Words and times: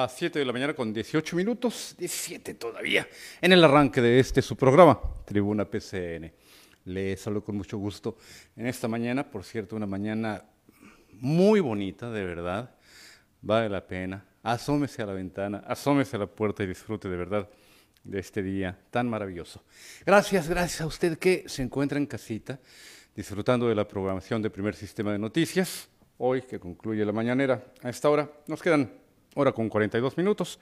Las 0.00 0.16
7 0.16 0.38
de 0.38 0.46
la 0.46 0.52
mañana 0.54 0.72
con 0.72 0.94
18 0.94 1.36
minutos, 1.36 1.94
17 1.98 2.54
todavía, 2.54 3.06
en 3.38 3.52
el 3.52 3.62
arranque 3.62 4.00
de 4.00 4.18
este 4.18 4.40
su 4.40 4.56
programa, 4.56 4.98
Tribuna 5.26 5.66
PCN. 5.66 6.32
Les 6.86 7.20
saludo 7.20 7.44
con 7.44 7.58
mucho 7.58 7.76
gusto 7.76 8.16
en 8.56 8.66
esta 8.66 8.88
mañana, 8.88 9.30
por 9.30 9.44
cierto, 9.44 9.76
una 9.76 9.84
mañana 9.84 10.42
muy 11.12 11.60
bonita, 11.60 12.10
de 12.10 12.24
verdad, 12.24 12.74
vale 13.42 13.68
la 13.68 13.86
pena. 13.86 14.24
Asómese 14.42 15.02
a 15.02 15.06
la 15.06 15.12
ventana, 15.12 15.64
asómese 15.66 16.16
a 16.16 16.20
la 16.20 16.26
puerta 16.26 16.62
y 16.62 16.66
disfrute 16.66 17.10
de 17.10 17.16
verdad 17.18 17.50
de 18.02 18.20
este 18.20 18.42
día 18.42 18.78
tan 18.90 19.06
maravilloso. 19.06 19.62
Gracias, 20.06 20.48
gracias 20.48 20.80
a 20.80 20.86
usted 20.86 21.18
que 21.18 21.44
se 21.46 21.62
encuentra 21.62 21.98
en 21.98 22.06
casita, 22.06 22.58
disfrutando 23.14 23.68
de 23.68 23.74
la 23.74 23.86
programación 23.86 24.40
de 24.40 24.48
Primer 24.48 24.74
Sistema 24.74 25.12
de 25.12 25.18
Noticias. 25.18 25.90
Hoy, 26.16 26.40
que 26.40 26.58
concluye 26.58 27.04
la 27.04 27.12
mañanera, 27.12 27.62
a 27.82 27.90
esta 27.90 28.08
hora 28.08 28.30
nos 28.46 28.62
quedan 28.62 28.99
hora 29.34 29.52
con 29.52 29.68
42 29.68 30.16
minutos 30.16 30.58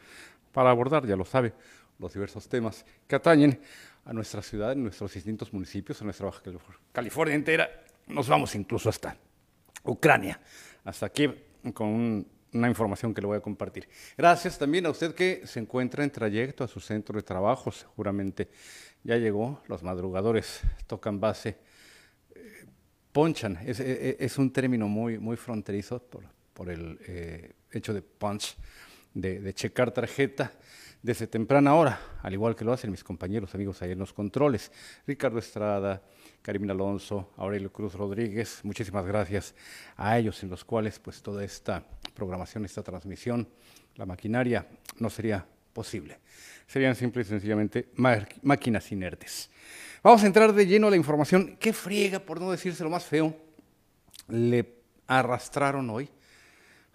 para 0.53 0.71
abordar, 0.71 1.07
ya 1.07 1.17
lo 1.17 1.25
sabe, 1.25 1.53
los 1.99 2.13
diversos 2.13 2.49
temas 2.49 2.85
que 3.07 3.17
atañen 3.17 3.61
a 4.05 4.13
nuestra 4.13 4.43
ciudad, 4.43 4.73
en 4.73 4.83
nuestros 4.83 5.13
distintos 5.13 5.53
municipios, 5.53 6.01
a 6.01 6.05
nuestra 6.05 6.27
Baja 6.27 6.43
California 6.93 7.35
entera. 7.35 7.69
Nos 8.07 8.29
vamos 8.29 8.55
incluso 8.55 8.89
hasta 8.89 9.17
Ucrania, 9.85 10.41
hasta 10.85 11.07
aquí 11.07 11.29
con 11.75 12.27
una 12.53 12.69
información 12.69 13.13
que 13.13 13.21
le 13.21 13.27
voy 13.27 13.37
a 13.37 13.41
compartir. 13.41 13.89
Gracias 14.17 14.59
también 14.59 14.87
a 14.87 14.91
usted 14.91 15.15
que 15.15 15.43
se 15.47 15.61
encuentra 15.61 16.05
en 16.05 16.11
trayecto 16.11 16.65
a 16.65 16.69
su 16.69 16.81
centro 16.81 17.17
de 17.17 17.23
trabajo, 17.23 17.71
seguramente 17.71 18.49
ya 19.05 19.17
llegó, 19.17 19.63
los 19.69 19.83
madrugadores 19.83 20.61
tocan 20.87 21.21
base, 21.21 21.59
eh, 22.35 22.65
ponchan, 23.13 23.59
es, 23.65 23.81
es, 23.81 24.39
un 24.39 24.53
término 24.53 24.89
muy, 24.89 25.19
muy 25.19 25.37
fronterizo 25.37 26.03
por, 26.03 26.25
por 26.55 26.71
el 26.71 26.99
eh, 27.07 27.53
hecho 27.71 27.95
de 27.95 28.03
punch, 28.03 28.57
de, 29.15 29.53
checar 29.55 29.91
tarjeta 29.91 30.53
desde 31.03 31.27
temprana 31.27 31.75
hora, 31.75 32.01
al 32.23 32.33
igual 32.33 32.57
que 32.57 32.65
lo 32.65 32.73
hacen 32.73 32.91
mis 32.91 33.05
compañeros, 33.05 33.55
amigos 33.55 33.81
ahí 33.83 33.93
en 33.93 33.99
los 33.99 34.13
controles. 34.13 34.73
Ricardo 35.07 35.39
Estrada, 35.39 36.03
Karim 36.43 36.69
Alonso, 36.71 37.33
Aurelio 37.37 37.73
Cruz 37.73 37.95
Rodríguez, 37.95 38.61
muchísimas 38.65 39.07
gracias 39.07 39.55
a 39.97 40.19
ellos, 40.19 40.43
en 40.43 40.51
los 40.51 40.65
cuales 40.65 40.99
pues 40.99 41.23
toda 41.23 41.45
esta 41.45 41.85
programación, 42.15 42.65
esta 42.65 42.83
transmisión, 42.83 43.49
la 43.95 44.07
maquinaria 44.07 44.67
no 44.99 45.09
sería 45.09 45.47
posible. 45.73 46.19
Serían 46.67 46.95
simple 46.95 47.23
y 47.23 47.25
sencillamente 47.25 47.89
máquinas 48.43 48.91
inertes. 48.91 49.51
Vamos 50.03 50.23
a 50.23 50.27
entrar 50.27 50.53
de 50.53 50.67
lleno 50.67 50.89
a 50.89 50.91
la 50.91 50.97
información. 50.97 51.57
¿Qué 51.59 51.73
friega, 51.73 52.19
por 52.19 52.41
no 52.41 52.51
decirse 52.51 52.85
lo 52.85 52.91
más 52.91 53.05
feo, 53.05 53.37
le 54.29 54.75
arrastraron 55.07 55.89
hoy? 55.91 56.11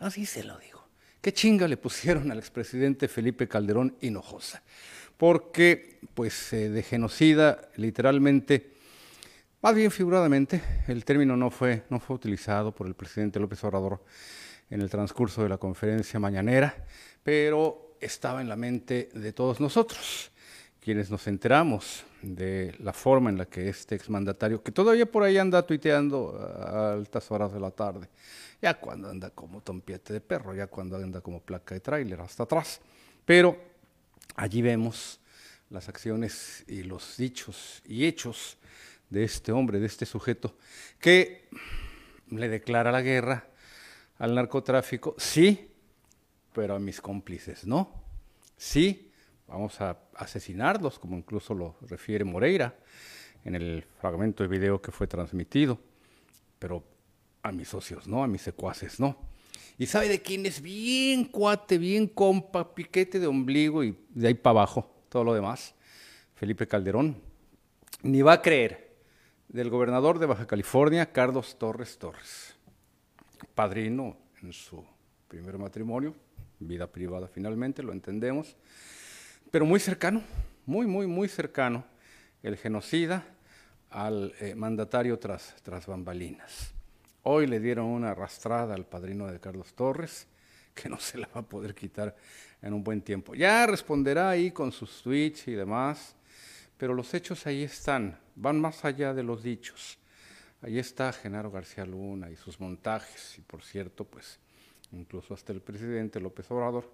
Así 0.03 0.25
se 0.25 0.43
lo 0.43 0.57
digo. 0.57 0.83
¿Qué 1.21 1.31
chinga 1.31 1.65
le 1.65 1.77
pusieron 1.77 2.29
al 2.29 2.37
expresidente 2.37 3.07
Felipe 3.07 3.47
Calderón 3.47 3.95
Hinojosa? 4.01 4.61
Porque, 5.15 5.97
pues, 6.13 6.51
eh, 6.51 6.69
de 6.69 6.83
genocida, 6.83 7.69
literalmente, 7.78 8.73
más 9.61 9.73
bien 9.73 9.91
figuradamente, 9.91 10.61
el 10.89 11.05
término 11.05 11.38
no 11.38 11.50
fue, 11.50 11.83
no 11.89 12.01
fue 12.01 12.17
utilizado 12.17 12.73
por 12.73 12.85
el 12.85 12.95
presidente 12.95 13.39
López 13.39 13.63
Obrador 13.63 14.03
en 14.69 14.81
el 14.81 14.89
transcurso 14.89 15.41
de 15.41 15.47
la 15.47 15.57
conferencia 15.57 16.19
mañanera, 16.19 16.75
pero 17.23 17.95
estaba 18.01 18.41
en 18.41 18.49
la 18.49 18.57
mente 18.57 19.07
de 19.13 19.31
todos 19.31 19.61
nosotros, 19.61 20.31
quienes 20.81 21.09
nos 21.09 21.28
enteramos 21.28 22.03
de 22.22 22.75
la 22.79 22.91
forma 22.91 23.29
en 23.29 23.38
la 23.38 23.45
que 23.45 23.69
este 23.69 23.95
exmandatario, 23.95 24.61
que 24.61 24.73
todavía 24.73 25.09
por 25.09 25.23
ahí 25.23 25.38
anda 25.38 25.66
tuiteando 25.66 26.38
a 26.59 26.91
altas 26.91 27.31
horas 27.31 27.53
de 27.53 27.61
la 27.61 27.72
tarde, 27.72 28.09
ya 28.63 28.75
cuando 28.75 29.09
anda 29.09 29.29
como 29.29 29.59
tompiete 29.59 30.13
de 30.13 30.22
perro, 30.22 30.56
ya 30.56 30.68
cuando 30.68 30.96
anda 30.96 31.19
como 31.19 31.41
placa 31.41 31.75
de 31.75 31.81
tráiler 31.81 32.22
hasta 32.22 32.44
atrás. 32.44 32.79
Pero 33.25 33.57
allí 34.38 34.62
vemos 34.62 35.19
las 35.69 35.90
acciones 35.90 36.63
y 36.66 36.84
los 36.84 37.18
dichos 37.18 37.81
y 37.85 38.06
hechos 38.06 38.57
de 39.09 39.25
este 39.25 39.52
hombre, 39.52 39.81
de 39.81 39.88
este 39.88 40.06
sujeto, 40.06 40.56
que 40.97 41.50
le 42.29 42.47
declara 42.47 42.90
la 42.90 43.02
guerra 43.02 43.50
al 44.18 44.34
narcotráfico, 44.34 45.13
sí, 45.18 45.69
pero 46.53 46.75
a 46.75 46.79
mis 46.79 47.02
cómplices 47.02 47.68
no. 47.68 47.91
Sí, 48.56 49.12
vamos 49.46 49.81
a 49.81 49.97
asesinarlos, 50.16 51.00
como 51.00 51.18
incluso 51.18 51.53
lo 51.53 51.75
refiere 51.81 52.23
Moreira 52.23 52.73
en 53.44 53.56
el 53.56 53.84
fragmento 54.00 54.41
de 54.41 54.47
video 54.47 54.81
que 54.81 54.94
fue 54.94 55.06
transmitido, 55.06 55.78
pero 56.59 56.92
a 57.43 57.51
mis 57.51 57.67
socios, 57.67 58.07
¿no? 58.07 58.23
A 58.23 58.27
mis 58.27 58.41
secuaces, 58.41 58.99
¿no? 58.99 59.17
Y 59.77 59.85
sabe 59.85 60.07
de 60.07 60.21
quién 60.21 60.45
es 60.45 60.61
bien 60.61 61.25
cuate, 61.25 61.77
bien 61.77 62.07
compa, 62.07 62.73
piquete 62.73 63.19
de 63.19 63.27
ombligo 63.27 63.83
y 63.83 63.97
de 64.09 64.29
ahí 64.29 64.33
para 64.33 64.61
abajo, 64.61 64.89
todo 65.09 65.23
lo 65.23 65.33
demás. 65.33 65.75
Felipe 66.35 66.67
Calderón. 66.67 67.17
Ni 68.01 68.21
va 68.21 68.33
a 68.33 68.41
creer. 68.41 68.93
Del 69.49 69.69
gobernador 69.69 70.17
de 70.17 70.25
Baja 70.25 70.47
California, 70.47 71.11
Carlos 71.11 71.57
Torres 71.59 71.97
Torres. 71.97 72.55
Padrino 73.53 74.17
en 74.41 74.51
su 74.51 74.83
primer 75.27 75.57
matrimonio, 75.57 76.15
vida 76.59 76.87
privada 76.87 77.27
finalmente, 77.27 77.83
lo 77.83 77.91
entendemos. 77.91 78.55
Pero 79.51 79.65
muy 79.65 79.79
cercano, 79.79 80.23
muy, 80.65 80.87
muy, 80.87 81.07
muy 81.07 81.27
cercano, 81.27 81.85
el 82.41 82.57
genocida 82.57 83.25
al 83.89 84.33
eh, 84.39 84.55
mandatario 84.55 85.19
tras, 85.19 85.55
tras 85.61 85.85
bambalinas. 85.85 86.73
Hoy 87.25 87.47
le 87.47 87.61
dieron 87.61 87.85
una 87.85 88.11
arrastrada 88.11 88.75
al 88.75 88.85
padrino 88.85 89.28
de 89.28 89.39
Carlos 89.39 89.73
Torres, 89.73 90.28
que 90.75 90.89
no 90.89 91.00
se 91.00 91.17
la 91.17 91.29
va 91.34 91.39
a 91.39 91.47
poder 91.47 91.73
quitar 91.73 92.13
en 92.61 92.73
un 92.73 92.84
buen 92.84 93.01
tiempo. 93.01 93.34
Ya 93.34 93.66
responderá 93.66 94.29
ahí 94.29 94.51
con 94.51 94.73
sus 94.73 95.01
tweets 95.01 95.47
y 95.47 95.53
demás, 95.53 96.17
pero 96.78 96.94
los 96.94 97.13
hechos 97.13 97.47
ahí 97.47 97.63
están, 97.63 98.19
van 98.35 98.59
más 98.59 98.84
allá 98.84 99.13
de 99.13 99.23
los 99.23 99.41
dichos. 99.41 99.97
Ahí 100.61 100.78
está 100.79 101.13
Genaro 101.13 101.50
García 101.50 101.85
Luna 101.85 102.29
y 102.29 102.35
sus 102.35 102.59
montajes, 102.59 103.38
y 103.38 103.41
por 103.41 103.63
cierto, 103.63 104.03
pues 104.03 104.38
incluso 104.91 105.34
hasta 105.34 105.53
el 105.53 105.61
presidente 105.61 106.19
López 106.19 106.51
Obrador 106.51 106.91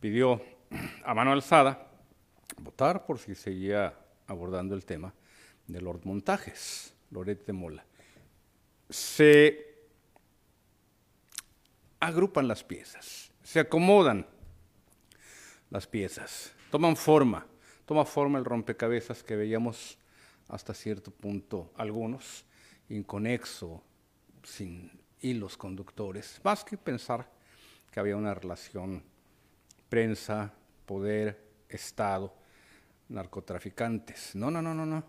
pidió 0.00 0.42
a 1.04 1.14
mano 1.14 1.30
alzada 1.30 1.86
votar 2.56 3.06
por 3.06 3.20
si 3.20 3.36
seguía 3.36 3.94
abordando 4.26 4.74
el 4.74 4.84
tema 4.84 5.14
de 5.68 5.80
los 5.80 6.04
montajes, 6.04 6.92
Loret 7.12 7.46
de 7.46 7.52
Mola 7.52 7.84
se 8.88 9.86
agrupan 12.00 12.48
las 12.48 12.64
piezas, 12.64 13.30
se 13.42 13.60
acomodan 13.60 14.26
las 15.70 15.86
piezas, 15.86 16.52
toman 16.70 16.96
forma, 16.96 17.46
toma 17.84 18.04
forma 18.04 18.38
el 18.38 18.44
rompecabezas 18.44 19.22
que 19.22 19.36
veíamos 19.36 19.98
hasta 20.48 20.74
cierto 20.74 21.10
punto 21.10 21.72
algunos, 21.76 22.44
inconexo, 22.88 23.82
sin 24.42 24.90
hilos 25.20 25.56
conductores, 25.56 26.40
más 26.42 26.64
que 26.64 26.78
pensar 26.78 27.30
que 27.90 28.00
había 28.00 28.16
una 28.16 28.34
relación 28.34 29.02
prensa, 29.88 30.52
poder, 30.86 31.46
Estado, 31.68 32.34
narcotraficantes. 33.08 34.34
No, 34.34 34.50
no, 34.50 34.62
no, 34.62 34.72
no, 34.72 34.86
no. 34.86 35.04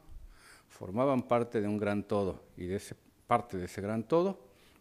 Formaban 0.67 1.23
parte 1.23 1.61
de 1.61 1.67
un 1.67 1.77
gran 1.77 2.03
todo 2.03 2.43
y 2.57 2.65
de 2.65 2.75
ese 2.75 2.95
parte 3.29 3.59
de 3.59 3.65
ese 3.65 3.79
gran 3.79 4.01
todo 4.01 4.39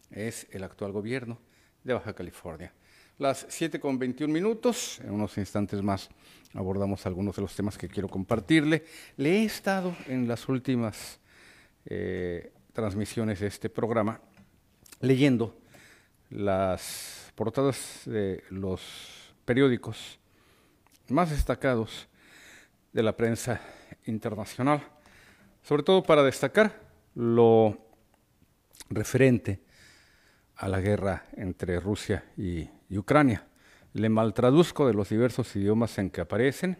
es 0.09 0.47
el 0.49 0.63
actual 0.63 0.91
gobierno 0.91 1.37
de 1.83 1.93
Baja 1.93 2.13
California. 2.13 2.73
Las 3.19 3.45
7 3.47 3.79
con 3.79 3.99
21 3.99 4.33
minutos, 4.33 4.99
en 5.01 5.11
unos 5.11 5.37
instantes 5.37 5.83
más 5.83 6.09
abordamos 6.55 7.05
algunos 7.05 7.35
de 7.35 7.43
los 7.43 7.55
temas 7.55 7.77
que 7.77 7.87
quiero 7.87 8.09
compartirle. 8.09 8.85
Le 9.17 9.41
he 9.41 9.45
estado 9.45 9.95
en 10.07 10.27
las 10.27 10.49
últimas 10.49 11.19
eh, 11.85 12.51
transmisiones 12.73 13.39
de 13.39 13.45
este 13.45 13.69
programa 13.69 14.19
leyendo 14.99 15.55
las 16.31 17.31
portadas 17.35 18.01
de 18.05 18.43
los 18.49 18.81
periódicos 19.45 20.17
más 21.09 21.29
destacados 21.29 22.07
de 22.93 23.03
la 23.03 23.15
prensa 23.15 23.61
internacional, 24.07 24.81
sobre 25.61 25.83
todo 25.83 26.01
para 26.01 26.23
destacar 26.23 26.81
lo 27.13 27.88
referente 28.89 29.61
a 30.55 30.67
la 30.67 30.81
guerra 30.81 31.25
entre 31.33 31.79
Rusia 31.79 32.23
y, 32.37 32.69
Ucrania. 32.95 33.45
Le 33.93 34.09
maltraduzco 34.09 34.87
de 34.87 34.93
los 34.93 35.09
diversos 35.09 35.55
idiomas 35.55 35.97
en 35.99 36.09
que 36.09 36.21
aparecen, 36.21 36.77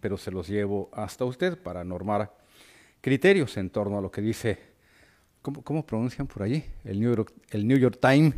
pero 0.00 0.16
se 0.16 0.30
los 0.30 0.48
llevo 0.48 0.90
hasta 0.92 1.24
usted 1.24 1.58
para 1.58 1.82
normar 1.82 2.36
criterios 3.00 3.56
en 3.56 3.70
torno 3.70 3.98
a 3.98 4.00
lo 4.00 4.10
que 4.10 4.20
dice, 4.20 4.58
¿cómo, 5.42 5.84
pronuncian 5.84 6.26
por 6.26 6.42
allí? 6.42 6.64
El 6.84 7.00
New, 7.00 7.14
York, 7.14 7.32
el 7.50 7.66
New 7.66 7.78
York 7.78 7.98
Times 8.00 8.34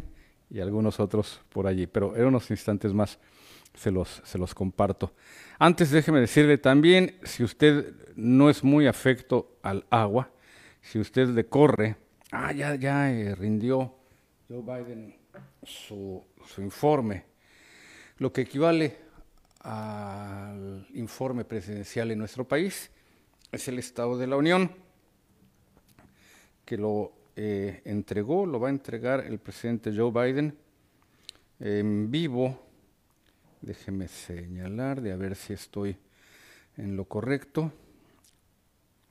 y 0.51 0.61
algunos 0.61 1.01
otros 1.01 1.41
por 1.49 1.67
allí, 1.67 1.87
pero 1.87 2.17
en 2.17 2.27
unos 2.27 2.51
instantes 2.51 2.95
más 2.95 3.19
se 3.75 3.91
los, 3.91 4.23
se 4.25 4.39
los 4.39 4.55
comparto. 4.55 5.13
Antes 5.59 5.91
déjeme 5.91 6.21
decirle 6.21 6.59
también, 6.59 7.19
si 7.25 7.45
usted 7.45 7.95
no 8.17 8.49
es 8.49 8.65
muy 8.65 8.87
afecto 8.87 9.59
al 9.63 9.85
agua, 9.91 10.31
si 10.81 10.99
usted 10.99 11.29
le 11.29 11.47
corre 11.47 11.97
ah, 12.33 12.53
ya, 12.53 12.75
ya 12.75 13.11
eh, 13.11 13.35
rindió 13.35 13.95
Joe 14.49 14.63
Biden 14.63 15.17
su, 15.63 16.25
informe 16.59 17.25
lo 18.19 18.33
que 18.33 18.43
equivale 18.43 18.97
al 19.61 20.87
informe 20.95 21.45
presidencial 21.45 22.11
en 22.11 22.19
nuestro 22.19 22.47
país 22.47 22.91
es 23.53 23.69
el 23.69 23.79
Estado 23.79 24.19
de 24.19 24.27
la 24.27 24.37
Unión, 24.37 24.71
que 26.65 26.77
lo 26.77 27.13
eh, 27.37 27.81
entregó, 27.85 28.45
lo 28.45 28.61
va 28.61 28.69
a 28.69 28.71
entregar 28.71 29.21
el 29.21 29.39
presidente 29.39 29.95
Joe 29.97 30.11
Biden 30.11 30.57
en 31.61 32.11
vivo. 32.11 32.67
Déjeme 33.61 34.09
señalar 34.09 35.01
de 35.01 35.13
a 35.13 35.17
ver 35.17 35.35
si 35.35 35.53
estoy 35.53 35.97
en 36.77 36.97
lo 36.97 37.05
correcto. 37.07 37.73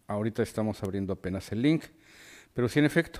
Ahorita 0.07 0.43
estamos 0.43 0.83
abriendo 0.83 1.13
apenas 1.13 1.51
el 1.51 1.61
link, 1.61 1.83
pero 2.57 2.67
sí 2.67 2.79
en 2.79 2.85
efecto, 2.85 3.19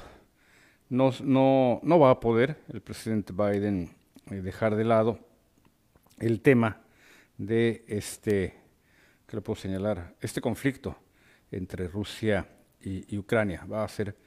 no, 0.90 1.12
no, 1.22 1.80
no 1.84 2.00
va 2.00 2.10
a 2.10 2.20
poder 2.20 2.58
el 2.74 2.82
presidente 2.82 3.34
Biden 3.34 3.96
eh, 4.32 4.42
dejar 4.42 4.76
de 4.76 4.84
lado 4.84 5.20
el 6.18 6.42
tema 6.42 6.82
de 7.38 7.86
este, 7.88 8.56
que 9.28 9.36
lo 9.36 9.44
puedo 9.44 9.56
señalar, 9.62 10.16
este 10.22 10.42
conflicto 10.42 10.98
entre 11.52 11.88
Rusia 11.88 12.50
y, 12.82 13.16
Ucrania. 13.16 13.64
Va 13.72 13.84
a 13.84 13.88
ser 13.88 14.18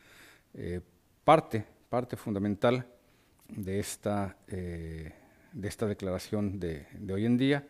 eh, 0.55 0.81
parte, 1.25 1.65
parte 1.89 2.17
fundamental 2.17 2.87
de 3.49 3.81
esta, 3.81 4.37
eh, 4.47 5.13
de 5.53 5.69
esta 5.69 5.87
declaración 5.87 6.61
de, 6.61 6.87
hoy 7.13 7.27
en 7.27 7.37
día, 7.37 7.67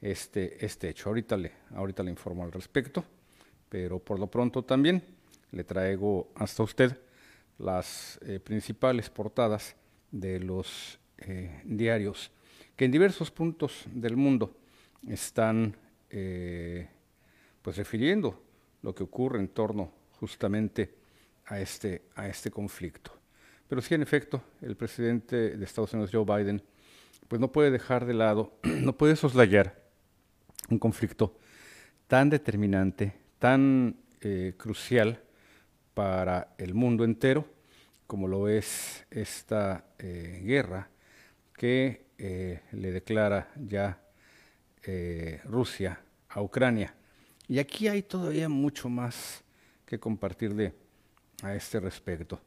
este, 0.00 0.64
este 0.64 0.90
hecho. 0.90 1.08
Ahorita 1.08 1.36
le, 1.36 1.50
ahorita 1.74 2.04
le 2.04 2.12
informo 2.12 2.44
al 2.44 2.52
respecto, 2.52 3.04
pero 3.68 3.98
por 3.98 4.20
lo 4.20 4.28
pronto 4.28 4.62
también 4.62 5.17
le 5.52 5.64
traigo 5.64 6.30
hasta 6.34 6.62
usted 6.62 7.00
las 7.58 8.18
eh, 8.22 8.40
principales 8.40 9.10
portadas 9.10 9.76
de 10.10 10.40
los 10.40 10.98
diarios 11.64 12.30
que 12.76 12.84
en 12.84 12.92
diversos 12.92 13.28
puntos 13.28 13.84
del 13.92 14.16
mundo 14.16 14.56
están 15.08 15.76
pues 16.08 17.76
refiriendo 17.76 18.40
lo 18.82 18.94
que 18.94 19.02
ocurre 19.02 19.40
en 19.40 19.48
torno 19.48 19.92
justamente 20.20 20.94
a 21.46 21.60
este, 21.60 22.02
a 22.14 22.28
este 22.28 22.50
conflicto. 22.50 23.12
Pero 23.68 23.82
sí, 23.82 23.94
en 23.94 24.02
efecto, 24.02 24.42
el 24.62 24.76
presidente 24.76 25.56
de 25.56 25.64
Estados 25.64 25.92
Unidos, 25.92 26.10
Joe 26.12 26.24
Biden, 26.24 26.62
pues 27.28 27.40
no 27.40 27.52
puede 27.52 27.70
dejar 27.70 28.06
de 28.06 28.14
lado, 28.14 28.52
no 28.62 28.96
puede 28.96 29.16
soslayar 29.16 29.82
un 30.70 30.78
conflicto 30.78 31.36
tan 32.06 32.30
determinante, 32.30 33.14
tan 33.38 33.96
eh, 34.20 34.54
crucial 34.56 35.22
para 35.98 36.54
el 36.58 36.74
mundo 36.74 37.02
entero, 37.02 37.44
como 38.06 38.28
lo 38.28 38.46
es 38.46 39.04
esta 39.10 39.84
eh, 39.98 40.40
guerra 40.44 40.88
que 41.52 42.06
eh, 42.16 42.60
le 42.70 42.92
declara 42.92 43.50
ya 43.56 44.00
Rusia 45.44 46.00
a 46.28 46.40
Ucrania. 46.40 46.94
Y 47.48 47.58
aquí 47.58 47.88
hay 47.88 48.02
todavía 48.02 48.48
mucho 48.48 48.88
más 48.88 49.42
que 49.84 49.98
compartirle 49.98 50.72
a 51.42 51.56
este 51.56 51.80
respecto. 51.80 52.40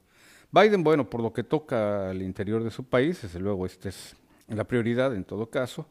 Biden, 0.50 0.82
bueno, 0.82 1.10
por 1.10 1.22
lo 1.22 1.34
que 1.34 1.44
toca 1.44 2.10
al 2.10 2.22
interior 2.22 2.64
de 2.64 2.72
su 2.72 2.86
país, 2.86 3.22
desde 3.22 3.42
luego 3.42 3.66
esta 3.66 3.90
es 3.90 4.16
la 4.48 4.64
prioridad 4.64 5.14
en 5.14 5.26
todo 5.26 5.50
caso, 5.50 5.90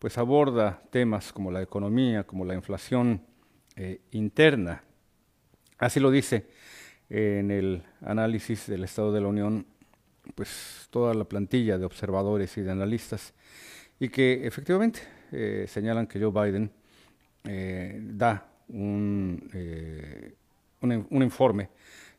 pues 0.00 0.18
aborda 0.18 0.82
temas 0.90 1.32
como 1.32 1.52
la 1.52 1.62
economía, 1.62 2.24
como 2.24 2.44
la 2.44 2.54
inflación 2.54 3.22
eh, 3.76 4.00
interna. 4.10 4.82
Así 5.78 6.00
lo 6.00 6.10
dice 6.10 6.48
en 7.08 7.50
el 7.50 7.82
análisis 8.02 8.66
del 8.66 8.84
Estado 8.84 9.12
de 9.12 9.20
la 9.20 9.28
Unión, 9.28 9.66
pues 10.34 10.88
toda 10.90 11.14
la 11.14 11.24
plantilla 11.24 11.78
de 11.78 11.84
observadores 11.84 12.56
y 12.56 12.62
de 12.62 12.70
analistas, 12.70 13.32
y 14.00 14.08
que 14.08 14.46
efectivamente 14.46 15.00
eh, 15.32 15.66
señalan 15.68 16.06
que 16.06 16.20
Joe 16.20 16.30
Biden 16.30 16.70
eh, 17.44 18.00
da 18.02 18.48
un, 18.68 19.48
eh, 19.54 20.34
un, 20.80 21.22
informe 21.22 21.70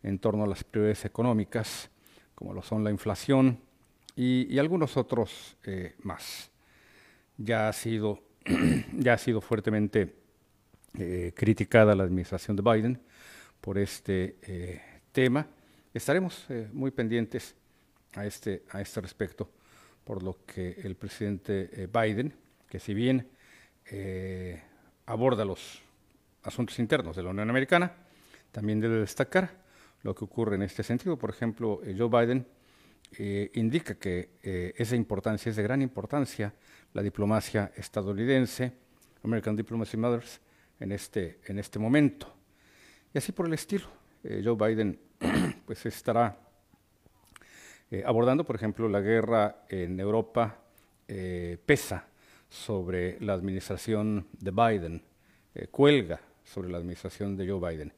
en 0.01 0.19
torno 0.19 0.43
a 0.43 0.47
las 0.47 0.63
prioridades 0.63 1.05
económicas, 1.05 1.89
como 2.33 2.53
lo 2.53 2.61
son 2.61 2.83
la 2.83 2.91
inflación 2.91 3.59
y, 4.15 4.57
algunos 4.57 4.95
otros 4.97 5.57
más. 6.03 6.49
Ya 7.37 7.67
ha 7.67 7.73
sido, 7.73 8.19
ya 8.93 9.13
ha 9.13 9.17
sido 9.17 9.41
fuertemente 9.41 10.15
criticada 11.35 11.93
la 11.93 12.03
administración 12.03 12.57
de 12.57 12.63
Biden 12.63 12.99
por 13.61 13.77
este 13.77 14.81
tema. 15.11 15.47
Estaremos 15.93 16.45
muy 16.73 16.91
pendientes 16.91 17.55
a 18.15 18.25
este, 18.25 18.63
a 18.69 18.81
este 18.81 19.01
respecto, 19.01 19.49
por 20.03 20.23
lo 20.23 20.45
que 20.45 20.79
el 20.83 20.95
presidente 20.95 21.87
Biden, 21.91 22.33
que 22.69 22.79
si 22.79 22.93
bien 22.93 23.27
aborda 25.05 25.45
los 25.45 25.81
asuntos 26.43 26.79
internos 26.79 27.15
de 27.15 27.23
la 27.23 27.29
Unión 27.31 27.49
Americana, 27.49 27.91
también 28.51 28.79
debe 28.79 28.99
destacar 28.99 29.51
lo 30.03 30.15
que 30.15 30.25
ocurre 30.25 30.55
en 30.55 30.61
este 30.61 30.83
sentido. 30.83 31.17
Por 31.17 31.29
ejemplo, 31.29 31.81
eh, 31.83 31.95
Joe 31.97 32.09
Biden 32.09 32.47
eh, 33.17 33.51
indica 33.55 33.95
que 33.95 34.31
eh, 34.43 34.73
esa 34.77 34.95
importancia, 34.95 35.49
es 35.49 35.55
de 35.55 35.63
gran 35.63 35.81
importancia, 35.81 36.53
la 36.93 37.01
diplomacia 37.01 37.71
estadounidense, 37.75 38.71
American 39.23 39.55
Diplomacy 39.55 39.97
Matters, 39.97 40.39
en 40.79 40.91
este, 40.91 41.39
en 41.47 41.59
este 41.59 41.79
momento. 41.79 42.36
Y 43.13 43.17
así 43.17 43.31
por 43.31 43.47
el 43.47 43.53
estilo. 43.53 43.87
Joe 44.23 44.55
Biden 44.55 44.99
pues 45.65 45.85
estará 45.85 46.37
abordando, 48.05 48.43
por 48.43 48.55
ejemplo, 48.55 48.89
la 48.89 48.99
guerra 48.99 49.63
en 49.69 49.99
Europa 49.99 50.59
pesa 51.65 52.05
sobre 52.49 53.19
la 53.19 53.33
administración 53.33 54.27
de 54.39 54.51
Biden, 54.51 55.03
eh, 55.53 55.67
cuelga 55.67 56.19
sobre 56.43 56.69
la 56.69 56.77
administración 56.77 57.35
de 57.35 57.47
Joe 57.47 57.71
Biden. 57.71 57.93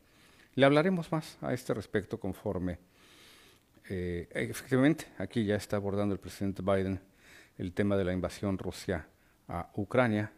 Le 0.56 0.66
hablaremos 0.66 1.12
más 1.12 1.38
a 1.42 1.54
este 1.54 1.74
respecto 1.74 2.20
conforme, 2.20 2.80
eh, 3.90 4.28
efectivamente, 4.32 5.06
aquí 5.18 5.46
ya 5.46 5.56
está 5.56 5.78
abordando 5.78 6.14
el 6.14 6.20
presidente 6.20 6.62
Biden 6.62 7.00
el 7.58 7.74
tema 7.74 7.98
de 7.98 8.06
la 8.06 8.14
invasión 8.14 8.58
rusa 8.58 9.08
a 9.48 9.70
Ucrania 9.76 10.32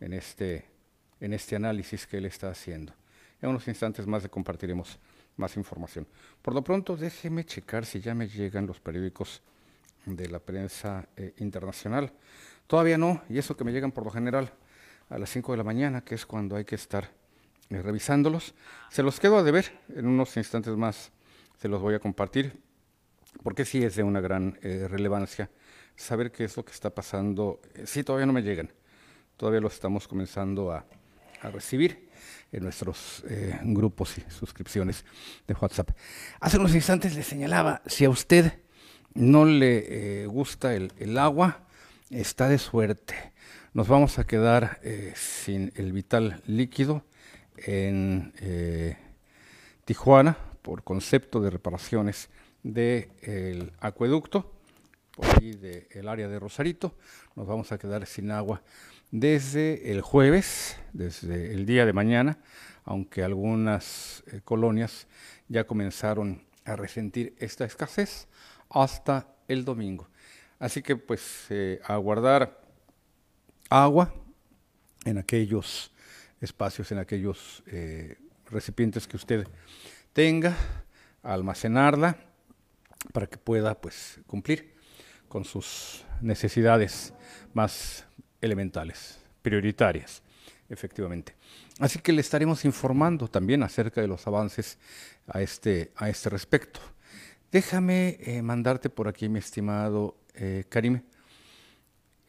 en 0.00 0.12
este, 0.12 0.66
en 1.20 1.32
este 1.32 1.56
análisis 1.56 2.06
que 2.06 2.18
él 2.18 2.26
está 2.26 2.50
haciendo. 2.50 2.92
En 3.44 3.50
unos 3.50 3.68
instantes 3.68 4.06
más 4.06 4.22
le 4.22 4.30
compartiremos 4.30 4.98
más 5.36 5.54
información. 5.58 6.06
Por 6.40 6.54
lo 6.54 6.64
pronto, 6.64 6.96
déjeme 6.96 7.44
checar 7.44 7.84
si 7.84 8.00
ya 8.00 8.14
me 8.14 8.26
llegan 8.26 8.66
los 8.66 8.80
periódicos 8.80 9.42
de 10.06 10.28
la 10.28 10.38
prensa 10.38 11.06
eh, 11.14 11.34
internacional. 11.36 12.10
Todavía 12.66 12.96
no, 12.96 13.22
y 13.28 13.36
eso 13.36 13.54
que 13.54 13.62
me 13.62 13.70
llegan 13.70 13.92
por 13.92 14.04
lo 14.04 14.10
general 14.10 14.50
a 15.10 15.18
las 15.18 15.28
5 15.28 15.52
de 15.52 15.58
la 15.58 15.64
mañana, 15.64 16.02
que 16.02 16.14
es 16.14 16.24
cuando 16.24 16.56
hay 16.56 16.64
que 16.64 16.76
estar 16.76 17.10
eh, 17.68 17.82
revisándolos. 17.82 18.54
Se 18.88 19.02
los 19.02 19.20
quedo 19.20 19.36
a 19.36 19.42
deber, 19.42 19.78
en 19.94 20.06
unos 20.06 20.34
instantes 20.38 20.74
más 20.74 21.12
se 21.60 21.68
los 21.68 21.82
voy 21.82 21.96
a 21.96 21.98
compartir, 21.98 22.58
porque 23.42 23.66
sí 23.66 23.84
es 23.84 23.94
de 23.94 24.04
una 24.04 24.22
gran 24.22 24.58
eh, 24.62 24.88
relevancia 24.88 25.50
saber 25.96 26.32
qué 26.32 26.44
es 26.44 26.56
lo 26.56 26.64
que 26.64 26.72
está 26.72 26.88
pasando. 26.88 27.60
sí, 27.84 28.04
todavía 28.04 28.24
no 28.24 28.32
me 28.32 28.40
llegan, 28.40 28.72
todavía 29.36 29.60
los 29.60 29.74
estamos 29.74 30.08
comenzando 30.08 30.72
a, 30.72 30.86
a 31.44 31.50
recibir 31.50 32.08
en 32.52 32.62
nuestros 32.62 33.24
grupos 33.62 34.16
y 34.18 34.22
suscripciones 34.30 35.04
de 35.46 35.54
WhatsApp. 35.54 35.90
Hace 36.40 36.58
unos 36.58 36.74
instantes 36.74 37.14
le 37.14 37.22
señalaba, 37.22 37.82
si 37.86 38.04
a 38.04 38.10
usted 38.10 38.52
no 39.14 39.44
le 39.44 40.26
gusta 40.26 40.74
el, 40.74 41.18
agua, 41.18 41.66
está 42.10 42.48
de 42.48 42.58
suerte. 42.58 43.14
Nos 43.72 43.88
vamos 43.88 44.18
a 44.18 44.24
quedar 44.24 44.80
eh, 44.82 45.12
sin 45.16 45.72
el 45.76 45.92
vital 45.92 46.42
líquido 46.46 47.04
en 47.56 48.32
eh, 48.40 48.96
Tijuana 49.84 50.36
por 50.62 50.82
concepto 50.82 51.40
de 51.40 51.50
reparaciones 51.50 52.28
del 52.62 53.72
acueducto, 53.80 54.52
por 55.14 55.26
ahí 55.26 55.52
del 55.52 56.08
área 56.08 56.28
de 56.28 56.38
Rosarito. 56.38 56.96
Nos 57.36 57.46
vamos 57.46 57.70
a 57.72 57.78
quedar 57.78 58.06
sin 58.06 58.30
agua 58.30 58.62
desde 59.10 59.92
el 59.92 60.00
jueves, 60.00 60.76
desde 60.92 61.52
el 61.54 61.66
día 61.66 61.86
de 61.86 61.92
mañana, 61.92 62.38
aunque 62.84 63.22
algunas 63.22 64.22
eh, 64.26 64.40
colonias 64.44 65.06
ya 65.48 65.64
comenzaron 65.66 66.42
a 66.64 66.76
resentir 66.76 67.34
esta 67.38 67.64
escasez 67.64 68.28
hasta 68.70 69.28
el 69.48 69.64
domingo. 69.64 70.08
Así 70.58 70.82
que 70.82 70.96
pues 70.96 71.46
eh, 71.50 71.80
aguardar 71.84 72.60
agua 73.68 74.14
en 75.04 75.18
aquellos 75.18 75.92
espacios, 76.40 76.90
en 76.92 76.98
aquellos 76.98 77.62
eh, 77.66 78.18
recipientes 78.50 79.06
que 79.06 79.16
usted 79.16 79.46
tenga, 80.12 80.56
almacenarla 81.22 82.18
para 83.12 83.26
que 83.26 83.36
pueda 83.36 83.74
pues 83.74 84.20
cumplir 84.26 84.74
con 85.28 85.44
sus 85.44 86.04
necesidades 86.20 87.12
más 87.52 88.06
elementales, 88.44 89.18
prioritarias, 89.42 90.22
efectivamente. 90.68 91.34
Así 91.80 91.98
que 91.98 92.12
le 92.12 92.20
estaremos 92.20 92.64
informando 92.64 93.28
también 93.28 93.62
acerca 93.62 94.00
de 94.00 94.06
los 94.06 94.26
avances 94.26 94.78
a 95.26 95.40
este, 95.40 95.92
a 95.96 96.08
este 96.08 96.28
respecto. 96.28 96.80
Déjame 97.50 98.18
eh, 98.20 98.42
mandarte 98.42 98.90
por 98.90 99.08
aquí, 99.08 99.28
mi 99.28 99.38
estimado 99.38 100.16
eh, 100.34 100.64
Karim, 100.68 101.02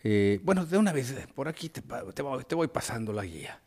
Eh, 0.07 0.39
bueno, 0.43 0.67
de 0.67 0.77
una 0.77 0.93
vez, 0.93 1.15
por 1.34 1.48
aquí 1.48 1.69
te, 1.69 1.81
te 1.81 2.55
voy 2.55 2.67
pasando 2.67 3.12
la 3.12 3.24
guía. 3.24 3.60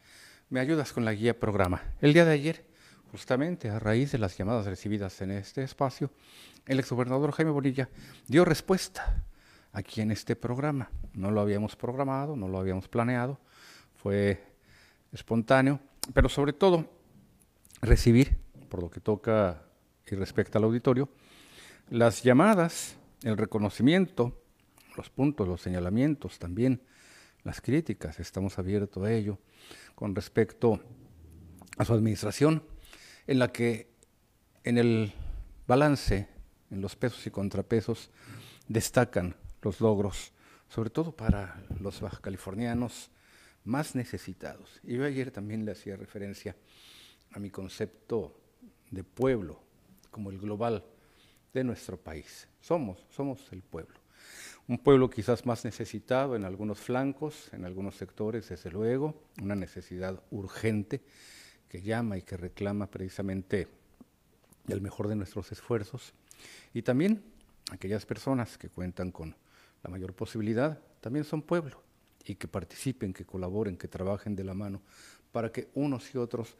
Me 0.51 0.61
ayudas 0.61 0.93
con 0.93 1.05
la 1.05 1.13
guía 1.13 1.35
programa. 1.35 1.83
El 2.01 2.13
día 2.13 2.25
de 2.25 2.31
ayer, 2.31 2.65
justamente 3.11 3.71
a 3.71 3.81
raíz 3.81 4.13
de 4.13 4.19
las 4.19 4.39
llamadas 4.39 4.67
recibidas 4.67 5.21
en 5.21 5.33
este 5.33 5.65
espacio, 5.65 6.13
el 6.67 6.79
exgobernador 6.79 7.33
Jaime 7.33 7.51
Bonilla 7.51 7.89
dio 8.29 8.45
respuesta 8.45 9.25
aquí 9.79 10.01
en 10.01 10.11
este 10.11 10.37
programa. 10.37 10.91
No 11.15 11.31
lo 11.31 11.41
habíamos 11.41 11.77
programado, 11.77 12.37
no 12.37 12.49
lo 12.49 12.59
habíamos 12.59 12.89
planeado, 12.89 13.39
fue 13.95 14.43
espontáneo, 15.13 15.81
pero 16.13 16.29
sobre 16.29 16.53
todo 16.53 16.91
recibir, 17.81 18.39
por 18.69 18.83
lo 18.83 18.91
que 18.91 19.01
toca 19.01 19.63
y 20.07 20.17
respecta 20.17 20.59
al 20.59 20.65
auditorio, 20.65 21.09
las 21.91 22.23
llamadas, 22.23 22.97
el 23.23 23.37
reconocimiento, 23.37 24.43
los 24.97 25.11
puntos, 25.11 25.47
los 25.47 25.63
señalamientos, 25.63 26.39
también 26.39 26.83
las 27.45 27.61
críticas, 27.61 28.19
estamos 28.19 28.59
abiertos 28.59 29.05
a 29.05 29.13
ello, 29.13 29.39
con 29.95 30.15
respecto 30.15 30.81
a 31.77 31.85
su 31.85 31.95
administración, 31.95 32.63
en 33.27 33.39
la 33.39 33.53
que 33.53 33.89
en 34.65 34.77
el 34.77 35.13
balance, 35.67 36.29
en 36.71 36.81
los 36.81 36.97
pesos 36.97 37.27
y 37.27 37.31
contrapesos, 37.31 38.11
destacan 38.67 39.37
los 39.63 39.81
logros, 39.81 40.33
sobre 40.69 40.91
todo 40.91 41.13
para 41.13 41.63
los 41.81 42.01
bajacalifornianos 42.01 43.11
más 43.65 43.95
necesitados. 43.95 44.81
Y 44.83 44.97
yo 44.97 45.05
ayer 45.05 45.31
también 45.31 45.65
le 45.65 45.73
hacía 45.73 45.97
referencia 45.97 46.57
a 47.33 47.39
mi 47.39 47.51
concepto 47.51 48.35
de 48.91 49.05
pueblo, 49.05 49.61
como 50.11 50.31
el 50.31 50.39
global 50.39 50.85
de 51.53 51.65
nuestro 51.65 51.97
país. 51.97 52.49
Somos, 52.61 53.05
somos 53.11 53.53
el 53.53 53.63
pueblo. 53.63 53.99
Un 54.67 54.79
pueblo 54.79 55.09
quizás 55.09 55.47
más 55.47 55.65
necesitado 55.65 56.37
en 56.37 56.45
algunos 56.45 56.79
flancos, 56.79 57.49
en 57.53 57.65
algunos 57.65 57.97
sectores, 57.97 58.49
desde 58.49 58.71
luego, 58.71 59.23
una 59.41 59.55
necesidad 59.55 60.23
urgente 60.31 61.01
que 61.69 61.83
llama 61.83 62.19
y 62.19 62.23
que 62.23 62.37
reclama 62.37 62.87
precisamente 62.87 63.69
el 64.69 64.81
mejor 64.81 65.09
de 65.09 65.17
nuestros 65.17 65.51
esfuerzos. 65.53 66.13
Y 66.75 66.83
también 66.83 67.23
aquellas 67.71 68.05
personas 68.07 68.59
que 68.59 68.69
cuentan 68.69 69.11
con 69.11 69.35
la 69.89 69.93
mayor 69.93 70.13
posibilidad, 70.13 70.79
también 71.01 71.25
son 71.25 71.41
pueblo 71.41 71.83
y 72.27 72.35
que 72.35 72.47
participen, 72.47 73.15
que 73.15 73.25
colaboren, 73.25 73.79
que 73.79 73.89
trabajen 73.89 74.37
de 74.37 74.45
la 74.45 74.53
mano 74.53 74.83
para 75.33 75.51
que 75.51 75.69
unos 75.75 76.15
y 76.15 76.19
otros 76.19 76.57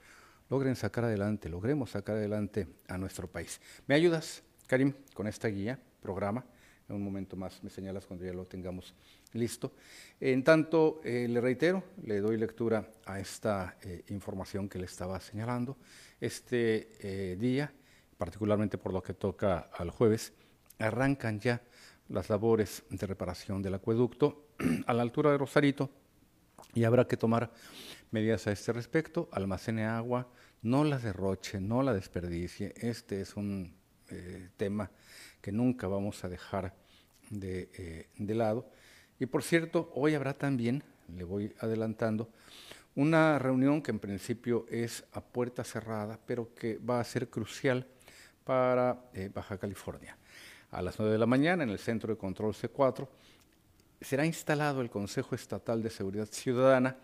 logren 0.49 0.75
sacar 0.77 1.05
adelante, 1.05 1.51
logremos 1.51 1.91
sacar 1.91 2.17
adelante 2.17 2.67
a 2.89 2.97
nuestro 2.97 3.29
país. 3.29 3.61
¿Me 3.87 3.95
ayudas, 3.95 4.43
Karim, 4.67 4.95
con 5.13 5.27
esta 5.27 5.49
guía, 5.49 5.79
programa? 6.01 6.47
En 6.89 6.97
un 6.97 7.05
momento 7.05 7.37
más 7.37 7.63
me 7.63 7.69
señalas 7.69 8.07
cuando 8.07 8.25
ya 8.25 8.33
lo 8.33 8.47
tengamos 8.47 8.95
listo. 9.35 9.73
En 10.21 10.43
tanto, 10.43 11.03
eh, 11.05 11.27
le 11.29 11.39
reitero, 11.43 11.85
le 12.05 12.21
doy 12.21 12.39
lectura 12.39 12.89
a 13.05 13.21
esta 13.21 13.77
eh, 13.83 14.05
información 14.09 14.71
que 14.71 14.79
le 14.79 14.87
estaba 14.87 15.21
señalando. 15.21 15.77
Este 16.19 16.89
eh, 17.01 17.37
día, 17.37 17.71
particularmente 18.17 18.79
por 18.79 18.95
lo 18.95 19.03
que 19.03 19.13
toca 19.13 19.69
al 19.77 19.91
jueves, 19.91 20.33
arrancan 20.79 21.41
ya 21.41 21.61
las 22.09 22.31
labores 22.31 22.85
de 22.91 23.07
reparación 23.07 23.63
del 23.63 23.75
acueducto 23.75 24.49
a 24.87 24.95
la 24.95 25.03
altura 25.03 25.31
de 25.31 25.39
Rosarito 25.39 25.91
y 26.75 26.85
habrá 26.85 27.07
que 27.07 27.17
tomar 27.17 27.53
medidas 28.11 28.47
a 28.47 28.53
este 28.53 28.73
respecto. 28.73 29.29
Almacene 29.33 29.85
agua, 29.85 30.29
no 30.63 30.85
la 30.85 30.99
derroche, 30.99 31.61
no 31.61 31.83
la 31.83 31.93
desperdicie. 31.95 32.75
Este 32.77 33.21
es 33.21 33.37
un 33.37 33.75
eh, 34.09 34.51
tema 34.57 34.91
que 35.41 35.53
nunca 35.53 35.87
vamos 35.87 36.25
a 36.25 36.29
dejar 36.29 36.75
de, 37.31 37.71
eh, 37.75 38.09
de 38.17 38.35
lado. 38.35 38.71
Y 39.19 39.27
por 39.27 39.43
cierto, 39.43 39.93
hoy 39.95 40.15
habrá 40.15 40.35
también, 40.35 40.83
le 41.15 41.25
voy 41.25 41.55
adelantando, 41.61 42.31
una 42.95 43.39
reunión 43.39 43.83
que 43.83 43.93
en 43.93 44.01
principio 44.01 44.67
es 44.69 45.05
a 45.13 45.21
puerta 45.21 45.63
cerrada, 45.63 46.19
pero 46.27 46.53
que 46.55 46.79
va 46.79 47.01
a 47.01 47.05
ser 47.05 47.29
crucial 47.31 47.87
para 48.45 49.11
eh, 49.15 49.31
Baja 49.33 49.59
California 49.59 50.18
a 50.71 50.83
las 50.83 50.99
9 50.99 51.13
de 51.13 51.19
la 51.19 51.27
mañana 51.27 51.63
en 51.63 51.71
el 51.71 51.79
Centro 51.79 52.13
de 52.13 52.19
Control 52.19 52.55
C4, 52.55 53.09
será 54.01 54.25
instalado 54.25 54.81
el 54.81 54.91
Consejo 54.91 55.35
Estatal 55.35 55.83
de 55.83 55.91
Seguridad 55.91 56.29
Ciudadana, 56.31 56.97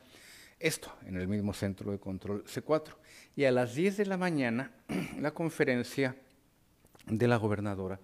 esto 0.58 0.92
en 1.06 1.16
el 1.16 1.28
mismo 1.28 1.52
Centro 1.52 1.90
de 1.90 1.98
Control 1.98 2.44
C4. 2.44 2.94
Y 3.36 3.44
a 3.44 3.52
las 3.52 3.74
10 3.74 3.96
de 3.96 4.06
la 4.06 4.16
mañana 4.16 4.72
la 5.20 5.32
conferencia 5.32 6.16
de 7.06 7.28
la 7.28 7.36
gobernadora 7.36 8.00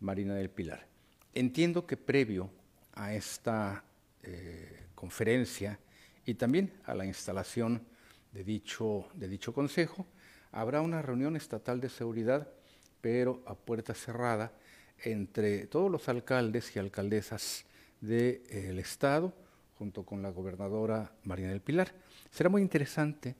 Marina 0.00 0.34
del 0.34 0.50
Pilar. 0.50 0.86
Entiendo 1.32 1.86
que 1.86 1.96
previo 1.96 2.50
a 2.92 3.14
esta 3.14 3.84
eh, 4.22 4.86
conferencia 4.94 5.78
y 6.26 6.34
también 6.34 6.72
a 6.84 6.94
la 6.94 7.06
instalación 7.06 7.82
de 8.32 8.44
dicho, 8.44 9.08
de 9.14 9.28
dicho 9.28 9.52
consejo, 9.52 10.06
habrá 10.52 10.80
una 10.80 11.02
reunión 11.02 11.36
estatal 11.36 11.80
de 11.80 11.88
seguridad, 11.88 12.48
pero 13.00 13.42
a 13.46 13.54
puerta 13.54 13.94
cerrada, 13.94 14.52
entre 15.02 15.66
todos 15.66 15.90
los 15.90 16.08
alcaldes 16.08 16.74
y 16.74 16.78
alcaldesas 16.78 17.64
del 18.00 18.78
Estado, 18.78 19.32
junto 19.78 20.04
con 20.04 20.22
la 20.22 20.30
gobernadora 20.30 21.12
Marina 21.24 21.50
del 21.50 21.60
Pilar. 21.60 21.92
Será 22.30 22.48
muy 22.48 22.62
interesante, 22.62 23.34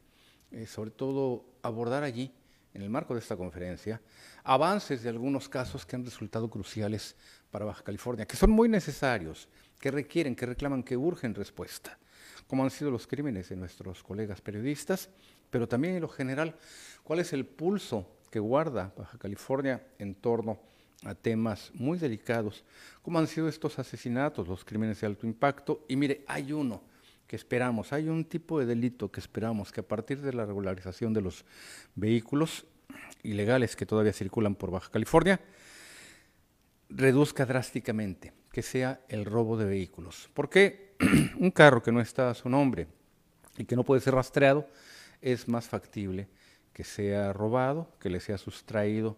eh, 0.50 0.66
sobre 0.66 0.90
todo, 0.90 1.44
abordar 1.62 2.02
allí, 2.02 2.32
en 2.74 2.82
el 2.82 2.90
marco 2.90 3.14
de 3.14 3.20
esta 3.20 3.36
conferencia, 3.36 4.00
avances 4.42 5.02
de 5.02 5.08
algunos 5.08 5.48
casos 5.48 5.86
que 5.86 5.94
han 5.94 6.04
resultado 6.04 6.50
cruciales 6.50 7.14
para 7.50 7.64
Baja 7.64 7.84
California, 7.84 8.26
que 8.26 8.36
son 8.36 8.50
muy 8.50 8.68
necesarios, 8.68 9.48
que 9.78 9.92
requieren, 9.92 10.34
que 10.34 10.46
reclaman, 10.46 10.82
que 10.82 10.96
urgen 10.96 11.34
respuesta, 11.34 11.96
como 12.48 12.64
han 12.64 12.70
sido 12.70 12.90
los 12.90 13.06
crímenes 13.06 13.48
de 13.48 13.56
nuestros 13.56 14.02
colegas 14.02 14.40
periodistas, 14.40 15.08
pero 15.50 15.68
también 15.68 15.94
en 15.94 16.02
lo 16.02 16.08
general, 16.08 16.56
cuál 17.04 17.20
es 17.20 17.32
el 17.32 17.46
pulso 17.46 18.08
que 18.28 18.40
guarda 18.40 18.92
Baja 18.96 19.18
California 19.18 19.86
en 19.98 20.16
torno 20.16 20.52
a 20.52 20.73
temas 21.20 21.70
muy 21.74 21.98
delicados, 21.98 22.64
como 23.02 23.18
han 23.18 23.26
sido 23.26 23.48
estos 23.48 23.78
asesinatos, 23.78 24.48
los 24.48 24.64
crímenes 24.64 25.00
de 25.00 25.06
alto 25.06 25.26
impacto. 25.26 25.84
Y 25.88 25.96
mire, 25.96 26.24
hay 26.26 26.52
uno 26.52 26.82
que 27.26 27.36
esperamos, 27.36 27.92
hay 27.92 28.08
un 28.08 28.24
tipo 28.24 28.58
de 28.58 28.66
delito 28.66 29.10
que 29.10 29.20
esperamos 29.20 29.72
que 29.72 29.80
a 29.80 29.88
partir 29.88 30.20
de 30.20 30.32
la 30.32 30.46
regularización 30.46 31.12
de 31.12 31.20
los 31.20 31.44
vehículos 31.94 32.64
ilegales 33.22 33.76
que 33.76 33.86
todavía 33.86 34.12
circulan 34.12 34.54
por 34.54 34.70
Baja 34.70 34.90
California, 34.90 35.40
reduzca 36.88 37.44
drásticamente, 37.46 38.32
que 38.52 38.62
sea 38.62 39.00
el 39.08 39.24
robo 39.24 39.56
de 39.56 39.64
vehículos. 39.64 40.30
Porque 40.34 40.94
un 41.38 41.50
carro 41.50 41.82
que 41.82 41.92
no 41.92 42.00
está 42.00 42.30
a 42.30 42.34
su 42.34 42.48
nombre 42.48 42.86
y 43.56 43.64
que 43.64 43.76
no 43.76 43.84
puede 43.84 44.00
ser 44.00 44.14
rastreado 44.14 44.68
es 45.20 45.48
más 45.48 45.66
factible 45.66 46.28
que 46.72 46.84
sea 46.84 47.32
robado, 47.32 47.90
que 48.00 48.10
le 48.10 48.20
sea 48.20 48.36
sustraído 48.36 49.16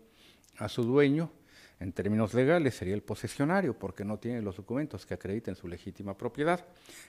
a 0.58 0.68
su 0.68 0.84
dueño 0.84 1.30
en 1.78 1.92
términos 1.92 2.34
legales 2.34 2.74
sería 2.74 2.94
el 2.94 3.02
posesionario 3.02 3.78
porque 3.78 4.04
no 4.04 4.18
tiene 4.18 4.42
los 4.42 4.56
documentos 4.56 5.04
que 5.04 5.14
acrediten 5.14 5.56
su 5.56 5.68
legítima 5.68 6.16
propiedad, 6.16 6.64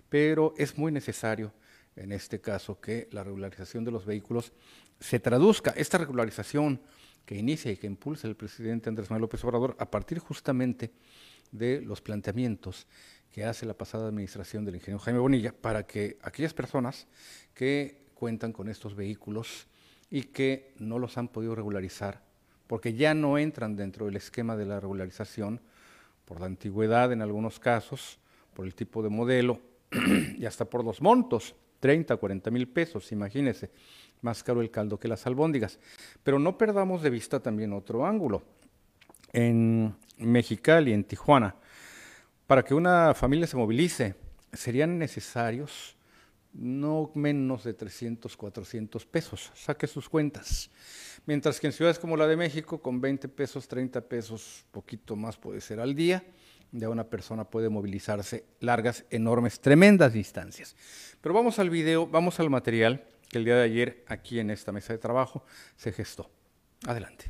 pero 0.09 0.53
es 0.57 0.77
muy 0.77 0.91
necesario 0.91 1.53
en 1.95 2.11
este 2.11 2.39
caso 2.41 2.79
que 2.79 3.07
la 3.11 3.23
regularización 3.23 3.83
de 3.83 3.91
los 3.91 4.05
vehículos 4.05 4.53
se 4.99 5.19
traduzca, 5.19 5.71
esta 5.71 5.97
regularización 5.97 6.81
que 7.25 7.35
inicia 7.35 7.71
y 7.71 7.77
que 7.77 7.87
impulsa 7.87 8.27
el 8.27 8.35
presidente 8.35 8.89
Andrés 8.89 9.09
Manuel 9.09 9.23
López 9.23 9.43
Obrador 9.43 9.75
a 9.79 9.89
partir 9.89 10.19
justamente 10.19 10.91
de 11.51 11.81
los 11.81 12.01
planteamientos 12.01 12.87
que 13.31 13.45
hace 13.45 13.65
la 13.65 13.73
pasada 13.73 14.07
administración 14.07 14.65
del 14.65 14.75
ingeniero 14.75 14.99
Jaime 14.99 15.19
Bonilla 15.19 15.53
para 15.53 15.85
que 15.85 16.17
aquellas 16.21 16.53
personas 16.53 17.07
que 17.53 18.05
cuentan 18.13 18.51
con 18.51 18.69
estos 18.69 18.95
vehículos 18.95 19.67
y 20.09 20.23
que 20.23 20.73
no 20.79 20.99
los 20.99 21.17
han 21.17 21.27
podido 21.27 21.55
regularizar 21.55 22.26
porque 22.67 22.93
ya 22.93 23.13
no 23.13 23.37
entran 23.37 23.75
dentro 23.75 24.05
del 24.05 24.17
esquema 24.17 24.55
de 24.55 24.65
la 24.65 24.79
regularización 24.79 25.61
por 26.25 26.39
la 26.41 26.45
antigüedad 26.45 27.11
en 27.13 27.21
algunos 27.21 27.59
casos, 27.59 28.19
por 28.53 28.65
el 28.65 28.75
tipo 28.75 29.01
de 29.01 29.09
modelo 29.09 29.61
y 30.37 30.45
hasta 30.45 30.65
por 30.65 30.83
los 30.83 31.01
montos, 31.01 31.55
30, 31.79 32.17
40 32.17 32.51
mil 32.51 32.67
pesos, 32.67 33.11
imagínense, 33.11 33.71
más 34.21 34.43
caro 34.43 34.61
el 34.61 34.71
caldo 34.71 34.99
que 34.99 35.07
las 35.07 35.25
albóndigas. 35.25 35.79
Pero 36.23 36.39
no 36.39 36.57
perdamos 36.57 37.01
de 37.01 37.09
vista 37.09 37.39
también 37.39 37.71
otro 37.73 38.05
ángulo. 38.05 38.43
En 39.31 39.95
Mexicali, 40.17 40.91
en 40.91 41.03
Tijuana, 41.03 41.55
para 42.47 42.63
que 42.63 42.73
una 42.73 43.13
familia 43.13 43.47
se 43.47 43.57
movilice, 43.57 44.15
serían 44.53 44.97
necesarios 44.97 45.97
no 46.53 47.11
menos 47.13 47.63
de 47.63 47.73
300, 47.73 48.35
400 48.35 49.05
pesos. 49.05 49.51
Saque 49.53 49.85
sus 49.85 50.09
cuentas. 50.09 50.71
Mientras 51.27 51.59
que 51.59 51.67
en 51.67 51.73
ciudades 51.73 51.99
como 51.99 52.15
la 52.15 52.25
de 52.25 52.37
México, 52.37 52.81
con 52.81 53.01
20 53.01 53.27
pesos, 53.27 53.67
30 53.67 53.99
pesos, 53.99 54.63
poquito 54.71 55.17
más 55.17 55.35
puede 55.35 55.59
ser 55.59 55.81
al 55.81 55.93
día, 55.93 56.23
ya 56.71 56.89
una 56.89 57.03
persona 57.03 57.43
puede 57.43 57.67
movilizarse 57.67 58.45
largas, 58.61 59.03
enormes, 59.09 59.59
tremendas 59.59 60.13
distancias. 60.13 60.73
Pero 61.19 61.35
vamos 61.35 61.59
al 61.59 61.69
video, 61.69 62.07
vamos 62.07 62.39
al 62.39 62.49
material 62.49 63.03
que 63.27 63.39
el 63.39 63.43
día 63.43 63.57
de 63.57 63.63
ayer 63.63 64.05
aquí 64.07 64.39
en 64.39 64.49
esta 64.49 64.71
mesa 64.71 64.93
de 64.93 64.99
trabajo 64.99 65.43
se 65.75 65.91
gestó. 65.91 66.31
Adelante. 66.85 67.25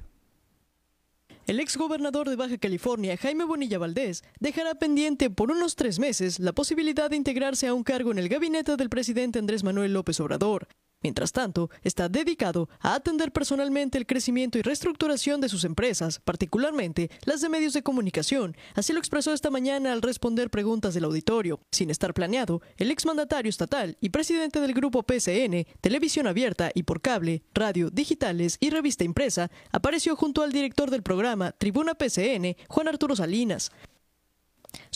el 1.48 1.60
exgobernador 1.60 2.30
de 2.30 2.36
Baja 2.36 2.58
California, 2.60 3.18
Jaime 3.18 3.46
Bonilla 3.46 3.80
Valdés, 3.80 4.24
dejará 4.40 4.76
pendiente 4.76 5.32
por 5.32 5.50
unos 5.50 5.76
tres 5.76 5.98
meses 5.98 6.40
la 6.40 6.52
posibilidad 6.52 7.10
de 7.10 7.16
integrarse 7.16 7.66
a 7.66 7.74
un 7.74 7.84
cargo 7.84 8.12
en 8.12 8.20
el 8.20 8.30
gabinete 8.30 8.76
del 8.78 8.90
presidente 8.90 9.40
Andrés 9.40 9.64
Manuel 9.64 9.94
López 9.94 10.20
Obrador. 10.20 10.68
Mientras 11.02 11.32
tanto, 11.32 11.70
está 11.84 12.10
dedicado 12.10 12.70
a 12.80 12.96
atender 12.96 13.32
personalmente 13.32 13.98
el 13.98 14.08
crecimiento 14.08 14.58
y 14.58 14.64
reestructuración 14.64 15.42
de 15.42 15.50
sus 15.50 15.64
empresas, 15.64 16.20
particularmente 16.20 17.12
las 17.24 17.42
de 17.42 17.50
medios 17.50 17.74
de 17.74 17.84
comunicación. 17.84 18.58
Así 18.74 18.94
lo 18.94 19.00
expresó 19.00 19.32
esta 19.32 19.52
mañana 19.52 19.94
al 19.94 20.02
responder 20.02 20.50
preguntas 20.50 20.96
del 20.96 21.04
auditorio. 21.04 21.60
Sin 21.72 21.92
estar 21.92 22.16
planeado, 22.16 22.62
el 22.78 22.90
exmandatario 22.90 23.50
estatal 23.50 23.98
y 24.02 24.10
presidente 24.10 24.60
del 24.60 24.74
grupo 24.74 25.04
PCN, 25.04 25.68
Televisión 25.82 26.26
Abierta 26.26 26.72
y 26.74 26.84
por 26.84 27.02
cable, 27.02 27.44
radio, 27.54 27.92
digitales 27.92 28.58
y 28.60 28.72
revista 28.72 29.04
impresa, 29.04 29.52
apareció 29.72 30.16
junto 30.16 30.42
al 30.42 30.52
director 30.52 30.90
del 30.90 31.04
programa 31.04 31.52
Tribuna 31.52 31.94
PCN, 31.94 32.56
Juan 32.68 32.88
Arturo 32.88 33.16
Salinas. 33.16 33.72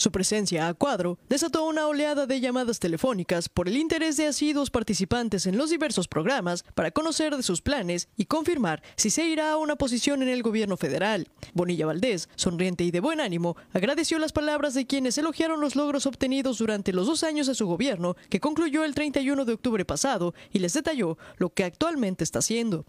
Su 0.02 0.10
presencia 0.10 0.66
a 0.66 0.74
cuadro 0.74 1.16
desató 1.28 1.64
una 1.64 1.86
oleada 1.86 2.26
de 2.26 2.40
llamadas 2.40 2.80
telefónicas 2.80 3.48
por 3.48 3.68
el 3.68 3.76
interés 3.76 4.16
de 4.16 4.26
asiduos 4.26 4.68
participantes 4.68 5.46
en 5.46 5.56
los 5.56 5.70
diversos 5.70 6.08
programas 6.08 6.64
para 6.74 6.90
conocer 6.90 7.36
de 7.36 7.44
sus 7.44 7.62
planes 7.62 8.08
y 8.16 8.24
confirmar 8.24 8.82
si 8.96 9.10
se 9.10 9.24
irá 9.24 9.52
a 9.52 9.58
una 9.58 9.76
posición 9.76 10.20
en 10.24 10.28
el 10.28 10.42
gobierno 10.42 10.76
federal. 10.76 11.28
Bonilla 11.54 11.86
Valdés, 11.86 12.28
sonriente 12.34 12.82
y 12.82 12.90
de 12.90 12.98
buen 12.98 13.20
ánimo, 13.20 13.56
agradeció 13.72 14.18
las 14.18 14.32
palabras 14.32 14.74
de 14.74 14.88
quienes 14.88 15.18
elogiaron 15.18 15.60
los 15.60 15.76
logros 15.76 16.06
obtenidos 16.06 16.58
durante 16.58 16.92
los 16.92 17.06
dos 17.06 17.22
años 17.22 17.46
de 17.46 17.54
su 17.54 17.68
gobierno, 17.68 18.16
que 18.28 18.40
concluyó 18.40 18.82
el 18.82 18.96
31 18.96 19.44
de 19.44 19.52
octubre 19.52 19.84
pasado, 19.84 20.34
y 20.50 20.58
les 20.58 20.72
detalló 20.72 21.16
lo 21.36 21.50
que 21.50 21.62
actualmente 21.62 22.24
está 22.24 22.40
haciendo. 22.40 22.86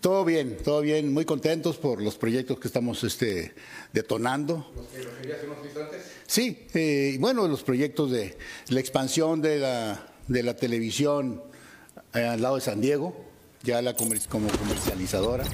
Todo 0.00 0.24
bien, 0.24 0.56
todo 0.64 0.80
bien, 0.80 1.12
muy 1.12 1.24
contentos 1.24 1.76
por 1.76 2.02
los 2.02 2.16
proyectos 2.16 2.58
que 2.58 2.66
estamos 2.66 3.04
este, 3.04 3.54
detonando. 3.92 4.72
¿Los 4.74 4.86
que 4.86 4.98
referías 4.98 5.38
unos 5.44 5.64
instantes? 5.64 6.02
Sí, 6.26 6.66
eh, 6.74 7.16
bueno, 7.20 7.46
los 7.46 7.62
proyectos 7.62 8.10
de 8.10 8.36
la 8.68 8.80
expansión 8.80 9.40
de 9.40 9.60
la, 9.60 10.12
de 10.26 10.42
la 10.42 10.56
televisión 10.56 11.40
eh, 12.14 12.24
al 12.24 12.42
lado 12.42 12.56
de 12.56 12.62
San 12.62 12.80
Diego, 12.80 13.16
ya 13.62 13.80
la 13.80 13.94
como 13.94 14.48
comercializadora, 14.48 15.44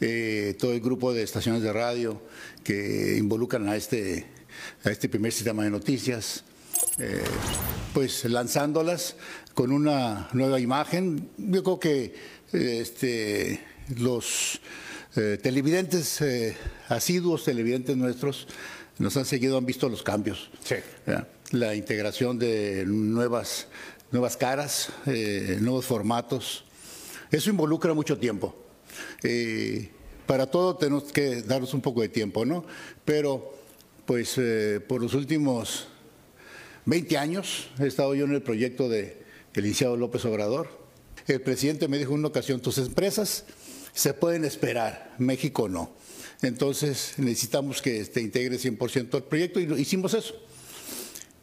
eh, 0.00 0.56
todo 0.58 0.72
el 0.72 0.80
grupo 0.80 1.12
de 1.12 1.22
estaciones 1.22 1.62
de 1.62 1.74
radio 1.74 2.22
que 2.64 3.16
involucran 3.18 3.68
a 3.68 3.76
este, 3.76 4.28
a 4.82 4.90
este 4.90 5.10
primer 5.10 5.30
sistema 5.30 5.62
de 5.62 5.70
noticias, 5.70 6.44
pues 7.92 8.24
lanzándolas 8.24 9.16
con 9.54 9.72
una 9.72 10.28
nueva 10.32 10.58
imagen. 10.58 11.28
Yo 11.36 11.62
creo 11.62 11.78
que 11.78 12.14
este, 12.52 13.60
los 13.98 14.60
eh, 15.16 15.38
televidentes 15.42 16.20
eh, 16.20 16.56
asiduos, 16.88 17.44
televidentes 17.44 17.96
nuestros, 17.96 18.46
nos 18.98 19.16
han 19.16 19.24
seguido, 19.24 19.58
han 19.58 19.66
visto 19.66 19.88
los 19.88 20.02
cambios. 20.02 20.50
La 21.50 21.74
integración 21.74 22.38
de 22.38 22.84
nuevas, 22.86 23.66
nuevas 24.10 24.36
caras, 24.36 24.88
eh, 25.06 25.58
nuevos 25.60 25.84
formatos. 25.84 26.64
Eso 27.30 27.50
involucra 27.50 27.94
mucho 27.94 28.18
tiempo. 28.18 28.56
para 30.26 30.46
todo 30.46 30.76
tenemos 30.76 31.12
que 31.12 31.42
darnos 31.42 31.74
un 31.74 31.80
poco 31.80 32.00
de 32.00 32.08
tiempo, 32.08 32.44
¿no? 32.44 32.64
Pero, 33.04 33.54
pues, 34.06 34.40
por 34.86 35.02
los 35.02 35.14
últimos 35.14 35.88
20 36.86 37.18
años 37.18 37.70
he 37.78 37.86
estado 37.86 38.14
yo 38.14 38.24
en 38.24 38.32
el 38.32 38.42
proyecto 38.42 38.88
de 38.88 39.22
el 39.54 39.66
iniciado 39.66 39.96
López 39.96 40.24
Obrador 40.24 40.81
el 41.26 41.40
presidente 41.40 41.88
me 41.88 41.98
dijo 41.98 42.12
en 42.12 42.20
una 42.20 42.28
ocasión, 42.28 42.60
tus 42.60 42.78
empresas 42.78 43.44
se 43.92 44.14
pueden 44.14 44.44
esperar, 44.44 45.14
México 45.18 45.68
no. 45.68 45.92
Entonces 46.42 47.14
necesitamos 47.18 47.82
que 47.82 48.04
te 48.04 48.20
integre 48.20 48.56
100% 48.56 49.14
al 49.14 49.24
proyecto 49.24 49.60
y 49.60 49.80
hicimos 49.80 50.14
eso. 50.14 50.34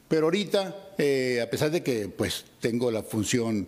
Pero 0.08 0.26
ahorita, 0.26 0.94
eh, 0.98 1.40
a 1.42 1.50
pesar 1.50 1.72
de 1.72 1.84
que 1.84 2.10
pues, 2.10 2.46
tengo 2.60 2.92
la 2.92 3.04
función 3.04 3.68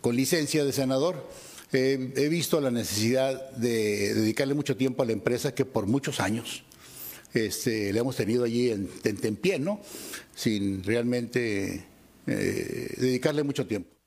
con 0.00 0.16
licencia 0.16 0.64
de 0.64 0.72
senador, 0.72 1.28
he 1.72 2.28
visto 2.28 2.60
la 2.60 2.70
necesidad 2.70 3.50
de 3.52 4.14
dedicarle 4.14 4.54
mucho 4.54 4.76
tiempo 4.76 5.02
a 5.02 5.06
la 5.06 5.12
empresa 5.12 5.54
que 5.54 5.64
por 5.64 5.86
muchos 5.86 6.18
años 6.18 6.64
este, 7.32 7.92
le 7.92 8.00
hemos 8.00 8.16
tenido 8.16 8.42
allí 8.42 8.70
en, 8.70 8.90
en, 9.04 9.36
pie, 9.36 9.60
¿no? 9.60 9.80
Sin 10.34 10.82
realmente 10.82 11.84
eh, 12.26 12.94
dedicarle 12.96 13.44
mucho 13.44 13.66
tiempo 13.66 13.99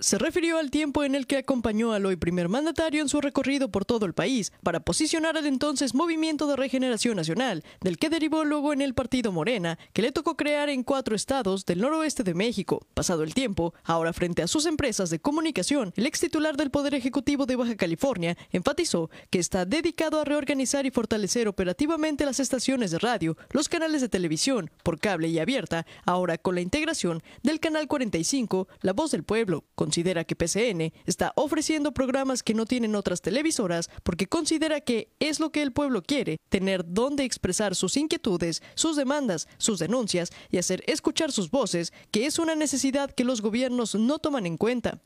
se 0.00 0.16
refirió 0.16 0.58
al 0.58 0.70
tiempo 0.70 1.02
en 1.02 1.16
el 1.16 1.26
que 1.26 1.38
acompañó 1.38 1.92
al 1.92 2.06
hoy 2.06 2.14
primer 2.14 2.48
mandatario 2.48 3.02
en 3.02 3.08
su 3.08 3.20
recorrido 3.20 3.68
por 3.70 3.84
todo 3.84 4.06
el 4.06 4.14
país 4.14 4.52
para 4.62 4.80
posicionar 4.80 5.36
al 5.36 5.46
entonces 5.46 5.94
Movimiento 5.94 6.46
de 6.46 6.54
Regeneración 6.54 7.16
Nacional, 7.16 7.64
del 7.80 7.98
que 7.98 8.08
derivó 8.08 8.44
luego 8.44 8.72
en 8.72 8.80
el 8.80 8.94
partido 8.94 9.32
Morena, 9.32 9.76
que 9.92 10.02
le 10.02 10.12
tocó 10.12 10.36
crear 10.36 10.68
en 10.68 10.84
cuatro 10.84 11.16
estados 11.16 11.66
del 11.66 11.80
noroeste 11.80 12.22
de 12.22 12.34
México. 12.34 12.86
Pasado 12.94 13.24
el 13.24 13.34
tiempo, 13.34 13.74
ahora 13.82 14.12
frente 14.12 14.42
a 14.42 14.46
sus 14.46 14.66
empresas 14.66 15.10
de 15.10 15.18
comunicación, 15.18 15.92
el 15.96 16.06
ex 16.06 16.20
titular 16.20 16.56
del 16.56 16.70
Poder 16.70 16.94
Ejecutivo 16.94 17.46
de 17.46 17.56
Baja 17.56 17.76
California 17.76 18.36
enfatizó 18.52 19.10
que 19.30 19.40
está 19.40 19.64
dedicado 19.64 20.20
a 20.20 20.24
reorganizar 20.24 20.86
y 20.86 20.92
fortalecer 20.92 21.48
operativamente 21.48 22.24
las 22.24 22.38
estaciones 22.38 22.92
de 22.92 22.98
radio, 22.98 23.36
los 23.50 23.68
canales 23.68 24.00
de 24.00 24.08
televisión, 24.08 24.70
por 24.84 25.00
cable 25.00 25.26
y 25.28 25.40
abierta, 25.40 25.86
ahora 26.04 26.38
con 26.38 26.54
la 26.54 26.60
integración 26.60 27.22
del 27.42 27.58
Canal 27.58 27.88
45, 27.88 28.68
La 28.80 28.92
Voz 28.92 29.10
del 29.10 29.24
Pueblo, 29.24 29.64
considera 29.88 30.24
que 30.24 30.36
PCN 30.36 30.92
está 31.06 31.32
ofreciendo 31.34 31.92
programas 31.92 32.42
que 32.42 32.52
no 32.52 32.66
tienen 32.66 32.94
otras 32.94 33.22
televisoras 33.22 33.88
porque 34.02 34.26
considera 34.26 34.82
que 34.82 35.08
es 35.18 35.40
lo 35.40 35.50
que 35.50 35.62
el 35.62 35.72
pueblo 35.72 36.02
quiere, 36.02 36.36
tener 36.50 36.84
donde 36.86 37.24
expresar 37.24 37.74
sus 37.74 37.96
inquietudes, 37.96 38.62
sus 38.74 38.96
demandas, 38.96 39.48
sus 39.56 39.78
denuncias 39.78 40.30
y 40.50 40.58
hacer 40.58 40.84
escuchar 40.86 41.32
sus 41.32 41.50
voces, 41.50 41.94
que 42.10 42.26
es 42.26 42.38
una 42.38 42.54
necesidad 42.54 43.10
que 43.10 43.24
los 43.24 43.40
gobiernos 43.40 43.94
no 43.94 44.18
toman 44.18 44.44
en 44.44 44.58
cuenta. 44.58 45.00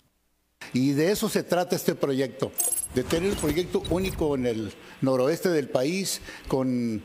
Y 0.73 0.91
de 0.91 1.13
eso 1.13 1.29
se 1.29 1.45
trata 1.45 1.77
este 1.77 1.95
proyecto, 1.95 2.51
de 2.97 3.05
tener 3.05 3.31
un 3.31 3.37
proyecto 3.37 3.85
único 3.89 4.35
en 4.35 4.47
el 4.47 4.73
noroeste 5.01 5.51
del 5.51 5.69
país, 5.69 6.21
con 6.49 7.05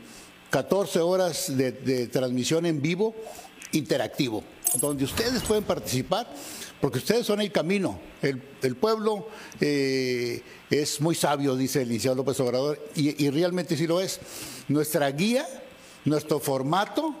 14 0.50 0.98
horas 0.98 1.56
de, 1.56 2.08
transmisión 2.08 2.66
en 2.66 2.82
vivo 2.82 3.14
interactivo, 3.72 4.42
donde 4.80 5.04
ustedes 5.04 5.42
pueden 5.42 5.64
participar 5.64 6.26
porque 6.80 6.98
ustedes 6.98 7.26
son 7.26 7.40
el 7.40 7.50
camino. 7.50 7.98
El, 8.22 8.76
pueblo 8.76 9.28
eh, 9.60 10.42
es 10.70 11.00
muy 11.00 11.14
sabio, 11.14 11.56
dice 11.56 11.82
el 11.82 11.88
licenciado 11.88 12.16
López 12.16 12.38
Obrador, 12.40 12.78
y, 12.94 13.30
realmente 13.30 13.76
sí 13.76 13.86
lo 13.86 14.00
es. 14.00 14.20
Nuestra 14.68 15.10
guía, 15.10 15.46
nuestro 16.04 16.38
formato, 16.38 17.14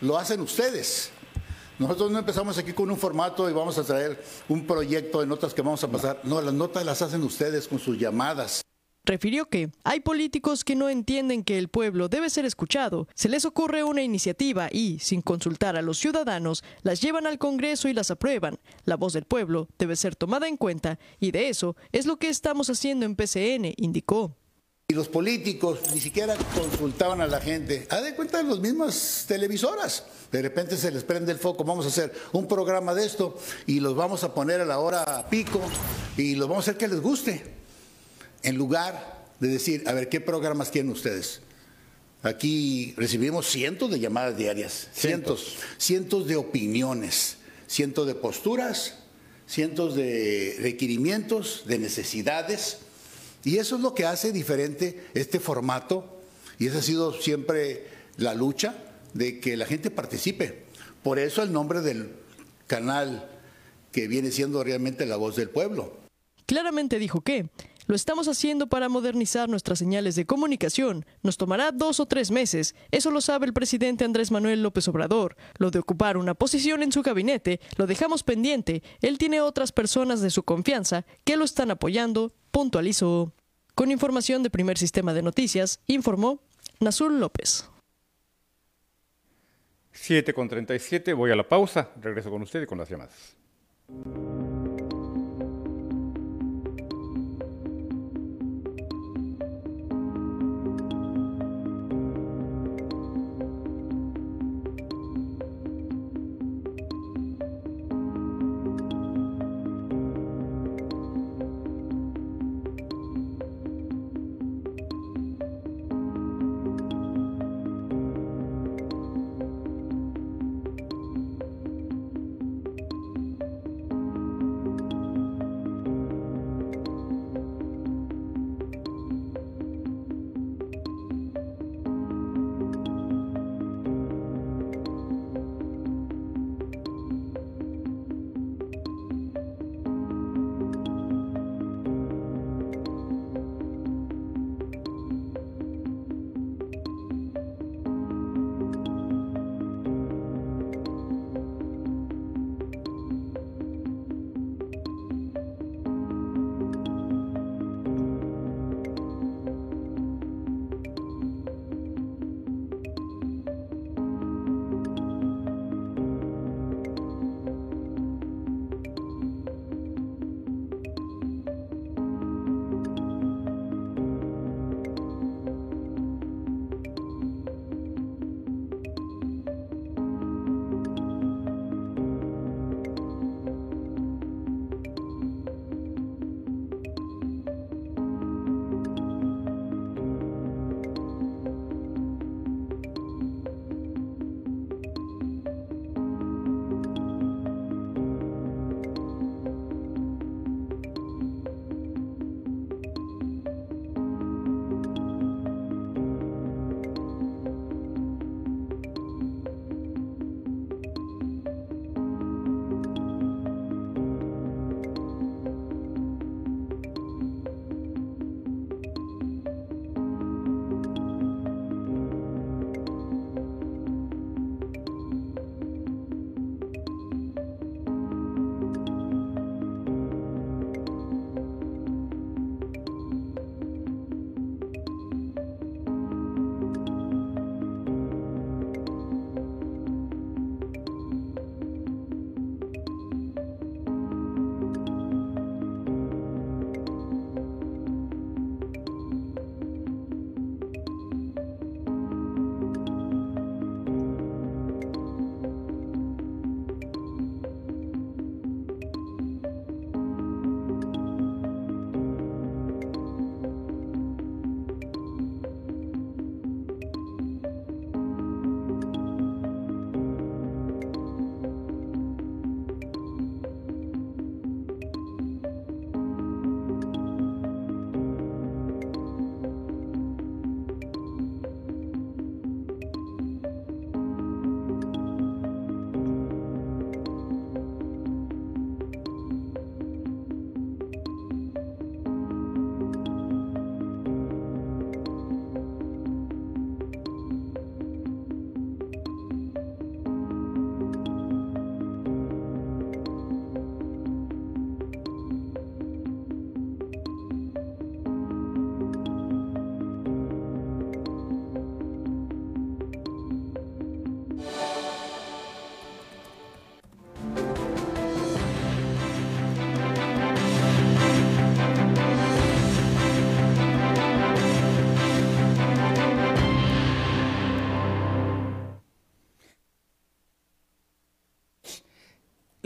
lo 0.00 0.18
hacen 0.18 0.40
ustedes. 0.40 1.10
Nosotros 1.78 2.10
no 2.10 2.18
empezamos 2.18 2.58
aquí 2.58 2.72
con 2.72 2.90
un 2.90 2.96
formato 2.96 3.48
y 3.48 3.52
vamos 3.52 3.78
a 3.78 3.84
traer 3.84 4.22
un 4.48 4.66
proyecto 4.66 5.20
de 5.20 5.26
notas 5.26 5.54
que 5.54 5.62
vamos 5.62 5.82
a 5.84 5.88
pasar. 5.88 6.20
No, 6.24 6.40
las 6.40 6.54
notas 6.54 6.84
las 6.84 7.02
hacen 7.02 7.22
ustedes 7.22 7.66
con 7.66 7.78
sus 7.78 7.98
llamadas. 7.98 8.62
Refirió 9.04 9.48
que 9.48 9.72
hay 9.82 9.98
políticos 9.98 10.62
que 10.62 10.76
no 10.76 10.88
entienden 10.88 11.42
que 11.42 11.58
el 11.58 11.68
pueblo 11.68 12.08
debe 12.08 12.30
ser 12.30 12.44
escuchado, 12.44 13.08
se 13.14 13.28
les 13.28 13.44
ocurre 13.44 13.82
una 13.82 14.02
iniciativa 14.02 14.68
y, 14.70 15.00
sin 15.00 15.22
consultar 15.22 15.76
a 15.76 15.82
los 15.82 15.98
ciudadanos, 15.98 16.62
las 16.82 17.00
llevan 17.00 17.26
al 17.26 17.38
Congreso 17.38 17.88
y 17.88 17.94
las 17.94 18.12
aprueban. 18.12 18.60
La 18.84 18.96
voz 18.96 19.14
del 19.14 19.24
pueblo 19.24 19.66
debe 19.76 19.96
ser 19.96 20.14
tomada 20.14 20.46
en 20.46 20.56
cuenta 20.56 21.00
y 21.18 21.32
de 21.32 21.48
eso 21.48 21.74
es 21.90 22.06
lo 22.06 22.16
que 22.16 22.28
estamos 22.28 22.70
haciendo 22.70 23.04
en 23.04 23.16
PCN, 23.16 23.74
indicó. 23.76 24.36
Y 24.86 24.94
los 24.94 25.08
políticos 25.08 25.80
ni 25.92 25.98
siquiera 25.98 26.36
consultaban 26.54 27.20
a 27.20 27.26
la 27.26 27.40
gente. 27.40 27.88
A 27.90 28.00
de 28.02 28.14
cuenta 28.14 28.38
de 28.38 28.44
las 28.44 28.60
mismas 28.60 29.24
televisoras. 29.26 30.04
De 30.30 30.42
repente 30.42 30.76
se 30.76 30.92
les 30.92 31.02
prende 31.02 31.32
el 31.32 31.38
foco, 31.38 31.64
vamos 31.64 31.86
a 31.86 31.88
hacer 31.88 32.12
un 32.32 32.46
programa 32.46 32.94
de 32.94 33.04
esto 33.04 33.36
y 33.66 33.80
los 33.80 33.96
vamos 33.96 34.22
a 34.22 34.32
poner 34.32 34.60
a 34.60 34.64
la 34.64 34.78
hora 34.78 35.28
pico 35.28 35.60
y 36.16 36.36
los 36.36 36.48
vamos 36.48 36.68
a 36.68 36.70
hacer 36.70 36.78
que 36.78 36.86
les 36.86 37.00
guste 37.00 37.61
en 38.42 38.56
lugar 38.56 39.24
de 39.40 39.48
decir, 39.48 39.82
a 39.86 39.92
ver, 39.92 40.08
¿qué 40.08 40.20
programas 40.20 40.70
quieren 40.70 40.90
ustedes? 40.90 41.40
Aquí 42.22 42.94
recibimos 42.96 43.48
cientos 43.48 43.90
de 43.90 43.98
llamadas 43.98 44.36
diarias, 44.36 44.88
cientos, 44.92 45.56
cientos, 45.76 46.28
de 46.28 46.36
opiniones, 46.36 47.38
cientos 47.66 48.06
de 48.06 48.14
posturas, 48.14 48.98
cientos 49.46 49.96
de 49.96 50.56
requerimientos, 50.60 51.64
de 51.66 51.78
necesidades. 51.80 52.78
Y 53.44 53.58
eso 53.58 53.74
es 53.74 53.82
lo 53.82 53.94
que 53.94 54.06
hace 54.06 54.30
diferente 54.30 55.04
este 55.14 55.40
formato. 55.40 56.20
Y 56.60 56.68
esa 56.68 56.78
ha 56.78 56.82
sido 56.82 57.12
siempre 57.12 57.88
la 58.16 58.34
lucha 58.34 58.76
de 59.14 59.40
que 59.40 59.56
la 59.56 59.66
gente 59.66 59.90
participe. 59.90 60.62
Por 61.02 61.18
eso 61.18 61.42
el 61.42 61.52
nombre 61.52 61.80
del 61.80 62.12
canal 62.68 63.28
que 63.90 64.06
viene 64.06 64.30
siendo 64.30 64.62
realmente 64.62 65.06
la 65.06 65.16
voz 65.16 65.34
del 65.34 65.50
pueblo. 65.50 65.96
Claramente 66.46 67.00
dijo 67.00 67.20
que 67.20 67.48
lo 67.86 67.94
estamos 67.94 68.28
haciendo 68.28 68.68
para 68.68 68.88
modernizar 68.88 69.48
nuestras 69.48 69.78
señales 69.78 70.14
de 70.14 70.26
comunicación. 70.26 71.04
Nos 71.22 71.36
tomará 71.36 71.72
dos 71.72 72.00
o 72.00 72.06
tres 72.06 72.30
meses. 72.30 72.74
Eso 72.90 73.10
lo 73.10 73.20
sabe 73.20 73.46
el 73.46 73.52
presidente 73.52 74.04
Andrés 74.04 74.30
Manuel 74.30 74.62
López 74.62 74.86
Obrador. 74.88 75.36
Lo 75.58 75.70
de 75.70 75.78
ocupar 75.78 76.16
una 76.16 76.34
posición 76.34 76.82
en 76.82 76.92
su 76.92 77.02
gabinete 77.02 77.60
lo 77.76 77.86
dejamos 77.86 78.22
pendiente. 78.22 78.82
Él 79.00 79.18
tiene 79.18 79.40
otras 79.40 79.72
personas 79.72 80.20
de 80.20 80.30
su 80.30 80.42
confianza 80.42 81.04
que 81.24 81.36
lo 81.36 81.44
están 81.44 81.70
apoyando, 81.70 82.32
puntualizó. 82.50 83.32
Con 83.74 83.90
información 83.90 84.42
de 84.42 84.50
Primer 84.50 84.76
Sistema 84.76 85.14
de 85.14 85.22
Noticias, 85.22 85.80
informó 85.86 86.42
Nazul 86.80 87.18
López. 87.20 87.68
7 89.92 90.32
con 90.32 90.48
37, 90.48 91.12
voy 91.12 91.30
a 91.30 91.36
la 91.36 91.48
pausa, 91.48 91.90
regreso 92.00 92.30
con 92.30 92.42
usted 92.42 92.62
y 92.62 92.66
con 92.66 92.78
las 92.78 92.88
llamadas. 92.88 93.36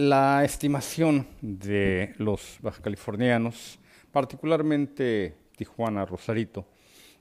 La 0.09 0.45
estimación 0.45 1.27
de 1.41 2.15
los 2.19 2.59
bajacalifornianos, 2.61 3.81
particularmente 4.13 5.35
Tijuana, 5.57 6.07
Rosarito, 6.07 6.65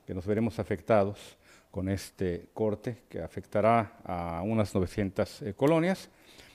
que 0.06 0.14
nos 0.14 0.24
veremos 0.24 0.60
afectados 0.60 1.36
con 1.72 1.88
este 1.88 2.46
corte 2.54 3.02
que 3.08 3.20
afectará 3.20 3.98
a 4.04 4.40
unas 4.44 4.72
900 4.72 5.42
eh, 5.42 5.54
colonias, 5.54 6.08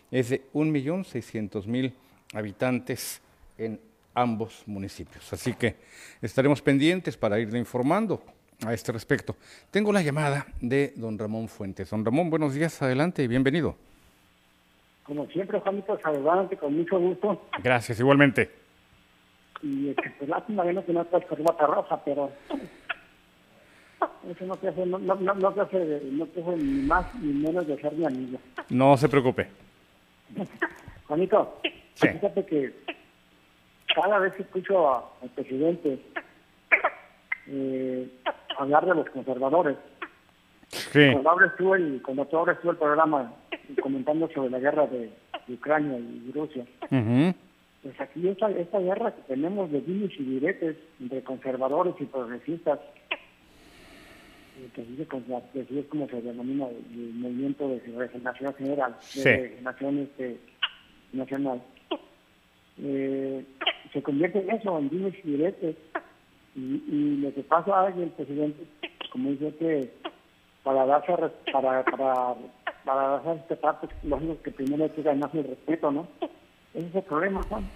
es 0.10 0.30
de 0.30 0.50
1.600.000 0.54 1.92
habitantes 2.34 3.20
en 3.58 3.78
ambos 4.14 4.64
municipios. 4.68 5.34
Así 5.34 5.54
que 5.54 5.76
estaremos 6.22 6.62
pendientes 6.62 7.18
para 7.18 7.42
irle 7.42 7.60
informando 7.60 8.24
a 8.66 8.74
este 8.74 8.94
respecto. 8.94 9.36
Tengo 9.70 9.92
la 9.92 10.02
llamada 10.02 10.48
de 10.62 10.94
don 10.96 11.20
Ramón 11.20 11.50
Fuentes. 11.50 11.90
Don 11.90 12.06
Ramón, 12.06 12.30
buenos 12.30 12.54
días, 12.54 12.82
adelante 12.82 13.22
y 13.22 13.28
bienvenido. 13.28 13.91
Como 15.12 15.28
siempre, 15.28 15.60
Juanito, 15.60 16.00
saludándote 16.02 16.56
con 16.56 16.74
mucho 16.74 16.98
gusto. 16.98 17.46
Gracias, 17.62 18.00
igualmente. 18.00 18.50
Y 19.62 19.90
este, 19.90 20.10
pues 20.18 20.30
lástima 20.30 20.64
que 20.64 20.72
no 20.72 20.82
tengas 20.84 21.08
corbata 21.28 21.68
roja, 21.68 22.02
pero 22.06 22.32
eso 24.30 24.46
no 24.46 24.56
te 24.56 24.70
hace, 24.70 24.86
no, 24.86 24.98
no, 25.00 25.16
no 25.16 25.52
te 25.52 25.60
hace, 25.60 26.02
no 26.14 26.26
te 26.28 26.42
hace 26.42 26.56
ni 26.56 26.82
más 26.84 27.14
ni 27.16 27.34
menos 27.34 27.68
de 27.68 27.78
ser 27.82 27.92
mi 27.92 28.06
amigo. 28.06 28.40
No 28.70 28.96
se 28.96 29.10
preocupe. 29.10 29.50
Juanito, 31.10 31.60
Sí. 31.96 32.08
fíjate 32.08 32.46
que 32.46 32.74
cada 33.94 34.18
vez 34.18 34.32
que 34.36 34.44
escucho 34.44 34.88
al 35.22 35.30
presidente 35.36 36.00
eh, 37.48 38.10
hablar 38.58 38.86
de 38.86 38.96
los 38.96 39.10
conservadores. 39.10 39.76
Sí. 40.70 41.10
Cuando 41.12 41.30
ahora 41.32 41.48
estuvo 41.48 41.76
el, 41.76 42.02
cuando 42.02 42.26
tú 42.28 42.38
ahora 42.38 42.54
estuvo 42.54 42.72
el 42.72 42.78
programa 42.78 43.34
comentando 43.82 44.30
sobre 44.34 44.50
la 44.50 44.60
guerra 44.60 44.88
de, 44.88 45.10
de 45.48 45.54
Ucrania 45.54 45.98
y 45.98 46.32
Rusia, 46.32 46.66
pues 47.84 48.00
aquí 48.00 48.28
esta, 48.28 48.50
esta 48.52 48.80
guerra 48.80 49.14
que 49.16 49.22
tenemos 49.34 49.72
de 49.72 49.82
dimes 49.82 50.12
y 50.20 50.24
diretes 50.24 50.78
entre 51.00 51.22
conservadores 51.24 51.96
y 52.00 52.06
progresistas, 52.06 52.80
eh, 54.60 54.70
que 54.76 54.84
que 54.84 55.62
así 55.62 55.80
es 55.80 55.86
como 55.88 56.08
se 56.08 56.22
denomina 56.22 56.68
el, 56.68 57.14
movimiento 57.14 57.68
de 57.70 57.80
regeneración 57.98 58.54
general, 58.56 58.96
de 59.16 59.22
Sí. 59.22 59.24
regeneración 59.30 59.98
este, 60.00 60.38
nacional, 61.14 61.62
eh, 62.84 63.44
se 63.94 64.02
convierte 64.04 64.40
en 64.40 64.50
eso, 64.52 64.78
en 64.78 64.90
dimes 64.90 65.14
y 65.24 65.28
diretes. 65.32 65.76
Y, 66.56 66.84
y 66.88 67.18
lo 67.22 67.34
que 67.34 67.42
pasa 67.44 67.90
es 67.90 67.96
que 67.96 68.04
el 68.04 68.10
presidente, 68.10 68.64
como 69.12 69.32
dice 69.32 69.56
que 69.58 69.90
para 70.64 70.86
darse 70.86 71.14
a 71.14 71.18
para 71.52 71.84
para 71.86 72.36
para 72.86 73.02
darse 73.08 73.30
a 73.30 73.34
respetar, 73.34 73.80
pues 73.80 73.92
lógico 74.04 74.38
que 74.44 74.52
primero 74.52 74.84
hay 74.84 74.90
que 74.92 75.02
ganarse 75.04 75.40
el 75.40 75.48
respeto, 75.48 75.92
¿no? 75.92 76.08
Ese 76.74 76.88
es 76.88 76.96
el 76.96 77.04
problema, 77.04 77.42
Juan. 77.44 77.70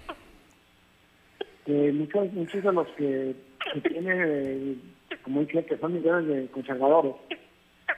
Que 1.64 1.92
muchos, 1.92 2.32
muchos 2.32 2.62
de 2.62 2.72
los 2.72 2.86
que, 2.96 3.34
que 3.74 3.80
tienen, 3.88 4.18
eh, 4.24 4.76
como 5.24 5.40
dice, 5.40 5.64
que 5.66 5.76
son 5.78 5.94
millones 5.94 6.26
de 6.28 6.46
conservadores, 6.48 7.14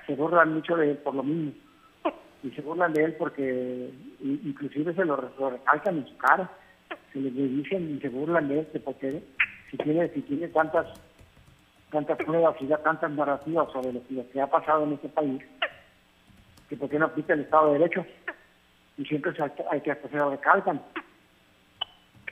se 0.07 0.15
burlan 0.15 0.55
mucho 0.55 0.77
de 0.77 0.93
él 0.93 0.97
por 0.99 1.15
lo 1.15 1.23
mismo. 1.23 1.53
Y 2.43 2.51
se 2.51 2.63
burlan 2.63 2.93
de 2.93 3.05
él 3.05 3.15
porque 3.19 3.91
inclusive 4.23 4.95
se 4.95 5.05
lo, 5.05 5.17
re- 5.17 5.29
lo 5.39 5.51
recalcan 5.51 5.99
en 5.99 6.07
su 6.07 6.17
cara. 6.19 6.51
Se 7.13 7.21
les 7.21 7.35
dicen 7.35 7.97
y 7.97 8.01
se 8.01 8.09
burlan 8.09 8.49
de 8.49 8.61
él 8.61 8.67
que 8.73 8.81
porque 8.81 9.23
si 9.71 9.77
tiene, 9.79 10.09
si 10.11 10.23
tiene 10.23 10.49
tantas 10.49 10.87
tantas 11.91 12.19
pruebas 12.19 12.55
y 12.61 12.67
ya 12.67 12.77
tantas 12.79 13.11
narrativas 13.11 13.73
sobre 13.73 13.93
lo 13.95 14.03
lo 14.11 14.31
que 14.31 14.41
ha 14.41 14.47
pasado 14.47 14.85
en 14.85 14.93
este 14.93 15.09
país, 15.09 15.43
que 16.69 16.77
por 16.77 16.89
qué 16.89 16.99
no 16.99 17.07
aplica 17.07 17.35
el 17.35 17.41
Estado 17.41 17.73
de 17.73 17.79
Derecho. 17.79 18.07
Y 18.97 19.05
siempre 19.05 19.33
hay 19.71 19.81
que- 19.81 19.95
se 19.95 20.17
lo 20.17 20.31
recalcan. 20.31 20.81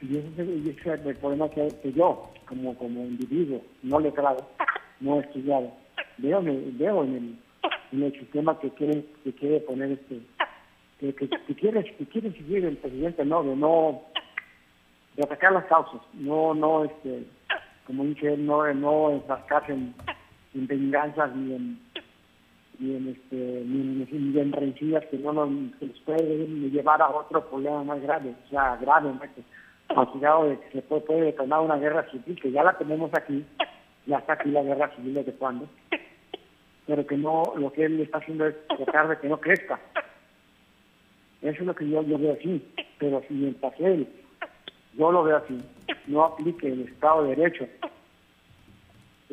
Y 0.03 0.19
ese 0.19 0.29
es 0.29 0.87
el, 0.87 1.17
problema 1.17 1.49
que, 1.49 1.69
que 1.83 1.93
yo, 1.93 2.31
como, 2.47 2.77
como 2.77 3.01
individuo, 3.05 3.63
no 3.83 3.99
letrado, 3.99 4.47
no 5.01 5.21
estudiado, 5.21 5.73
veo, 6.19 6.43
veo 6.43 7.05
en, 7.05 7.39
el, 7.93 8.13
sistema 8.13 8.59
que 8.59 8.71
quiere, 8.71 9.07
que 9.25 9.33
quiere 9.33 9.61
poner 9.61 9.93
este, 9.93 10.21
que 11.01 11.55
quiere, 11.55 11.85
que 11.97 12.07
quiere 12.07 12.33
seguir 12.33 12.65
el 12.67 12.77
presidente, 12.77 13.25
no, 13.25 13.43
de 13.43 13.57
no, 13.57 14.03
de 15.17 15.23
atacar 15.23 15.53
las 15.53 15.65
causas, 15.65 16.01
no, 16.13 16.55
no, 16.55 16.85
este, 16.85 17.27
como 17.87 18.05
dice 18.05 18.35
él, 18.35 18.45
no, 18.45 18.73
no 18.75 19.11
enfrascarse 19.13 19.73
en, 19.73 19.95
en 20.55 20.67
venganzas 20.67 21.35
ni 21.35 21.55
en, 21.55 21.86
ni 22.79 22.95
en, 22.95 23.09
este, 23.09 23.63
ni 23.65 24.39
en, 24.39 24.53
rencillas 24.53 25.05
que 25.07 25.19
no 25.19 25.33
nos 25.33 25.49
que 25.79 25.87
nos 25.87 26.01
puede 26.01 26.47
llevar 26.71 27.01
a 27.01 27.09
otro 27.09 27.49
problema 27.49 27.85
más 27.85 28.03
grave, 28.03 28.35
o 28.47 28.49
sea, 28.51 28.77
grave, 28.77 29.13
al 29.89 30.11
cuidado 30.11 30.49
de 30.49 30.61
que 30.61 30.71
se 30.73 30.83
puede, 30.83 31.03
puede 31.03 31.21
detonar 31.23 31.61
una 31.61 31.77
guerra 31.77 32.09
civil, 32.11 32.39
que 32.41 32.51
ya 32.51 32.63
la 32.63 32.77
tenemos 32.77 33.11
aquí, 33.15 33.45
ya 34.07 34.19
está 34.19 34.35
aquí 34.35 34.51
la 34.51 34.63
guerra 34.63 34.95
civil 34.97 35.15
desde 35.15 35.33
cuándo, 35.33 35.69
pero 36.87 37.07
que 37.07 37.17
no, 37.17 37.43
lo 37.57 37.73
que 37.73 37.85
él 37.85 38.01
está 38.01 38.19
haciendo 38.19 38.47
es 38.47 38.55
tratar 38.69 39.09
de 39.09 39.19
que 39.19 39.29
no 39.29 39.41
crezca. 39.41 39.81
Eso 41.43 41.61
es 41.61 41.67
lo 41.67 41.75
que 41.75 41.89
yo, 41.89 42.03
yo 42.03 42.19
veo 42.19 42.33
así, 42.33 42.67
pero 42.99 43.23
si 43.29 43.35
mientras 43.35 43.79
él, 43.79 44.09
yo 44.95 45.13
lo 45.13 45.23
veo 45.23 45.37
así, 45.37 45.61
no 46.07 46.25
aplique 46.25 46.67
el 46.67 46.83
Estado 46.89 47.25
de 47.25 47.37
Derecho, 47.37 47.67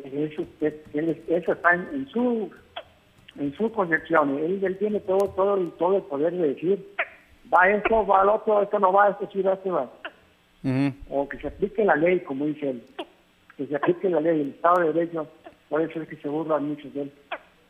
eso, 0.02 1.52
está 1.52 1.74
en 1.74 2.08
su 2.08 2.50
en 3.38 3.54
su 3.56 3.70
concepción, 3.72 4.38
él, 4.38 4.60
él 4.62 4.78
tiene 4.78 5.00
todo, 5.00 5.28
todo, 5.30 5.56
el- 5.56 5.72
todo 5.72 5.96
el 5.96 6.02
poder 6.04 6.32
de 6.34 6.48
decir, 6.54 6.88
va 7.52 7.68
esto, 7.68 8.06
va 8.06 8.22
el 8.22 8.28
otro, 8.28 8.62
esto 8.62 8.78
no 8.78 8.92
va, 8.92 9.08
esto 9.10 9.28
sí 9.32 9.42
va, 9.42 9.54
esto 9.54 9.72
va. 9.72 9.90
O 11.10 11.28
que 11.28 11.38
se 11.38 11.48
aplique 11.48 11.84
la 11.84 11.96
ley, 11.96 12.20
como 12.20 12.46
dice 12.46 12.70
él, 12.70 12.82
que 13.56 13.66
se 13.66 13.76
aplique 13.76 14.08
la 14.08 14.20
ley, 14.20 14.40
el 14.40 14.48
Estado 14.50 14.80
de 14.82 14.92
Derecho, 14.92 15.26
eso 15.70 16.02
es 16.02 16.08
que 16.08 16.16
se 16.16 16.28
burlan 16.28 16.68
muchos 16.68 16.92
de 16.94 17.02
él, 17.02 17.12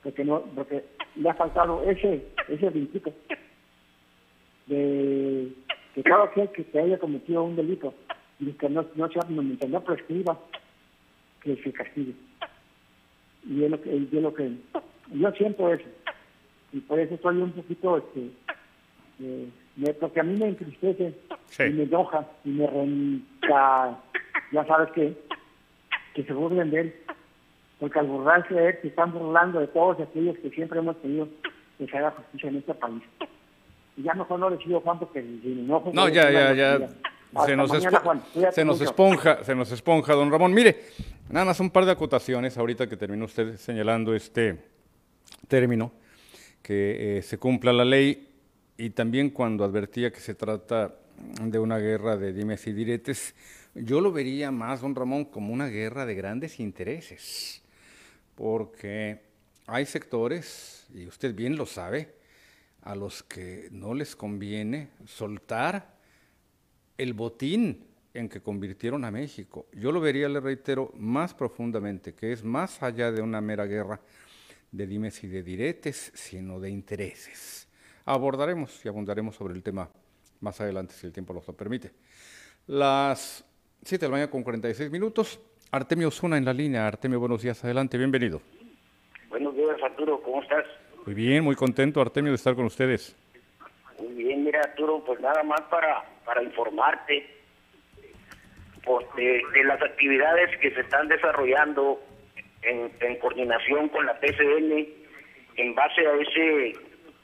porque 0.03 0.25
no, 0.25 0.43
porque 0.55 0.85
le 1.17 1.31
ha 1.31 1.35
faltado 1.35 1.83
ese, 1.85 2.25
ese 2.49 2.71
principio 2.71 3.13
de 4.67 5.49
que 5.95 6.03
cada 6.03 6.31
quien 6.33 6.49
que 6.49 6.65
se 6.65 6.79
haya 6.81 6.99
cometido 6.99 7.43
un 7.43 7.57
delito 7.57 7.95
y 8.41 8.53
que 8.53 8.69
no, 8.69 8.85
no 8.95 9.09
sea 9.11 9.23
mientras 9.29 9.71
no 9.71 9.81
prescriba, 9.83 10.39
que 11.41 11.57
se 11.57 11.73
castigue. 11.73 12.15
Y 13.49 13.65
es 13.65 13.71
lo 13.71 13.81
que, 13.81 13.95
es 13.97 14.13
lo 14.13 14.35
que 14.35 14.53
yo 15.13 15.31
siento 15.33 15.73
eso, 15.73 15.85
y 16.73 16.81
por 16.81 16.99
eso 16.99 17.15
estoy 17.15 17.37
un 17.37 17.53
poquito 17.53 17.99
este 17.99 18.31
eh, 19.21 19.49
me- 19.77 19.95
porque 19.95 20.21
a 20.21 20.25
mí 20.25 20.37
me 20.39 20.49
entristece 20.49 21.15
Sí. 21.51 21.65
y 21.65 21.71
me 21.71 21.83
enoja 21.85 22.27
y 22.45 22.49
me 22.51 22.67
renta, 22.67 24.01
ya 24.53 24.65
sabes 24.67 24.91
que, 24.93 25.17
que 26.15 26.25
se 26.25 26.33
burlen 26.33 26.71
de 26.71 26.81
él, 26.81 26.95
porque 27.79 27.99
al 28.01 28.07
burlarse 28.07 28.55
de 28.55 28.69
él 28.71 28.79
se 28.83 28.89
están 28.89 29.13
burlando 29.13 29.61
de 29.61 29.69
todos 29.69 30.01
aquellos 30.01 30.37
que 30.39 30.51
siempre 30.51 30.79
hemos 30.81 31.01
tenido 31.01 31.29
que 31.79 31.87
se 31.87 31.97
haga 31.97 32.11
justicia 32.13 32.49
en 32.49 32.57
este 32.57 32.75
país. 32.75 33.03
Y 33.97 34.03
ya 34.03 34.15
mejor 34.15 34.41
no 34.41 34.51
le 34.51 34.59
sigo 34.59 34.81
Juan 34.81 34.99
porque 34.99 35.23
si 35.23 35.49
me 35.49 35.61
enojo... 35.63 35.91
No, 35.95 36.09
ya, 36.09 36.31
ya, 36.31 36.53
ya. 36.55 36.89
Se 37.47 37.57
nos, 37.57 37.69
mañana, 37.71 38.01
Juan. 38.01 38.23
Se 38.53 38.65
nos 38.65 38.81
esponja, 38.81 39.43
se 39.45 39.55
nos 39.55 39.71
esponja, 39.73 40.15
don 40.15 40.31
Ramón. 40.31 40.53
Mire, 40.55 40.77
nada 41.31 41.47
más 41.47 41.59
un 41.61 41.71
par 41.71 41.85
de 41.85 41.93
acotaciones 41.93 42.57
ahorita 42.59 42.89
que 42.89 42.97
terminó 42.97 43.25
usted 43.25 43.57
señalando 43.57 44.15
este 44.15 44.57
término, 45.49 45.93
que 46.63 47.19
eh, 47.19 47.23
se 47.23 47.39
cumpla 47.39 47.73
la 47.73 47.85
ley 47.85 48.29
y 48.77 48.91
también 48.91 49.31
cuando 49.31 49.65
advertía 49.65 50.13
que 50.13 50.21
se 50.21 50.35
trata 50.35 50.95
de 51.43 51.59
una 51.59 51.79
guerra 51.79 52.17
de 52.17 52.33
dimes 52.33 52.67
y 52.67 52.73
diretes, 52.73 53.35
yo 53.75 54.01
lo 54.01 54.13
vería 54.13 54.51
más, 54.51 54.81
don 54.81 54.95
Ramón, 54.95 55.27
como 55.27 55.53
una 55.53 55.67
guerra 55.69 56.07
de 56.07 56.15
grandes 56.15 56.61
intereses, 56.61 57.63
porque 58.35 59.21
hay 59.67 59.87
sectores, 59.87 60.87
y 60.95 61.07
usted 61.07 61.35
bien 61.35 61.57
lo 61.57 61.67
sabe, 61.67 62.15
a 62.83 62.95
los 62.95 63.23
que 63.23 63.69
no 63.71 63.95
les 63.95 64.15
conviene 64.15 64.91
soltar 65.07 65.95
el 66.99 67.15
botín 67.15 67.87
en 68.13 68.29
que 68.29 68.41
convirtieron 68.41 69.05
a 69.05 69.11
México. 69.11 69.67
Yo 69.73 69.91
lo 69.91 70.01
vería, 70.01 70.29
le 70.29 70.41
reitero, 70.41 70.93
más 70.97 71.35
profundamente, 71.35 72.15
que 72.15 72.33
es 72.33 72.45
más 72.45 72.83
allá 72.83 73.11
de 73.11 73.23
una 73.23 73.41
mera 73.41 73.65
guerra 73.65 74.01
de 74.75 74.89
dimes 74.89 75.23
y 75.23 75.29
de 75.29 75.43
diretes, 75.45 76.11
sino 76.15 76.59
de 76.59 76.69
intereses. 76.69 77.69
Abordaremos 78.05 78.85
y 78.85 78.89
abundaremos 78.89 79.37
sobre 79.37 79.55
el 79.55 79.63
tema 79.63 79.89
más 80.41 80.61
adelante, 80.61 80.95
si 80.95 81.07
el 81.07 81.13
tiempo 81.13 81.33
nos 81.33 81.47
lo 81.47 81.55
permite. 81.55 81.93
Las 82.67 83.45
7 83.83 84.05
de 84.05 84.09
la 84.09 84.13
mañana 84.13 84.31
con 84.31 84.43
46 84.43 84.91
minutos. 84.91 85.41
Artemio 85.71 86.11
Zuna 86.11 86.39
en 86.39 86.45
la 86.45 86.53
línea. 86.53 86.89
Artemio, 86.89 87.21
buenos 87.21 87.43
días. 87.43 87.63
Adelante, 87.65 87.97
bienvenido. 87.97 88.41
Buenos 89.29 89.55
días, 89.55 89.77
Arturo, 89.81 90.21
¿cómo 90.23 90.43
estás? 90.43 90.65
Muy 91.07 91.15
bien, 91.15 91.45
muy 91.45 91.55
contento, 91.55 92.01
Artemio, 92.01 92.33
de 92.33 92.37
estar 92.37 92.57
con 92.57 92.65
ustedes. 92.65 93.17
Muy 94.01 94.13
bien, 94.15 94.43
mira, 94.43 94.61
Arturo, 94.61 95.05
pues 95.05 95.21
nada 95.21 95.45
más 95.45 95.61
para, 95.71 96.05
para 96.25 96.43
informarte 96.43 97.27
pues, 98.85 99.07
de, 99.17 99.41
de 99.53 99.65
las 99.65 99.81
actividades 99.81 100.59
que 100.59 100.75
se 100.75 100.81
están 100.81 101.07
desarrollando 101.07 102.01
en, 102.65 103.17
coordinación 103.17 103.89
con 103.89 104.07
la 104.07 104.21
PCN 104.21 104.87
en 105.57 105.75
base 105.75 106.07
a 106.07 106.15
ese 106.15 106.75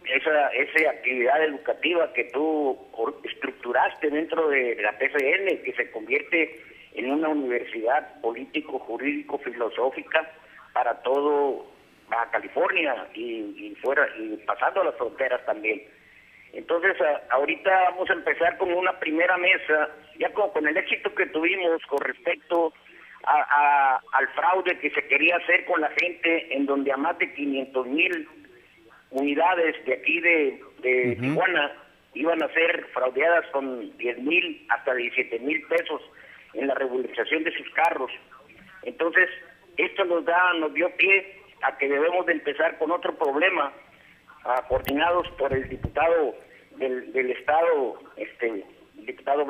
esa, 0.06 0.48
esa 0.48 0.90
actividad 0.90 1.44
educativa 1.44 2.12
que 2.14 2.24
tú 2.24 2.76
estructuraste 3.24 4.10
dentro 4.10 4.48
de 4.48 4.76
la 4.80 4.98
PCN, 4.98 5.62
que 5.62 5.72
se 5.76 5.88
convierte 5.90 6.58
en 6.94 7.10
una 7.10 7.28
universidad 7.28 8.18
político-jurídico-filosófica 8.20 10.26
para 10.72 11.02
todo 11.02 11.66
Baja 12.08 12.30
California 12.30 13.06
y, 13.14 13.54
y 13.56 13.74
fuera 13.82 14.08
y 14.18 14.38
pasando 14.38 14.84
las 14.84 14.94
fronteras 14.96 15.44
también. 15.44 15.82
Entonces, 16.52 16.96
ahorita 17.30 17.70
vamos 17.90 18.10
a 18.10 18.14
empezar 18.14 18.58
con 18.58 18.72
una 18.72 18.98
primera 18.98 19.36
mesa, 19.36 19.88
ya 20.18 20.32
con, 20.32 20.50
con 20.50 20.66
el 20.66 20.76
éxito 20.76 21.14
que 21.14 21.26
tuvimos 21.26 21.80
con 21.86 22.00
respecto 22.00 22.72
a- 23.24 23.46
a- 23.96 24.02
al 24.12 24.28
fraude 24.28 24.78
que 24.78 24.90
se 24.90 25.06
quería 25.08 25.36
hacer 25.36 25.64
con 25.66 25.80
la 25.80 25.90
gente, 26.00 26.54
en 26.54 26.66
donde 26.66 26.92
a 26.92 26.96
más 26.96 27.18
de 27.18 27.32
500 27.34 27.86
mil 27.86 28.28
unidades 29.10 29.76
de 29.84 29.94
aquí 29.94 30.20
de, 30.20 30.60
de 30.82 31.16
Tijuana 31.20 31.72
iban 32.14 32.42
a 32.42 32.48
ser 32.52 32.86
fraudeadas 32.92 33.46
con 33.52 33.96
10 33.98 34.18
mil 34.18 34.66
hasta 34.68 34.94
17 34.94 35.38
mil 35.40 35.62
pesos 35.66 36.00
en 36.54 36.66
la 36.68 36.74
regularización 36.74 37.44
de 37.44 37.52
sus 37.56 37.68
carros. 37.70 38.10
Entonces, 38.82 39.28
esto 39.76 40.04
nos 40.04 40.24
da, 40.24 40.52
nos 40.54 40.72
dio 40.74 40.90
pie 40.96 41.36
a 41.62 41.76
que 41.78 41.88
debemos 41.88 42.26
de 42.26 42.32
empezar 42.32 42.78
con 42.78 42.90
otro 42.90 43.14
problema, 43.16 43.72
ah, 44.44 44.64
coordinados 44.68 45.28
por 45.38 45.52
el 45.52 45.68
diputado 45.68 46.34
del, 46.76 47.12
del 47.12 47.30
estado, 47.30 47.98
este, 48.16 48.64
diputado 48.94 49.44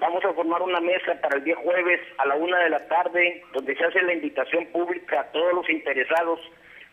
Vamos 0.00 0.24
a 0.24 0.32
formar 0.32 0.62
una 0.62 0.80
mesa 0.80 1.20
para 1.20 1.36
el 1.36 1.44
día 1.44 1.56
jueves 1.56 2.00
a 2.16 2.26
la 2.26 2.34
una 2.36 2.58
de 2.60 2.70
la 2.70 2.88
tarde, 2.88 3.42
donde 3.52 3.76
se 3.76 3.84
hace 3.84 4.00
la 4.02 4.14
invitación 4.14 4.66
pública 4.66 5.20
a 5.20 5.32
todos 5.32 5.52
los 5.52 5.68
interesados 5.68 6.40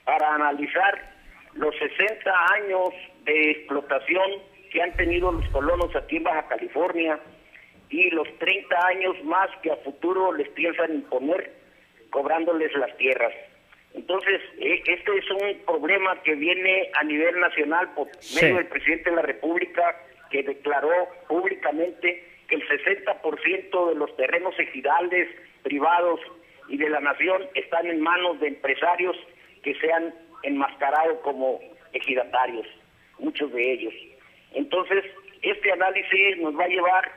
para 0.03 0.35
analizar 0.35 1.13
los 1.53 1.73
60 1.77 2.31
años 2.55 2.89
de 3.23 3.51
explotación 3.51 4.31
que 4.69 4.81
han 4.81 4.91
tenido 4.97 5.31
los 5.31 5.47
colonos 5.49 5.95
aquí 5.95 6.17
en 6.17 6.23
Baja 6.23 6.47
California 6.47 7.19
y 7.89 8.09
los 8.09 8.27
30 8.39 8.87
años 8.87 9.23
más 9.23 9.49
que 9.61 9.71
a 9.71 9.77
futuro 9.77 10.33
les 10.33 10.49
piensan 10.49 10.93
imponer 10.93 11.53
cobrándoles 12.09 12.73
las 12.75 12.95
tierras. 12.97 13.33
Entonces, 13.93 14.41
e, 14.59 14.83
este 14.85 15.17
es 15.17 15.31
un 15.31 15.59
problema 15.65 16.21
que 16.23 16.35
viene 16.35 16.89
a 16.99 17.03
nivel 17.03 17.39
nacional 17.39 17.93
por 17.93 18.07
medio 18.35 18.55
del 18.57 18.67
presidente 18.67 19.09
de 19.09 19.15
la 19.15 19.21
República 19.21 19.95
que 20.29 20.43
declaró 20.43 21.07
públicamente 21.29 22.32
el 22.53 22.67
60% 22.67 23.89
de 23.89 23.95
los 23.95 24.15
terrenos 24.15 24.57
ejidales 24.59 25.27
privados 25.63 26.19
y 26.69 26.77
de 26.77 26.89
la 26.89 26.99
nación 26.99 27.43
están 27.55 27.87
en 27.87 28.01
manos 28.01 28.39
de 28.39 28.47
empresarios 28.47 29.15
que 29.63 29.73
se 29.75 29.91
han 29.91 30.13
enmascarado 30.43 31.19
como 31.21 31.59
ejidatarios, 31.93 32.67
muchos 33.19 33.51
de 33.53 33.73
ellos. 33.73 33.93
Entonces, 34.53 35.03
este 35.41 35.71
análisis 35.71 36.37
nos 36.37 36.57
va 36.57 36.65
a 36.65 36.67
llevar 36.67 37.11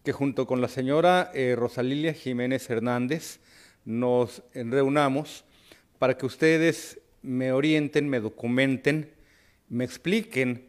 que 0.03 0.11
junto 0.11 0.45
con 0.45 0.61
la 0.61 0.67
señora 0.67 1.31
eh, 1.33 1.55
Rosalilia 1.57 2.13
Jiménez 2.13 2.69
Hernández 2.69 3.39
nos 3.85 4.43
reunamos 4.53 5.45
para 5.99 6.17
que 6.17 6.25
ustedes 6.25 6.99
me 7.21 7.53
orienten, 7.53 8.09
me 8.09 8.19
documenten, 8.19 9.09
me 9.69 9.85
expliquen 9.85 10.67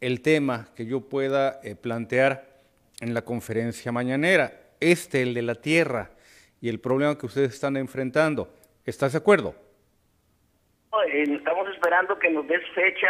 el 0.00 0.22
tema 0.22 0.70
que 0.74 0.86
yo 0.86 1.02
pueda 1.02 1.60
eh, 1.62 1.74
plantear 1.74 2.50
en 3.00 3.14
la 3.14 3.22
conferencia 3.22 3.92
mañanera, 3.92 4.60
este, 4.80 5.22
el 5.22 5.34
de 5.34 5.42
la 5.42 5.54
tierra 5.54 6.10
y 6.60 6.68
el 6.68 6.80
problema 6.80 7.18
que 7.18 7.26
ustedes 7.26 7.54
están 7.54 7.76
enfrentando. 7.76 8.52
¿Estás 8.90 9.12
de 9.12 9.18
acuerdo? 9.18 9.54
Eh, 11.12 11.22
estamos 11.28 11.68
esperando 11.72 12.18
que 12.18 12.28
nos 12.28 12.46
des 12.48 12.60
fecha, 12.74 13.08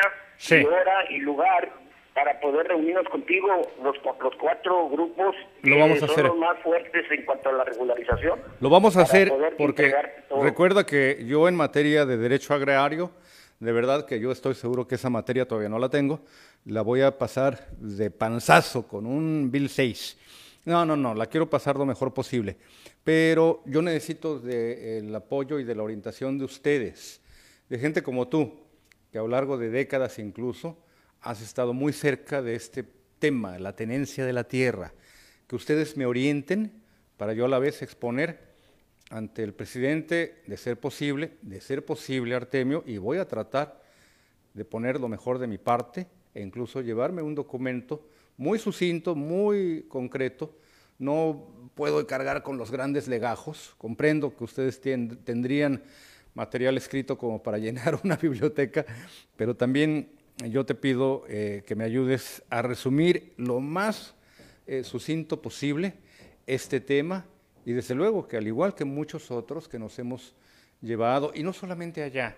y 0.61 0.65
hora 0.65 1.11
y 1.11 1.19
lugar 1.21 1.73
para 2.15 2.39
poder 2.39 2.69
reunirnos 2.69 3.09
contigo, 3.09 3.49
los, 3.83 3.97
los 4.21 4.35
cuatro 4.37 4.91
grupos 4.91 5.35
Lo 5.63 5.79
vamos 5.79 5.97
a 5.97 6.01
son 6.01 6.11
hacer. 6.11 6.25
los 6.27 6.37
más 6.37 6.59
fuertes 6.63 7.11
en 7.11 7.25
cuanto 7.25 7.49
a 7.49 7.53
la 7.53 7.65
regularización. 7.65 8.41
Lo 8.61 8.69
vamos 8.69 8.97
a 8.99 9.03
hacer 9.03 9.33
porque 9.57 9.95
recuerda 10.43 10.85
que 10.85 11.25
yo 11.27 11.49
en 11.49 11.55
materia 11.57 12.05
de 12.05 12.19
derecho 12.19 12.53
agrario, 12.53 13.11
de 13.59 13.73
verdad 13.73 14.05
que 14.05 14.21
yo 14.21 14.33
estoy 14.33 14.55
seguro 14.55 14.87
que 14.87 14.97
esa 14.97 15.09
materia 15.09 15.49
todavía 15.49 15.71
no 15.71 15.79
la 15.79 15.89
tengo, 15.89 16.21
la 16.67 16.83
voy 16.83 17.01
a 17.01 17.17
pasar 17.17 17.69
de 17.79 18.11
panzazo 18.11 18.87
con 18.87 19.07
un 19.07 19.51
Bill 19.51 19.71
6. 19.71 20.19
No, 20.67 20.85
no, 20.85 20.95
no, 20.95 21.15
la 21.15 21.25
quiero 21.25 21.49
pasar 21.49 21.77
lo 21.77 21.87
mejor 21.87 22.13
posible 22.13 22.59
pero 23.05 23.63
yo 23.67 23.83
necesito 23.83 24.39
del 24.39 25.15
apoyo 25.15 25.59
y 25.59 25.65
de 25.65 25.75
la 25.75 25.83
orientación 25.83 26.39
de 26.39 26.45
ustedes, 26.45 27.21
de 27.69 27.79
gente 27.79 28.03
como 28.03 28.29
tú, 28.29 28.53
que 29.11 29.19
a 29.19 29.23
lo 29.23 29.29
largo 29.29 29.59
de 29.59 29.71
décadas 29.71 30.19
incluso 30.19 30.79
has 31.21 31.41
estado 31.43 31.73
muy 31.73 31.93
cerca 31.93 32.43
de 32.43 32.55
este 32.55 32.85
tema, 33.19 33.59
la 33.59 33.75
tenencia 33.75 34.25
de 34.25 34.33
la 34.33 34.45
tierra, 34.45 34.93
que 35.47 35.57
ustedes 35.57 35.97
me 35.97 36.07
orienten 36.07 36.83
para 37.17 37.33
yo 37.33 37.45
a 37.45 37.49
la 37.49 37.59
vez 37.59 37.83
exponer 37.83 38.51
ante 39.11 39.43
el 39.43 39.53
presidente 39.53 40.43
de 40.47 40.57
ser 40.57 40.79
posible, 40.79 41.33
de 41.43 41.61
ser 41.61 41.85
posible 41.85 42.35
Artemio, 42.35 42.85
y 42.87 42.99
voy 42.99 43.19
a 43.19 43.27
tratar 43.27 43.83
de 44.55 44.65
poner 44.65 45.01
lo 45.01 45.09
mejor 45.09 45.39
de 45.39 45.47
mi 45.47 45.59
parte 45.59 46.07
e 46.35 46.41
incluso 46.41 46.81
llevarme 46.81 47.23
un 47.23 47.35
documento 47.35 48.07
muy 48.37 48.59
sucinto, 48.59 49.15
muy 49.15 49.85
concreto, 49.89 50.55
no 50.99 51.60
puedo 51.81 52.07
cargar 52.07 52.43
con 52.43 52.59
los 52.59 52.71
grandes 52.71 53.09
legajos. 53.09 53.75
Comprendo 53.79 54.37
que 54.37 54.45
ustedes 54.45 54.83
tendrían 54.83 55.83
material 56.35 56.77
escrito 56.77 57.17
como 57.17 57.43
para 57.43 57.57
llenar 57.57 57.99
una 58.05 58.17
biblioteca, 58.17 58.85
pero 59.35 59.57
también 59.57 60.11
yo 60.51 60.67
te 60.67 60.75
pido 60.75 61.25
eh, 61.27 61.63
que 61.67 61.75
me 61.75 61.85
ayudes 61.85 62.43
a 62.51 62.61
resumir 62.61 63.33
lo 63.39 63.61
más 63.61 64.15
eh, 64.67 64.85
sucinto 64.85 65.41
posible 65.41 65.95
este 66.47 66.81
tema 66.81 67.25
y 67.65 67.73
desde 67.73 67.95
luego 67.95 68.29
que 68.29 68.37
al 68.37 68.47
igual 68.47 68.75
que 68.75 68.85
muchos 68.85 69.31
otros 69.31 69.67
que 69.67 69.79
nos 69.79 69.99
hemos 69.99 70.35
llevado, 70.83 71.33
y 71.35 71.43
no 71.43 71.55
solamente 71.55 72.03
allá, 72.03 72.37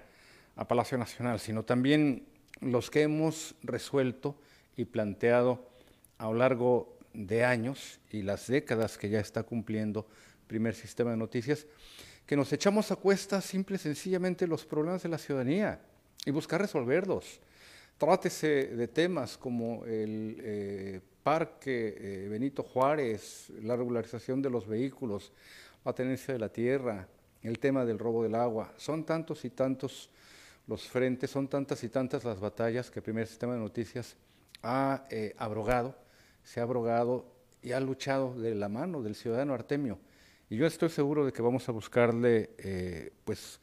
a 0.54 0.68
Palacio 0.68 0.98
Nacional, 0.98 1.40
sino 1.40 1.64
también 1.64 2.26
los 2.60 2.92
que 2.92 3.02
hemos 3.02 3.56
resuelto 3.64 4.36
y 4.76 4.84
planteado 4.84 5.66
a 6.18 6.26
lo 6.26 6.34
largo 6.34 6.96
de 7.14 7.44
años 7.44 8.00
y 8.10 8.22
las 8.22 8.46
décadas 8.46 8.98
que 8.98 9.08
ya 9.08 9.20
está 9.20 9.42
cumpliendo 9.42 10.06
primer 10.46 10.74
sistema 10.74 11.10
de 11.10 11.16
noticias, 11.16 11.66
que 12.26 12.36
nos 12.36 12.52
echamos 12.52 12.90
a 12.90 12.96
cuestas 12.96 13.44
simple 13.44 13.76
y 13.76 13.78
sencillamente 13.78 14.46
los 14.46 14.64
problemas 14.64 15.02
de 15.02 15.08
la 15.08 15.18
ciudadanía 15.18 15.80
y 16.24 16.30
buscar 16.30 16.60
resolverlos. 16.60 17.40
Trátese 17.98 18.66
de 18.66 18.88
temas 18.88 19.38
como 19.38 19.84
el 19.84 20.36
eh, 20.40 21.00
parque 21.22 21.94
eh, 21.96 22.28
Benito 22.28 22.62
Juárez, 22.62 23.50
la 23.62 23.76
regularización 23.76 24.42
de 24.42 24.50
los 24.50 24.66
vehículos, 24.66 25.32
la 25.84 25.92
tenencia 25.92 26.34
de 26.34 26.40
la 26.40 26.48
tierra, 26.48 27.08
el 27.42 27.58
tema 27.58 27.84
del 27.84 27.98
robo 27.98 28.22
del 28.22 28.34
agua. 28.34 28.72
Son 28.76 29.04
tantos 29.04 29.44
y 29.44 29.50
tantos 29.50 30.10
los 30.66 30.88
frentes, 30.88 31.30
son 31.30 31.48
tantas 31.48 31.82
y 31.84 31.88
tantas 31.88 32.24
las 32.24 32.40
batallas 32.40 32.90
que 32.90 33.00
el 33.00 33.04
primer 33.04 33.26
sistema 33.26 33.54
de 33.54 33.60
noticias 33.60 34.16
ha 34.62 35.06
eh, 35.10 35.34
abrogado 35.38 35.94
se 36.42 36.60
ha 36.60 36.62
abrogado 36.62 37.26
y 37.62 37.72
ha 37.72 37.80
luchado 37.80 38.34
de 38.34 38.54
la 38.54 38.68
mano 38.68 39.02
del 39.02 39.14
ciudadano 39.14 39.54
Artemio. 39.54 39.98
Y 40.50 40.56
yo 40.56 40.66
estoy 40.66 40.90
seguro 40.90 41.24
de 41.24 41.32
que 41.32 41.42
vamos 41.42 41.68
a 41.68 41.72
buscarle 41.72 42.50
eh, 42.58 43.10
pues 43.24 43.60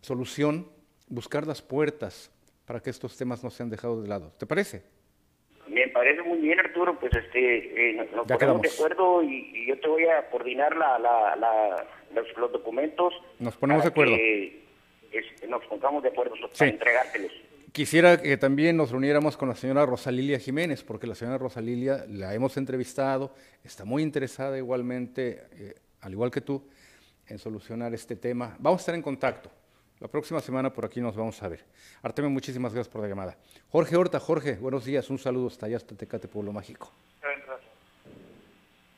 solución, 0.00 0.70
buscar 1.08 1.46
las 1.46 1.60
puertas 1.60 2.30
para 2.64 2.80
que 2.80 2.90
estos 2.90 3.16
temas 3.16 3.44
no 3.44 3.50
sean 3.50 3.68
dejados 3.68 4.02
de 4.02 4.08
lado. 4.08 4.32
¿Te 4.38 4.46
parece? 4.46 4.82
Me 5.68 5.88
parece 5.88 6.22
muy 6.22 6.38
bien, 6.38 6.58
Arturo. 6.58 6.98
Pues 6.98 7.12
este, 7.14 7.90
eh, 7.90 7.92
nos 7.94 8.26
ponemos 8.26 8.62
de 8.62 8.68
acuerdo 8.68 9.22
y, 9.22 9.66
yo 9.66 9.78
te 9.78 9.88
voy 9.88 10.04
a 10.06 10.28
coordinar 10.30 10.76
la, 10.76 10.98
la, 10.98 11.86
los, 12.14 12.52
documentos. 12.52 13.12
Nos 13.38 13.56
ponemos 13.56 13.82
de 13.84 13.88
acuerdo. 13.88 14.16
Que, 14.16 14.60
nos 15.48 15.64
pongamos 15.66 16.02
de 16.02 16.10
acuerdo 16.10 16.34
para 16.56 16.70
entregártelos. 16.70 17.32
Quisiera 17.72 18.20
que 18.20 18.36
también 18.36 18.76
nos 18.76 18.90
reuniéramos 18.90 19.36
con 19.36 19.48
la 19.48 19.54
señora 19.54 19.86
Rosalilia 19.86 20.40
Jiménez, 20.40 20.82
porque 20.82 21.06
la 21.06 21.14
señora 21.14 21.38
Rosalilia 21.38 22.04
la 22.08 22.34
hemos 22.34 22.56
entrevistado, 22.56 23.32
está 23.62 23.84
muy 23.84 24.02
interesada 24.02 24.58
igualmente, 24.58 25.44
eh, 25.52 25.74
al 26.00 26.12
igual 26.12 26.32
que 26.32 26.40
tú, 26.40 26.68
en 27.28 27.38
solucionar 27.38 27.94
este 27.94 28.16
tema. 28.16 28.56
Vamos 28.58 28.80
a 28.80 28.82
estar 28.82 28.94
en 28.96 29.02
contacto. 29.02 29.50
La 30.00 30.08
próxima 30.08 30.40
semana 30.40 30.72
por 30.72 30.84
aquí 30.84 31.00
nos 31.00 31.14
vamos 31.14 31.40
a 31.44 31.48
ver. 31.48 31.60
Artemio, 32.02 32.30
muchísimas 32.30 32.74
gracias 32.74 32.92
por 32.92 33.02
la 33.02 33.08
llamada. 33.08 33.36
Jorge 33.70 33.96
Horta, 33.96 34.18
Jorge, 34.18 34.54
buenos 34.54 34.84
días, 34.84 35.08
un 35.08 35.18
saludo 35.18 35.46
hasta 35.46 35.66
allá, 35.66 35.76
hasta 35.76 35.94
Tecate, 35.94 36.26
Pueblo 36.26 36.52
Mágico. 36.52 36.90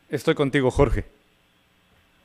Estoy 0.08 0.34
contigo, 0.34 0.70
Jorge. 0.70 1.04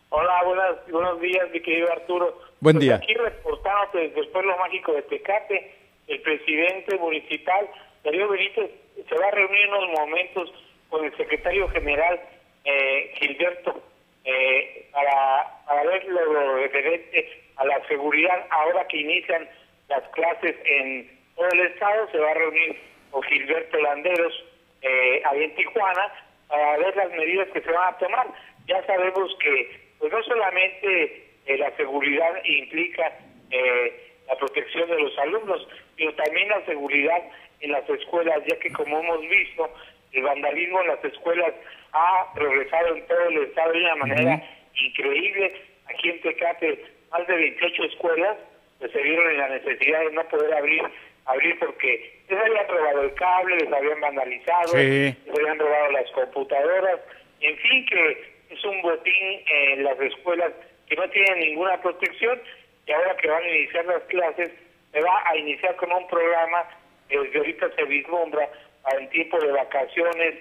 Hola, 0.10 0.44
buenos 0.90 1.20
días, 1.20 1.50
mi 1.52 1.62
querido 1.62 1.92
Arturo. 1.92 2.40
Buen 2.62 2.76
pues 2.76 2.86
día. 2.86 2.96
Aquí 2.96 3.14
reportándote 3.16 3.98
desde 3.98 4.22
el 4.22 4.28
Pueblo 4.30 4.58
Mágico 4.58 4.94
de 4.94 5.02
Tecate 5.02 5.87
el 6.08 6.22
presidente 6.22 6.98
municipal, 6.98 7.70
Darío 8.04 8.28
Benítez, 8.30 8.72
se 9.08 9.16
va 9.16 9.28
a 9.28 9.32
reunir 9.32 9.62
en 9.62 9.74
unos 9.74 10.00
momentos 10.00 10.54
con 10.90 11.06
el 11.06 11.16
secretario 11.18 11.68
general 11.70 12.20
eh, 12.64 13.12
Gilberto 13.16 13.82
eh, 14.24 14.90
para, 14.92 15.64
para 15.66 15.84
ver 15.84 16.06
lo 16.06 16.58
referente 16.58 17.44
a 17.58 17.66
la 17.66 17.86
seguridad 17.88 18.46
ahora 18.50 18.88
que 18.88 18.98
inician 18.98 19.48
las 19.90 20.04
clases 20.10 20.56
en 20.66 21.10
todo 21.36 21.48
el 21.50 21.60
estado, 21.62 22.10
se 22.12 22.18
va 22.20 22.32
a 22.32 22.36
reunir 22.36 22.78
con 23.12 23.24
Gilberto 23.24 23.78
Landeros 23.80 24.44
eh, 24.82 25.22
ahí 25.26 25.44
en 25.44 25.56
Tijuana 25.56 26.12
para 26.48 26.78
ver 26.78 26.96
las 26.96 27.12
medidas 27.12 27.48
que 27.50 27.62
se 27.62 27.72
van 27.72 27.94
a 27.94 27.98
tomar. 27.98 28.28
Ya 28.68 28.86
sabemos 28.86 29.36
que 29.40 29.88
pues 30.00 30.12
no 30.12 30.22
solamente 30.24 31.26
eh, 31.46 31.58
la 31.58 31.76
seguridad 31.78 32.44
implica 32.44 33.18
eh, 33.50 34.07
la 34.28 34.36
protección 34.36 34.90
de 34.90 35.00
los 35.00 35.18
alumnos, 35.20 35.68
sino 35.98 36.14
también 36.14 36.50
la 36.50 36.66
seguridad 36.66 37.24
en 37.62 37.72
las 37.72 37.90
escuelas, 37.90 38.40
ya 38.48 38.58
que 38.60 38.72
como 38.72 39.00
hemos 39.00 39.22
visto, 39.22 39.70
el 40.12 40.24
vandalismo 40.24 40.82
en 40.82 40.88
las 40.88 41.04
escuelas 41.04 41.54
ha 41.94 42.34
progresado 42.34 42.96
en 42.96 43.08
todo 43.08 43.28
el 43.30 43.44
estado 43.44 43.74
de 43.74 43.80
una 43.80 43.96
manera 43.96 44.44
increíble. 44.74 45.54
Aquí 45.90 46.10
en 46.10 46.22
Tecate, 46.22 46.86
más 47.12 47.26
de 47.28 47.36
28 47.36 47.84
escuelas 47.84 48.38
pues, 48.80 48.92
se 48.92 49.02
vieron 49.02 49.32
en 49.32 49.38
la 49.38 49.50
necesidad 49.50 50.00
de 50.02 50.12
no 50.12 50.24
poder 50.28 50.54
abrir 50.54 50.84
abrir 51.28 51.60
porque 51.60 52.22
les 52.30 52.40
habían 52.40 52.68
robado 52.68 53.04
el 53.04 53.14
cable, 53.16 53.58
les 53.58 53.72
habían 53.72 54.00
vandalizado, 54.00 54.78
les 54.78 55.16
habían 55.30 55.60
robado 55.60 55.92
las 55.92 56.10
computadoras, 56.12 57.00
en 57.42 57.58
fin, 57.58 57.86
que 57.86 58.38
es 58.50 58.64
un 58.64 58.82
botín 58.82 59.44
en 59.46 59.84
las 59.84 60.00
escuelas 60.00 60.52
que 60.88 60.96
no 60.96 61.10
tienen 61.10 61.40
ninguna 61.40 61.82
protección 61.82 62.42
y 62.88 62.92
ahora 62.92 63.16
que 63.18 63.28
van 63.28 63.44
a 63.44 63.50
iniciar 63.50 63.86
las 63.86 64.04
clases, 64.04 64.52
se 64.92 65.02
va 65.02 65.24
a 65.30 65.36
iniciar 65.36 65.76
con 65.76 65.92
un 65.92 66.08
programa 66.08 66.64
que 67.10 67.18
ahorita 67.18 67.70
se 67.76 67.84
vislumbra 67.84 68.50
para 68.82 69.00
en 69.00 69.10
tiempo 69.10 69.40
de 69.40 69.52
vacaciones 69.52 70.36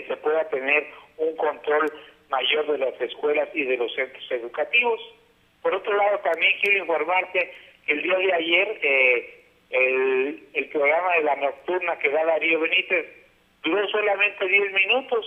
se 0.00 0.16
pueda 0.16 0.48
tener 0.48 0.86
un 1.18 1.36
control 1.36 1.92
mayor 2.30 2.66
de 2.66 2.78
las 2.78 3.00
escuelas 3.00 3.48
y 3.54 3.64
de 3.64 3.76
los 3.76 3.92
centros 3.94 4.24
educativos. 4.30 5.00
Por 5.60 5.74
otro 5.74 5.94
lado, 5.94 6.18
también 6.20 6.52
quiero 6.60 6.78
informarte 6.78 7.52
que 7.86 7.92
el 7.92 8.02
día 8.02 8.16
de 8.16 8.32
ayer 8.32 8.78
eh, 8.82 9.44
el, 9.70 10.48
el 10.54 10.68
programa 10.70 11.14
de 11.16 11.22
la 11.24 11.36
nocturna 11.36 11.98
que 11.98 12.10
da 12.10 12.24
Darío 12.24 12.60
Benítez 12.60 13.06
duró 13.62 13.86
solamente 13.88 14.46
10 14.46 14.72
minutos 14.72 15.26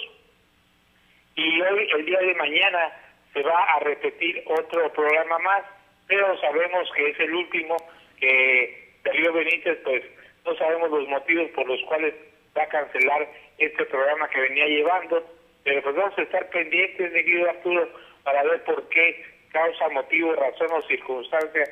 y 1.36 1.62
hoy, 1.62 1.88
el 1.92 2.06
día 2.06 2.20
de 2.20 2.36
mañana, 2.36 2.92
se 3.34 3.44
va 3.44 3.64
a 3.64 3.80
repetir 3.82 4.44
otro 4.46 4.92
programa 4.94 5.38
más, 5.40 5.64
pero 6.08 6.40
sabemos 6.40 6.90
que 6.96 7.10
es 7.10 7.20
el 7.20 7.34
último, 7.34 7.78
que 8.20 8.94
Darío 9.04 9.34
Benítez, 9.34 9.78
pues 9.84 10.04
no 10.46 10.56
sabemos 10.58 10.92
los 10.92 11.08
motivos 11.08 11.50
por 11.52 11.68
los 11.68 11.82
cuales 11.84 12.14
va 12.58 12.64
a 12.64 12.70
cancelar 12.70 13.28
este 13.58 13.86
programa 13.86 14.30
que 14.30 14.42
venía 14.42 14.68
llevando, 14.68 15.26
pero 15.64 15.82
pues 15.82 15.96
vamos 15.96 16.18
a 16.18 16.22
estar 16.22 16.50
pendientes, 16.50 17.12
mi 17.12 17.24
querido 17.24 17.50
Arturo, 17.50 17.90
para 18.24 18.44
ver 18.44 18.64
por 18.64 18.88
qué 18.90 19.26
causa, 19.52 19.90
motivo, 19.90 20.34
razón 20.36 20.72
o 20.72 20.82
circunstancia 20.84 21.64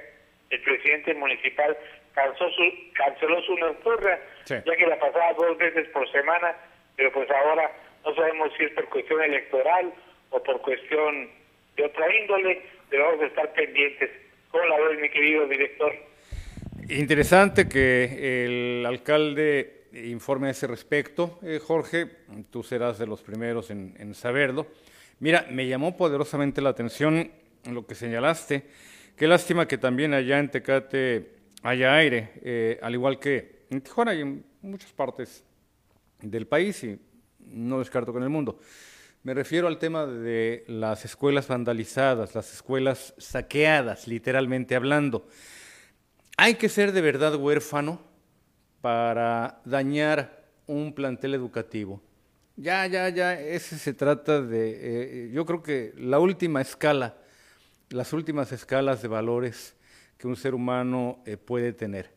el 0.49 0.61
presidente 0.61 1.13
municipal 1.15 1.75
canceló 2.13 2.49
su, 2.51 2.93
canceló 2.93 3.41
su 3.41 3.57
nocturna, 3.57 4.19
ya 4.45 4.61
que 4.63 4.87
la 4.87 4.99
pasaba 4.99 5.33
dos 5.33 5.57
veces 5.57 5.87
por 5.89 6.09
semana, 6.11 6.55
pero 6.95 7.11
pues 7.11 7.29
ahora 7.31 7.71
no 8.05 8.13
sabemos 8.13 8.51
si 8.57 8.65
es 8.65 8.71
por 8.73 8.87
cuestión 8.89 9.23
electoral 9.23 9.91
o 10.29 10.43
por 10.43 10.61
cuestión 10.61 11.29
de 11.75 11.85
otra 11.85 12.15
índole, 12.15 12.61
pero 12.89 13.05
vamos 13.05 13.23
a 13.23 13.25
estar 13.27 13.53
pendientes. 13.53 14.11
¿Cómo 14.53 14.65
la 14.65 14.87
ves, 14.87 14.99
mi 15.01 15.09
querido 15.09 15.47
director? 15.47 15.91
Interesante 16.87 17.67
que 17.67 18.45
el 18.45 18.85
alcalde 18.85 19.87
informe 19.93 20.49
a 20.49 20.51
ese 20.51 20.67
respecto, 20.67 21.39
eh, 21.41 21.57
Jorge. 21.59 22.07
Tú 22.51 22.61
serás 22.61 22.99
de 22.99 23.07
los 23.07 23.23
primeros 23.23 23.71
en, 23.71 24.13
saberlo. 24.13 24.67
Mira, 25.19 25.47
me 25.49 25.65
llamó 25.65 25.97
poderosamente 25.97 26.61
la 26.61 26.69
atención 26.69 27.31
lo 27.67 27.87
que 27.87 27.95
señalaste. 27.95 28.65
Qué 29.17 29.25
lástima 29.25 29.67
que 29.67 29.79
también 29.79 30.13
allá 30.13 30.37
en 30.37 30.51
Tecate 30.51 31.31
haya 31.63 31.95
aire, 31.95 32.33
eh, 32.43 32.79
al 32.83 32.93
igual 32.93 33.17
que 33.17 33.63
en 33.71 33.81
Tijuana 33.81 34.13
y 34.13 34.21
en 34.21 34.45
muchas 34.61 34.93
partes 34.93 35.43
del 36.21 36.45
país 36.45 36.83
y 36.83 36.99
no 37.39 37.79
descarto 37.79 38.13
con 38.13 38.21
el 38.21 38.29
mundo. 38.29 38.59
Me 39.23 39.33
refiero 39.33 39.69
al 39.69 39.79
tema 39.79 40.05
de 40.05 40.65
las 40.67 41.05
escuelas 41.05 41.47
vandalizadas, 41.47 42.35
las 42.35 42.53
escuelas 42.53 43.13
saqueadas, 43.17 44.05
literalmente 44.05 44.75
hablando. 44.75 45.29
Hay 46.35 46.55
que 46.55 46.67
ser 46.67 46.91
de 46.91 46.99
verdad 46.99 47.35
huérfano 47.35 48.01
para 48.81 49.61
dañar 49.63 50.43
un 50.67 50.93
plantel 50.93 51.35
educativo. 51.35 52.01
Ya, 52.57 52.85
ya, 52.85 53.07
ya, 53.07 53.39
ese 53.39 53.77
se 53.77 53.93
trata 53.93 54.41
de, 54.41 55.27
eh, 55.27 55.31
yo 55.31 55.45
creo 55.45 55.63
que 55.63 55.93
la 55.95 56.19
última 56.19 56.59
escala, 56.59 57.15
las 57.91 58.11
últimas 58.11 58.51
escalas 58.51 59.01
de 59.01 59.07
valores 59.07 59.77
que 60.17 60.27
un 60.27 60.35
ser 60.35 60.53
humano 60.53 61.23
eh, 61.25 61.37
puede 61.37 61.71
tener. 61.71 62.11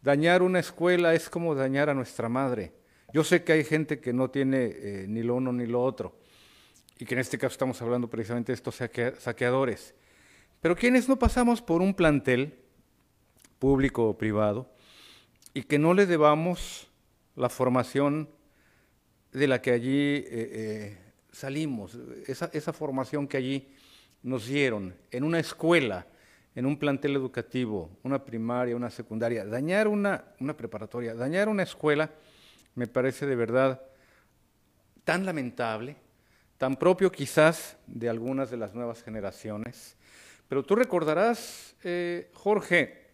Dañar 0.00 0.40
una 0.40 0.60
escuela 0.60 1.12
es 1.12 1.28
como 1.28 1.54
dañar 1.54 1.90
a 1.90 1.94
nuestra 1.94 2.30
madre. 2.30 2.72
Yo 3.12 3.22
sé 3.22 3.44
que 3.44 3.52
hay 3.52 3.64
gente 3.64 4.00
que 4.00 4.14
no 4.14 4.30
tiene 4.30 4.64
eh, 4.64 5.04
ni 5.06 5.22
lo 5.22 5.34
uno 5.34 5.52
ni 5.52 5.66
lo 5.66 5.82
otro, 5.82 6.17
y 6.98 7.04
que 7.04 7.14
en 7.14 7.20
este 7.20 7.38
caso 7.38 7.52
estamos 7.52 7.80
hablando 7.80 8.08
precisamente 8.08 8.52
de 8.52 8.56
estos 8.56 8.74
saqueadores. 9.18 9.94
Pero 10.60 10.74
quienes 10.74 11.08
no 11.08 11.18
pasamos 11.18 11.62
por 11.62 11.80
un 11.80 11.94
plantel, 11.94 12.58
público 13.58 14.08
o 14.08 14.18
privado, 14.18 14.70
y 15.54 15.62
que 15.62 15.78
no 15.78 15.94
le 15.94 16.06
debamos 16.06 16.88
la 17.36 17.48
formación 17.48 18.28
de 19.32 19.46
la 19.46 19.62
que 19.62 19.70
allí 19.70 20.14
eh, 20.16 20.26
eh, 20.30 20.98
salimos, 21.30 21.96
esa, 22.26 22.50
esa 22.52 22.72
formación 22.72 23.28
que 23.28 23.36
allí 23.36 23.68
nos 24.22 24.46
dieron, 24.46 24.94
en 25.10 25.22
una 25.22 25.38
escuela, 25.38 26.06
en 26.54 26.66
un 26.66 26.76
plantel 26.76 27.14
educativo, 27.14 27.90
una 28.02 28.24
primaria, 28.24 28.74
una 28.74 28.90
secundaria, 28.90 29.44
dañar 29.44 29.86
una, 29.86 30.24
una 30.40 30.56
preparatoria, 30.56 31.14
dañar 31.14 31.48
una 31.48 31.62
escuela, 31.62 32.10
me 32.74 32.88
parece 32.88 33.26
de 33.26 33.36
verdad 33.36 33.80
tan 35.04 35.24
lamentable, 35.24 35.96
tan 36.58 36.76
propio 36.76 37.10
quizás 37.10 37.76
de 37.86 38.08
algunas 38.08 38.50
de 38.50 38.56
las 38.56 38.74
nuevas 38.74 39.02
generaciones. 39.02 39.96
Pero 40.48 40.64
tú 40.64 40.74
recordarás, 40.74 41.76
eh, 41.84 42.30
Jorge, 42.34 43.06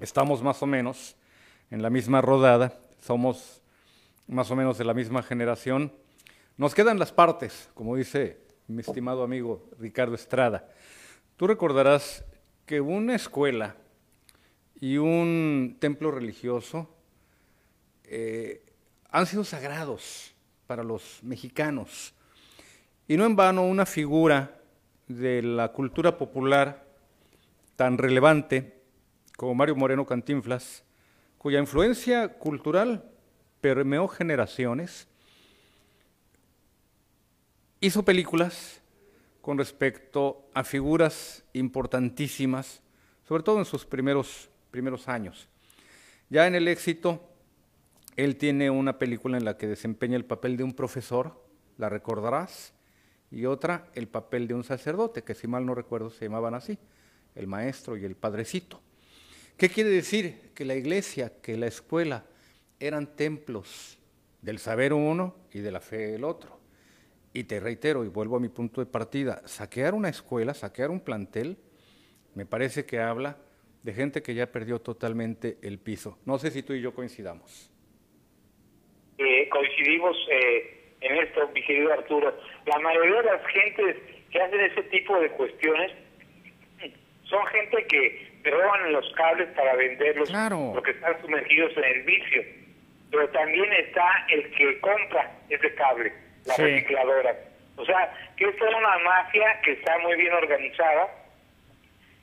estamos 0.00 0.42
más 0.42 0.62
o 0.62 0.66
menos 0.66 1.16
en 1.70 1.82
la 1.82 1.90
misma 1.90 2.20
rodada, 2.22 2.78
somos 2.98 3.62
más 4.26 4.50
o 4.50 4.56
menos 4.56 4.78
de 4.78 4.84
la 4.84 4.94
misma 4.94 5.22
generación. 5.22 5.92
Nos 6.56 6.74
quedan 6.74 6.98
las 6.98 7.12
partes, 7.12 7.68
como 7.74 7.94
dice 7.94 8.40
mi 8.68 8.80
estimado 8.80 9.22
amigo 9.22 9.68
Ricardo 9.78 10.14
Estrada. 10.14 10.68
Tú 11.36 11.46
recordarás 11.46 12.24
que 12.64 12.80
una 12.80 13.14
escuela 13.14 13.76
y 14.80 14.96
un 14.96 15.76
templo 15.78 16.10
religioso 16.10 16.88
eh, 18.04 18.64
han 19.10 19.26
sido 19.26 19.44
sagrados 19.44 20.34
para 20.66 20.82
los 20.82 21.20
mexicanos. 21.22 22.14
Y 23.12 23.18
no 23.18 23.26
en 23.26 23.36
vano 23.36 23.66
una 23.66 23.84
figura 23.84 24.58
de 25.06 25.42
la 25.42 25.70
cultura 25.72 26.16
popular 26.16 26.86
tan 27.76 27.98
relevante 27.98 28.80
como 29.36 29.54
Mario 29.54 29.76
Moreno 29.76 30.06
Cantinflas, 30.06 30.82
cuya 31.36 31.58
influencia 31.58 32.38
cultural 32.38 33.04
permeó 33.60 34.08
generaciones, 34.08 35.08
hizo 37.80 38.02
películas 38.02 38.80
con 39.42 39.58
respecto 39.58 40.48
a 40.54 40.64
figuras 40.64 41.44
importantísimas, 41.52 42.80
sobre 43.28 43.42
todo 43.42 43.58
en 43.58 43.66
sus 43.66 43.84
primeros, 43.84 44.48
primeros 44.70 45.06
años. 45.06 45.50
Ya 46.30 46.46
en 46.46 46.54
el 46.54 46.66
éxito 46.66 47.28
él 48.16 48.36
tiene 48.36 48.70
una 48.70 48.96
película 48.96 49.36
en 49.36 49.44
la 49.44 49.58
que 49.58 49.66
desempeña 49.66 50.16
el 50.16 50.24
papel 50.24 50.56
de 50.56 50.64
un 50.64 50.72
profesor, 50.72 51.44
la 51.76 51.90
recordarás, 51.90 52.72
y 53.32 53.46
otra 53.46 53.88
el 53.94 54.06
papel 54.08 54.46
de 54.46 54.54
un 54.54 54.62
sacerdote, 54.62 55.22
que 55.22 55.34
si 55.34 55.46
mal 55.46 55.66
no 55.66 55.74
recuerdo 55.74 56.10
se 56.10 56.26
llamaban 56.26 56.54
así, 56.54 56.78
el 57.34 57.46
maestro 57.46 57.96
y 57.96 58.04
el 58.04 58.14
padrecito. 58.14 58.80
¿Qué 59.56 59.68
quiere 59.68 59.90
decir? 59.90 60.50
Que 60.54 60.64
la 60.64 60.74
iglesia, 60.74 61.32
que 61.42 61.56
la 61.56 61.66
escuela 61.66 62.24
eran 62.78 63.16
templos 63.16 63.98
del 64.40 64.58
saber 64.58 64.92
uno 64.92 65.34
y 65.52 65.60
de 65.60 65.72
la 65.72 65.80
fe 65.80 66.14
el 66.14 66.24
otro. 66.24 66.60
Y 67.32 67.44
te 67.44 67.60
reitero 67.60 68.04
y 68.04 68.08
vuelvo 68.08 68.36
a 68.36 68.40
mi 68.40 68.48
punto 68.48 68.80
de 68.80 68.86
partida, 68.86 69.42
saquear 69.46 69.94
una 69.94 70.10
escuela, 70.10 70.52
saquear 70.52 70.90
un 70.90 71.00
plantel, 71.00 71.56
me 72.34 72.44
parece 72.44 72.84
que 72.84 73.00
habla 73.00 73.38
de 73.82 73.94
gente 73.94 74.22
que 74.22 74.34
ya 74.34 74.46
perdió 74.52 74.80
totalmente 74.80 75.58
el 75.62 75.78
piso. 75.78 76.18
No 76.26 76.38
sé 76.38 76.50
si 76.50 76.62
tú 76.62 76.74
y 76.74 76.80
yo 76.80 76.94
coincidamos 76.94 77.72
coincidimos 79.52 80.16
eh, 80.30 80.81
en 81.02 81.16
esto, 81.18 81.48
mi 81.54 81.62
querido 81.62 81.92
Arturo. 81.92 82.36
La 82.66 82.78
mayoría 82.78 83.22
de 83.22 83.30
las 83.30 83.46
gentes 83.46 83.96
que 84.30 84.40
hacen 84.40 84.60
ese 84.60 84.82
tipo 84.84 85.18
de 85.18 85.28
cuestiones 85.30 85.92
son 87.24 87.46
gente 87.46 87.86
que 87.86 88.32
roban 88.44 88.92
los 88.92 89.10
cables 89.14 89.48
para 89.56 89.74
venderlos 89.74 90.32
porque 90.72 90.90
están 90.92 91.20
sumergidos 91.22 91.76
en 91.76 91.84
el 91.84 92.02
vicio. 92.02 92.42
Pero 93.10 93.28
también 93.30 93.72
está 93.74 94.26
el 94.28 94.50
que 94.52 94.80
compra 94.80 95.30
ese 95.48 95.74
cable, 95.74 96.12
la 96.46 96.56
recicladora. 96.56 97.36
O 97.76 97.84
sea, 97.84 98.12
que 98.36 98.44
es 98.44 98.56
toda 98.56 98.76
una 98.76 98.98
mafia 98.98 99.60
que 99.62 99.72
está 99.72 99.98
muy 99.98 100.16
bien 100.16 100.32
organizada 100.32 101.08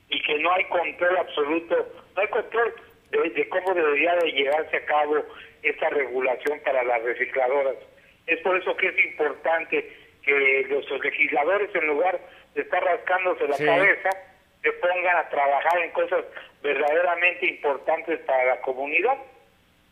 y 0.09 0.21
que 0.21 0.39
no 0.39 0.51
hay 0.51 0.63
control 0.65 1.17
absoluto, 1.17 1.93
no 2.15 2.21
hay 2.21 2.27
control 2.27 2.73
de, 3.11 3.49
cómo 3.49 3.73
debería 3.73 4.15
de 4.15 4.31
llevarse 4.31 4.77
a 4.77 4.85
cabo 4.85 5.23
esta 5.63 5.89
regulación 5.89 6.59
para 6.63 6.83
las 6.83 7.01
recicladoras. 7.03 7.75
Es 8.29 8.39
por 8.41 8.55
eso 8.57 8.75
que 8.77 8.87
es 8.87 9.05
importante 9.05 9.89
que 10.23 10.67
los 10.69 11.03
legisladores, 11.03 11.73
en 11.73 11.87
lugar 11.87 12.19
de 12.53 12.61
estar 12.61 12.83
rascándose 12.83 13.47
la 13.47 13.57
cabeza, 13.57 14.09
se 14.61 14.71
pongan 14.73 15.17
a 15.17 15.29
trabajar 15.29 15.79
en 15.79 15.91
cosas 15.91 16.25
verdaderamente 16.61 17.47
importantes 17.47 18.19
para 18.21 18.55
la 18.55 18.61
comunidad, 18.61 19.17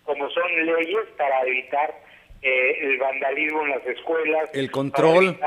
como 0.04 0.30
son 0.30 0.66
leyes 0.66 1.06
para 1.18 1.42
evitar 1.44 1.96
eh, 2.42 2.78
el 2.82 2.98
vandalismo 2.98 3.64
en 3.64 3.70
las 3.70 3.86
escuelas. 3.86 4.50
El 4.54 4.70
control, 4.70 5.40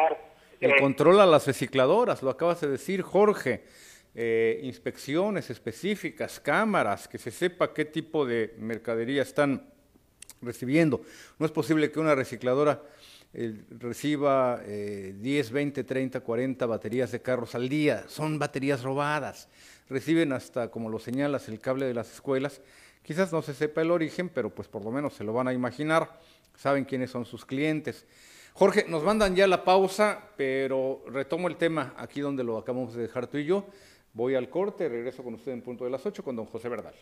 el 0.60 0.70
eh, 0.72 0.76
control 0.80 1.20
a 1.20 1.26
las 1.26 1.46
recicladoras, 1.46 2.22
lo 2.22 2.30
acabas 2.30 2.60
de 2.60 2.68
decir, 2.68 3.02
Jorge. 3.02 3.62
Eh, 4.12 4.58
inspecciones 4.64 5.50
específicas, 5.50 6.40
cámaras, 6.40 7.06
que 7.06 7.16
se 7.16 7.30
sepa 7.30 7.72
qué 7.72 7.84
tipo 7.84 8.26
de 8.26 8.54
mercadería 8.58 9.22
están 9.22 9.70
recibiendo. 10.42 11.02
No 11.38 11.46
es 11.46 11.52
posible 11.52 11.90
que 11.90 12.00
una 12.00 12.14
recicladora 12.14 12.82
reciba 13.70 14.60
10, 14.64 15.50
20, 15.50 15.84
30, 15.84 16.20
40 16.20 16.66
baterías 16.66 17.12
de 17.12 17.22
carros 17.22 17.54
al 17.54 17.68
día. 17.68 18.04
Son 18.08 18.38
baterías 18.38 18.82
robadas. 18.82 19.48
Reciben 19.88 20.32
hasta, 20.32 20.70
como 20.70 20.88
lo 20.88 20.98
señalas, 20.98 21.48
el 21.48 21.60
cable 21.60 21.86
de 21.86 21.94
las 21.94 22.12
escuelas. 22.12 22.60
Quizás 23.02 23.32
no 23.32 23.42
se 23.42 23.54
sepa 23.54 23.82
el 23.82 23.90
origen, 23.90 24.28
pero 24.28 24.50
pues 24.50 24.68
por 24.68 24.84
lo 24.84 24.90
menos 24.90 25.14
se 25.14 25.24
lo 25.24 25.32
van 25.32 25.48
a 25.48 25.52
imaginar. 25.52 26.20
Saben 26.56 26.84
quiénes 26.84 27.10
son 27.10 27.24
sus 27.24 27.44
clientes. 27.44 28.06
Jorge, 28.52 28.84
nos 28.88 29.02
mandan 29.04 29.34
ya 29.34 29.46
la 29.46 29.64
pausa, 29.64 30.30
pero 30.36 31.04
retomo 31.06 31.48
el 31.48 31.56
tema 31.56 31.94
aquí 31.96 32.20
donde 32.20 32.44
lo 32.44 32.58
acabamos 32.58 32.94
de 32.94 33.02
dejar 33.02 33.26
tú 33.26 33.38
y 33.38 33.44
yo. 33.44 33.66
Voy 34.12 34.34
al 34.34 34.50
corte, 34.50 34.88
regreso 34.88 35.22
con 35.22 35.34
usted 35.34 35.52
en 35.52 35.62
punto 35.62 35.84
de 35.84 35.90
las 35.90 36.04
8 36.04 36.22
con 36.24 36.34
don 36.34 36.46
José 36.46 36.68
Verdal. 36.68 36.94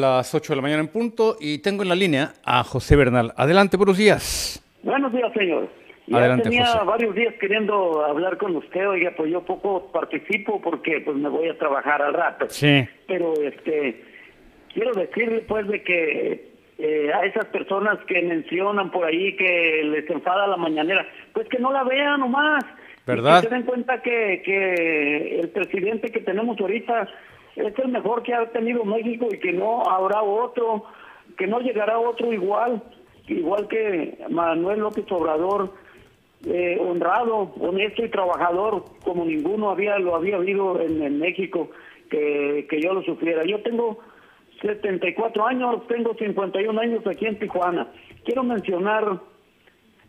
Las 0.00 0.34
8 0.34 0.52
de 0.52 0.56
la 0.56 0.62
mañana 0.62 0.80
en 0.82 0.88
punto 0.88 1.36
y 1.40 1.58
tengo 1.58 1.82
en 1.82 1.88
la 1.88 1.94
línea 1.94 2.32
a 2.44 2.64
José 2.64 2.96
Bernal. 2.96 3.32
Adelante, 3.36 3.76
buenos 3.76 3.98
días. 3.98 4.62
Buenos 4.82 5.12
días, 5.12 5.32
señor. 5.34 5.68
Ya 6.06 6.36
tenía 6.42 6.74
varios 6.84 7.14
días 7.14 7.34
queriendo 7.38 8.04
hablar 8.04 8.38
con 8.38 8.56
usted, 8.56 8.88
oiga, 8.88 9.12
pues 9.14 9.30
yo 9.30 9.42
poco 9.42 9.92
participo 9.92 10.60
porque 10.60 11.02
pues 11.02 11.16
me 11.16 11.28
voy 11.28 11.48
a 11.48 11.58
trabajar 11.58 12.00
al 12.00 12.14
rato. 12.14 12.46
Sí. 12.48 12.88
Pero 13.06 13.34
este 13.42 14.04
quiero 14.72 14.92
decirle 14.94 15.44
pues 15.46 15.66
de 15.68 15.82
que 15.82 16.48
eh, 16.78 17.12
a 17.12 17.26
esas 17.26 17.46
personas 17.46 17.98
que 18.06 18.22
mencionan 18.22 18.90
por 18.90 19.04
ahí 19.04 19.36
que 19.36 19.82
les 19.84 20.08
enfada 20.08 20.46
la 20.46 20.56
mañanera, 20.56 21.06
pues 21.34 21.46
que 21.48 21.58
no 21.58 21.72
la 21.72 21.84
vean 21.84 22.20
nomás. 22.20 22.64
¿Verdad? 23.06 23.40
que 23.40 23.48
se 23.48 23.54
den 23.54 23.62
cuenta 23.62 24.02
que, 24.02 24.42
que 24.44 25.40
el 25.40 25.48
presidente 25.48 26.10
que 26.10 26.20
tenemos 26.20 26.60
ahorita 26.60 27.08
es 27.66 27.78
el 27.78 27.88
mejor 27.88 28.22
que 28.22 28.34
ha 28.34 28.46
tenido 28.50 28.84
México 28.84 29.28
y 29.30 29.38
que 29.38 29.52
no 29.52 29.82
habrá 29.82 30.22
otro, 30.22 30.84
que 31.36 31.46
no 31.46 31.60
llegará 31.60 31.98
otro 31.98 32.32
igual. 32.32 32.82
igual 33.26 33.68
que 33.68 34.18
Manuel 34.30 34.80
López 34.80 35.04
Obrador, 35.10 35.72
eh, 36.46 36.78
honrado, 36.80 37.52
honesto 37.60 38.04
y 38.04 38.10
trabajador, 38.10 38.84
como 39.04 39.24
ninguno 39.24 39.70
había 39.70 39.98
lo 39.98 40.14
había 40.14 40.36
habido 40.36 40.80
en, 40.80 41.18
México 41.18 41.70
que, 42.08 42.66
yo 42.80 42.94
lo 42.94 43.02
sufriera. 43.02 43.44
Yo 43.44 43.60
tengo 43.62 43.98
74 44.62 45.46
años, 45.46 45.86
tengo 45.88 46.14
51 46.14 46.80
años 46.80 47.06
aquí 47.06 47.26
en 47.26 47.38
Tijuana. 47.38 47.88
Quiero 48.24 48.44
mencionar 48.44 49.20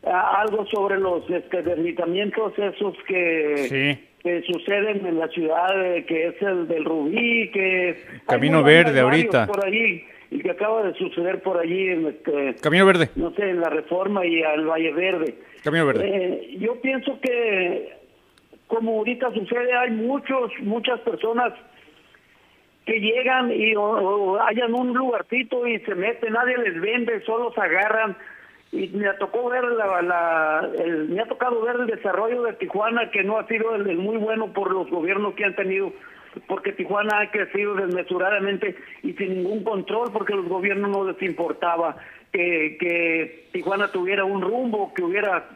ah, 0.05 0.41
algo 0.41 0.65
sobre 0.67 0.99
los 0.99 1.27
este, 1.29 1.63
deslizamientos 1.63 2.53
esos 2.57 2.95
que, 3.07 4.08
que 4.23 4.41
suceden 4.43 5.05
en 5.05 5.19
la 5.19 5.27
ciudad, 5.29 5.95
eh, 5.95 6.05
que 6.05 6.27
es 6.27 6.41
el 6.41 6.67
del 6.67 6.85
Rubí, 6.85 7.49
que... 7.51 8.03
Camino 8.27 8.63
Verde 8.63 8.99
ahorita. 8.99 9.47
Por 9.47 9.65
allí, 9.65 10.03
y 10.31 10.39
que 10.39 10.51
acaba 10.51 10.83
de 10.83 10.93
suceder 10.93 11.41
por 11.41 11.57
allí 11.57 11.89
en 11.89 12.07
este, 12.07 12.55
Camino 12.61 12.85
Verde. 12.85 13.09
No 13.15 13.31
sé, 13.31 13.49
en 13.49 13.61
la 13.61 13.69
Reforma 13.69 14.25
y 14.25 14.43
al 14.43 14.65
Valle 14.65 14.91
Verde. 14.93 15.35
Camino 15.63 15.85
Verde. 15.85 16.05
Eh, 16.05 16.57
yo 16.59 16.79
pienso 16.81 17.19
que, 17.21 17.93
como 18.67 18.97
ahorita 18.99 19.33
sucede, 19.33 19.73
hay 19.73 19.91
muchos, 19.91 20.51
muchas 20.61 20.99
personas 21.01 21.53
que 22.85 22.99
llegan 22.99 23.51
y 23.51 23.75
o, 23.75 24.41
hayan 24.41 24.73
un 24.73 24.93
lugarcito 24.93 25.65
y 25.67 25.79
se 25.81 25.95
meten, 25.95 26.33
nadie 26.33 26.57
les 26.57 26.79
vende, 26.81 27.21
solo 27.21 27.51
se 27.53 27.61
agarran. 27.61 28.17
Y 28.71 28.89
me 28.89 29.11
tocó 29.15 29.49
ver 29.49 29.63
la, 29.63 30.69
el, 30.77 31.09
me 31.09 31.21
ha 31.21 31.25
tocado 31.25 31.61
ver 31.61 31.77
el 31.77 31.87
desarrollo 31.87 32.43
de 32.43 32.53
Tijuana 32.53 33.09
que 33.09 33.23
no 33.23 33.39
ha 33.39 33.47
sido 33.47 33.75
el, 33.75 33.97
muy 33.97 34.17
bueno 34.17 34.53
por 34.53 34.71
los 34.71 34.89
gobiernos 34.89 35.33
que 35.33 35.45
han 35.45 35.55
tenido 35.55 35.91
porque 36.47 36.73
Tijuana 36.73 37.21
ha 37.21 37.31
crecido 37.31 37.73
desmesuradamente 37.73 38.75
y 39.01 39.13
sin 39.13 39.37
ningún 39.37 39.63
control 39.63 40.11
porque 40.13 40.35
los 40.35 40.47
gobiernos 40.47 40.91
no 40.91 41.11
les 41.11 41.19
importaba 41.23 41.97
que, 42.31 42.77
que 42.79 43.49
Tijuana 43.51 43.91
tuviera 43.91 44.23
un 44.23 44.41
rumbo, 44.41 44.93
que 44.93 45.03
hubiera 45.03 45.49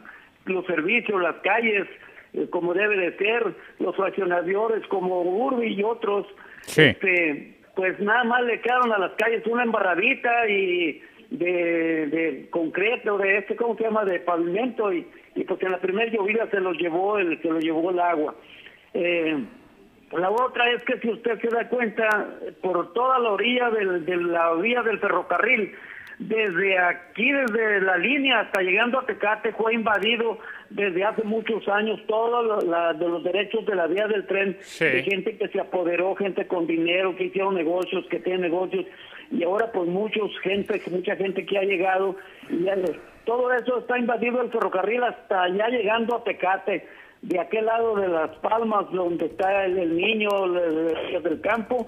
los 0.46 0.66
servicios, 0.66 1.22
las 1.22 1.36
calles 1.36 1.86
eh, 2.34 2.48
como 2.50 2.74
debe 2.74 2.96
de 2.96 3.16
ser, 3.16 3.54
los 3.78 3.94
fraccionadores 3.94 4.84
como 4.88 5.22
Urbi 5.22 5.74
y 5.74 5.82
otros. 5.84 6.26
Este, 6.66 7.58
pues 7.76 7.98
nada 8.00 8.24
más 8.24 8.42
le 8.42 8.60
quedaron 8.60 8.92
a 8.92 8.98
las 8.98 9.12
calles 9.12 9.46
una 9.46 9.62
embarradita 9.62 10.48
y 10.48 11.00
de, 11.38 12.06
de 12.06 12.48
concreto, 12.50 13.18
de 13.18 13.38
este, 13.38 13.56
¿cómo 13.56 13.76
se 13.76 13.84
llama?, 13.84 14.04
de 14.04 14.20
pavimento 14.20 14.92
y, 14.92 15.06
y 15.34 15.44
pues 15.44 15.60
en 15.62 15.72
la 15.72 15.80
primera 15.80 16.10
llovida 16.10 16.48
se 16.50 16.60
los 16.60 16.76
llevó 16.78 17.18
el, 17.18 17.40
se 17.42 17.48
lo 17.48 17.58
llevó 17.58 17.90
el 17.90 18.00
agua. 18.00 18.34
Eh, 18.94 19.36
la 20.12 20.30
otra 20.30 20.70
es 20.70 20.82
que 20.84 20.98
si 21.00 21.10
usted 21.10 21.40
se 21.40 21.48
da 21.48 21.68
cuenta, 21.68 22.06
por 22.62 22.92
toda 22.92 23.18
la 23.18 23.30
orilla 23.30 23.70
del, 23.70 24.04
de 24.04 24.16
la 24.16 24.54
vía 24.54 24.82
del 24.82 25.00
ferrocarril, 25.00 25.74
desde 26.20 26.78
aquí, 26.78 27.32
desde 27.32 27.80
la 27.80 27.96
línea 27.96 28.40
hasta 28.40 28.62
llegando 28.62 29.00
a 29.00 29.06
Tecate, 29.06 29.52
fue 29.54 29.74
invadido 29.74 30.38
desde 30.70 31.02
hace 31.02 31.24
muchos 31.24 31.66
años 31.68 32.00
todos 32.06 32.64
de 32.64 33.08
los 33.08 33.24
derechos 33.24 33.66
de 33.66 33.74
la 33.74 33.88
vía 33.88 34.06
del 34.06 34.24
tren, 34.26 34.56
de 34.78 35.02
gente 35.02 35.36
que 35.36 35.48
se 35.48 35.58
apoderó, 35.58 36.14
gente 36.14 36.46
con 36.46 36.68
dinero, 36.68 37.16
que 37.16 37.24
hicieron 37.24 37.56
negocios, 37.56 38.06
que 38.08 38.20
tienen 38.20 38.42
negocios, 38.42 38.86
y 39.30 39.42
ahora 39.44 39.70
pues 39.72 39.88
muchos 39.88 40.30
gente, 40.42 40.80
mucha 40.90 41.16
gente 41.16 41.44
que 41.44 41.58
ha 41.58 41.62
llegado, 41.62 42.16
y 42.50 42.66
todo 43.24 43.52
eso 43.52 43.78
está 43.78 43.98
invadido 43.98 44.42
el 44.42 44.50
ferrocarril 44.50 45.02
hasta 45.02 45.48
ya 45.48 45.68
llegando 45.68 46.16
a 46.16 46.24
Tecate, 46.24 46.86
de 47.22 47.40
aquel 47.40 47.66
lado 47.66 47.96
de 47.96 48.08
Las 48.08 48.30
Palmas, 48.36 48.90
donde 48.92 49.26
está 49.26 49.64
el, 49.64 49.96
niño 49.96 50.28
del 51.22 51.40
campo, 51.40 51.86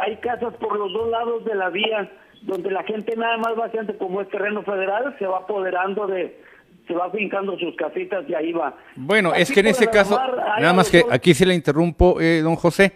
hay 0.00 0.16
casas 0.16 0.54
por 0.54 0.78
los 0.78 0.92
dos 0.92 1.10
lados 1.10 1.44
de 1.44 1.54
la 1.54 1.70
vía, 1.70 2.10
donde 2.42 2.70
la 2.70 2.84
gente 2.84 3.16
nada 3.16 3.36
más 3.38 3.58
va 3.58 3.66
haciendo 3.66 3.96
como 3.98 4.20
es 4.20 4.28
terreno 4.28 4.62
federal, 4.62 5.16
se 5.18 5.26
va 5.26 5.38
apoderando 5.38 6.06
de, 6.06 6.40
se 6.86 6.94
va 6.94 7.10
fincando 7.10 7.58
sus 7.58 7.74
casitas 7.76 8.24
y 8.28 8.34
ahí 8.34 8.52
va. 8.52 8.76
Bueno, 8.94 9.34
es 9.34 9.50
que 9.50 9.60
en 9.60 9.66
ese 9.66 9.88
caso, 9.88 10.20
nada 10.60 10.72
más 10.72 10.90
que 10.90 11.04
aquí 11.10 11.34
sí 11.34 11.44
le 11.44 11.54
interrumpo, 11.54 12.20
eh, 12.20 12.40
don 12.42 12.54
José, 12.54 12.92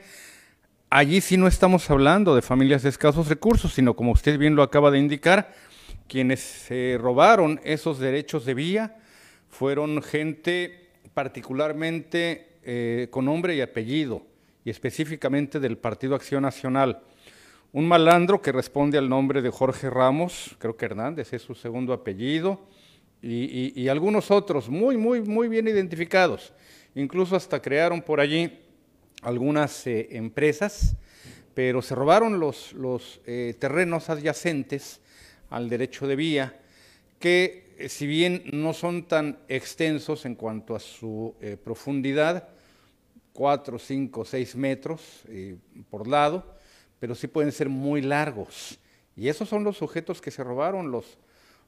allí 0.91 1.21
sí 1.21 1.37
no 1.37 1.47
estamos 1.47 1.89
hablando 1.89 2.35
de 2.35 2.43
familias 2.43 2.83
de 2.83 2.89
escasos 2.89 3.29
recursos, 3.29 3.73
sino 3.73 3.95
como 3.95 4.13
usted 4.13 4.39
bien 4.39 4.57
lo 4.57 4.63
acaba 4.63 4.91
de 4.91 4.99
indicar, 4.99 5.55
quienes 6.09 6.41
se 6.41 6.99
robaron 7.01 7.61
esos 7.63 8.01
derechos 8.01 8.45
de 8.45 8.55
vía 8.55 8.97
fueron 9.49 10.03
gente 10.03 10.89
particularmente 11.15 12.59
eh, 12.65 13.09
con 13.11 13.25
nombre 13.25 13.55
y 13.55 13.61
apellido, 13.61 14.23
y 14.65 14.71
específicamente 14.71 15.61
del 15.61 15.79
Partido 15.79 16.15
Acción 16.15 16.43
Nacional. 16.43 17.01
Un 17.73 17.87
malandro 17.87 18.43
que 18.43 18.53
responde 18.53 18.99
al 18.99 19.09
nombre 19.09 19.43
de 19.43 19.51
Jorge 19.51 19.89
Ramos, 19.89 20.57
creo 20.59 20.77
que 20.77 20.87
Hernández 20.87 21.33
es 21.33 21.43
su 21.43 21.55
segundo 21.55 21.93
apellido, 21.93 22.67
y, 23.23 23.87
algunos 23.89 24.31
otros 24.31 24.71
muy, 24.71 24.97
muy, 24.97 25.21
muy 25.21 25.49
bien 25.49 25.69
identificados. 25.69 26.55
Incluso 26.95 27.37
hasta 27.37 27.61
crearon 27.61 28.01
por 28.01 28.19
allí 28.19 28.51
algunas 29.23 29.87
eh, 29.87 30.09
empresas, 30.13 30.97
pero 31.55 31.83
se 31.83 31.95
robaron 31.95 32.41
los, 32.41 32.73
los 32.73 33.21
eh, 33.27 33.55
terrenos 33.59 34.09
adyacentes 34.09 35.01
al 35.51 35.69
derecho 35.69 36.07
de 36.07 36.17
vía, 36.17 36.61
que 37.19 37.75
eh, 37.79 37.89
si 37.89 38.07
bien 38.07 38.45
no 38.53 38.73
son 38.73 39.09
tan 39.09 39.39
extensos 39.49 40.25
en 40.25 40.35
cuanto 40.35 40.75
a 40.75 40.81
su 40.81 41.35
profundidad, 41.65 42.49
4, 43.33 43.79
5, 43.79 44.25
6 44.25 44.57
metros 44.57 45.23
por 45.89 46.07
lado, 46.07 46.45
pero 46.99 47.15
sí 47.15 47.27
pueden 47.27 47.53
ser 47.53 47.69
muy 47.69 48.03
largos. 48.03 48.79
Y 49.17 49.29
esos 49.29 49.49
son 49.49 49.65
los 49.65 49.79
sujetos 49.79 50.21
que 50.21 50.31
se 50.31 50.45
robaron 50.45 50.91
los, 50.91 51.19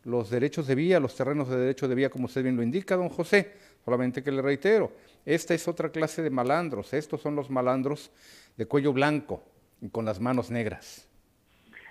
los 0.05 0.31
derechos 0.31 0.67
de 0.67 0.75
vía, 0.75 1.01
los 1.01 1.15
terrenos 1.15 1.49
de 1.49 1.57
derecho 1.57 1.89
de 1.89 1.95
vía, 1.95 2.11
como 2.11 2.27
usted 2.27 2.43
bien 2.43 2.57
lo 2.57 2.63
indica, 2.63 2.97
don 2.97 3.09
José. 3.09 3.53
Solamente 3.85 4.23
que 4.23 4.31
le 4.31 4.43
reitero, 4.43 4.93
esta 5.25 5.55
es 5.55 5.69
otra 5.69 5.91
clase 5.91 6.23
de 6.23 6.31
malandros. 6.31 6.93
Estos 6.93 7.21
son 7.21 7.37
los 7.37 7.51
malandros 7.51 8.11
de 8.57 8.67
cuello 8.67 8.93
blanco 8.93 9.43
y 9.81 9.89
con 9.91 10.05
las 10.05 10.21
manos 10.21 10.51
negras. 10.51 11.09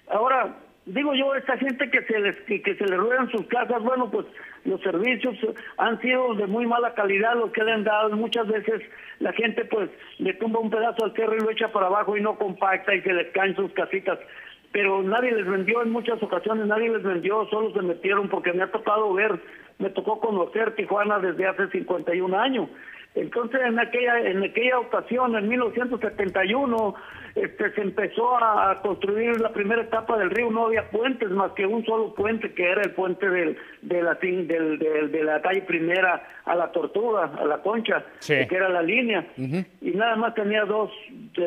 Ahora, 0.09 0.55
digo 0.85 1.13
yo, 1.13 1.35
esta 1.35 1.57
gente 1.57 1.89
que 1.89 2.03
se 2.03 2.19
les, 2.19 2.35
que, 2.45 2.75
se 2.75 2.85
le 2.85 2.97
ruedan 2.97 3.29
sus 3.31 3.45
casas, 3.47 3.81
bueno, 3.81 4.09
pues 4.11 4.25
los 4.65 4.81
servicios 4.81 5.35
han 5.77 5.99
sido 6.01 6.35
de 6.35 6.47
muy 6.47 6.65
mala 6.65 6.93
calidad 6.93 7.35
los 7.35 7.51
que 7.51 7.63
le 7.63 7.71
han 7.71 7.83
dado. 7.83 8.15
Muchas 8.15 8.47
veces 8.47 8.81
la 9.19 9.31
gente 9.33 9.65
pues 9.65 9.89
le 10.17 10.33
tumba 10.33 10.59
un 10.59 10.69
pedazo 10.69 11.05
al 11.05 11.13
cerro 11.13 11.35
y 11.35 11.39
lo 11.39 11.51
echa 11.51 11.71
para 11.71 11.87
abajo 11.87 12.17
y 12.17 12.21
no 12.21 12.37
compacta 12.37 12.93
y 12.93 13.01
se 13.01 13.13
les 13.13 13.31
caen 13.31 13.55
sus 13.55 13.71
casitas. 13.73 14.19
Pero 14.71 15.03
nadie 15.03 15.31
les 15.31 15.45
vendió 15.45 15.81
en 15.81 15.91
muchas 15.91 16.21
ocasiones, 16.23 16.65
nadie 16.65 16.89
les 16.89 17.03
vendió, 17.03 17.45
solo 17.49 17.73
se 17.73 17.81
metieron 17.81 18.29
porque 18.29 18.53
me 18.53 18.63
ha 18.63 18.71
tocado 18.71 19.13
ver, 19.13 19.37
me 19.79 19.89
tocó 19.89 20.19
conocer 20.19 20.75
Tijuana 20.75 21.19
desde 21.19 21.45
hace 21.45 21.67
51 21.67 22.39
años. 22.39 22.69
Entonces, 23.13 23.59
en 23.65 23.77
aquella, 23.77 24.19
en 24.19 24.43
aquella 24.43 24.79
ocasión, 24.79 25.35
en 25.35 25.49
1971, 25.49 26.95
este, 27.35 27.71
se 27.73 27.81
empezó 27.81 28.37
a 28.37 28.79
construir 28.81 29.39
la 29.41 29.51
primera 29.51 29.81
etapa 29.81 30.17
del 30.17 30.29
río, 30.29 30.49
no 30.49 30.67
había 30.67 30.89
puentes 30.89 31.29
más 31.29 31.51
que 31.51 31.65
un 31.65 31.85
solo 31.85 32.13
puente, 32.13 32.53
que 32.53 32.63
era 32.63 32.81
el 32.81 32.91
puente 32.91 33.29
del, 33.29 33.57
de, 33.81 34.01
la, 34.01 34.15
del, 34.15 34.79
de 35.11 35.23
la 35.23 35.41
calle 35.41 35.61
primera 35.61 36.25
a 36.45 36.55
la 36.55 36.71
Tortuga, 36.71 37.31
a 37.37 37.45
la 37.45 37.61
Concha, 37.61 38.03
que 38.25 38.47
era 38.49 38.69
la 38.69 38.81
línea, 38.81 39.27
y 39.37 39.91
nada 39.91 40.15
más 40.15 40.33
tenía 40.33 40.63
dos, 40.63 40.89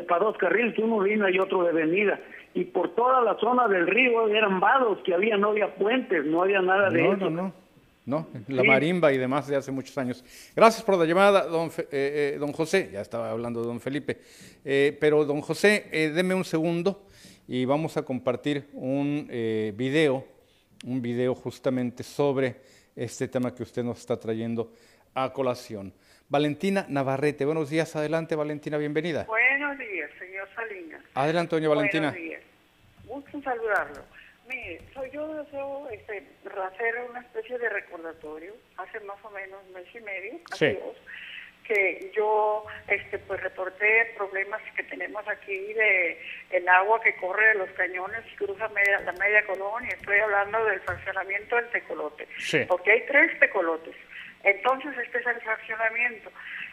para 0.07 0.25
dos 0.25 0.37
carriles, 0.37 0.79
uno 0.79 1.03
de 1.03 1.11
línea 1.11 1.31
y 1.31 1.39
otro 1.39 1.63
de 1.65 1.71
avenida. 1.71 2.19
Y 2.53 2.65
por 2.67 2.95
toda 2.95 3.21
la 3.23 3.37
zona 3.39 3.67
del 3.69 3.87
río 3.87 4.29
eran 4.29 4.61
vados 4.61 4.99
que 5.05 5.13
había, 5.13 5.37
no 5.37 5.49
había 5.49 5.75
puentes, 5.75 6.25
no 6.25 6.43
había 6.43 6.61
nada 6.61 6.89
de 6.91 7.11
eso. 7.11 7.31
No, 7.31 7.31
no. 7.31 7.64
¿No? 8.07 8.29
La 8.49 8.63
marimba 8.63 9.13
y 9.13 9.19
demás 9.19 9.47
de 9.47 9.57
hace 9.57 9.71
muchos 9.71 9.97
años. 9.97 10.25
Gracias 10.55 10.83
por 10.83 10.97
la 10.99 11.05
llamada, 11.05 11.47
don, 11.47 11.69
eh, 11.69 11.85
eh, 11.91 12.37
don 12.39 12.53
José. 12.53 12.91
Ya 12.93 13.01
estaba 13.01 13.31
hablando 13.31 13.61
de 13.61 13.67
don 13.67 13.81
Felipe. 13.81 14.21
Eh, 14.65 14.97
pero, 15.01 15.25
don 15.25 15.41
José, 15.41 15.87
deme 16.15 16.35
un 16.35 16.45
segundo 16.45 17.07
y 17.49 17.65
vamos 17.65 17.97
a 17.97 18.03
compartir 18.03 18.69
un 18.73 19.29
video, 19.77 20.27
un 20.85 21.01
video 21.01 21.35
justamente 21.35 22.03
sobre 22.03 22.57
este 22.95 23.29
tema 23.29 23.55
que 23.55 23.63
usted 23.63 23.83
nos 23.83 23.99
está 23.99 24.19
trayendo 24.19 24.73
a 25.15 25.33
colación. 25.33 25.93
Valentina 26.29 26.87
Navarrete, 26.89 27.45
buenos 27.45 27.71
días, 27.71 27.95
adelante 27.97 28.35
Valentina, 28.35 28.79
bienvenida. 28.79 29.25
Buenos 29.25 29.79
días, 29.79 30.11
señor 30.19 30.49
Salinas. 30.55 31.03
Adelante, 31.15 31.55
doña 31.55 31.69
Valentina. 31.69 32.11
Buenos 32.11 32.29
días, 32.29 32.43
gusto 33.07 33.43
saludarlo. 33.43 34.03
Mire, 34.49 34.81
soy 34.93 35.11
yo 35.11 35.27
deseo 35.43 35.89
este, 35.91 36.23
hacer 36.63 36.95
una 37.09 37.21
especie 37.21 37.59
de 37.59 37.69
recordatorio, 37.69 38.55
hace 38.77 39.01
más 39.01 39.17
o 39.25 39.31
menos 39.31 39.65
mes 39.71 39.87
y 39.95 40.01
medio, 40.01 40.41
que 41.65 42.13
yo 42.15 42.67
este 42.89 43.19
pues 43.21 43.43
reporté 43.43 44.13
problemas 44.17 44.61
que 44.77 44.83
tenemos 44.83 45.27
aquí 45.27 45.73
de 45.73 46.21
el 46.51 46.69
agua 46.69 47.01
que 47.01 47.17
corre 47.17 47.49
de 47.49 47.55
los 47.55 47.71
cañones 47.71 48.21
y 48.33 48.37
cruza 48.37 48.69
media, 48.69 49.01
la 49.01 49.13
media 49.13 49.45
colonia. 49.47 49.89
Estoy 49.99 50.19
hablando 50.19 50.65
del 50.67 50.81
fraccionamiento 50.81 51.57
del 51.57 51.71
tecolote. 51.71 52.29
Porque 52.69 52.93
hay 52.93 53.07
tres 53.07 53.39
tecolotes. 53.41 53.97
Entonces, 54.43 54.93
este 54.99 55.19
es 55.19 55.27
el 55.27 55.41
fraccionamiento. 55.41 56.31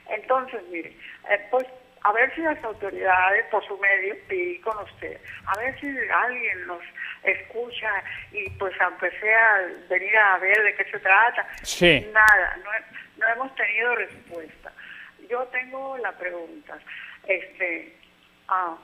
Entonces, 0.10 0.62
mire, 0.70 0.90
eh, 1.30 1.48
pues 1.50 1.66
a 2.04 2.12
ver 2.14 2.34
si 2.34 2.42
las 2.42 2.64
autoridades, 2.64 3.46
por 3.52 3.66
su 3.68 3.78
medio, 3.78 4.16
y 4.30 4.60
con 4.60 4.78
usted, 4.84 5.20
a 5.46 5.58
ver 5.58 5.80
si 5.80 5.88
alguien 5.88 6.68
nos 6.68 6.82
escucha 7.24 7.90
y 8.32 8.50
pues 8.52 8.74
aunque 8.82 9.12
sea 9.20 9.68
venir 9.90 10.18
a 10.18 10.38
ver 10.40 10.64
de 10.64 10.76
qué 10.76 10.86
se 10.86 11.00
trata. 11.00 11.48
Sí. 11.64 12.08
Nada, 12.12 12.58
no, 12.64 12.72
no 13.18 13.34
hemos 13.34 13.56
tenido 13.56 13.96
respuesta. 13.96 14.72
Yo 15.30 15.44
tengo 15.46 15.98
la 16.00 16.12
pregunta, 16.14 16.78
este, 17.28 17.96
ah, 18.48 18.76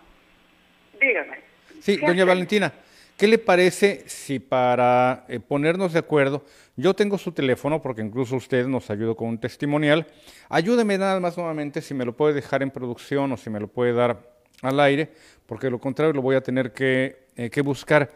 dígame. 0.99 1.39
Sí, 1.81 1.99
¿qué 1.99 2.05
doña? 2.05 2.25
Valentina, 2.25 2.71
¿qué 3.17 3.27
le 3.27 3.39
parece 3.39 4.03
si 4.07 4.39
para 4.39 5.25
eh, 5.27 5.39
ponernos 5.39 5.91
de 5.91 5.99
acuerdo, 5.99 6.45
yo 6.75 6.93
tengo 6.93 7.17
su 7.17 7.31
teléfono 7.31 7.81
porque 7.81 8.03
incluso 8.03 8.35
usted 8.35 8.67
nos 8.67 8.89
ayudó 8.91 9.17
con 9.17 9.27
un 9.27 9.39
testimonial, 9.39 10.07
ayúdeme 10.47 10.97
nada 10.97 11.19
más 11.19 11.35
nuevamente 11.35 11.81
si 11.81 11.95
me 11.95 12.05
lo 12.05 12.15
puede 12.15 12.35
dejar 12.35 12.61
en 12.61 12.69
producción 12.69 13.31
o 13.31 13.37
si 13.37 13.49
me 13.49 13.59
lo 13.59 13.67
puede 13.67 13.93
dar 13.93 14.37
al 14.61 14.79
aire, 14.79 15.11
porque 15.47 15.67
de 15.67 15.71
lo 15.71 15.79
contrario 15.79 16.13
lo 16.13 16.21
voy 16.21 16.35
a 16.35 16.41
tener 16.41 16.71
que, 16.71 17.27
eh, 17.35 17.49
que 17.49 17.61
buscar. 17.61 18.11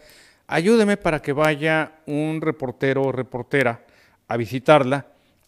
Ayúdeme 0.48 0.98
para 0.98 1.22
que 1.22 1.34
vaya 1.34 2.00
un 2.06 2.40
reportero 2.40 3.04
o 3.04 3.12
reportera 3.12 3.84
a 4.28 4.38
visitarla 4.38 5.08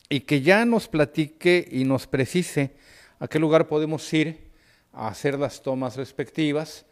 y 0.10 0.22
que 0.22 0.42
ya 0.42 0.66
nos 0.66 0.88
platique 0.88 1.68
y 1.72 1.84
nos 1.84 2.08
precise 2.08 2.72
a 3.20 3.28
qué 3.28 3.38
lugar 3.40 3.68
podemos 3.68 4.12
ir 4.14 4.52
a 4.92 5.08
hacer 5.08 5.38
las 5.38 5.62
tomas 5.62 5.98
respectivas 5.98 6.86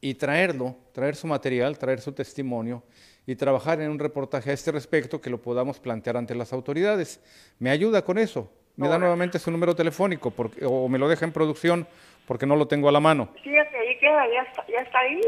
y 0.00 0.14
traerlo, 0.14 0.76
traer 0.92 1.16
su 1.16 1.26
material, 1.26 1.78
traer 1.78 2.00
su 2.00 2.12
testimonio 2.12 2.82
y 3.26 3.34
trabajar 3.34 3.80
en 3.80 3.90
un 3.90 3.98
reportaje 3.98 4.50
a 4.50 4.52
este 4.52 4.70
respecto 4.72 5.20
que 5.20 5.30
lo 5.30 5.40
podamos 5.40 5.80
plantear 5.80 6.16
ante 6.16 6.34
las 6.34 6.52
autoridades. 6.52 7.20
¿Me 7.58 7.70
ayuda 7.70 8.02
con 8.02 8.18
eso? 8.18 8.50
¿Me 8.76 8.88
da 8.88 8.98
nuevamente 8.98 9.38
su 9.38 9.50
número 9.50 9.74
telefónico 9.74 10.30
porque, 10.30 10.64
o 10.64 10.88
me 10.88 10.98
lo 10.98 11.08
deja 11.08 11.24
en 11.24 11.32
producción 11.32 11.88
porque 12.26 12.44
no 12.46 12.56
lo 12.56 12.68
tengo 12.68 12.88
a 12.88 12.92
la 12.92 13.00
mano? 13.00 13.30
Sí, 13.42 13.56
ahí 13.56 13.98
queda, 13.98 14.26
ya 14.32 14.42
está, 14.42 14.66
ya 14.66 14.80
está 14.80 14.98
ahí. 14.98 15.20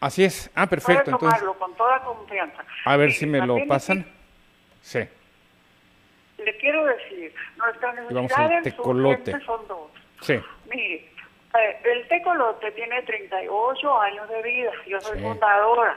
Así 0.00 0.24
es. 0.24 0.50
Ah, 0.54 0.68
perfecto. 0.68 1.04
Puede 1.04 1.14
Entonces, 1.14 1.40
tomarlo 1.40 1.58
con 1.58 1.76
toda 1.76 2.02
confianza. 2.04 2.64
a 2.84 2.96
ver 2.96 3.12
si 3.12 3.26
me 3.26 3.44
lo 3.44 3.56
pasan. 3.66 4.06
Sí. 4.80 5.00
Le, 6.38 6.56
quiero 6.58 6.84
decir, 6.86 7.32
necesidades 8.10 8.62
tecolote. 8.64 9.30
urgentes 9.30 9.42
son 9.44 9.68
dos. 9.68 9.90
Sí. 10.22 10.40
Mire, 10.70 11.11
eh, 11.54 11.80
el 11.84 12.08
tecolote 12.08 12.70
tiene 12.72 13.02
38 13.02 14.00
años 14.00 14.28
de 14.28 14.42
vida, 14.42 14.70
yo 14.86 15.00
soy 15.00 15.18
Sí. 15.18 15.24
fundadora. 15.24 15.96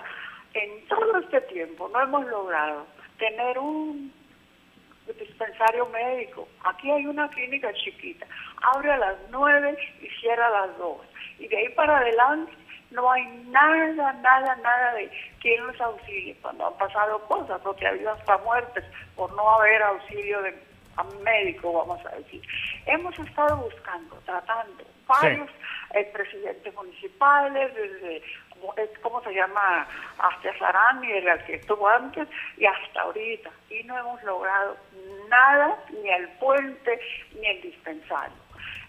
En 0.53 0.87
todo 0.87 1.17
este 1.19 1.41
tiempo 1.41 1.89
no 1.89 2.01
hemos 2.01 2.25
logrado 2.27 2.85
tener 3.17 3.57
un 3.59 4.13
dispensario 5.19 5.85
médico. 5.87 6.47
Aquí 6.63 6.89
hay 6.89 7.05
una 7.05 7.29
clínica 7.29 7.71
chiquita, 7.73 8.25
abre 8.73 8.91
a 8.91 8.97
las 8.97 9.15
9 9.29 9.77
y 10.01 10.07
cierra 10.21 10.47
a 10.47 10.67
las 10.67 10.77
2. 10.77 10.97
Y 11.39 11.47
de 11.47 11.57
ahí 11.57 11.69
para 11.69 11.97
adelante 11.97 12.51
no 12.91 13.11
hay 13.11 13.25
nada, 13.47 14.13
nada, 14.13 14.55
nada 14.55 14.93
de 14.93 15.09
quien 15.41 15.65
nos 15.67 15.79
auxilie 15.81 16.35
cuando 16.41 16.67
han 16.67 16.77
pasado 16.77 17.19
cosas, 17.27 17.59
porque 17.61 17.85
ha 17.85 17.89
habido 17.89 18.11
hasta 18.11 18.37
muertes 18.39 18.83
por 19.15 19.31
no 19.33 19.49
haber 19.55 19.81
auxilio 19.83 20.41
de 20.41 20.57
a 20.97 21.03
médico, 21.23 21.73
vamos 21.73 22.03
a 22.05 22.15
decir. 22.15 22.41
Hemos 22.85 23.17
estado 23.19 23.57
buscando, 23.57 24.15
tratando 24.25 24.83
varios 25.07 25.49
eh, 25.93 26.09
presidentes 26.13 26.73
municipales, 26.73 27.73
desde, 27.75 28.21
¿cómo 28.49 28.73
es- 28.77 28.99
¿cómo 28.99 29.21
se 29.23 29.33
llama? 29.33 29.87
Hasta 30.17 30.57
Sarán 30.57 31.03
y 31.03 31.11
el 31.11 31.43
que 31.45 31.55
estuvo 31.55 31.87
antes, 31.87 32.27
y 32.57 32.65
hasta 32.65 33.01
ahorita. 33.01 33.49
Y 33.69 33.83
no 33.83 33.97
hemos 33.97 34.21
logrado 34.23 34.77
nada, 35.29 35.77
ni 35.91 36.09
el 36.09 36.27
puente, 36.39 36.99
ni 37.39 37.45
el 37.47 37.61
dispensario. 37.61 38.35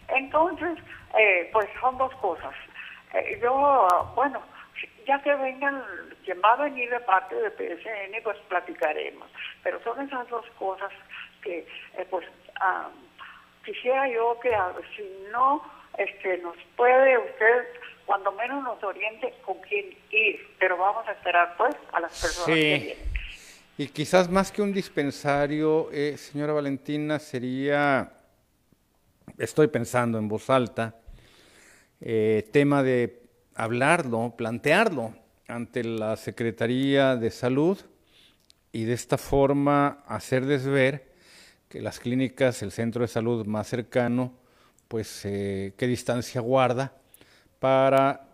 Entonces, 0.08 0.78
eh, 1.18 1.48
pues 1.52 1.68
son 1.80 1.98
dos 1.98 2.14
cosas. 2.16 2.54
Eh, 3.12 3.38
yo, 3.42 4.12
bueno, 4.14 4.40
ya 5.06 5.20
que 5.22 5.34
vengan, 5.34 5.82
quien 6.24 6.40
va 6.44 6.52
a 6.54 6.56
venir 6.56 6.90
de 6.90 7.00
parte 7.00 7.34
de 7.34 7.50
PSN, 7.50 8.20
pues 8.22 8.36
platicaremos. 8.48 9.28
Pero 9.62 9.80
son 9.82 10.00
esas 10.00 10.28
dos 10.28 10.44
cosas 10.58 10.92
que, 11.42 11.58
eh, 11.96 12.06
pues, 12.10 12.26
ah, 12.60 12.88
quisiera 13.64 14.08
yo 14.08 14.38
que, 14.40 14.50
si 14.96 15.26
no, 15.30 15.62
este, 15.99 16.38
nos 16.38 16.57
puede 16.76 17.18
usted, 17.18 17.64
cuando 18.05 18.32
menos 18.32 18.62
nos 18.62 18.82
oriente 18.84 19.34
con 19.44 19.57
quién 19.68 19.86
ir. 20.11 20.40
Pero 20.59 20.76
vamos 20.76 21.07
a 21.09 21.12
esperar, 21.12 21.55
pues, 21.57 21.74
a 21.92 22.01
las 22.01 22.12
personas 22.20 22.44
Sí. 22.47 22.53
que 22.53 22.78
vienen. 22.78 23.16
Y 23.78 23.88
quizás 23.88 24.30
más 24.30 24.51
que 24.53 24.62
un 24.62 24.72
dispensario, 24.72 25.90
eh, 25.92 26.16
señora 26.16 26.55
Valentina, 26.55 27.18
sería, 27.18 28.11
estoy 29.38 29.66
pensando 29.68 30.18
en 30.18 30.28
voz 30.28 30.49
alta, 30.49 30.94
eh, 32.01 32.49
tema 32.53 32.82
de 32.82 33.22
hablarlo, 33.55 34.34
plantearlo 34.36 35.14
ante 35.49 35.84
la 35.84 36.16
Secretaría 36.16 37.16
de 37.16 37.30
Salud 37.30 37.78
y 38.72 38.84
de 38.84 38.94
esta 38.94 39.18
forma 39.18 40.03
hacerles 40.07 40.66
ver 40.66 41.12
que 41.68 41.80
las 41.80 41.99
clínicas, 42.01 42.62
el 42.62 42.72
centro 42.72 43.03
de 43.03 43.09
salud 43.09 43.44
más 43.47 43.66
cercano, 43.68 44.32
pues 44.89 45.24
eh, 45.24 45.74
qué 45.76 45.87
distancia 45.87 46.41
guarda 46.41 46.93
para 47.59 48.28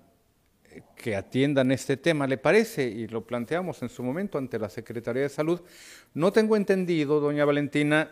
que 0.97 1.17
atiendan 1.17 1.71
este 1.71 1.97
tema, 1.97 2.27
¿le 2.27 2.39
parece? 2.39 2.85
Y 2.85 3.09
lo 3.09 3.27
planteamos 3.27 3.83
en 3.83 3.89
su 3.89 4.03
momento 4.03 4.39
ante 4.39 4.59
la 4.59 4.69
Secretaría 4.69 5.23
de 5.23 5.29
Salud. 5.29 5.61
No 6.15 6.33
tengo 6.33 6.57
entendido, 6.57 7.21
doña 7.21 7.45
Valentina, 7.45 8.11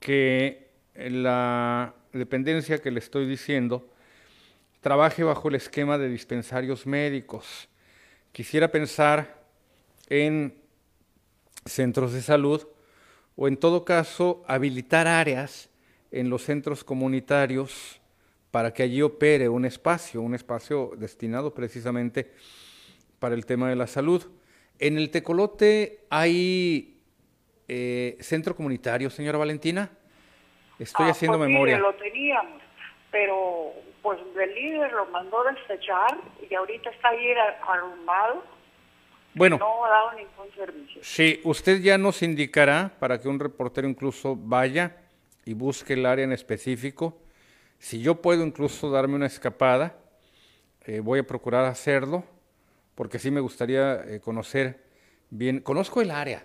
que 0.00 0.70
la 0.94 1.94
dependencia 2.12 2.78
que 2.78 2.90
le 2.90 3.00
estoy 3.00 3.26
diciendo 3.26 3.88
trabaje 4.80 5.24
bajo 5.24 5.48
el 5.48 5.56
esquema 5.56 5.98
de 5.98 6.08
dispensarios 6.08 6.86
médicos. 6.86 7.68
Quisiera 8.32 8.68
pensar 8.68 9.42
en 10.08 10.54
centros 11.64 12.12
de 12.12 12.22
salud 12.22 12.66
o 13.36 13.48
en 13.48 13.56
todo 13.56 13.84
caso 13.84 14.44
habilitar 14.46 15.06
áreas 15.06 15.70
en 16.14 16.30
los 16.30 16.42
centros 16.42 16.84
comunitarios 16.84 18.00
para 18.50 18.72
que 18.72 18.82
allí 18.84 19.02
opere 19.02 19.48
un 19.48 19.64
espacio, 19.64 20.20
un 20.22 20.34
espacio 20.34 20.92
destinado 20.96 21.52
precisamente 21.52 22.32
para 23.18 23.34
el 23.34 23.44
tema 23.46 23.68
de 23.68 23.76
la 23.76 23.86
salud. 23.86 24.24
En 24.78 24.96
el 24.96 25.10
Tecolote 25.10 26.04
hay 26.10 27.00
eh, 27.68 28.16
centro 28.20 28.54
comunitario, 28.54 29.10
señora 29.10 29.38
Valentina. 29.38 29.90
Estoy 30.78 31.06
Ah, 31.06 31.10
haciendo 31.10 31.38
pues 31.38 31.48
memoria. 31.50 31.76
mire, 31.76 31.88
lo 31.88 31.94
teníamos, 31.96 32.62
pero 33.10 33.72
pues 34.02 34.18
el 34.40 34.54
líder 34.54 34.92
lo 34.92 35.06
mandó 35.06 35.38
desechar 35.44 36.16
y 36.48 36.54
ahorita 36.54 36.90
está 36.90 37.08
ahí 37.08 37.26
arrumbado. 37.66 38.44
Bueno, 39.34 39.58
No 39.58 39.84
ha 39.84 39.88
dado 39.90 40.12
ningún 40.12 40.54
servicio. 40.54 41.00
Sí, 41.02 41.40
usted 41.42 41.80
ya 41.80 41.98
nos 41.98 42.22
indicará 42.22 42.92
para 43.00 43.20
que 43.20 43.28
un 43.28 43.40
reportero 43.40 43.88
incluso 43.88 44.36
vaya 44.36 44.96
y 45.44 45.54
busque 45.54 45.94
el 45.94 46.06
área 46.06 46.24
en 46.24 46.32
específico. 46.32 47.18
Si 47.78 48.00
yo 48.00 48.20
puedo 48.22 48.44
incluso 48.44 48.90
darme 48.90 49.14
una 49.16 49.26
escapada, 49.26 49.96
eh, 50.86 51.00
voy 51.00 51.18
a 51.20 51.26
procurar 51.26 51.64
hacerlo, 51.64 52.24
porque 52.94 53.18
sí 53.18 53.30
me 53.30 53.40
gustaría 53.40 54.02
eh, 54.04 54.20
conocer 54.20 54.84
bien. 55.30 55.60
Conozco 55.60 56.00
el 56.00 56.10
área, 56.10 56.44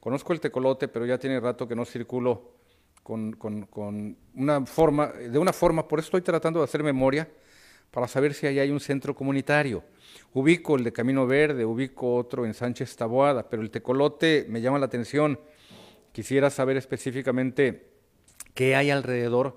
conozco 0.00 0.32
el 0.32 0.40
tecolote, 0.40 0.88
pero 0.88 1.06
ya 1.06 1.18
tiene 1.18 1.40
rato 1.40 1.66
que 1.66 1.74
no 1.74 1.84
circulo 1.84 2.52
con, 3.02 3.32
con- 3.32 4.16
una 4.34 4.66
forma, 4.66 5.06
de 5.08 5.38
una 5.38 5.52
forma, 5.52 5.88
por 5.88 5.98
eso 5.98 6.06
estoy 6.08 6.20
tratando 6.22 6.60
de 6.60 6.64
hacer 6.64 6.82
memoria 6.82 7.26
para 7.90 8.06
saber 8.06 8.34
si 8.34 8.46
ahí 8.46 8.58
hay 8.58 8.70
un 8.70 8.80
centro 8.80 9.14
comunitario. 9.14 9.82
Ubico 10.34 10.76
el 10.76 10.84
de 10.84 10.92
Camino 10.92 11.26
Verde, 11.26 11.64
ubico 11.64 12.16
otro 12.16 12.44
en 12.44 12.52
Sánchez 12.52 12.94
Taboada, 12.96 13.48
pero 13.48 13.62
el 13.62 13.70
tecolote 13.70 14.44
me 14.48 14.60
llama 14.60 14.78
la 14.78 14.86
atención. 14.86 15.40
Quisiera 16.12 16.50
saber 16.50 16.76
específicamente 16.76 17.88
qué 18.58 18.74
hay 18.74 18.90
alrededor 18.90 19.56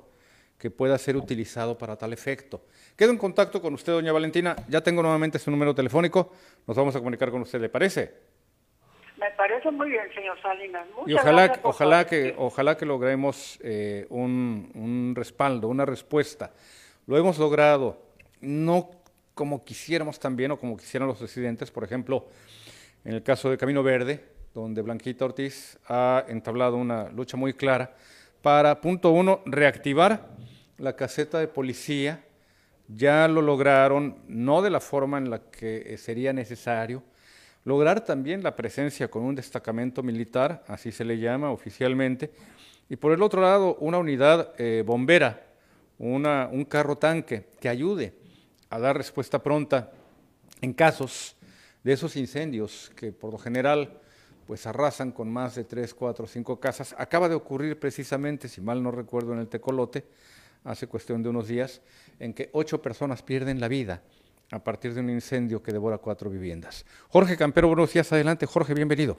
que 0.60 0.70
pueda 0.70 0.96
ser 1.00 1.18
utilizado 1.18 1.76
para 1.76 1.96
tal 1.96 2.14
efecto. 2.14 2.62
Quedo 2.96 3.10
en 3.10 3.18
contacto 3.18 3.60
con 3.60 3.74
usted, 3.74 3.94
doña 3.94 4.12
Valentina. 4.12 4.56
Ya 4.70 4.82
tengo 4.82 5.02
nuevamente 5.02 5.40
su 5.40 5.50
número 5.50 5.74
telefónico. 5.74 6.32
Nos 6.68 6.78
vamos 6.78 6.96
a 6.96 7.00
comunicar 7.00 7.32
con 7.32 7.42
usted, 7.42 7.60
¿le 7.60 7.70
parece? 7.70 8.14
Me 9.18 9.32
parece 9.32 9.72
muy 9.72 9.90
bien, 9.90 10.04
señor 10.14 10.40
Salinas. 10.40 10.86
Muchas 10.96 11.10
Y 11.10 11.14
ojalá, 11.16 11.46
gracias 11.46 11.58
por 11.58 11.70
ojalá, 11.72 12.06
que, 12.06 12.36
ojalá 12.38 12.78
que 12.78 12.86
logremos 12.86 13.60
eh, 13.64 14.06
un, 14.10 14.70
un 14.76 15.14
respaldo, 15.16 15.68
una 15.68 15.88
respuesta. 15.88 16.52
Lo 17.08 17.18
hemos 17.18 17.40
logrado, 17.40 18.04
no 18.40 18.92
como 19.34 19.66
quisiéramos 19.66 20.20
también 20.20 20.52
o 20.52 20.60
como 20.60 20.78
quisieran 20.78 21.08
los 21.08 21.20
residentes, 21.20 21.72
por 21.72 21.84
ejemplo, 21.84 22.28
en 23.04 23.14
el 23.16 23.24
caso 23.24 23.50
de 23.50 23.58
Camino 23.58 23.82
Verde, 23.82 24.24
donde 24.54 24.84
Blanquita 24.84 25.26
Ortiz 25.26 25.80
ha 25.88 26.24
entablado 26.28 26.78
una 26.78 27.10
lucha 27.10 27.36
muy 27.36 27.56
clara 27.56 27.96
para, 28.42 28.82
punto 28.82 29.12
uno, 29.12 29.42
reactivar 29.46 30.30
la 30.78 30.96
caseta 30.96 31.40
de 31.40 31.48
policía. 31.48 32.24
Ya 32.88 33.28
lo 33.28 33.42
lograron, 33.42 34.18
no 34.28 34.62
de 34.62 34.70
la 34.70 34.80
forma 34.80 35.18
en 35.18 35.30
la 35.30 35.40
que 35.40 35.94
eh, 35.94 35.98
sería 35.98 36.34
necesario, 36.34 37.04
lograr 37.64 38.04
también 38.04 38.44
la 38.44 38.56
presencia 38.56 39.08
con 39.08 39.24
un 39.24 39.36
destacamento 39.36 40.04
militar, 40.04 40.64
así 40.68 40.92
se 40.92 41.06
le 41.06 41.18
llama 41.18 41.52
oficialmente, 41.52 42.32
y 42.90 42.98
por 42.98 43.14
el 43.14 43.22
otro 43.22 43.42
lado 43.42 43.76
una 43.76 43.98
unidad 43.98 44.54
eh, 44.58 44.84
bombera, 44.86 45.48
un 45.98 46.66
carro 46.68 46.98
tanque 46.98 47.46
que 47.60 47.70
ayude 47.70 48.14
a 48.72 48.80
dar 48.80 48.98
respuesta 48.98 49.38
pronta 49.38 49.92
en 50.60 50.74
casos 50.74 51.36
de 51.84 51.94
esos 51.94 52.16
incendios 52.16 52.92
que 52.96 53.12
por 53.12 53.32
lo 53.32 53.38
general 53.38 54.01
pues 54.46 54.68
arrasan 54.68 55.12
con 55.12 55.32
más 55.32 55.56
de 55.56 55.64
tres, 55.64 55.94
cuatro, 55.94 56.28
cinco 56.28 56.60
casas. 56.60 56.96
Acaba 56.98 57.30
de 57.30 57.36
ocurrir 57.36 57.80
precisamente, 57.80 58.48
si 58.48 58.62
mal 58.62 58.82
no 58.82 58.92
recuerdo, 58.92 59.34
en 59.34 59.40
el 59.40 59.48
Tecolote, 59.48 60.06
hace 60.64 60.88
cuestión 60.88 61.24
de 61.24 61.30
unos 61.30 61.48
días, 61.48 61.82
en 62.20 62.34
que 62.34 62.50
ocho 62.54 62.82
personas 62.82 63.24
pierden 63.24 63.60
la 63.60 63.68
vida 63.68 64.02
a 64.52 64.60
partir 64.60 64.94
de 64.94 65.00
un 65.00 65.10
incendio 65.10 65.64
que 65.64 65.72
devora 65.72 65.98
cuatro 65.98 66.30
viviendas. 66.30 66.86
Jorge 67.10 67.38
Campero, 67.38 67.68
buenos 67.68 67.94
días, 67.94 68.12
adelante. 68.12 68.46
Jorge, 68.46 68.74
bienvenido. 68.74 69.18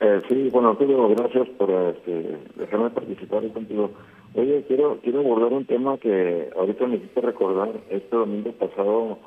Eh, 0.00 0.22
sí, 0.28 0.50
bueno, 0.52 0.76
Pedro, 0.76 1.08
gracias 1.08 1.48
por 1.56 1.70
este, 1.70 2.38
dejarme 2.56 2.90
participar 2.90 3.50
contigo. 3.52 3.90
Oye, 4.34 4.62
quiero 4.68 5.00
quiero 5.00 5.20
abordar 5.20 5.54
un 5.54 5.64
tema 5.64 5.96
que 5.96 6.50
ahorita 6.54 6.86
me 6.86 6.96
hiciste 6.96 7.22
recordar. 7.22 7.70
Este 7.88 8.14
domingo 8.14 8.52
pasado 8.52 9.18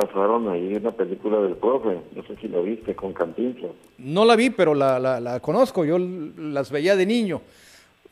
pasaron 0.00 0.48
ahí 0.48 0.74
una 0.74 0.92
película 0.92 1.40
del 1.40 1.56
profe, 1.56 2.00
no 2.14 2.22
sé 2.24 2.36
si 2.40 2.48
lo 2.48 2.62
viste, 2.62 2.94
con 2.94 3.12
Cantinflas. 3.12 3.72
No 3.98 4.24
la 4.24 4.34
vi, 4.34 4.50
pero 4.50 4.74
la, 4.74 4.98
la, 4.98 5.40
conozco, 5.40 5.84
yo 5.84 5.98
las 5.98 6.70
veía 6.70 6.96
de 6.96 7.04
niño. 7.04 7.42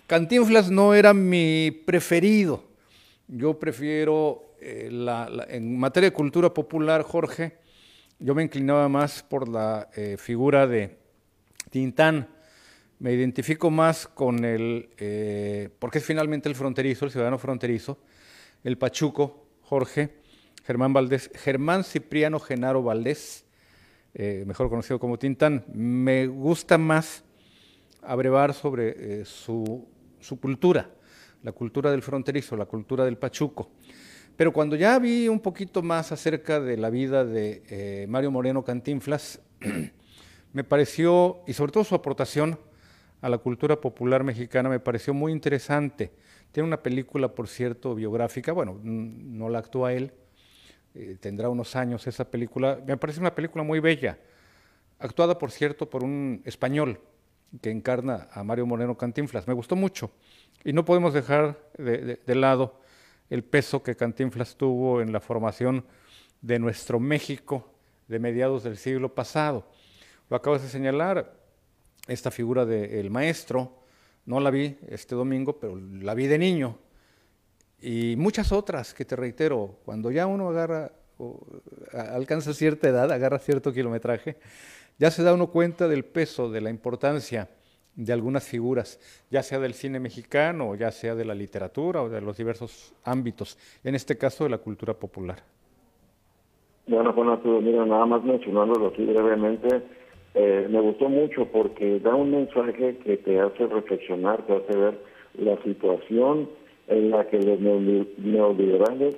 Cantinflas 0.07 0.70
no 0.70 0.95
era 0.95 1.14
mi 1.14 1.70
preferido. 1.70 2.62
Yo 3.26 3.59
prefiero, 3.59 4.55
eh, 4.61 4.89
la, 4.91 5.47
en 5.49 5.78
materia 5.78 6.11
de 6.11 6.14
cultura 6.14 6.53
popular, 6.53 7.03
Jorge, 7.03 7.57
yo 8.18 8.34
me 8.34 8.43
inclinaba 8.43 8.89
más 8.89 9.22
por 9.22 9.49
la 9.49 9.89
eh, 9.97 10.16
figura 10.18 10.66
de 10.66 10.99
Tintán. 11.70 12.28
Me 12.99 13.12
identifico 13.12 13.70
más 13.70 14.07
con 14.09 14.45
el, 14.45 14.91
eh, 14.99 15.70
porque 15.78 15.99
es 15.99 16.05
finalmente 16.05 16.49
el 16.49 16.55
fronterizo, 16.55 17.05
el 17.05 17.12
ciudadano 17.12 17.39
fronterizo, 17.39 17.99
el 18.64 18.76
Pachuco, 18.76 19.47
Jorge, 19.62 20.11
Germán 20.69 20.93
Valdés, 20.93 21.31
Germán 21.35 21.83
Cipriano 21.83 22.39
Genaro 22.39 22.83
Valdés, 22.83 23.47
eh, 24.12 24.45
mejor 24.47 24.69
conocido 24.69 24.99
como 24.99 25.19
Tintán. 25.19 25.64
Me 25.73 26.27
gusta 26.27 26.77
más 26.77 27.25
abrevar 28.03 28.53
sobre 28.53 29.21
eh, 29.21 29.25
su, 29.25 29.89
cultura, 30.39 30.91
la 31.43 31.53
cultura 31.53 31.91
del 31.91 32.03
fronterizo, 32.03 32.55
la 32.55 32.66
cultura 32.66 33.07
del 33.07 33.16
Pachuco. 33.16 33.71
Pero 34.37 34.53
cuando 34.53 34.77
ya 34.77 34.99
vi 34.99 35.27
un 35.27 35.41
poquito 35.41 35.81
más 35.81 36.12
acerca 36.12 36.61
de 36.61 36.77
la 36.77 36.91
vida 36.91 37.25
de 37.25 38.05
Mario 38.07 38.31
Moreno 38.31 38.62
Cantinflas, 38.62 39.41
me 40.53 40.64
pareció, 40.64 41.45
y 41.47 41.55
sobre 41.55 41.73
todo 41.73 41.85
su 41.85 41.95
aportación 41.95 42.59
a 43.23 43.31
la 43.31 43.39
cultura 43.39 43.81
popular 43.81 44.23
mexicana, 44.23 44.69
me 44.69 44.81
pareció 44.81 45.14
muy 45.14 45.33
interesante. 45.33 46.12
Tiene 46.53 46.66
una 46.66 46.83
película, 46.83 47.35
por 47.35 47.49
cierto, 47.49 47.95
biográfica, 47.95 48.53
bueno, 48.53 48.79
no 48.83 49.49
la 49.49 49.61
actúa 49.61 49.95
él, 49.95 50.12
eh, 50.95 51.16
tendrá 51.20 51.49
unos 51.49 51.76
años 51.76 52.07
esa 52.07 52.30
película, 52.30 52.78
me 52.86 52.97
parece 52.97 53.20
una 53.20 53.34
película 53.34 53.64
muy 53.64 53.80
bella, 53.80 54.18
actuada, 54.99 55.39
por 55.39 55.51
cierto, 55.51 55.89
por 55.89 56.03
un 56.05 56.43
español 56.45 57.01
que 57.61 57.70
encarna 57.70 58.28
a 58.32 58.45
Mario 58.45 58.66
Moreno 58.66 58.97
Cantinflas. 58.97 59.49
Me 59.49 59.55
gustó 59.55 59.76
mucho 59.76 60.11
y 60.64 60.72
no 60.72 60.84
podemos 60.84 61.14
dejar 61.14 61.59
de 61.78 62.34
lado 62.34 62.80
el 63.30 63.45
peso 63.45 63.82
que 63.82 63.97
Cantinflas 63.97 64.57
tuvo 64.57 65.01
en 65.01 65.12
la 65.12 65.20
formación 65.20 65.84
de 66.41 66.59
nuestro 66.59 67.01
México 67.01 67.70
de 68.09 68.18
mediados 68.18 68.64
del 68.64 68.76
siglo 68.76 69.14
pasado. 69.14 69.66
Lo 70.30 70.36
acabas 70.36 70.62
de 70.62 70.68
señalar, 70.68 71.36
esta 72.07 72.30
figura 72.30 72.64
del 72.64 73.11
maestro, 73.11 73.82
no 74.24 74.41
la 74.41 74.51
vi 74.51 74.78
este 74.89 75.14
domingo, 75.14 75.59
pero 75.59 75.76
la 75.76 76.14
vi 76.14 76.26
de 76.26 76.39
niño. 76.39 76.78
Y 77.81 78.16
muchas 78.16 78.53
otras 78.53 78.93
que 78.93 79.05
te 79.05 79.16
reitero, 79.16 79.76
cuando 79.85 80.11
ya 80.11 80.26
uno 80.26 80.49
agarra, 80.49 80.91
o 81.18 81.41
alcanza 81.93 82.53
cierta 82.53 82.89
edad, 82.89 83.11
agarra 83.12 83.39
cierto 83.39 83.72
kilometraje, 83.72 84.37
ya 84.99 85.11
se 85.11 85.22
da 85.22 85.33
uno 85.33 85.49
cuenta 85.49 85.87
del 85.87 86.05
peso, 86.05 86.51
de 86.51 86.61
la 86.61 86.70
importancia 86.70 87.49
de 87.95 88.12
algunas 88.12 88.49
figuras, 88.49 89.01
ya 89.31 89.43
sea 89.43 89.59
del 89.59 89.74
cine 89.74 89.99
mexicano, 89.99 90.74
ya 90.76 90.91
sea 90.93 91.16
de 91.16 91.24
la 91.24 91.35
literatura 91.35 92.03
o 92.03 92.09
de 92.09 92.20
los 92.20 92.37
diversos 92.37 92.95
ámbitos, 93.05 93.59
en 93.83 93.95
este 93.97 94.16
caso 94.16 94.45
de 94.45 94.51
la 94.51 94.59
cultura 94.59 94.95
popular. 94.95 95.39
Bueno, 96.87 97.12
bueno, 97.12 97.41
mira, 97.61 97.85
nada 97.85 98.07
más 98.07 98.22
mencionándolo 98.22 98.89
aquí 98.89 99.05
brevemente, 99.05 99.83
eh, 100.35 100.66
me 100.70 100.81
gustó 100.81 101.09
mucho 101.09 101.47
porque 101.47 101.99
da 102.01 102.14
un 102.14 102.31
mensaje 102.31 102.99
que 102.99 103.16
te 103.16 103.41
hace 103.41 103.66
reflexionar, 103.66 104.47
te 104.47 104.55
hace 104.55 104.76
ver 104.76 104.99
la 105.35 105.61
situación 105.62 106.49
en 106.89 107.11
la 107.11 107.26
que 107.26 107.39
los 107.39 107.61
neoliberales 107.61 109.14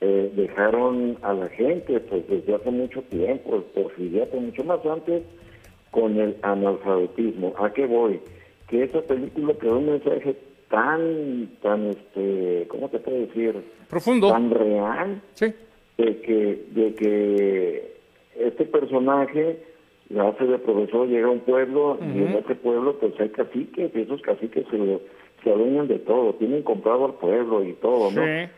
eh, 0.00 0.32
dejaron 0.34 1.18
a 1.22 1.32
la 1.32 1.48
gente 1.48 1.98
pues 2.00 2.28
desde 2.28 2.54
hace 2.54 2.70
mucho 2.70 3.02
tiempo, 3.02 3.62
por 3.74 3.90
fíjate, 3.92 4.38
mucho 4.38 4.64
más 4.64 4.84
antes 4.86 5.22
con 5.90 6.18
el 6.18 6.36
analfabetismo. 6.42 7.54
¿A 7.58 7.72
qué 7.72 7.86
voy? 7.86 8.20
Que 8.68 8.84
esa 8.84 9.02
película 9.02 9.54
quedó 9.54 9.78
un 9.78 9.86
mensaje 9.86 10.36
tan, 10.68 11.48
tan, 11.62 11.86
este, 11.86 12.66
¿cómo 12.68 12.88
te 12.88 12.98
puedo 12.98 13.18
decir? 13.18 13.54
Profundo. 13.88 14.28
Tan 14.30 14.50
real. 14.50 15.20
Sí. 15.34 15.52
De 15.96 16.20
que, 16.20 16.64
de 16.70 16.94
que 16.94 17.96
este 18.36 18.64
personaje 18.66 19.58
la 20.10 20.28
hace 20.28 20.44
de 20.44 20.58
profesor, 20.58 21.08
llega 21.08 21.26
a 21.26 21.32
un 21.32 21.40
pueblo 21.40 21.98
y 22.00 22.22
en 22.22 22.34
ese 22.34 22.54
pueblo 22.54 22.98
pues 22.98 23.12
hay 23.20 23.28
caciques 23.30 23.90
y 23.94 24.00
esos 24.00 24.22
caciques 24.22 24.64
se, 24.70 25.00
se 25.42 25.50
adueñan 25.50 25.88
de 25.88 25.98
todo, 25.98 26.34
tienen 26.34 26.62
comprado 26.62 27.06
al 27.06 27.14
pueblo 27.14 27.64
y 27.64 27.72
todo, 27.74 28.10
¿no? 28.10 28.22
Sí. 28.22 28.50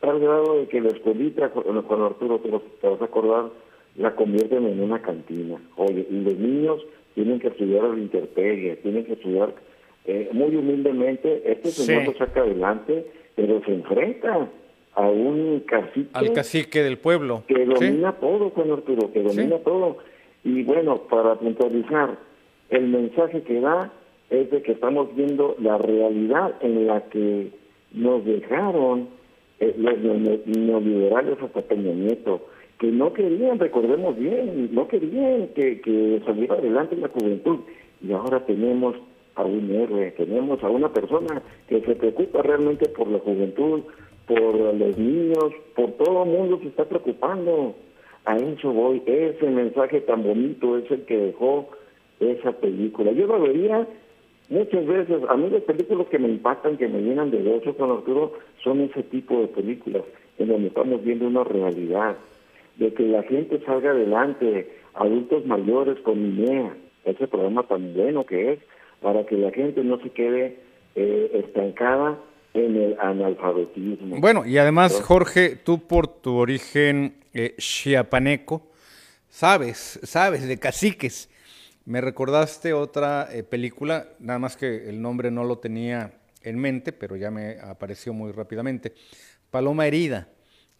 Tal 0.00 0.20
grado 0.20 0.58
de 0.58 0.68
que 0.68 0.80
la 0.80 0.90
escuelita, 0.90 1.50
con 1.50 2.02
Arturo, 2.02 2.38
te, 2.38 2.50
te 2.50 2.88
vas 2.88 3.00
a 3.00 3.04
acordar, 3.06 3.46
la 3.96 4.14
convierten 4.14 4.66
en 4.66 4.80
una 4.80 5.00
cantina. 5.00 5.58
Oye, 5.76 6.06
y 6.10 6.20
los 6.20 6.36
niños 6.36 6.84
tienen 7.14 7.40
que 7.40 7.48
estudiar 7.48 7.84
al 7.84 7.98
interpegue, 7.98 8.76
tienen 8.76 9.04
que 9.04 9.14
estudiar 9.14 9.54
eh, 10.04 10.28
muy 10.32 10.54
humildemente. 10.54 11.50
Este 11.50 11.70
señor 11.70 12.04
lo 12.04 12.12
saca 12.14 12.40
adelante, 12.40 13.06
pero 13.34 13.62
se 13.64 13.72
enfrenta 13.72 14.48
a 14.94 15.08
un 15.08 15.60
cacique. 15.66 16.10
Al 16.12 16.32
cacique 16.32 16.82
del 16.82 16.98
pueblo. 16.98 17.42
Que 17.48 17.64
domina 17.64 18.12
todo, 18.12 18.50
Juan 18.50 18.70
Arturo, 18.70 19.12
que 19.12 19.22
domina 19.22 19.58
todo. 19.58 19.98
Y 20.44 20.62
bueno, 20.62 20.98
para 21.08 21.34
puntualizar, 21.36 22.18
el 22.68 22.86
mensaje 22.88 23.42
que 23.42 23.60
da 23.60 23.92
es 24.30 24.50
de 24.50 24.62
que 24.62 24.72
estamos 24.72 25.14
viendo 25.14 25.56
la 25.60 25.78
realidad 25.78 26.54
en 26.60 26.86
la 26.86 27.02
que 27.08 27.50
nos 27.92 28.24
dejaron 28.24 29.08
eh, 29.60 29.74
los 29.78 29.98
neoliberales 30.46 31.40
hasta 31.40 31.62
Peña 31.62 31.92
Nieto, 31.92 32.46
que 32.78 32.88
no 32.88 33.12
querían, 33.12 33.58
recordemos 33.58 34.16
bien, 34.18 34.68
no 34.72 34.86
querían 34.88 35.48
que, 35.54 35.80
que 35.80 36.20
saliera 36.26 36.56
adelante 36.56 36.96
la 36.96 37.08
juventud. 37.08 37.60
Y 38.02 38.12
ahora 38.12 38.44
tenemos 38.44 38.96
a 39.36 39.44
un 39.44 39.70
héroe, 39.70 40.10
tenemos 40.12 40.62
a 40.62 40.68
una 40.68 40.92
persona 40.92 41.42
que 41.68 41.80
se 41.80 41.94
preocupa 41.94 42.42
realmente 42.42 42.88
por 42.90 43.08
la 43.08 43.18
juventud, 43.18 43.82
por 44.26 44.54
los 44.54 44.98
niños, 44.98 45.52
por 45.74 45.92
todo 45.92 46.24
el 46.24 46.30
mundo 46.30 46.58
se 46.60 46.68
está 46.68 46.84
preocupando. 46.84 47.74
A 48.24 48.36
eso 48.36 48.72
voy, 48.72 49.02
ese 49.06 49.48
mensaje 49.48 50.00
tan 50.00 50.24
bonito 50.24 50.76
es 50.78 50.90
el 50.90 51.04
que 51.04 51.16
dejó 51.16 51.68
esa 52.18 52.52
película. 52.52 53.12
Yo 53.12 53.26
lo 53.26 53.40
vería 53.40 53.86
muchas 54.48 54.86
veces, 54.86 55.22
a 55.28 55.36
mí 55.36 55.50
las 55.50 55.62
películas 55.62 56.06
que 56.08 56.18
me 56.18 56.28
impactan, 56.28 56.76
que 56.76 56.88
me 56.88 57.00
llenan 57.00 57.30
de 57.30 57.42
gozo 57.42 57.76
con 57.76 57.90
Arturo, 57.90 58.34
son 58.62 58.80
ese 58.80 59.02
tipo 59.04 59.40
de 59.40 59.48
películas 59.48 60.02
en 60.38 60.48
donde 60.48 60.68
estamos 60.68 61.02
viendo 61.02 61.26
una 61.26 61.44
realidad, 61.44 62.16
de 62.76 62.92
que 62.92 63.04
la 63.04 63.22
gente 63.22 63.60
salga 63.64 63.90
adelante, 63.90 64.70
adultos 64.94 65.46
mayores 65.46 65.98
con 66.00 66.18
INEA, 66.18 66.76
ese 67.04 67.26
programa 67.26 67.62
tan 67.62 67.94
bueno 67.94 68.26
que 68.26 68.52
es, 68.52 68.58
para 69.00 69.24
que 69.24 69.36
la 69.36 69.50
gente 69.50 69.82
no 69.82 69.98
se 70.00 70.10
quede 70.10 70.58
eh, 70.94 71.30
estancada 71.44 72.18
en 72.54 72.76
el 72.76 72.96
analfabetismo. 73.00 74.18
Bueno, 74.18 74.44
y 74.46 74.58
además, 74.58 75.00
Jorge, 75.02 75.56
tú 75.56 75.86
por 75.86 76.08
tu 76.08 76.36
origen 76.36 77.14
eh, 77.34 77.54
chiapaneco, 77.58 78.62
sabes, 79.28 80.00
sabes 80.02 80.48
de 80.48 80.58
caciques. 80.58 81.30
Me 81.86 82.00
recordaste 82.00 82.72
otra 82.72 83.28
eh, 83.30 83.44
película, 83.44 84.08
nada 84.18 84.40
más 84.40 84.56
que 84.56 84.88
el 84.88 85.00
nombre 85.00 85.30
no 85.30 85.44
lo 85.44 85.60
tenía 85.60 86.18
en 86.42 86.58
mente, 86.58 86.90
pero 86.92 87.14
ya 87.14 87.30
me 87.30 87.60
apareció 87.60 88.12
muy 88.12 88.32
rápidamente. 88.32 88.92
Paloma 89.52 89.86
Herida, 89.86 90.28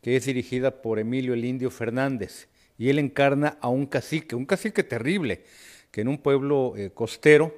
que 0.03 0.17
es 0.17 0.27
dirigida 0.27 0.83
por 0.83 0.99
Emilio 0.99 1.33
el 1.35 1.45
Indio 1.45 1.71
Fernández, 1.71 2.49
y 2.77 2.89
él 2.89 2.99
encarna 2.99 3.57
a 3.61 3.69
un 3.69 3.87
cacique, 3.87 4.35
un 4.35 4.47
cacique 4.47 4.83
terrible, 4.83 5.45
que 5.93 6.01
en 6.01 6.09
un 6.09 6.19
pueblo 6.19 6.75
eh, 6.77 6.91
costero 6.93 7.55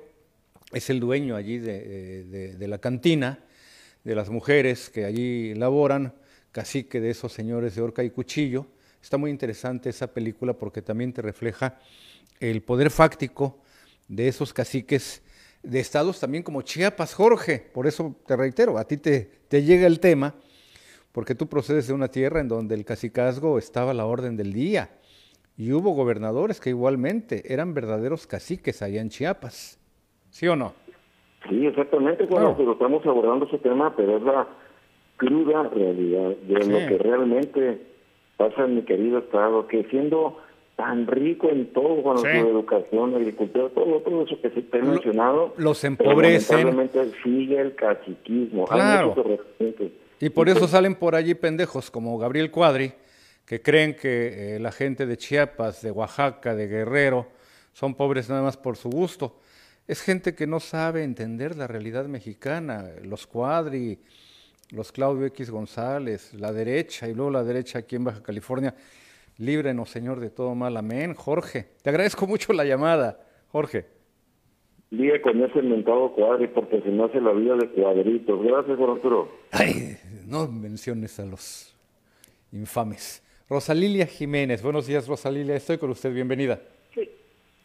es 0.71 0.91
el 0.91 1.01
dueño 1.01 1.35
allí 1.35 1.57
de, 1.57 2.55
de 2.55 2.69
la 2.69 2.77
cantina, 2.77 3.47
de 4.05 4.15
las 4.15 4.29
mujeres 4.29 4.91
que 4.91 5.07
allí 5.07 5.55
laboran, 5.55 6.13
cacique 6.53 7.01
de 7.01 7.09
esos 7.09 7.33
señores 7.33 7.75
de 7.77 7.81
horca 7.81 8.05
y 8.05 8.11
cuchillo. 8.11 8.67
Está 9.03 9.17
muy 9.17 9.31
interesante 9.31 9.89
esa 9.89 10.13
película 10.13 10.53
porque 10.53 10.83
también 10.83 11.15
te 11.15 11.23
refleja 11.23 11.79
el 12.41 12.63
poder 12.63 12.91
fáctico 12.91 13.59
de 14.09 14.29
esos 14.29 14.53
caciques 14.53 15.23
de 15.63 15.81
estados 15.81 16.21
también 16.21 16.43
como 16.43 16.63
Chiapas, 16.63 17.15
Jorge. 17.15 17.71
Por 17.73 17.87
eso 17.87 18.17
te 18.27 18.37
reitero, 18.37 18.79
a 18.79 18.85
ti 18.85 18.97
te, 18.97 19.31
te 19.49 19.63
llega 19.63 19.87
el 19.87 20.01
tema, 20.01 20.35
porque 21.13 21.35
tú 21.35 21.47
procedes 21.47 21.89
de 21.89 21.95
una 21.95 22.09
tierra 22.09 22.41
en 22.41 22.49
donde 22.49 22.75
el 22.75 22.85
cacicazgo 22.85 23.59
estaba 23.59 23.91
a 23.91 23.95
la 23.95 24.07
orden 24.07 24.37
del 24.37 24.53
día. 24.53 24.91
Y 25.57 25.73
hubo 25.73 25.91
gobernadores 25.91 26.61
que 26.61 26.71
igualmente 26.71 27.53
eran 27.53 27.75
verdaderos 27.75 28.27
caciques 28.27 28.81
allá 28.81 29.01
en 29.01 29.09
Chiapas. 29.09 29.81
¿Sí 30.31 30.47
o 30.47 30.55
no? 30.55 30.73
Sí, 31.49 31.67
exactamente, 31.67 32.27
bueno, 32.27 32.55
pero 32.57 32.73
estamos 32.73 33.05
abordando 33.07 33.47
ese 33.47 33.59
tema, 33.59 33.95
pero 33.97 34.19
es 34.19 34.23
la 34.23 34.47
cruda 35.17 35.65
realidad 35.65 36.37
de 36.37 36.67
lo 36.67 36.79
que 36.89 36.99
realmente 36.99 37.81
pasa 38.37 38.65
en 38.65 38.77
mi 38.77 38.83
querido 38.83 39.19
estado, 39.19 39.67
que 39.67 39.85
siendo 39.85 40.39
tan 40.79 41.09
rico 41.09 41.51
en 41.51 41.73
todo, 41.73 42.05
con 42.05 42.19
su 42.19 42.27
educación, 42.27 43.13
agricultura, 43.13 43.69
todo, 43.71 43.99
todo 43.99 44.23
eso 44.23 44.41
que 44.41 44.49
se 44.51 44.63
te 44.63 44.79
ha 44.79 44.83
mencionado, 44.83 45.53
los 45.57 45.83
empobrecen. 45.83 46.89
sigue 47.25 47.61
el 47.61 47.75
caciquismo. 47.75 48.65
Claro. 48.65 49.13
Y 50.21 50.31
por 50.31 50.49
eso 50.49 50.69
salen 50.69 50.95
por 50.95 51.17
allí 51.17 51.35
pendejos 51.35 51.91
como 51.91 52.17
Gabriel 52.17 52.53
Cuadri, 52.53 52.93
que 53.45 53.61
creen 53.61 53.97
que 53.97 54.55
eh, 54.55 54.61
la 54.61 54.71
gente 54.71 55.05
de 55.05 55.17
Chiapas, 55.17 55.83
de 55.83 55.91
Oaxaca, 55.91 56.55
de 56.55 56.69
Guerrero, 56.69 57.27
son 57.73 57.97
pobres 57.97 58.29
nada 58.29 58.43
más 58.43 58.57
por 58.57 58.77
su 58.77 58.89
gusto. 58.89 59.41
Es 59.89 60.01
gente 60.01 60.37
que 60.37 60.47
no 60.47 60.61
sabe 60.61 61.03
entender 61.03 61.57
la 61.57 61.67
realidad 61.67 62.07
mexicana. 62.07 62.85
Los 63.03 63.27
Cuadri, 63.27 63.99
los 64.71 64.93
Claudio 64.93 65.27
X 65.27 65.51
González, 65.51 66.35
la 66.35 66.53
derecha 66.53 67.09
y 67.09 67.15
luego 67.15 67.33
la 67.33 67.43
derecha 67.43 67.81
aquí 67.81 67.97
en 67.97 68.05
Baja 68.05 68.23
California. 68.23 68.77
Líbrenos, 69.39 69.89
Señor, 69.89 70.19
de 70.19 70.31
todo 70.31 70.55
mal. 70.57 70.77
Amén. 70.77 71.15
Jorge, 71.15 71.69
te 71.83 71.91
agradezco 71.91 72.27
mucho 72.27 72.53
la 72.53 72.65
llamada. 72.65 73.21
Jorge. 73.53 73.87
Día 74.91 75.21
con 75.23 75.43
ese 75.45 75.63
mentado 75.63 76.13
cuadri 76.13 76.49
porque 76.49 76.81
se 76.81 76.89
me 76.89 77.05
hace 77.05 77.21
la 77.21 77.33
vida 77.33 77.55
de 77.57 77.69
cuadritos. 77.69 78.43
Gracias, 78.43 78.77
Juan 78.77 78.91
Arturo. 78.91 79.29
Ay, 79.53 79.97
no 80.27 80.49
menciones 80.49 81.21
a 81.21 81.25
los 81.25 81.77
infames. 82.53 83.23
Rosalilia 83.49 84.07
Jiménez. 84.07 84.63
Buenos 84.63 84.87
días, 84.87 85.07
Rosalilia. 85.07 85.55
Estoy 85.55 85.79
con 85.79 85.91
usted. 85.91 86.13
Bienvenida. 86.13 86.61
Sí. 86.95 87.09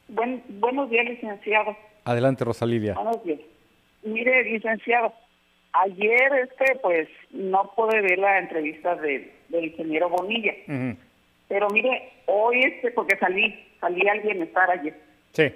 Buen, 0.09 0.43
buenos 0.59 0.89
días, 0.91 1.05
licenciado. 1.05 1.75
Adelante, 2.03 2.45
Rosalilia. 2.45 2.93
Buenos 2.93 3.23
días. 3.23 3.39
Mire, 4.03 4.43
licenciado, 4.43 5.11
ayer 5.71 6.33
este 6.43 6.75
pues 6.81 7.07
no 7.31 7.71
pude 7.75 8.01
ver 8.01 8.19
la 8.19 8.39
entrevista 8.39 8.95
del 8.95 9.31
ingeniero 9.49 10.09
Bonilla. 10.09 10.53
Pero 11.53 11.69
mire, 11.69 12.11
hoy 12.25 12.61
este, 12.61 12.89
porque 12.89 13.15
salí, 13.17 13.63
salí 13.79 14.09
al 14.09 14.21
bienestar 14.21 14.71
ayer. 14.71 14.99
Sí. 15.33 15.53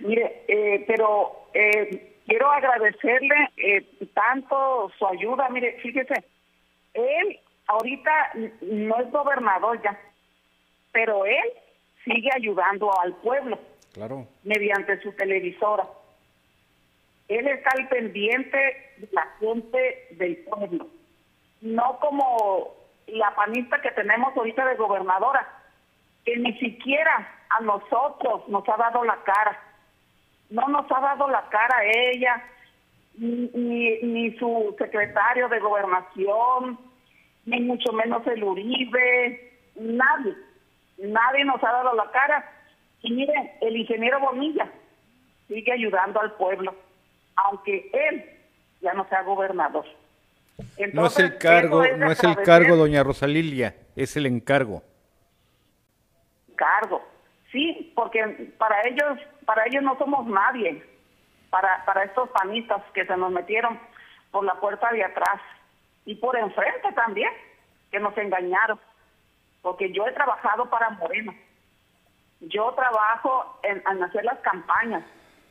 Mire, 0.00 0.42
eh, 0.46 0.84
pero 0.86 1.48
eh, 1.54 2.18
quiero 2.26 2.50
agradecerle 2.50 3.34
eh, 3.56 3.82
tanto 4.12 4.92
su 4.98 5.06
ayuda. 5.06 5.48
Mire, 5.48 5.78
fíjese, 5.80 6.22
él 6.92 7.40
ahorita 7.66 8.12
no 8.60 9.00
es 9.00 9.10
gobernador 9.10 9.80
ya, 9.82 9.98
pero 10.92 11.24
él 11.24 11.50
sigue 12.04 12.28
ayudando 12.36 12.90
al 13.00 13.14
pueblo. 13.14 13.58
Claro. 13.94 14.26
Mediante 14.44 15.00
su 15.00 15.12
televisora. 15.12 15.86
Él 17.28 17.46
está 17.48 17.70
al 17.70 17.88
pendiente 17.88 18.58
de 18.98 19.08
la 19.12 19.26
gente 19.40 20.08
del 20.10 20.36
pueblo. 20.44 20.88
No 21.62 21.98
como 22.00 22.85
la 23.06 23.34
panista 23.34 23.80
que 23.80 23.90
tenemos 23.92 24.36
ahorita 24.36 24.64
de 24.66 24.76
gobernadora, 24.76 25.46
que 26.24 26.36
ni 26.36 26.52
siquiera 26.58 27.28
a 27.48 27.60
nosotros 27.60 28.48
nos 28.48 28.68
ha 28.68 28.76
dado 28.76 29.04
la 29.04 29.16
cara. 29.22 29.58
No 30.50 30.66
nos 30.68 30.90
ha 30.90 31.00
dado 31.00 31.28
la 31.28 31.48
cara 31.48 31.84
ella, 31.84 32.42
ni, 33.14 33.98
ni 34.02 34.36
su 34.38 34.74
secretario 34.78 35.48
de 35.48 35.60
gobernación, 35.60 36.78
ni 37.44 37.60
mucho 37.60 37.92
menos 37.92 38.26
el 38.26 38.42
Uribe, 38.42 39.52
nadie. 39.76 40.34
Nadie 40.98 41.44
nos 41.44 41.62
ha 41.62 41.72
dado 41.72 41.94
la 41.94 42.10
cara. 42.10 42.52
Y 43.02 43.12
miren, 43.12 43.52
el 43.60 43.76
ingeniero 43.76 44.20
Bonilla 44.20 44.68
sigue 45.46 45.72
ayudando 45.72 46.20
al 46.20 46.32
pueblo, 46.32 46.74
aunque 47.36 47.88
él 47.92 48.24
ya 48.80 48.94
no 48.94 49.08
sea 49.08 49.22
gobernador 49.22 49.86
no 50.92 51.06
es 51.06 51.18
el 51.18 51.38
cargo, 51.38 51.84
no 51.96 52.10
es 52.10 52.22
el 52.22 52.36
cargo, 52.36 52.76
doña 52.76 53.02
Rosalilia, 53.02 53.74
es 53.94 54.16
el 54.16 54.26
encargo. 54.26 54.82
Cargo, 56.54 57.06
sí, 57.52 57.92
porque 57.94 58.52
para 58.58 58.80
ellos, 58.88 59.18
para 59.44 59.66
ellos 59.66 59.82
no 59.82 59.96
somos 59.98 60.26
nadie, 60.26 60.82
para, 61.50 61.84
para 61.84 62.04
estos 62.04 62.28
panistas 62.30 62.82
que 62.94 63.04
se 63.04 63.16
nos 63.16 63.30
metieron 63.30 63.78
por 64.30 64.44
la 64.44 64.54
puerta 64.54 64.90
de 64.92 65.04
atrás 65.04 65.40
y 66.04 66.14
por 66.14 66.36
enfrente 66.36 66.92
también, 66.94 67.30
que 67.90 68.00
nos 68.00 68.16
engañaron, 68.16 68.78
porque 69.62 69.92
yo 69.92 70.06
he 70.06 70.12
trabajado 70.12 70.68
para 70.70 70.90
Moreno, 70.90 71.34
yo 72.40 72.72
trabajo 72.72 73.60
en, 73.62 73.82
en 73.90 74.02
hacer 74.02 74.24
las 74.24 74.38
campañas 74.40 75.04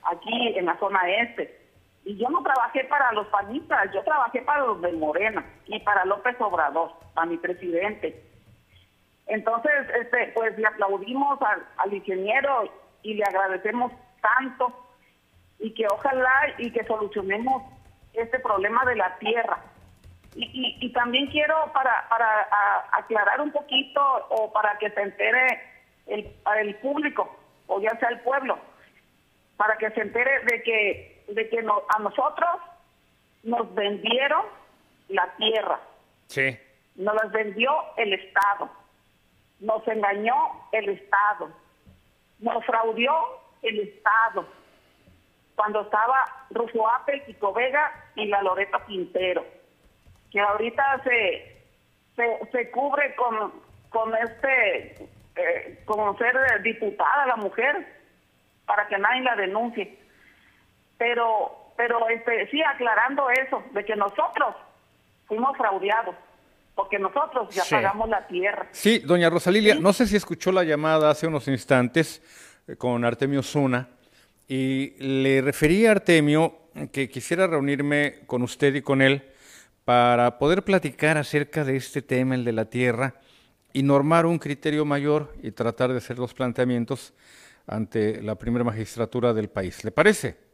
aquí 0.03 0.57
en 0.57 0.65
la 0.65 0.77
zona 0.77 1.01
este 1.09 1.64
y 2.05 2.15
yo 2.17 2.29
no 2.29 2.43
trabajé 2.43 2.83
para 2.85 3.11
los 3.13 3.27
panistas, 3.27 3.91
yo 3.91 4.03
trabajé 4.03 4.43
para 4.43 4.59
los 4.61 4.79
de 4.79 4.91
Morena 4.93 5.43
y 5.65 5.79
para 5.79 6.05
López 6.05 6.35
Obrador, 6.39 6.91
para 7.15 7.25
mi 7.25 7.37
presidente. 7.37 8.23
Entonces, 9.25 9.73
este, 9.99 10.31
pues 10.35 10.55
le 10.55 10.67
aplaudimos 10.67 11.39
al, 11.77 11.93
ingeniero 11.93 12.71
y 13.01 13.15
le 13.15 13.23
agradecemos 13.23 13.91
tanto 14.21 14.71
y 15.57 15.73
que 15.73 15.87
ojalá 15.91 16.53
y 16.59 16.71
que 16.71 16.83
solucionemos 16.85 17.63
este 18.13 18.39
problema 18.39 18.85
de 18.85 18.95
la 18.97 19.17
tierra. 19.17 19.57
Y, 20.35 20.77
y, 20.81 20.91
también 20.91 21.27
quiero 21.27 21.55
para, 21.73 22.07
para 22.09 22.47
aclarar 22.91 23.39
un 23.39 23.51
poquito 23.51 24.01
o 24.29 24.51
para 24.51 24.77
que 24.77 24.91
se 24.91 25.01
entere 25.01 25.61
el, 26.07 26.29
el 26.57 26.75
público 26.75 27.35
o 27.67 27.79
ya 27.79 27.97
sea 27.99 28.09
el 28.09 28.19
pueblo, 28.19 28.59
para 29.55 29.77
que 29.77 29.89
se 29.91 30.01
entere 30.01 30.43
de 30.43 30.61
que 30.61 31.14
de 31.27 31.49
que 31.49 31.59
a 31.59 31.99
nosotros 31.99 32.61
nos 33.43 33.73
vendieron 33.73 34.45
la 35.09 35.31
tierra. 35.37 35.79
Sí. 36.27 36.57
Nos 36.95 37.15
las 37.15 37.31
vendió 37.31 37.71
el 37.97 38.13
Estado. 38.13 38.69
Nos 39.59 39.87
engañó 39.87 40.35
el 40.71 40.89
Estado. 40.89 41.49
Nos 42.39 42.65
fraudió 42.65 43.13
el 43.61 43.79
Estado. 43.79 44.45
Cuando 45.55 45.81
estaba 45.81 46.25
Rufo 46.49 46.89
Apel, 46.89 47.23
Kiko 47.25 47.53
Vega 47.53 47.91
y 48.15 48.25
la 48.27 48.41
Loreta 48.41 48.83
Quintero. 48.85 49.45
Que 50.31 50.39
ahorita 50.39 51.01
se, 51.03 51.63
se, 52.51 52.71
cubre 52.71 53.15
con, 53.15 53.53
con 53.89 54.13
este, 54.15 55.07
eh, 55.35 55.81
con 55.85 56.17
ser 56.17 56.61
diputada 56.61 57.27
la 57.27 57.35
mujer, 57.37 57.87
para 58.65 58.87
que 58.87 58.97
nadie 58.97 59.21
la 59.21 59.35
denuncie 59.35 60.04
pero 60.97 61.73
pero 61.77 62.07
este 62.09 62.49
sí 62.49 62.61
aclarando 62.63 63.29
eso 63.29 63.63
de 63.73 63.83
que 63.83 63.95
nosotros 63.95 64.55
fuimos 65.27 65.57
fraudeados 65.57 66.15
porque 66.73 66.99
nosotros 66.99 67.53
ya 67.55 67.63
pagamos 67.69 68.09
la 68.09 68.27
tierra. 68.27 68.67
Sí, 68.71 68.99
doña 68.99 69.29
Rosalilia, 69.29 69.75
no 69.75 69.93
sé 69.93 70.07
si 70.07 70.17
escuchó 70.17 70.51
la 70.51 70.63
llamada 70.63 71.09
hace 71.09 71.25
unos 71.25 71.47
instantes 71.47 72.21
eh, 72.67 72.75
con 72.75 73.05
Artemio 73.05 73.41
Zuna 73.41 73.87
y 74.47 74.91
le 74.99 75.41
referí 75.41 75.85
a 75.85 75.91
Artemio 75.91 76.53
que 76.91 77.09
quisiera 77.09 77.47
reunirme 77.47 78.19
con 78.27 78.43
usted 78.43 78.75
y 78.75 78.81
con 78.81 79.01
él 79.01 79.31
para 79.85 80.37
poder 80.37 80.63
platicar 80.63 81.17
acerca 81.17 81.63
de 81.63 81.77
este 81.77 82.01
tema, 82.01 82.35
el 82.35 82.43
de 82.43 82.51
la 82.51 82.65
tierra, 82.65 83.15
y 83.71 83.83
normar 83.83 84.25
un 84.25 84.39
criterio 84.39 84.83
mayor 84.83 85.33
y 85.41 85.51
tratar 85.51 85.91
de 85.91 85.99
hacer 85.99 86.17
los 86.17 86.33
planteamientos 86.33 87.13
ante 87.67 88.21
la 88.21 88.35
primera 88.35 88.63
magistratura 88.63 89.33
del 89.33 89.49
país. 89.49 89.83
¿Le 89.83 89.91
parece? 89.91 90.44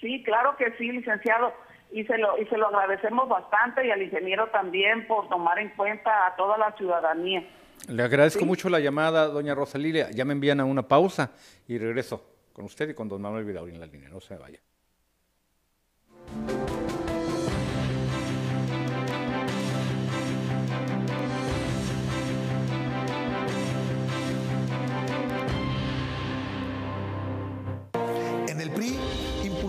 Sí, 0.00 0.22
claro 0.22 0.56
que 0.56 0.72
sí, 0.78 0.90
licenciado, 0.90 1.52
y 1.92 2.04
se 2.04 2.16
lo 2.16 2.40
y 2.40 2.46
se 2.46 2.56
lo 2.56 2.68
agradecemos 2.68 3.28
bastante 3.28 3.86
y 3.86 3.90
al 3.90 4.02
ingeniero 4.02 4.48
también 4.48 5.06
por 5.06 5.28
tomar 5.28 5.58
en 5.58 5.70
cuenta 5.70 6.26
a 6.26 6.36
toda 6.36 6.56
la 6.56 6.72
ciudadanía. 6.72 7.44
Le 7.88 8.02
agradezco 8.02 8.44
mucho 8.44 8.68
la 8.68 8.80
llamada, 8.80 9.26
doña 9.26 9.54
Rosalilia. 9.54 10.10
Ya 10.10 10.24
me 10.24 10.32
envían 10.32 10.60
a 10.60 10.64
una 10.64 10.82
pausa 10.86 11.32
y 11.66 11.78
regreso 11.78 12.24
con 12.52 12.64
usted 12.64 12.90
y 12.90 12.94
con 12.94 13.08
don 13.08 13.22
Manuel 13.22 13.44
Vidauri 13.44 13.72
en 13.72 13.80
la 13.80 13.86
línea. 13.86 14.08
No 14.08 14.20
se 14.20 14.36
vaya. 14.36 14.60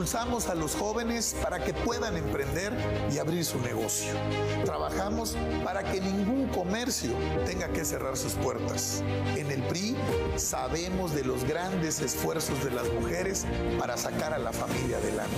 Impulsamos 0.01 0.49
a 0.49 0.55
los 0.55 0.73
jóvenes 0.73 1.35
para 1.43 1.63
que 1.63 1.75
puedan 1.75 2.17
emprender 2.17 2.73
y 3.13 3.19
abrir 3.19 3.45
su 3.45 3.59
negocio. 3.59 4.11
Trabajamos 4.65 5.37
para 5.63 5.83
que 5.83 6.01
ningún 6.01 6.47
comercio 6.47 7.11
tenga 7.45 7.67
que 7.67 7.85
cerrar 7.85 8.17
sus 8.17 8.33
puertas. 8.33 9.03
En 9.37 9.51
el 9.51 9.61
PRI 9.61 9.95
sabemos 10.37 11.13
de 11.13 11.23
los 11.23 11.43
grandes 11.43 11.99
esfuerzos 11.99 12.63
de 12.63 12.71
las 12.71 12.91
mujeres 12.91 13.45
para 13.77 13.95
sacar 13.95 14.33
a 14.33 14.39
la 14.39 14.51
familia 14.51 14.97
adelante. 14.97 15.35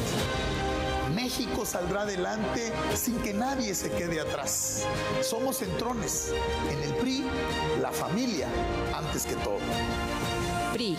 México 1.13 1.65
saldrá 1.65 2.03
adelante 2.03 2.71
sin 2.95 3.17
que 3.17 3.33
nadie 3.33 3.75
se 3.75 3.91
quede 3.91 4.21
atrás. 4.21 4.85
Somos 5.21 5.57
centrones. 5.57 6.31
En 6.71 6.81
el 6.83 6.95
PRI, 7.01 7.25
la 7.81 7.91
familia 7.91 8.47
antes 8.93 9.25
que 9.25 9.35
todo. 9.35 9.59
PRI. 10.71 10.97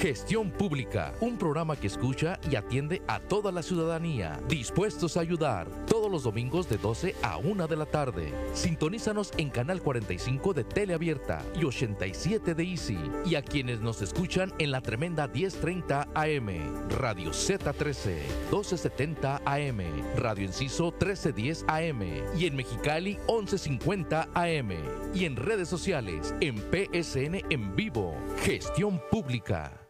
Gestión 0.00 0.50
Pública, 0.50 1.14
un 1.20 1.38
programa 1.38 1.76
que 1.76 1.86
escucha 1.86 2.38
y 2.50 2.56
atiende 2.56 3.00
a 3.06 3.20
toda 3.20 3.52
la 3.52 3.62
ciudadanía, 3.62 4.40
dispuestos 4.48 5.16
a 5.16 5.20
ayudar, 5.20 5.68
todos 5.86 6.10
los 6.10 6.24
domingos 6.24 6.68
de 6.68 6.76
12 6.76 7.14
a 7.22 7.38
1 7.38 7.66
de 7.68 7.76
la 7.76 7.86
tarde. 7.86 8.34
Sintonízanos 8.52 9.32
en 9.38 9.50
Canal 9.50 9.80
45 9.80 10.52
de 10.52 10.64
Teleabierta 10.64 11.42
y 11.58 11.64
87 11.64 12.54
de 12.54 12.64
Easy, 12.64 12.98
y 13.24 13.36
a 13.36 13.42
quienes 13.42 13.80
nos 13.80 14.02
escuchan 14.02 14.52
en 14.58 14.72
la 14.72 14.82
tremenda 14.82 15.28
1030 15.28 16.08
AM, 16.12 16.88
Radio 16.90 17.30
Z13, 17.30 18.14
1270 18.50 19.42
AM, 19.44 19.80
Radio 20.16 20.44
Enciso 20.44 20.90
1310 20.90 21.64
AM, 21.68 22.02
y 22.36 22.46
en 22.46 22.56
Mexicali 22.56 23.16
1150 23.28 24.28
AM, 24.34 24.70
y 25.14 25.24
en 25.24 25.36
redes 25.36 25.68
sociales, 25.68 26.34
en 26.40 26.56
PSN 26.56 27.42
en 27.48 27.74
vivo. 27.76 28.14
Gestión 28.42 29.00
Pública. 29.10 29.80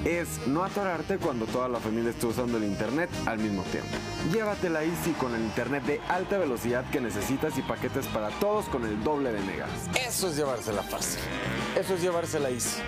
Es 0.05 0.47
no 0.49 0.65
atorarte 0.65 1.19
cuando 1.19 1.47
toda 1.47 1.69
la 1.69 1.79
familia 1.79 2.11
esté 2.11 2.27
usando 2.27 2.59
el 2.59 2.65
internet 2.65 3.09
al 3.25 3.39
mismo 3.39 3.63
tiempo. 3.65 3.89
Llévatela 4.33 4.83
Easy 4.83 5.13
con 5.13 5.33
el 5.35 5.43
internet 5.43 5.85
de 5.85 6.01
alta 6.09 6.39
velocidad 6.39 6.85
que 6.91 7.01
necesitas 7.01 7.57
y 7.57 7.63
paquetes 7.63 8.07
para 8.09 8.31
todos 8.41 8.67
con 8.67 8.85
el 8.85 9.03
doble 9.03 9.33
de 9.33 9.41
megas. 9.43 9.71
Eso 10.07 10.29
es 10.29 10.37
llevársela 10.37 10.83
fácil. 10.83 11.21
Eso 11.79 11.95
es 11.95 12.03
llevársela 12.03 12.51
Easy. 12.51 12.81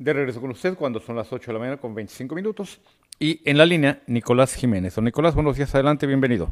De 0.00 0.14
regreso 0.14 0.40
con 0.40 0.50
usted 0.50 0.76
cuando 0.78 0.98
son 0.98 1.14
las 1.16 1.30
8 1.30 1.48
de 1.48 1.52
la 1.52 1.58
mañana 1.58 1.76
con 1.76 1.94
25 1.94 2.34
minutos. 2.34 2.80
Y 3.18 3.38
en 3.44 3.58
la 3.58 3.66
línea, 3.66 4.00
Nicolás 4.06 4.54
Jiménez. 4.54 4.94
Don 4.94 5.04
Nicolás, 5.04 5.34
buenos 5.34 5.56
días, 5.58 5.74
adelante, 5.74 6.06
bienvenido. 6.06 6.48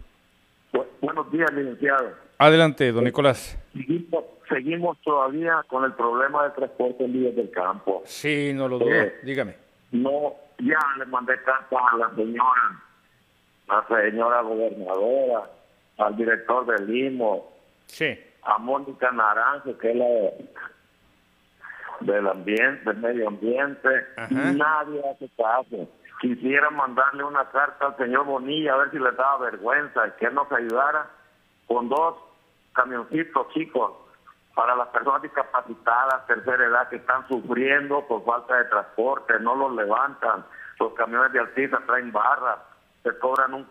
buenos 1.01 1.33
días, 1.33 1.51
licenciado. 1.55 2.11
Adelante, 2.37 2.93
don 2.93 3.05
Nicolás. 3.05 3.57
Seguimos, 3.73 4.25
seguimos 4.51 4.99
todavía 5.03 5.65
con 5.67 5.83
el 5.85 5.95
problema 5.95 6.43
del 6.43 6.53
transporte 6.53 7.05
en 7.07 7.13
vías 7.15 7.35
del 7.37 7.51
campo. 7.51 8.03
Sí, 8.05 8.53
no 8.55 8.69
lo 8.69 8.79
dudo, 8.79 8.91
Eh, 8.93 9.15
dígame. 9.23 9.55
No, 9.93 10.35
ya 10.59 10.79
le 10.99 11.07
mandé 11.07 11.33
carta 11.43 11.75
a 11.91 11.97
la 11.97 12.11
señora, 12.15 12.83
la 13.67 13.87
señora 13.89 14.43
gobernadora, 14.43 15.51
al 15.97 16.17
director 16.19 16.67
del 16.67 16.87
Limo, 16.93 17.51
Sí. 17.87 18.15
a 18.43 18.59
Mónica 18.59 19.11
Naranjo, 19.11 19.79
que 19.79 19.91
es 19.93 19.97
la 19.97 20.07
del 22.01 22.29
ambiente, 22.29 22.85
del 22.85 22.97
medio 22.99 23.29
ambiente, 23.29 23.89
nadie 24.31 25.03
hace 25.11 25.29
caso. 25.37 25.89
Quisiera 26.21 26.71
mandarle 26.71 27.25
una 27.25 27.49
carta 27.51 27.87
al 27.87 27.97
señor 27.97 28.25
Bonilla 28.25 28.75
a 28.75 28.79
ver 28.79 28.91
si 28.91 28.99
le 28.99 29.13
daba 29.13 29.39
vergüenza 29.51 30.07
y 30.07 30.11
que 30.13 30.27
él 30.27 30.35
nos 30.35 30.51
ayudara 30.51 31.07
con 31.67 31.89
dos 31.89 32.17
camioncitos 32.73 33.49
chicos 33.55 33.93
para 34.55 34.75
las 34.75 34.89
personas 34.89 35.23
discapacitadas, 35.23 36.27
tercera 36.27 36.67
edad, 36.67 36.89
que 36.89 36.97
están 36.97 37.27
sufriendo 37.29 38.05
por 38.09 38.25
falta 38.25 38.57
de 38.57 38.65
transporte, 38.65 39.39
no 39.39 39.55
los 39.55 39.73
levantan. 39.75 40.45
Los 40.81 40.95
camiones 40.95 41.33
de 41.33 41.39
Altiza 41.39 41.79
traen 41.87 42.11
barras, 42.11 42.59
se 43.05 43.17
cobran 43.19 43.55
un 43.55 43.67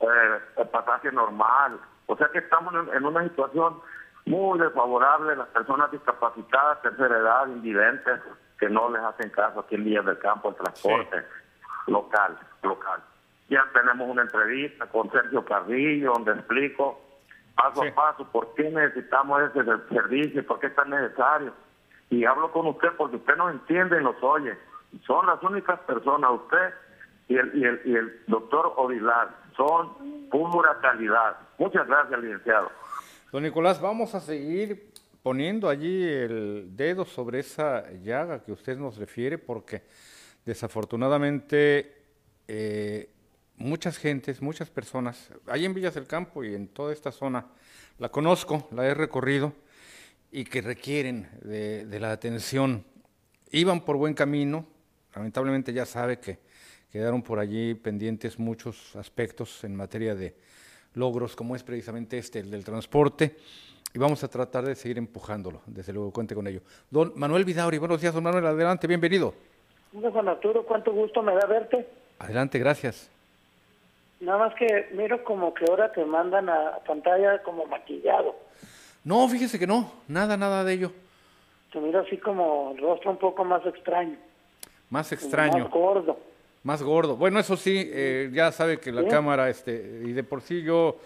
eh, 0.00 0.64
pasaje 0.70 1.10
normal. 1.10 1.80
O 2.06 2.16
sea 2.16 2.28
que 2.28 2.38
estamos 2.38 2.72
en, 2.74 2.94
en 2.94 3.04
una 3.04 3.24
situación 3.24 3.80
muy 4.26 4.58
desfavorable 4.58 5.34
las 5.36 5.48
personas 5.48 5.90
discapacitadas, 5.90 6.82
tercera 6.82 7.18
edad, 7.18 7.46
invidentes, 7.48 8.20
que 8.58 8.68
no 8.68 8.90
les 8.90 9.02
hacen 9.02 9.30
caso 9.30 9.60
aquí 9.60 9.74
en 9.76 9.84
Villas 9.84 10.04
del 10.04 10.18
Campo, 10.18 10.50
el 10.50 10.56
transporte 10.56 11.24
local, 11.86 12.38
local. 12.62 13.00
Ya 13.48 13.64
tenemos 13.72 14.08
una 14.08 14.22
entrevista 14.22 14.86
con 14.86 15.10
Sergio 15.10 15.44
Carrillo 15.44 16.12
donde 16.12 16.32
explico 16.32 17.00
paso 17.56 17.82
a 17.82 17.94
paso 17.94 18.24
por 18.30 18.54
qué 18.54 18.70
necesitamos 18.70 19.40
ese 19.42 19.64
ser- 19.64 19.88
servicio, 19.88 20.46
por 20.46 20.60
qué 20.60 20.68
es 20.68 20.74
tan 20.76 20.90
necesario. 20.90 21.52
Y 22.10 22.24
hablo 22.24 22.50
con 22.52 22.66
usted 22.68 22.90
porque 22.96 23.16
usted 23.16 23.36
nos 23.36 23.50
entiende 23.52 24.00
y 24.00 24.04
nos 24.04 24.22
oye. 24.22 24.56
Son 25.06 25.26
las 25.26 25.42
únicas 25.42 25.78
personas, 25.80 26.30
usted 26.32 26.74
y 27.28 27.36
el, 27.38 27.54
y 27.56 27.64
el, 27.64 27.80
y 27.84 27.94
el 27.96 28.22
doctor 28.26 28.72
Odilar, 28.76 29.28
son 29.56 30.28
pura 30.30 30.76
calidad. 30.80 31.36
Muchas 31.58 31.86
gracias, 31.86 32.20
licenciado. 32.20 32.70
Don 33.32 33.44
Nicolás, 33.44 33.80
vamos 33.80 34.16
a 34.16 34.20
seguir 34.20 34.90
poniendo 35.22 35.68
allí 35.68 36.02
el 36.02 36.70
dedo 36.74 37.04
sobre 37.04 37.38
esa 37.38 37.88
llaga 38.02 38.42
que 38.42 38.50
usted 38.50 38.76
nos 38.76 38.96
refiere, 38.96 39.38
porque 39.38 39.82
desafortunadamente 40.44 41.94
eh, 42.48 43.08
muchas 43.56 43.98
gentes, 43.98 44.42
muchas 44.42 44.68
personas, 44.68 45.30
ahí 45.46 45.64
en 45.64 45.74
Villas 45.74 45.94
del 45.94 46.08
Campo 46.08 46.42
y 46.42 46.56
en 46.56 46.66
toda 46.66 46.92
esta 46.92 47.12
zona, 47.12 47.46
la 48.00 48.08
conozco, 48.08 48.68
la 48.72 48.84
he 48.84 48.94
recorrido, 48.94 49.52
y 50.32 50.42
que 50.42 50.60
requieren 50.60 51.28
de, 51.42 51.86
de 51.86 52.00
la 52.00 52.10
atención. 52.10 52.84
Iban 53.52 53.84
por 53.84 53.96
buen 53.96 54.14
camino, 54.14 54.66
lamentablemente 55.14 55.72
ya 55.72 55.86
sabe 55.86 56.18
que 56.18 56.40
quedaron 56.90 57.22
por 57.22 57.38
allí 57.38 57.74
pendientes 57.74 58.40
muchos 58.40 58.96
aspectos 58.96 59.62
en 59.62 59.76
materia 59.76 60.16
de 60.16 60.34
logros, 60.94 61.36
como 61.36 61.56
es 61.56 61.62
precisamente 61.62 62.18
este, 62.18 62.40
el 62.40 62.50
del 62.50 62.64
transporte, 62.64 63.36
y 63.92 63.98
vamos 63.98 64.22
a 64.22 64.28
tratar 64.28 64.64
de 64.64 64.74
seguir 64.74 64.98
empujándolo, 64.98 65.62
desde 65.66 65.92
luego, 65.92 66.12
cuente 66.12 66.34
con 66.34 66.46
ello. 66.46 66.60
Don 66.90 67.12
Manuel 67.16 67.44
Vidauri, 67.44 67.78
buenos 67.78 68.00
días, 68.00 68.14
don 68.14 68.22
Manuel, 68.22 68.46
adelante, 68.46 68.86
bienvenido. 68.86 69.34
Juan 69.92 70.28
Arturo, 70.28 70.64
cuánto 70.64 70.92
gusto 70.92 71.22
me 71.22 71.34
da 71.34 71.46
verte. 71.46 71.88
Adelante, 72.18 72.58
gracias. 72.58 73.10
Nada 74.20 74.38
más 74.38 74.54
que 74.54 74.88
miro 74.92 75.24
como 75.24 75.52
que 75.54 75.64
ahora 75.68 75.90
te 75.92 76.04
mandan 76.04 76.48
a 76.48 76.78
pantalla 76.86 77.42
como 77.42 77.64
maquillado. 77.66 78.36
No, 79.02 79.26
fíjese 79.28 79.58
que 79.58 79.66
no, 79.66 79.90
nada, 80.08 80.36
nada 80.36 80.62
de 80.62 80.74
ello. 80.74 80.92
Te 81.72 81.80
miro 81.80 82.00
así 82.00 82.18
como 82.18 82.72
el 82.72 82.82
rostro 82.82 83.12
un 83.12 83.16
poco 83.16 83.44
más 83.44 83.64
extraño. 83.64 84.16
Más 84.90 85.10
extraño. 85.12 85.64
Más 85.64 85.72
gordo. 85.72 86.18
Más 86.62 86.82
gordo. 86.82 87.16
Bueno, 87.16 87.40
eso 87.40 87.56
sí, 87.56 87.88
eh, 87.90 88.30
ya 88.34 88.52
sabe 88.52 88.78
que 88.78 88.92
la 88.92 89.08
cámara, 89.08 89.48
este, 89.48 90.02
y 90.04 90.12
de 90.12 90.22
por 90.22 90.42
sí 90.42 90.62
yo 90.62 90.98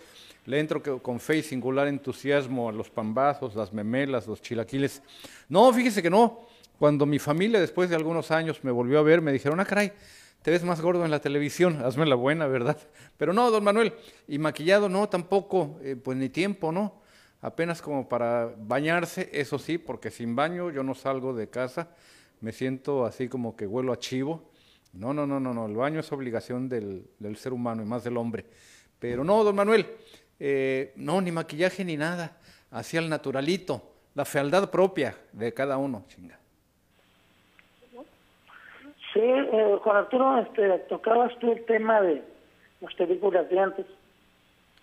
le 0.47 0.59
entro 0.59 0.83
con 1.01 1.21
fe 1.21 1.39
y 1.39 1.43
singular 1.43 1.87
entusiasmo 1.87 2.69
a 2.69 2.73
los 2.73 2.91
pambazos, 2.91 3.55
las 3.55 3.73
memelas, 3.73 4.27
los 4.27 4.43
chilaquiles. 4.43 5.01
No, 5.49 5.73
fíjese 5.73 6.03
que 6.03 6.11
no. 6.11 6.47
Cuando 6.79 7.07
mi 7.07 7.21
familia, 7.21 7.61
después 7.61 7.89
de 7.89 7.95
algunos 7.95 8.33
años, 8.33 8.65
me 8.65 8.73
volvió 8.73 8.99
a 8.99 9.03
ver, 9.03 9.23
me 9.23 9.33
dijeron, 9.33 9.61
ah, 9.61 9.65
caray, 9.65 9.93
te 10.43 10.51
ves 10.51 10.65
más 10.65 10.81
gordo 10.81 11.05
en 11.05 11.13
la 11.13 11.21
televisión, 11.21 11.81
hazme 11.85 12.05
la 12.05 12.17
buena, 12.17 12.49
¿verdad? 12.49 12.77
Pero 13.17 13.33
no, 13.33 13.49
don 13.53 13.63
Manuel, 13.63 13.95
y 14.27 14.39
maquillado 14.39 14.89
no, 14.89 15.09
tampoco, 15.09 15.79
eh, 15.83 15.95
pues 15.95 16.19
ni 16.19 16.31
tiempo, 16.31 16.73
¿no? 16.73 17.01
Apenas 17.41 17.81
como 17.81 18.09
para 18.09 18.53
bañarse, 18.59 19.31
eso 19.33 19.61
sí, 19.61 19.79
porque 19.79 20.11
sin 20.11 20.35
baño 20.35 20.71
yo 20.71 20.83
no 20.83 20.95
salgo 20.95 21.33
de 21.33 21.49
casa, 21.49 21.91
me 22.41 22.51
siento 22.51 23.07
así 23.07 23.29
como 23.29 23.55
que 23.55 23.69
huelo 23.69 23.93
a 23.93 23.99
chivo. 23.99 24.51
No, 24.95 25.13
no, 25.13 25.27
no, 25.27 25.41
no, 25.41 25.53
no, 25.53 25.67
el 25.67 25.75
baño 25.75 26.01
es 26.01 26.13
obligación 26.13 26.69
del, 26.69 27.05
del 27.19 27.37
ser 27.37 27.53
humano 27.53 27.83
y 27.83 27.87
más 27.87 28.05
del 28.05 28.17
hombre. 28.17 28.45
Pero 28.99 29.25
no, 29.25 29.43
don 29.43 29.57
Manuel, 29.57 29.87
eh, 30.39 30.93
no, 30.97 31.21
ni 31.21 31.33
maquillaje 31.33 31.85
ni 31.85 31.97
nada, 31.97 32.39
así 32.71 32.97
al 32.97 33.09
naturalito, 33.09 33.83
la 34.15 34.25
fealdad 34.25 34.71
propia 34.71 35.17
de 35.33 35.53
cada 35.53 35.77
uno, 35.79 36.05
chinga. 36.09 36.39
Sí, 39.13 39.21
eh, 39.21 39.79
Juan 39.83 39.97
Arturo, 39.97 40.39
este, 40.39 40.79
tocabas 40.89 41.37
tú 41.39 41.53
el 41.53 41.65
tema 41.67 42.01
de 42.01 42.23
las 42.81 42.95
películas 42.95 43.49
de 43.49 43.59
antes. 43.59 43.87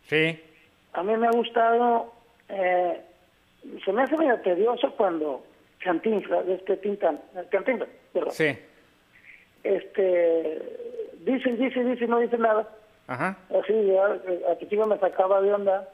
Sí. 0.07 0.39
A 0.93 1.03
mí 1.03 1.17
me 1.17 1.27
ha 1.27 1.31
gustado, 1.31 2.13
eh, 2.49 3.01
se 3.83 3.91
me 3.91 4.03
hace 4.03 4.17
medio 4.17 4.39
tedioso 4.41 4.93
cuando 4.95 5.43
Cantinflas, 5.79 6.47
este 6.47 6.77
Tintan, 6.77 7.19
Cantinflas, 7.49 7.89
perdón. 8.13 8.31
Sí. 8.31 8.57
Este, 9.63 10.61
dicen, 11.19 11.57
dicen, 11.59 11.91
dicen, 11.91 12.09
no 12.09 12.19
dice 12.19 12.38
nada. 12.38 12.67
Ajá. 13.07 13.38
Así, 13.49 13.73
ya, 13.85 14.05
a 14.51 14.57
chico 14.57 14.85
me 14.88 14.97
sacaba 14.99 15.41
de 15.41 15.53
onda. 15.53 15.88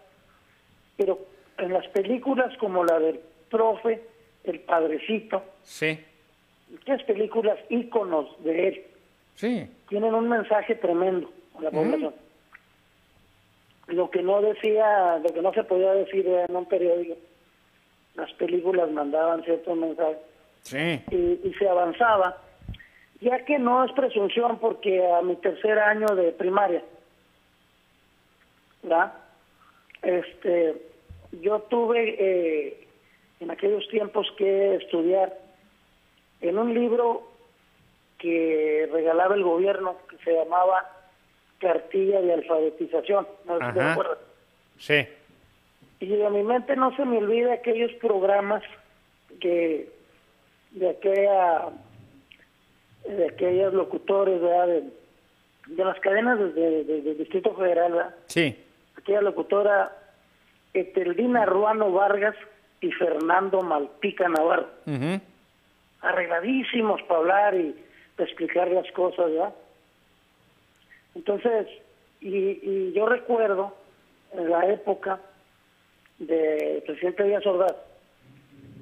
Pero 0.97 1.19
en 1.57 1.73
las 1.73 1.87
películas 1.89 2.55
como 2.57 2.83
la 2.85 2.99
del 2.99 3.19
profe, 3.49 4.01
El 4.43 4.59
Padrecito, 4.61 5.43
Sí. 5.63 5.99
tres 6.85 7.03
películas 7.03 7.57
íconos 7.69 8.27
de 8.43 8.67
él, 8.69 8.85
Sí. 9.35 9.69
tienen 9.89 10.13
un 10.13 10.29
mensaje 10.29 10.75
tremendo 10.75 11.29
a 11.57 11.61
la 11.63 11.71
población. 11.71 12.13
Lo 13.87 14.09
que 14.09 14.21
no 14.21 14.41
decía, 14.41 15.17
lo 15.19 15.33
que 15.33 15.41
no 15.41 15.53
se 15.53 15.63
podía 15.63 15.93
decir 15.93 16.27
en 16.27 16.55
un 16.55 16.65
periódico, 16.65 17.15
las 18.15 18.31
películas 18.33 18.89
mandaban 18.91 19.43
ciertos 19.43 19.77
mensajes 19.77 20.17
Sí. 20.63 21.01
y, 21.11 21.47
y 21.47 21.53
se 21.57 21.69
avanzaba, 21.69 22.37
ya 23.21 23.43
que 23.45 23.57
no 23.59 23.83
es 23.83 23.91
presunción 23.93 24.59
porque 24.59 25.05
a 25.05 25.21
mi 25.21 25.35
tercer 25.37 25.79
año 25.79 26.07
de 26.15 26.31
primaria, 26.31 26.83
¿verdad? 28.83 29.13
Este, 30.01 30.75
yo 31.41 31.59
tuve 31.61 32.15
eh, 32.19 32.87
en 33.39 33.51
aquellos 33.51 33.87
tiempos 33.89 34.27
que 34.37 34.75
estudiar 34.75 35.33
en 36.41 36.57
un 36.57 36.73
libro 36.73 37.27
que 38.19 38.89
regalaba 38.91 39.35
el 39.35 39.43
gobierno 39.43 39.97
que 40.09 40.17
se 40.23 40.33
llamaba 40.33 40.85
Cartilla 41.59 42.21
de 42.21 42.33
Alfabetización, 42.33 43.27
no 43.45 43.57
te 43.57 43.63
Ajá. 43.63 43.91
acuerdas. 43.93 44.19
Sí. 44.77 45.07
Y 45.99 46.21
a 46.21 46.29
mi 46.29 46.43
mente 46.43 46.75
no 46.75 46.95
se 46.95 47.05
me 47.05 47.17
olvida 47.17 47.53
aquellos 47.53 47.91
programas 47.93 48.61
que 49.39 49.89
de 50.71 50.89
aquella 50.89 51.69
de 53.05 53.25
aquellos 53.27 53.73
locutores 53.73 54.41
¿verdad? 54.41 54.67
De, 54.67 54.83
de 55.67 55.85
las 55.85 55.99
cadenas 55.99 56.39
desde 56.39 56.83
de, 56.83 57.01
del 57.01 57.17
Distrito 57.17 57.53
Federal, 57.55 57.91
¿verdad? 57.93 58.15
Sí. 58.27 58.55
aquella 58.97 59.21
locutora 59.21 59.91
Eteldina 60.73 61.45
Ruano 61.45 61.91
Vargas 61.91 62.35
y 62.81 62.91
Fernando 62.91 63.61
Malpica 63.61 64.27
Navarro, 64.29 64.67
Ujú. 64.85 65.19
arregladísimos 66.01 67.01
para 67.03 67.19
hablar 67.19 67.55
y 67.55 67.75
para 68.15 68.27
explicar 68.29 68.67
las 68.69 68.89
cosas, 68.91 69.31
¿verdad? 69.31 69.53
Entonces, 71.15 71.67
y, 72.21 72.29
y 72.29 72.93
yo 72.93 73.07
recuerdo 73.07 73.75
en 74.33 74.49
la 74.49 74.65
época 74.67 75.19
de 76.19 76.83
presidente 76.85 77.23
Díaz 77.23 77.45
Ordaz, 77.45 77.75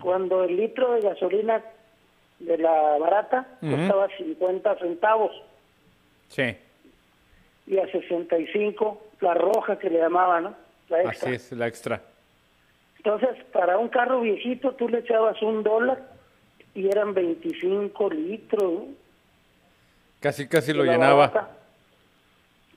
cuando 0.01 0.43
el 0.43 0.55
litro 0.57 0.93
de 0.93 1.01
gasolina 1.01 1.61
de 2.39 2.57
la 2.57 2.97
barata 2.97 3.45
costaba 3.61 4.07
50 4.17 4.77
centavos 4.79 5.31
Sí. 6.27 6.55
y 7.67 7.77
a 7.79 7.87
65 7.91 9.01
la 9.21 9.33
roja 9.33 9.79
que 9.79 9.89
le 9.89 9.99
llamaban, 9.99 10.43
¿no? 10.43 10.55
La 10.89 11.01
extra. 11.03 11.29
Así 11.29 11.35
es, 11.35 11.51
la 11.53 11.67
extra. 11.67 12.01
Entonces, 12.97 13.29
para 13.53 13.77
un 13.77 13.87
carro 13.89 14.21
viejito 14.21 14.73
tú 14.73 14.89
le 14.89 14.99
echabas 14.99 15.41
un 15.41 15.63
dólar 15.63 15.99
y 16.73 16.87
eran 16.87 17.13
25 17.13 18.09
litros 18.09 18.63
¿no? 18.63 18.85
Casi, 20.19 20.47
casi 20.47 20.73
lo 20.73 20.83
llenaba. 20.83 21.27
barata 21.27 21.49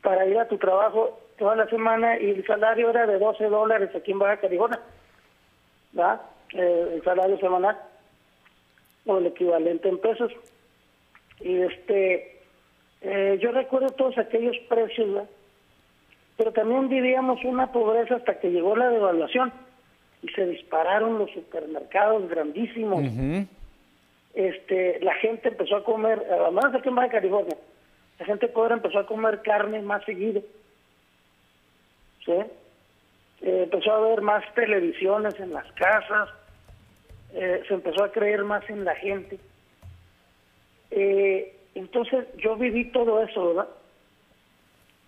para 0.03 0.25
ir 0.27 0.39
a 0.39 0.47
tu 0.47 0.59
trabajo 0.59 1.19
toda 1.39 1.57
la 1.57 1.67
semana 1.69 2.19
y 2.21 2.31
el 2.31 2.47
salario 2.47 2.91
era 2.91 3.07
de 3.07 3.19
12 3.19 3.45
dólares 3.47 3.91
aquí 3.95 4.13
en 4.13 4.19
Baja 4.19 4.37
California, 4.39 4.81
¿verdad? 5.93 6.21
Eh, 6.55 6.93
el 6.95 7.03
salario 7.03 7.39
semanal 7.41 7.77
o 9.09 9.19
el 9.19 9.27
equivalente 9.27 9.89
en 9.89 9.99
pesos. 9.99 10.33
Y 11.41 11.57
este, 11.63 12.41
eh, 13.01 13.39
yo 13.41 13.53
recuerdo 13.53 13.89
todos 13.91 14.19
aquellos 14.19 14.57
precios, 14.69 15.13
¿verdad? 15.13 15.29
pero 16.37 16.53
también 16.53 16.89
vivíamos 16.89 17.45
una 17.45 17.73
pobreza 17.73 18.15
hasta 18.15 18.39
que 18.39 18.51
llegó 18.51 18.77
la 18.77 18.91
devaluación 18.91 19.53
y 20.23 20.29
se 20.29 20.47
dispararon 20.47 21.19
los 21.19 21.31
supermercados 21.33 22.29
grandísimos. 22.29 23.03
Este 24.35 25.01
la 25.01 25.15
gente 25.15 25.49
empezó 25.49 25.77
a 25.77 25.85
comer, 25.85 26.25
además 26.31 26.73
aquí 26.75 26.89
en 26.89 26.95
Baja 26.95 27.09
California, 27.09 27.57
la 28.21 28.27
gente 28.27 28.47
pobre 28.47 28.75
empezó 28.75 29.01
a 29.01 29.07
comer 29.07 29.43
carne 29.43 29.83
más 29.83 30.05
seguido. 30.05 30.43
¿Sí? 32.25 32.33
Eh, 33.43 33.63
empezó 33.65 33.93
a 33.93 33.97
haber 33.97 34.21
más 34.21 34.45
televisiones 34.55 35.39
en 35.41 35.53
las 35.53 35.71
casas, 35.73 36.29
eh, 37.35 37.63
se 37.67 37.75
empezó 37.75 38.05
a 38.05 38.13
creer 38.13 38.45
más 38.45 38.69
en 38.71 38.85
la 38.85 38.95
gente. 38.95 39.39
Eh, 40.91 41.55
entonces 41.75 42.27
yo 42.39 42.57
viví 42.57 42.91
todo 42.91 43.23
eso, 43.23 43.49
¿verdad? 43.49 43.69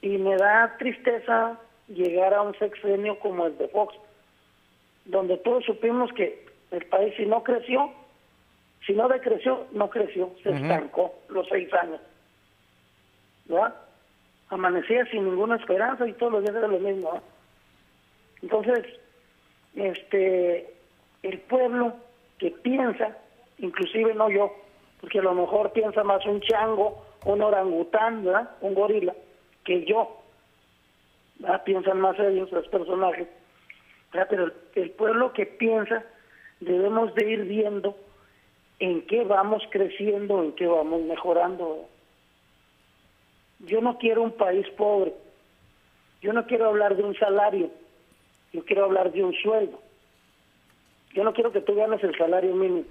Y 0.02 0.18
me 0.18 0.36
da 0.36 0.76
tristeza 0.78 1.59
llegar 1.88 2.34
a 2.34 2.42
un 2.42 2.56
sexenio 2.59 3.18
como 3.18 3.47
el 3.47 3.59
de 3.59 3.68
Fox, 3.68 3.94
donde 5.05 5.36
todos 5.38 5.64
supimos 5.64 6.12
que 6.12 6.47
el 6.70 6.84
país 6.86 7.14
si 7.16 7.26
no 7.26 7.42
creció, 7.42 7.92
si 8.86 8.92
no 8.92 9.09
decreció, 9.09 9.66
no 9.72 9.90
creció, 9.90 10.30
se 10.42 10.51
estancó 10.51 11.14
los 11.28 11.48
seis 11.48 11.72
años. 11.74 12.01
¿verdad? 13.47 13.74
Amanecía 14.48 15.05
sin 15.06 15.24
ninguna 15.24 15.56
esperanza 15.56 16.06
y 16.06 16.12
todos 16.14 16.32
los 16.32 16.42
días 16.42 16.56
era 16.56 16.68
lo 16.68 16.78
mismo. 16.78 17.10
¿verdad? 17.10 17.22
Entonces, 18.42 18.86
este, 19.74 20.72
el 21.22 21.38
pueblo 21.40 21.94
que 22.41 22.51
piensa, 22.51 23.19
inclusive 23.59 24.15
no 24.15 24.31
yo, 24.31 24.51
porque 25.01 25.19
a 25.19 25.23
lo 25.23 25.35
mejor 25.35 25.73
piensa 25.73 26.03
más 26.03 26.25
un 26.25 26.41
chango, 26.41 27.05
un 27.27 27.43
orangután, 27.43 28.25
¿verdad? 28.25 28.51
un 28.62 28.75
gorila, 28.75 29.15
que 29.62 29.85
yo. 29.85 30.17
¿verdad? 31.39 31.62
Piensan 31.65 32.01
más 32.01 32.19
ellos, 32.19 32.51
los 32.51 32.67
personajes. 32.69 33.29
¿verdad? 34.12 34.27
Pero 34.31 34.53
el, 34.75 34.91
pueblo 34.93 35.35
que 35.35 35.45
piensa 35.45 36.03
debemos 36.61 37.15
de 37.15 37.31
ir 37.31 37.45
viendo 37.45 37.95
en 38.79 39.07
qué 39.07 39.23
vamos 39.25 39.62
creciendo, 39.71 40.43
en 40.43 40.53
qué 40.55 40.67
vamos 40.67 41.03
mejorando. 41.03 41.87
Yo 43.61 43.83
no 43.83 43.99
quiero 43.99 44.23
un 44.23 44.33
país 44.33 44.67
pobre, 44.79 45.12
yo 46.23 46.33
no 46.33 46.47
quiero 46.47 46.69
hablar 46.69 46.97
de 46.97 47.03
un 47.03 47.15
salario, 47.17 47.71
yo 48.55 48.65
quiero 48.65 48.87
hablar 48.87 49.12
de 49.12 49.23
un 49.23 49.35
sueldo. 49.35 49.79
Yo 51.15 51.24
no 51.24 51.32
quiero 51.32 51.53
que 51.53 51.61
tú 51.61 51.74
ganes 51.74 52.03
el 52.03 52.16
salario 52.16 52.55
mínimo. 52.55 52.85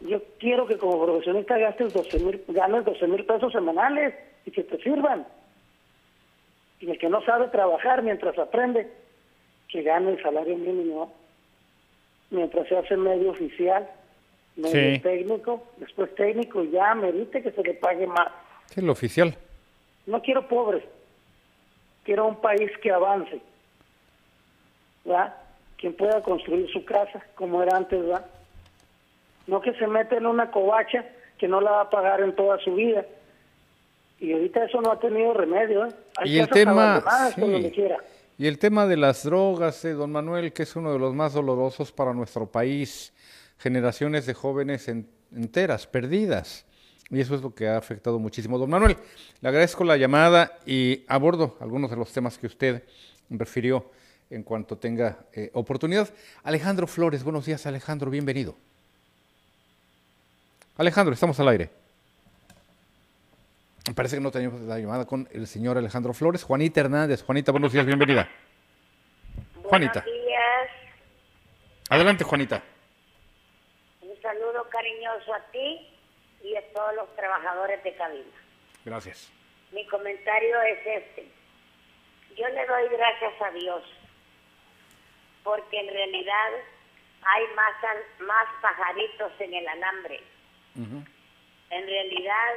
Yo 0.00 0.22
quiero 0.38 0.66
que 0.66 0.76
como 0.76 1.02
profesionista 1.04 1.58
gastes 1.58 1.92
12 1.92 2.18
mil, 2.20 2.44
ganes 2.48 2.84
12 2.84 3.06
mil 3.08 3.24
pesos 3.24 3.52
semanales 3.52 4.14
y 4.44 4.50
que 4.50 4.62
te 4.62 4.78
sirvan. 4.82 5.26
Y 6.80 6.90
el 6.90 6.98
que 6.98 7.08
no 7.08 7.22
sabe 7.22 7.48
trabajar 7.48 8.02
mientras 8.02 8.38
aprende, 8.38 8.90
que 9.68 9.82
gane 9.82 10.12
el 10.12 10.22
salario 10.22 10.56
mínimo. 10.56 11.12
Mientras 12.30 12.68
se 12.68 12.76
hace 12.76 12.96
medio 12.96 13.30
oficial, 13.30 13.88
medio 14.56 15.00
técnico, 15.00 15.62
después 15.78 16.14
técnico, 16.14 16.64
ya 16.64 16.94
merite 16.94 17.42
que 17.42 17.52
se 17.52 17.62
le 17.62 17.74
pague 17.74 18.06
más. 18.06 18.28
es 18.74 18.82
lo 18.82 18.92
oficial. 18.92 19.34
No 20.06 20.20
quiero 20.22 20.46
pobres, 20.46 20.84
quiero 22.04 22.26
un 22.26 22.36
país 22.36 22.70
que 22.82 22.90
avance. 22.90 23.40
¿verdad? 25.04 25.34
Quien 25.78 25.94
pueda 25.94 26.22
construir 26.22 26.70
su 26.72 26.84
casa 26.84 27.22
como 27.34 27.62
era 27.62 27.76
antes, 27.76 28.00
¿verdad? 28.00 28.26
No 29.46 29.60
que 29.60 29.74
se 29.74 29.86
mete 29.86 30.16
en 30.16 30.26
una 30.26 30.50
covacha 30.50 31.04
que 31.38 31.48
no 31.48 31.60
la 31.60 31.70
va 31.70 31.80
a 31.82 31.90
pagar 31.90 32.20
en 32.20 32.34
toda 32.34 32.58
su 32.58 32.74
vida. 32.74 33.04
Y 34.18 34.32
ahorita 34.32 34.64
eso 34.64 34.80
no 34.80 34.90
ha 34.90 34.98
tenido 34.98 35.34
remedio, 35.34 35.86
¿eh? 35.86 35.90
y 36.24 36.38
el 36.38 36.48
tema... 36.48 37.04
Y 38.38 38.46
el 38.46 38.58
tema 38.58 38.86
de 38.86 38.98
las 38.98 39.24
drogas, 39.24 39.82
eh, 39.86 39.92
don 39.92 40.12
Manuel, 40.12 40.52
que 40.52 40.64
es 40.64 40.76
uno 40.76 40.92
de 40.92 40.98
los 40.98 41.14
más 41.14 41.32
dolorosos 41.32 41.90
para 41.90 42.12
nuestro 42.12 42.46
país. 42.46 43.14
Generaciones 43.56 44.26
de 44.26 44.34
jóvenes 44.34 44.88
enteras, 44.88 45.86
perdidas. 45.86 46.66
Y 47.08 47.20
eso 47.20 47.34
es 47.34 47.40
lo 47.40 47.54
que 47.54 47.66
ha 47.68 47.78
afectado 47.78 48.18
muchísimo. 48.18 48.58
Don 48.58 48.68
Manuel, 48.68 48.96
le 49.40 49.48
agradezco 49.48 49.84
la 49.84 49.96
llamada 49.96 50.58
y 50.66 51.04
abordo 51.08 51.56
algunos 51.60 51.90
de 51.90 51.96
los 51.96 52.12
temas 52.12 52.36
que 52.36 52.46
usted 52.46 52.82
refirió 53.30 53.90
en 54.30 54.42
cuanto 54.42 54.76
tenga 54.76 55.18
eh, 55.32 55.50
oportunidad. 55.52 56.08
Alejandro 56.42 56.86
Flores, 56.86 57.22
buenos 57.22 57.46
días 57.46 57.66
Alejandro, 57.66 58.10
bienvenido. 58.10 58.56
Alejandro, 60.76 61.14
estamos 61.14 61.38
al 61.40 61.48
aire. 61.48 61.70
Parece 63.94 64.16
que 64.16 64.22
no 64.22 64.32
tenemos 64.32 64.60
la 64.62 64.78
llamada 64.78 65.06
con 65.06 65.28
el 65.32 65.46
señor 65.46 65.78
Alejandro 65.78 66.12
Flores. 66.12 66.42
Juanita 66.42 66.80
Hernández. 66.80 67.22
Juanita, 67.22 67.52
buenos 67.52 67.72
días, 67.72 67.86
bienvenida. 67.86 68.28
Juanita. 69.62 70.02
Buenos 70.02 70.26
días. 70.26 70.70
Adelante, 71.88 72.24
Juanita. 72.24 72.62
Un 74.02 74.20
saludo 74.20 74.68
cariñoso 74.68 75.32
a 75.32 75.40
ti 75.52 75.88
y 76.42 76.56
a 76.56 76.72
todos 76.72 76.94
los 76.96 77.14
trabajadores 77.14 77.82
de 77.84 77.94
cabina. 77.94 78.36
Gracias. 78.84 79.30
Mi 79.72 79.86
comentario 79.86 80.60
es 80.62 80.78
este. 80.84 81.28
Yo 82.36 82.48
le 82.48 82.66
doy 82.66 82.88
gracias 82.88 83.40
a 83.40 83.50
Dios 83.52 83.82
porque 85.46 85.78
en 85.78 85.86
realidad 85.86 86.50
hay 87.22 87.44
más, 87.54 87.72
más 88.18 88.46
pajaritos 88.60 89.32
en 89.38 89.54
el 89.54 89.68
alambre. 89.68 90.20
En 90.74 91.86
realidad 91.86 92.54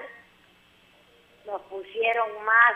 nos 1.46 1.62
pusieron 1.64 2.44
más, 2.44 2.76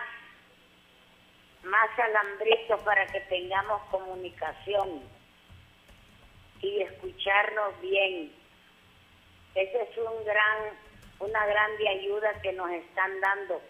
más 1.63 1.99
alambritos 1.99 2.79
para 2.83 3.07
que 3.07 3.21
tengamos 3.21 3.81
comunicación 3.89 5.01
y 6.61 6.81
escucharnos 6.83 7.81
bien. 7.81 8.31
Esa 9.55 9.81
es 9.81 9.97
un 9.97 10.25
gran, 10.25 10.77
una 11.19 11.45
grande 11.47 11.89
ayuda 11.89 12.39
que 12.43 12.53
nos 12.53 12.69
están 12.69 13.19
dando, 13.19 13.61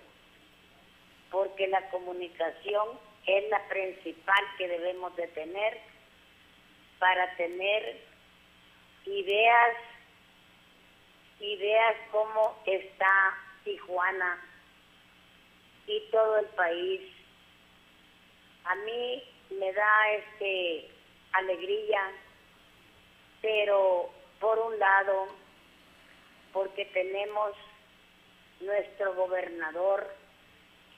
porque 1.32 1.68
la 1.70 1.90
comunicación 1.90 3.00
es 3.28 3.50
la 3.50 3.66
principal 3.70 4.44
que 4.58 4.68
debemos 4.68 5.16
de 5.16 5.28
tener 5.30 5.93
para 7.00 7.36
tener 7.36 8.02
ideas, 9.06 9.78
ideas 11.40 11.96
cómo 12.12 12.62
está 12.66 13.38
Tijuana 13.64 14.42
y 15.88 16.00
todo 16.12 16.38
el 16.40 16.46
país. 16.48 17.02
A 18.66 18.76
mí 18.76 19.24
me 19.60 19.74
da 19.74 20.12
este 20.12 20.90
alegría, 21.34 22.12
pero 23.42 24.10
por 24.40 24.60
un 24.60 24.78
lado, 24.80 25.28
porque 26.52 26.86
tenemos 26.86 27.54
nuestro 28.62 29.14
gobernador 29.16 30.16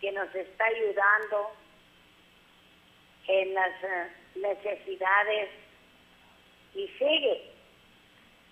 que 0.01 0.11
nos 0.11 0.34
está 0.35 0.65
ayudando 0.65 1.51
en 3.27 3.53
las 3.53 3.84
eh, 3.84 4.11
necesidades 4.35 5.49
y 6.76 6.88
sigue 6.99 7.52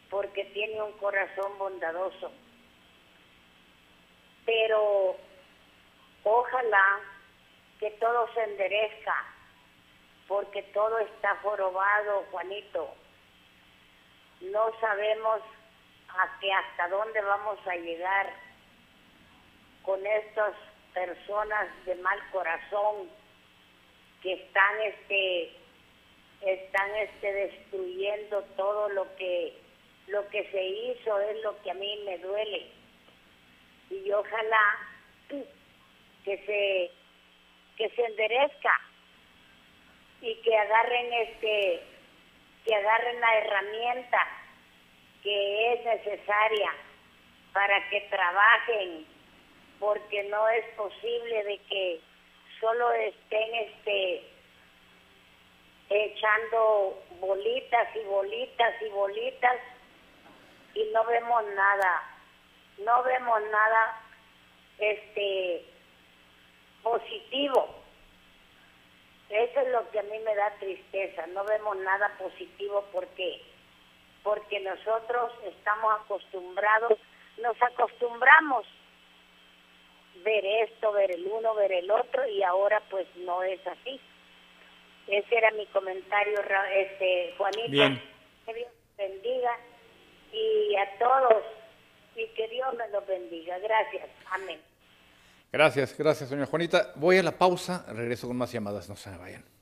porque 0.09 0.45
tiene 0.45 0.81
un 0.81 0.93
corazón 0.93 1.57
bondadoso. 1.59 2.31
Pero 4.45 5.17
Ojalá 6.23 7.01
que 7.79 7.91
todo 7.91 8.33
se 8.33 8.43
enderezca, 8.43 9.25
porque 10.27 10.63
todo 10.73 10.97
está 10.99 11.35
jorobado, 11.37 12.25
Juanito. 12.31 12.95
No 14.39 14.71
sabemos 14.79 15.41
a 16.07 16.39
qué, 16.39 16.51
hasta 16.51 16.87
dónde 16.87 17.21
vamos 17.21 17.59
a 17.67 17.75
llegar 17.75 18.33
con 19.81 20.05
estas 20.05 20.55
personas 20.93 21.67
de 21.85 21.95
mal 21.95 22.19
corazón 22.31 23.09
que 24.21 24.33
están 24.33 24.81
este 24.81 25.57
están 26.45 26.95
este 26.95 27.33
destruyendo 27.33 28.43
todo 28.55 28.89
lo 28.89 29.15
que 29.15 29.53
lo 30.07 30.27
que 30.29 30.43
se 30.51 30.63
hizo 30.63 31.19
es 31.19 31.41
lo 31.43 31.61
que 31.61 31.71
a 31.71 31.75
mí 31.75 31.99
me 32.05 32.17
duele. 32.17 32.67
Y 33.89 34.11
ojalá 34.11 34.77
que 36.25 36.37
se 36.45 36.91
que 37.77 37.89
se 37.95 38.05
enderezca 38.05 38.81
y 40.21 40.35
que 40.35 40.57
agarren 40.57 41.13
este 41.13 41.83
que 42.65 42.75
agarren 42.75 43.19
la 43.19 43.37
herramienta 43.37 44.27
que 45.21 45.73
es 45.73 45.85
necesaria 45.85 46.71
para 47.53 47.89
que 47.89 48.01
trabajen 48.01 49.05
porque 49.79 50.23
no 50.23 50.47
es 50.49 50.65
posible 50.75 51.43
de 51.43 51.57
que 51.69 51.99
solo 52.59 52.91
estén 52.93 53.55
este 53.55 54.32
echando 55.93 57.01
bolitas 57.19 57.95
y 57.95 58.03
bolitas 58.05 58.81
y 58.81 58.89
bolitas 58.89 59.57
y 60.73 60.83
no 60.93 61.03
vemos 61.05 61.43
nada 61.55 62.13
no 62.79 63.03
vemos 63.03 63.41
nada 63.51 64.01
este 64.79 65.65
positivo. 66.81 67.83
Eso 69.29 69.59
es 69.59 69.67
lo 69.69 69.89
que 69.91 69.99
a 69.99 70.03
mí 70.03 70.19
me 70.19 70.35
da 70.35 70.51
tristeza. 70.59 71.25
No 71.27 71.43
vemos 71.45 71.77
nada 71.77 72.15
positivo 72.17 72.85
porque 72.91 73.41
porque 74.23 74.61
nosotros 74.61 75.33
estamos 75.43 75.99
acostumbrados, 75.99 76.97
nos 77.39 77.61
acostumbramos 77.61 78.65
ver 80.23 80.45
esto, 80.45 80.93
ver 80.93 81.11
el 81.11 81.27
uno, 81.27 81.53
ver 81.55 81.73
el 81.73 81.91
otro 81.91 82.25
y 82.27 82.41
ahora 82.41 82.81
pues 82.89 83.05
no 83.17 83.43
es 83.43 83.65
así. 83.67 83.99
Ese 85.07 85.35
era 85.35 85.51
mi 85.51 85.65
comentario, 85.67 86.39
este 86.75 87.33
Juanito. 87.37 88.01
Que 88.45 88.53
Dios 88.53 88.71
bendiga 88.97 89.57
y 90.31 90.75
a 90.75 90.97
todos 90.97 91.43
y 92.15 92.27
que 92.27 92.47
Dios 92.47 92.73
me 92.75 92.87
los 92.89 93.05
bendiga. 93.05 93.57
Gracias. 93.59 94.09
Amén. 94.31 94.59
Gracias, 95.51 95.95
gracias, 95.97 96.29
doña 96.29 96.45
Juanita. 96.45 96.93
Voy 96.95 97.17
a 97.17 97.23
la 97.23 97.37
pausa, 97.37 97.85
regreso 97.89 98.27
con 98.27 98.37
más 98.37 98.51
llamadas, 98.51 98.89
no 98.89 98.95
se 98.95 99.11
me 99.11 99.17
vayan. 99.17 99.52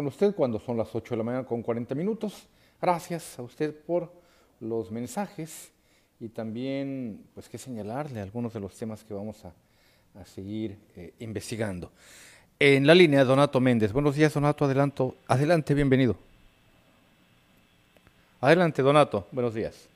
Con 0.00 0.06
usted 0.06 0.34
cuando 0.34 0.58
son 0.58 0.78
las 0.78 0.94
8 0.94 1.10
de 1.10 1.18
la 1.18 1.24
mañana 1.24 1.44
con 1.44 1.60
40 1.60 1.94
minutos. 1.94 2.46
Gracias 2.80 3.38
a 3.38 3.42
usted 3.42 3.74
por 3.84 4.10
los 4.58 4.90
mensajes 4.90 5.72
y 6.18 6.30
también, 6.30 7.22
pues, 7.34 7.50
que 7.50 7.58
señalarle 7.58 8.18
algunos 8.18 8.54
de 8.54 8.60
los 8.60 8.74
temas 8.74 9.04
que 9.04 9.12
vamos 9.12 9.44
a, 9.44 9.52
seguir 10.24 10.78
eh, 10.96 11.12
investigando. 11.18 11.92
En 12.58 12.86
la 12.86 12.94
línea, 12.94 13.24
Donato 13.24 13.60
Méndez. 13.60 13.92
Buenos 13.92 14.16
días, 14.16 14.32
Donato. 14.32 14.64
Adelanto. 14.64 15.16
Adelante, 15.28 15.74
bienvenido. 15.74 16.16
Adelante, 18.40 18.80
Donato. 18.80 19.28
Buenos 19.32 19.52
días. 19.52 19.86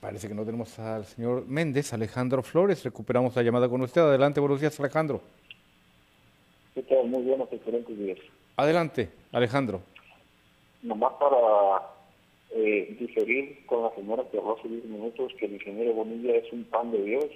Parece 0.00 0.26
que 0.26 0.34
no 0.34 0.44
tenemos 0.44 0.76
al 0.80 1.06
señor 1.06 1.46
Méndez, 1.46 1.92
Alejandro 1.92 2.42
Flores. 2.42 2.82
Recuperamos 2.82 3.36
la 3.36 3.42
llamada 3.44 3.68
con 3.68 3.80
usted. 3.82 4.00
Adelante, 4.00 4.40
buenos 4.40 4.60
días, 4.60 4.80
Alejandro. 4.80 5.22
¿Qué 6.74 6.82
tal? 6.84 7.06
Muy 7.06 7.22
buenos, 7.22 7.52
excelentes 7.52 7.98
días. 7.98 8.18
Adelante, 8.56 9.10
Alejandro. 9.32 9.82
Nomás 10.82 11.12
para 11.14 11.82
eh, 12.50 12.96
diferir 12.98 13.66
con 13.66 13.82
la 13.82 13.94
señora 13.94 14.24
que 14.30 14.38
habló 14.38 14.56
hace 14.58 14.68
10 14.68 14.84
minutos 14.86 15.32
que 15.38 15.46
el 15.46 15.54
ingeniero 15.54 15.92
Bonilla 15.92 16.36
es 16.36 16.50
un 16.50 16.64
pan 16.64 16.90
de 16.90 17.02
Dios. 17.02 17.26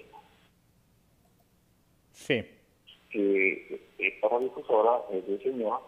Sí. 2.12 2.44
Que 3.10 4.18
para 4.22 4.38
difusora 4.38 5.02
es 5.12 5.26
de 5.26 5.38
señor, 5.42 5.80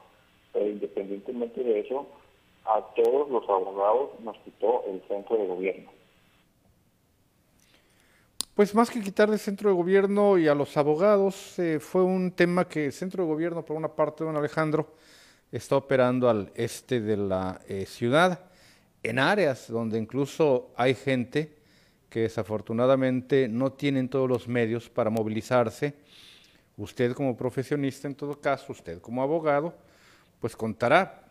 pero 0.53 0.69
independientemente 0.69 1.65
de 1.65 1.81
eso, 1.81 2.07
a 2.67 2.81
todos 2.95 3.31
los 3.31 3.49
abogados 3.49 4.11
nos 4.21 4.37
quitó 4.39 4.85
el 4.87 5.01
centro 5.09 5.39
de 5.39 5.47
gobierno. 5.47 5.98
Pues 8.59 8.75
más 8.75 8.91
que 8.91 9.01
quitar 9.01 9.31
del 9.31 9.39
centro 9.39 9.71
de 9.71 9.77
gobierno 9.77 10.37
y 10.37 10.49
a 10.49 10.55
los 10.57 10.77
abogados, 10.77 11.57
eh, 11.61 11.79
fue 11.79 12.03
un 12.03 12.33
tema 12.33 12.67
que 12.67 12.87
el 12.87 12.93
centro 12.93 13.23
de 13.23 13.29
gobierno, 13.29 13.65
por 13.65 13.77
una 13.77 13.87
parte, 13.87 14.25
don 14.25 14.35
Alejandro, 14.35 14.97
está 15.53 15.77
operando 15.77 16.29
al 16.29 16.51
este 16.57 17.01
de 17.01 17.17
la 17.17 17.61
eh, 17.69 17.87
ciudad, 17.87 18.51
en 19.05 19.21
áreas 19.21 19.69
donde 19.69 19.97
incluso 19.97 20.73
hay 20.77 20.97
gente 20.97 21.55
que 22.11 22.23
desafortunadamente 22.23 23.47
no 23.47 23.75
tienen 23.75 24.09
todos 24.09 24.29
los 24.29 24.49
medios 24.49 24.91
para 24.91 25.09
movilizarse. 25.09 25.95
Usted 26.77 27.13
como 27.13 27.37
profesionista, 27.37 28.09
en 28.09 28.17
todo 28.17 28.41
caso, 28.41 28.73
usted 28.73 29.01
como 29.01 29.23
abogado, 29.23 29.73
pues 30.41 30.57
contará, 30.57 31.31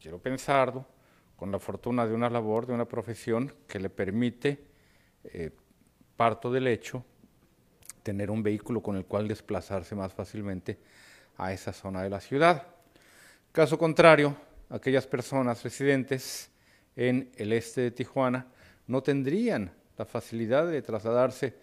quiero 0.00 0.20
pensarlo, 0.20 0.86
con 1.34 1.50
la 1.50 1.58
fortuna 1.58 2.06
de 2.06 2.14
una 2.14 2.30
labor, 2.30 2.64
de 2.64 2.74
una 2.74 2.84
profesión 2.84 3.52
que 3.66 3.80
le 3.80 3.90
permite 3.90 4.68
eh, 5.24 5.50
parto 6.16 6.50
del 6.50 6.66
hecho, 6.66 7.04
tener 8.02 8.30
un 8.30 8.42
vehículo 8.42 8.82
con 8.82 8.96
el 8.96 9.04
cual 9.04 9.26
desplazarse 9.26 9.94
más 9.94 10.12
fácilmente 10.12 10.78
a 11.36 11.52
esa 11.52 11.72
zona 11.72 12.02
de 12.02 12.10
la 12.10 12.20
ciudad. 12.20 12.66
Caso 13.52 13.78
contrario, 13.78 14.36
aquellas 14.68 15.06
personas 15.06 15.62
residentes 15.62 16.50
en 16.96 17.30
el 17.36 17.52
este 17.52 17.82
de 17.82 17.90
Tijuana 17.90 18.46
no 18.86 19.02
tendrían 19.02 19.72
la 19.96 20.04
facilidad 20.04 20.66
de 20.66 20.82
trasladarse 20.82 21.54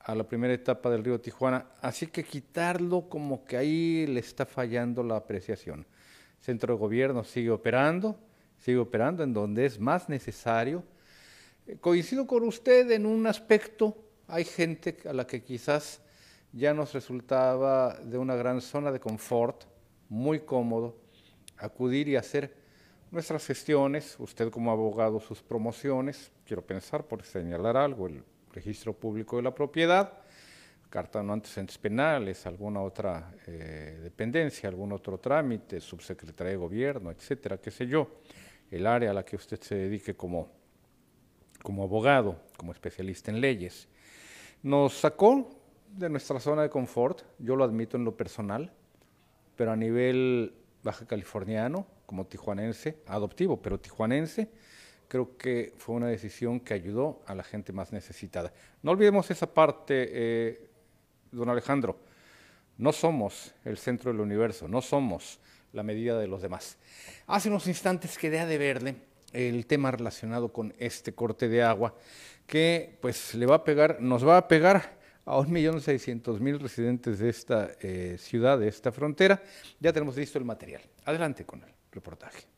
a 0.00 0.14
la 0.14 0.24
primera 0.24 0.52
etapa 0.52 0.90
del 0.90 1.04
río 1.04 1.20
Tijuana, 1.20 1.66
así 1.80 2.08
que 2.08 2.24
quitarlo 2.24 3.08
como 3.08 3.44
que 3.44 3.56
ahí 3.56 4.06
le 4.06 4.20
está 4.20 4.46
fallando 4.46 5.02
la 5.02 5.16
apreciación. 5.16 5.86
centro 6.40 6.74
de 6.74 6.80
gobierno 6.80 7.22
sigue 7.22 7.50
operando, 7.50 8.18
sigue 8.58 8.78
operando 8.78 9.22
en 9.22 9.32
donde 9.32 9.64
es 9.64 9.78
más 9.78 10.08
necesario 10.08 10.82
Coincido 11.80 12.26
con 12.26 12.42
usted 12.42 12.90
en 12.90 13.06
un 13.06 13.24
aspecto, 13.26 13.96
hay 14.26 14.44
gente 14.44 14.96
a 15.08 15.12
la 15.12 15.26
que 15.28 15.44
quizás 15.44 16.02
ya 16.52 16.74
nos 16.74 16.92
resultaba 16.92 17.94
de 18.00 18.18
una 18.18 18.34
gran 18.34 18.60
zona 18.60 18.90
de 18.90 18.98
confort, 18.98 19.64
muy 20.08 20.40
cómodo, 20.40 20.96
acudir 21.56 22.08
y 22.08 22.16
hacer 22.16 22.52
nuestras 23.12 23.46
gestiones, 23.46 24.16
usted 24.18 24.50
como 24.50 24.72
abogado 24.72 25.20
sus 25.20 25.40
promociones, 25.40 26.32
quiero 26.44 26.66
pensar 26.66 27.06
por 27.06 27.22
señalar 27.22 27.76
algo, 27.76 28.08
el 28.08 28.24
registro 28.52 28.92
público 28.92 29.36
de 29.36 29.42
la 29.42 29.54
propiedad, 29.54 30.12
carta 30.90 31.22
no 31.22 31.32
antecedentes 31.32 31.78
penales, 31.78 32.44
alguna 32.44 32.82
otra 32.82 33.34
eh, 33.46 34.00
dependencia, 34.02 34.68
algún 34.68 34.90
otro 34.92 35.16
trámite, 35.18 35.80
subsecretaría 35.80 36.50
de 36.50 36.56
gobierno, 36.56 37.12
etcétera, 37.12 37.58
qué 37.58 37.70
sé 37.70 37.86
yo, 37.86 38.08
el 38.68 38.84
área 38.84 39.12
a 39.12 39.14
la 39.14 39.24
que 39.24 39.36
usted 39.36 39.60
se 39.60 39.76
dedique 39.76 40.14
como 40.16 40.61
como 41.62 41.84
abogado, 41.84 42.40
como 42.56 42.72
especialista 42.72 43.30
en 43.30 43.40
leyes. 43.40 43.88
Nos 44.62 44.94
sacó 44.94 45.50
de 45.88 46.08
nuestra 46.08 46.40
zona 46.40 46.62
de 46.62 46.70
confort, 46.70 47.22
yo 47.38 47.56
lo 47.56 47.64
admito 47.64 47.96
en 47.96 48.04
lo 48.04 48.16
personal, 48.16 48.72
pero 49.56 49.72
a 49.72 49.76
nivel 49.76 50.54
baja 50.82 51.06
californiano, 51.06 51.86
como 52.06 52.26
tijuanense, 52.26 52.98
adoptivo, 53.06 53.60
pero 53.60 53.78
tijuanense, 53.78 54.50
creo 55.08 55.36
que 55.36 55.74
fue 55.76 55.94
una 55.94 56.08
decisión 56.08 56.60
que 56.60 56.74
ayudó 56.74 57.22
a 57.26 57.34
la 57.34 57.42
gente 57.42 57.72
más 57.72 57.92
necesitada. 57.92 58.52
No 58.82 58.92
olvidemos 58.92 59.30
esa 59.30 59.52
parte, 59.52 60.08
eh, 60.10 60.70
don 61.30 61.48
Alejandro, 61.48 61.98
no 62.78 62.92
somos 62.92 63.54
el 63.64 63.76
centro 63.76 64.10
del 64.10 64.20
universo, 64.20 64.68
no 64.68 64.80
somos 64.80 65.38
la 65.72 65.82
medida 65.82 66.18
de 66.18 66.26
los 66.26 66.42
demás. 66.42 66.78
Hace 67.26 67.48
unos 67.48 67.66
instantes 67.66 68.18
quedé 68.18 68.44
de 68.46 68.58
verle 68.58 69.11
el 69.32 69.66
tema 69.66 69.90
relacionado 69.90 70.52
con 70.52 70.74
este 70.78 71.14
corte 71.14 71.48
de 71.48 71.62
agua 71.62 71.94
que 72.46 72.98
pues 73.00 73.34
le 73.34 73.46
va 73.46 73.56
a 73.56 73.64
pegar, 73.64 74.00
nos 74.00 74.26
va 74.26 74.36
a 74.36 74.48
pegar 74.48 74.98
a 75.24 75.36
1.600.000 75.36 76.58
residentes 76.58 77.18
de 77.18 77.28
esta 77.28 77.70
eh, 77.80 78.16
ciudad, 78.18 78.58
de 78.58 78.68
esta 78.68 78.92
frontera. 78.92 79.42
Ya 79.80 79.92
tenemos 79.92 80.16
listo 80.16 80.38
el 80.38 80.44
material. 80.44 80.82
Adelante 81.04 81.44
con 81.44 81.62
el 81.62 81.70
reportaje. 81.90 82.51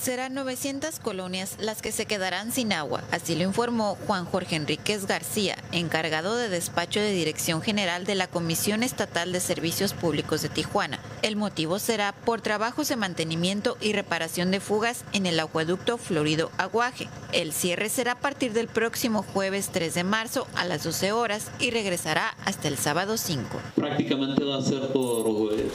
Serán 0.00 0.34
900 0.34 1.00
colonias 1.00 1.56
las 1.58 1.82
que 1.82 1.92
se 1.92 2.06
quedarán 2.06 2.52
sin 2.52 2.72
agua, 2.72 3.02
así 3.10 3.34
lo 3.34 3.42
informó 3.42 3.98
Juan 4.06 4.24
Jorge 4.24 4.56
Enríquez 4.56 5.06
García, 5.06 5.58
encargado 5.72 6.36
de 6.36 6.48
despacho 6.48 7.00
de 7.00 7.12
Dirección 7.12 7.62
General 7.62 8.04
de 8.04 8.14
la 8.14 8.28
Comisión 8.28 8.82
Estatal 8.82 9.32
de 9.32 9.40
Servicios 9.40 9.94
Públicos 9.94 10.40
de 10.40 10.48
Tijuana. 10.48 11.00
El 11.22 11.36
motivo 11.36 11.78
será 11.78 12.12
por 12.12 12.40
trabajos 12.40 12.88
de 12.88 12.96
mantenimiento 12.96 13.76
y 13.80 13.92
reparación 13.92 14.50
de 14.50 14.60
fugas 14.60 15.04
en 15.12 15.26
el 15.26 15.40
acueducto 15.40 15.98
Florido 15.98 16.50
Aguaje. 16.58 17.08
El 17.32 17.52
cierre 17.52 17.88
será 17.88 18.12
a 18.12 18.20
partir 18.20 18.52
del 18.52 18.68
próximo 18.68 19.22
jueves 19.22 19.70
3 19.72 19.92
de 19.94 20.04
marzo 20.04 20.46
a 20.54 20.64
las 20.64 20.84
12 20.84 21.12
horas 21.12 21.50
y 21.58 21.70
regresará 21.70 22.36
hasta 22.44 22.68
el 22.68 22.78
sábado 22.78 23.16
5. 23.16 23.60
Prácticamente 23.74 24.44
va 24.44 24.58
a 24.58 24.62
ser 24.62 24.88
por 24.92 25.24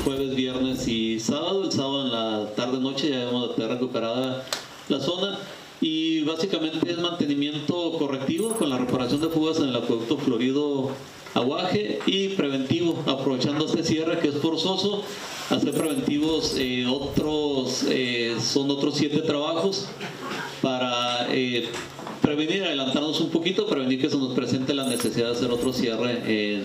jueves, 0.03 0.35
viernes 0.35 0.87
y 0.87 1.19
sábado. 1.19 1.65
El 1.65 1.71
sábado 1.71 2.05
en 2.05 2.11
la 2.11 2.55
tarde-noche 2.55 3.09
ya 3.09 3.23
hemos 3.23 3.49
la 4.01 4.99
zona 4.99 5.39
y 5.81 6.23
básicamente 6.23 6.89
es 6.89 6.97
mantenimiento 6.97 7.93
correctivo 7.97 8.49
con 8.53 8.69
la 8.69 8.77
reparación 8.77 9.21
de 9.21 9.29
fugas 9.29 9.57
en 9.57 9.69
el 9.69 9.75
acueducto 9.75 10.17
Florido 10.17 10.91
Aguaje 11.33 11.99
y 12.05 12.29
preventivo, 12.29 13.03
aprovechando 13.07 13.65
este 13.65 13.83
cierre 13.83 14.19
que 14.19 14.27
es 14.29 14.35
forzoso, 14.35 15.03
hacer 15.49 15.73
preventivos 15.73 16.55
eh, 16.57 16.85
otros, 16.87 17.85
eh, 17.89 18.37
son 18.39 18.69
otros 18.69 18.95
siete 18.95 19.19
trabajos 19.21 19.87
para 20.61 21.27
eh, 21.31 21.67
prevenir, 22.23 22.63
adelantarnos 22.63 23.19
un 23.19 23.29
poquito, 23.29 23.67
prevenir 23.67 24.01
que 24.01 24.09
se 24.09 24.17
nos 24.17 24.33
presente 24.33 24.73
la 24.73 24.85
necesidad 24.85 25.27
de 25.27 25.33
hacer 25.33 25.51
otro 25.51 25.73
cierre 25.73 26.21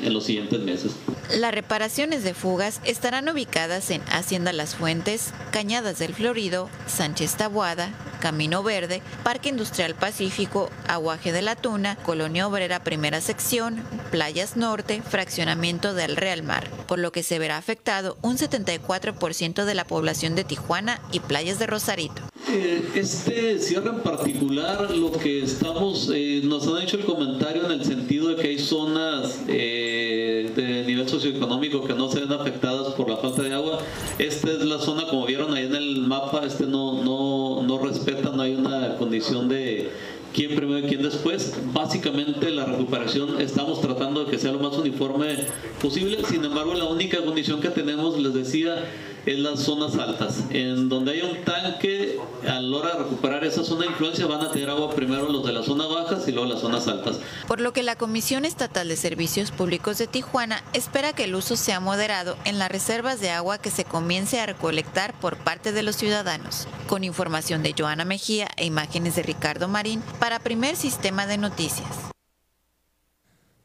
en 0.07 0.15
los 0.15 0.25
siguientes 0.25 0.61
meses. 0.61 0.93
Las 1.37 1.53
reparaciones 1.53 2.23
de 2.25 2.33
fugas 2.33 2.81
estarán 2.85 3.29
ubicadas 3.29 3.91
en 3.91 4.01
Hacienda 4.11 4.53
Las 4.53 4.77
Fuentes, 4.77 5.35
Cañadas 5.51 5.99
del 5.99 6.15
Florido, 6.15 6.71
Sánchez 6.87 7.37
Tabuada, 7.37 7.93
Camino 8.21 8.63
Verde, 8.63 9.03
Parque 9.25 9.49
Industrial 9.49 9.95
Pacífico, 9.95 10.71
Aguaje 10.87 11.33
de 11.33 11.43
la 11.43 11.57
Tuna, 11.57 11.97
Colonia 11.97 12.49
Obrera 12.49 12.83
Primera 12.83 13.21
Sección, 13.21 13.83
Playas 14.11 14.57
Norte, 14.57 15.03
Fraccionamiento 15.03 15.93
del 15.93 16.17
Real 16.17 16.43
Mar, 16.43 16.71
por 16.87 16.99
lo 16.99 17.13
que 17.13 17.23
se 17.23 17.39
verá 17.39 17.59
afectado 17.59 18.17
un 18.23 18.39
74% 18.39 19.65
de 19.65 19.75
la 19.75 19.85
población 19.85 20.35
de 20.35 20.45
Tijuana 20.45 21.01
y 21.13 21.21
playas 21.21 21.59
de 21.59 21.67
Rosarito. 21.67 22.23
Eh, 22.47 22.83
este 22.95 23.59
cierre 23.59 23.91
en 23.91 24.01
particular, 24.01 24.91
lo 24.97 25.13
que 25.13 25.43
estamos, 25.43 26.11
eh, 26.15 26.41
nos 26.45 26.67
han 26.67 26.83
hecho 26.83 26.97
el 26.97 27.05
comentario 27.05 27.67
en 27.67 27.73
el 27.73 27.85
sentido 27.85 28.29
de 28.29 28.37
que 28.37 28.49
hay 28.49 28.59
zonas 28.59 29.45
eh, 29.49 30.51
de 30.57 30.85
nivel 30.85 31.07
socioeconómico 31.09 31.85
que 31.85 31.93
no 31.93 32.09
se 32.09 32.21
ven 32.21 32.33
afectadas 32.33 32.95
por 32.95 33.11
la 33.11 33.19
falta 33.19 33.43
de 33.43 33.53
agua. 33.53 33.81
Esta 34.19 34.53
es 34.53 34.65
la 34.65 34.79
zona, 34.79 35.07
como 35.07 35.27
vieron 35.27 35.53
ahí 35.53 35.67
en 35.67 35.75
el 35.75 36.01
mapa, 36.01 36.43
este 36.47 36.65
no, 36.65 37.03
no, 37.03 37.63
no 37.63 37.79
respeta, 37.85 38.31
no 38.31 38.43
hay 38.43 38.55
una 38.55 38.97
condición 38.97 39.49
de 39.49 39.91
quién 40.33 40.55
primero 40.55 40.79
y 40.79 40.89
quién 40.89 41.03
después. 41.03 41.55
Básicamente 41.73 42.51
la 42.51 42.65
recuperación 42.65 43.41
estamos 43.41 43.81
tratando 43.81 44.25
de 44.25 44.31
que 44.31 44.39
sea 44.39 44.53
lo 44.53 44.61
más 44.61 44.77
uniforme 44.79 45.37
posible. 45.83 46.19
Sin 46.25 46.45
embargo, 46.45 46.75
la 46.75 46.85
única 46.85 47.23
condición 47.25 47.61
que 47.61 47.69
tenemos, 47.69 48.19
les 48.19 48.33
decía, 48.33 48.85
es 49.27 49.39
las 49.39 49.61
zonas 49.61 49.97
altas. 49.97 50.45
En 50.51 50.89
donde 50.89 51.13
hay 51.13 51.23
un 51.23 51.45
tanque, 51.45 52.19
a 52.47 52.61
la 52.61 52.77
hora 52.77 52.93
de 52.93 52.99
recuperar 53.05 53.45
esa 53.45 53.65
zona 53.65 53.83
de 53.83 53.87
influencia 53.89 54.27
van 54.27 54.41
a 54.41 54.51
tener 54.51 54.71
agua 54.71 54.95
primero 54.95 55.29
los 55.29 55.47
de 55.47 55.53
las 55.53 55.67
zonas 55.67 55.89
bajas 55.89 56.27
y 56.29 56.33
luego 56.33 56.49
las 56.49 56.61
zonas 56.61 56.89
altas. 56.89 57.21
Por 57.47 57.61
lo 57.61 57.73
que 57.73 57.83
la 57.83 57.97
Comisión 57.97 58.45
Estatal 58.45 58.89
de 58.89 58.97
Servicios 58.97 59.51
Públicos 59.51 59.99
de 59.99 60.07
Tijuana 60.07 60.63
espera 60.73 61.13
que 61.13 61.25
el 61.25 61.35
uso 61.35 61.57
sea 61.57 61.81
moderado 61.81 62.37
en 62.45 62.59
las 62.59 62.71
reservas 62.71 63.21
de 63.21 63.31
agua 63.31 63.59
que 63.59 63.71
se 63.71 63.85
comience 63.85 64.41
a 64.41 64.47
recolectar 64.47 65.19
por 65.21 65.37
parte 65.37 65.73
de 65.73 65.83
los 65.83 65.97
ciudadanos. 65.97 66.69
Con 66.87 67.05
información 67.05 67.63
de 67.63 67.75
Joana 67.77 68.05
Mejía 68.05 68.49
e 68.57 68.67
imágenes 68.67 69.17
de 69.17 69.23
Ricardo 69.23 69.69
Marín 69.69 70.03
para 70.19 70.39
Primer 70.39 70.77
Sistema 70.77 71.27
de 71.27 71.39
Noticias. 71.39 72.09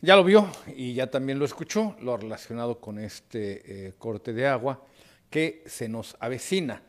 Ya 0.01 0.17
lo 0.17 0.25
vio 0.25 0.49
y 0.75 0.95
ya 0.95 1.07
también 1.07 1.39
lo 1.39 1.45
escuchó, 1.45 1.95
lo 2.01 2.17
relacionado 2.17 2.81
con 2.81 2.99
este 2.99 3.87
eh, 3.87 3.93
corte 3.97 4.33
de 4.33 4.47
agua 4.47 4.81
que 5.33 5.63
se 5.65 5.89
nos 5.89 6.15
avecina. 6.19 6.83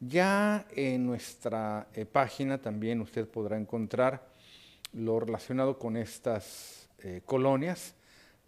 Ya 0.00 0.66
en 0.74 1.06
nuestra 1.06 1.86
eh, 1.94 2.04
página 2.04 2.60
también 2.60 3.00
usted 3.00 3.28
podrá 3.28 3.56
encontrar 3.56 4.26
lo 4.92 5.20
relacionado 5.20 5.78
con 5.78 5.96
estas 5.96 6.88
eh, 6.98 7.20
colonias, 7.24 7.94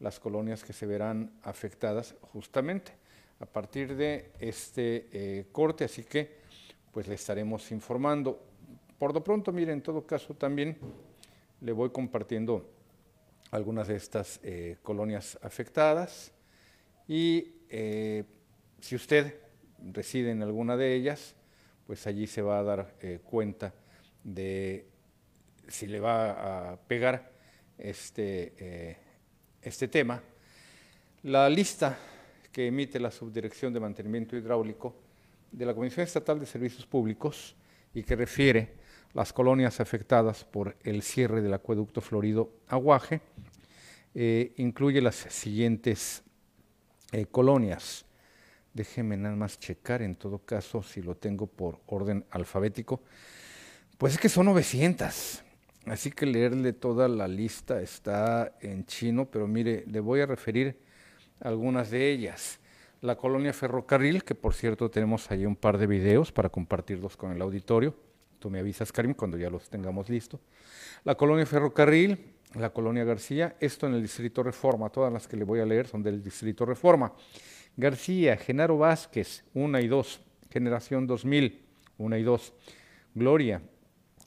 las 0.00 0.18
colonias 0.18 0.64
que 0.64 0.72
se 0.72 0.84
verán 0.86 1.30
afectadas 1.44 2.16
justamente 2.32 2.90
a 3.38 3.46
partir 3.46 3.94
de 3.94 4.32
este 4.40 5.46
corte, 5.52 5.84
así 5.84 6.02
que 6.02 6.36
pues 6.90 7.06
le 7.06 7.14
estaremos 7.14 7.70
informando. 7.70 8.42
Por 8.98 9.14
lo 9.14 9.22
pronto, 9.22 9.52
mire, 9.52 9.72
en 9.72 9.82
todo 9.82 10.04
caso 10.06 10.34
también 10.34 10.76
le 11.60 11.70
voy 11.70 11.90
compartiendo 11.90 12.68
algunas 13.52 13.86
de 13.86 13.96
estas 13.96 14.40
eh, 14.42 14.78
colonias 14.82 15.38
afectadas 15.40 16.32
y 17.06 17.54
eh, 17.68 18.24
si 18.86 18.94
usted 18.94 19.34
reside 19.92 20.30
en 20.30 20.44
alguna 20.44 20.76
de 20.76 20.94
ellas, 20.94 21.34
pues 21.88 22.06
allí 22.06 22.28
se 22.28 22.40
va 22.40 22.60
a 22.60 22.62
dar 22.62 22.94
eh, 23.00 23.18
cuenta 23.20 23.74
de 24.22 24.86
si 25.66 25.88
le 25.88 25.98
va 25.98 26.72
a 26.72 26.76
pegar 26.76 27.32
este, 27.76 28.96
este 29.60 29.88
tema. 29.88 30.22
La 31.24 31.48
lista 31.50 31.98
que 32.52 32.68
emite 32.68 33.00
la 33.00 33.10
Subdirección 33.10 33.72
de 33.72 33.80
Mantenimiento 33.80 34.36
Hidráulico 34.36 34.94
de 35.50 35.66
la 35.66 35.74
Comisión 35.74 36.04
Estatal 36.04 36.38
de 36.38 36.46
Servicios 36.46 36.86
Públicos 36.86 37.56
y 37.92 38.04
que 38.04 38.14
refiere 38.14 38.74
las 39.14 39.32
colonias 39.32 39.80
afectadas 39.80 40.44
por 40.44 40.76
el 40.84 41.02
cierre 41.02 41.42
del 41.42 41.54
acueducto 41.54 42.00
Florido 42.00 42.52
Aguaje, 42.68 43.20
eh, 44.14 44.52
incluye 44.58 45.00
las 45.00 45.16
siguientes 45.16 46.22
eh, 47.10 47.26
colonias. 47.26 48.05
Déjeme 48.76 49.16
nada 49.16 49.34
más 49.34 49.58
checar, 49.58 50.02
en 50.02 50.16
todo 50.16 50.38
caso, 50.38 50.82
si 50.82 51.00
lo 51.00 51.16
tengo 51.16 51.46
por 51.46 51.80
orden 51.86 52.26
alfabético. 52.30 53.00
Pues 53.96 54.12
es 54.12 54.20
que 54.20 54.28
son 54.28 54.46
900, 54.46 55.42
así 55.86 56.10
que 56.10 56.26
leerle 56.26 56.74
toda 56.74 57.08
la 57.08 57.26
lista 57.26 57.80
está 57.80 58.52
en 58.60 58.84
chino, 58.84 59.30
pero 59.30 59.48
mire, 59.48 59.84
le 59.86 60.00
voy 60.00 60.20
a 60.20 60.26
referir 60.26 60.78
algunas 61.40 61.90
de 61.90 62.10
ellas. 62.10 62.60
La 63.00 63.16
colonia 63.16 63.54
Ferrocarril, 63.54 64.22
que 64.24 64.34
por 64.34 64.52
cierto 64.52 64.90
tenemos 64.90 65.30
ahí 65.30 65.46
un 65.46 65.56
par 65.56 65.78
de 65.78 65.86
videos 65.86 66.30
para 66.30 66.50
compartirlos 66.50 67.16
con 67.16 67.32
el 67.32 67.40
auditorio 67.40 67.94
Tú 68.38 68.50
me 68.50 68.58
avisas, 68.58 68.92
Karim, 68.92 69.14
cuando 69.14 69.36
ya 69.38 69.50
los 69.50 69.68
tengamos 69.68 70.08
listos. 70.08 70.40
La 71.04 71.14
colonia 71.14 71.46
Ferrocarril, 71.46 72.34
la 72.54 72.70
colonia 72.70 73.04
García, 73.04 73.56
esto 73.60 73.86
en 73.86 73.94
el 73.94 74.02
Distrito 74.02 74.42
Reforma, 74.42 74.90
todas 74.90 75.12
las 75.12 75.26
que 75.26 75.36
le 75.36 75.44
voy 75.44 75.60
a 75.60 75.66
leer 75.66 75.86
son 75.86 76.02
del 76.02 76.22
Distrito 76.22 76.64
Reforma. 76.64 77.12
García, 77.76 78.36
Genaro 78.36 78.78
Vázquez, 78.78 79.44
1 79.52 79.80
y 79.80 79.88
2, 79.88 80.20
Generación 80.50 81.06
2000, 81.06 81.60
1 81.98 82.16
y 82.16 82.22
2. 82.22 82.52
Gloria, 83.14 83.60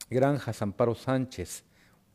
Granjas 0.09 0.61
Amparo 0.61 0.93
Sánchez, 0.93 1.63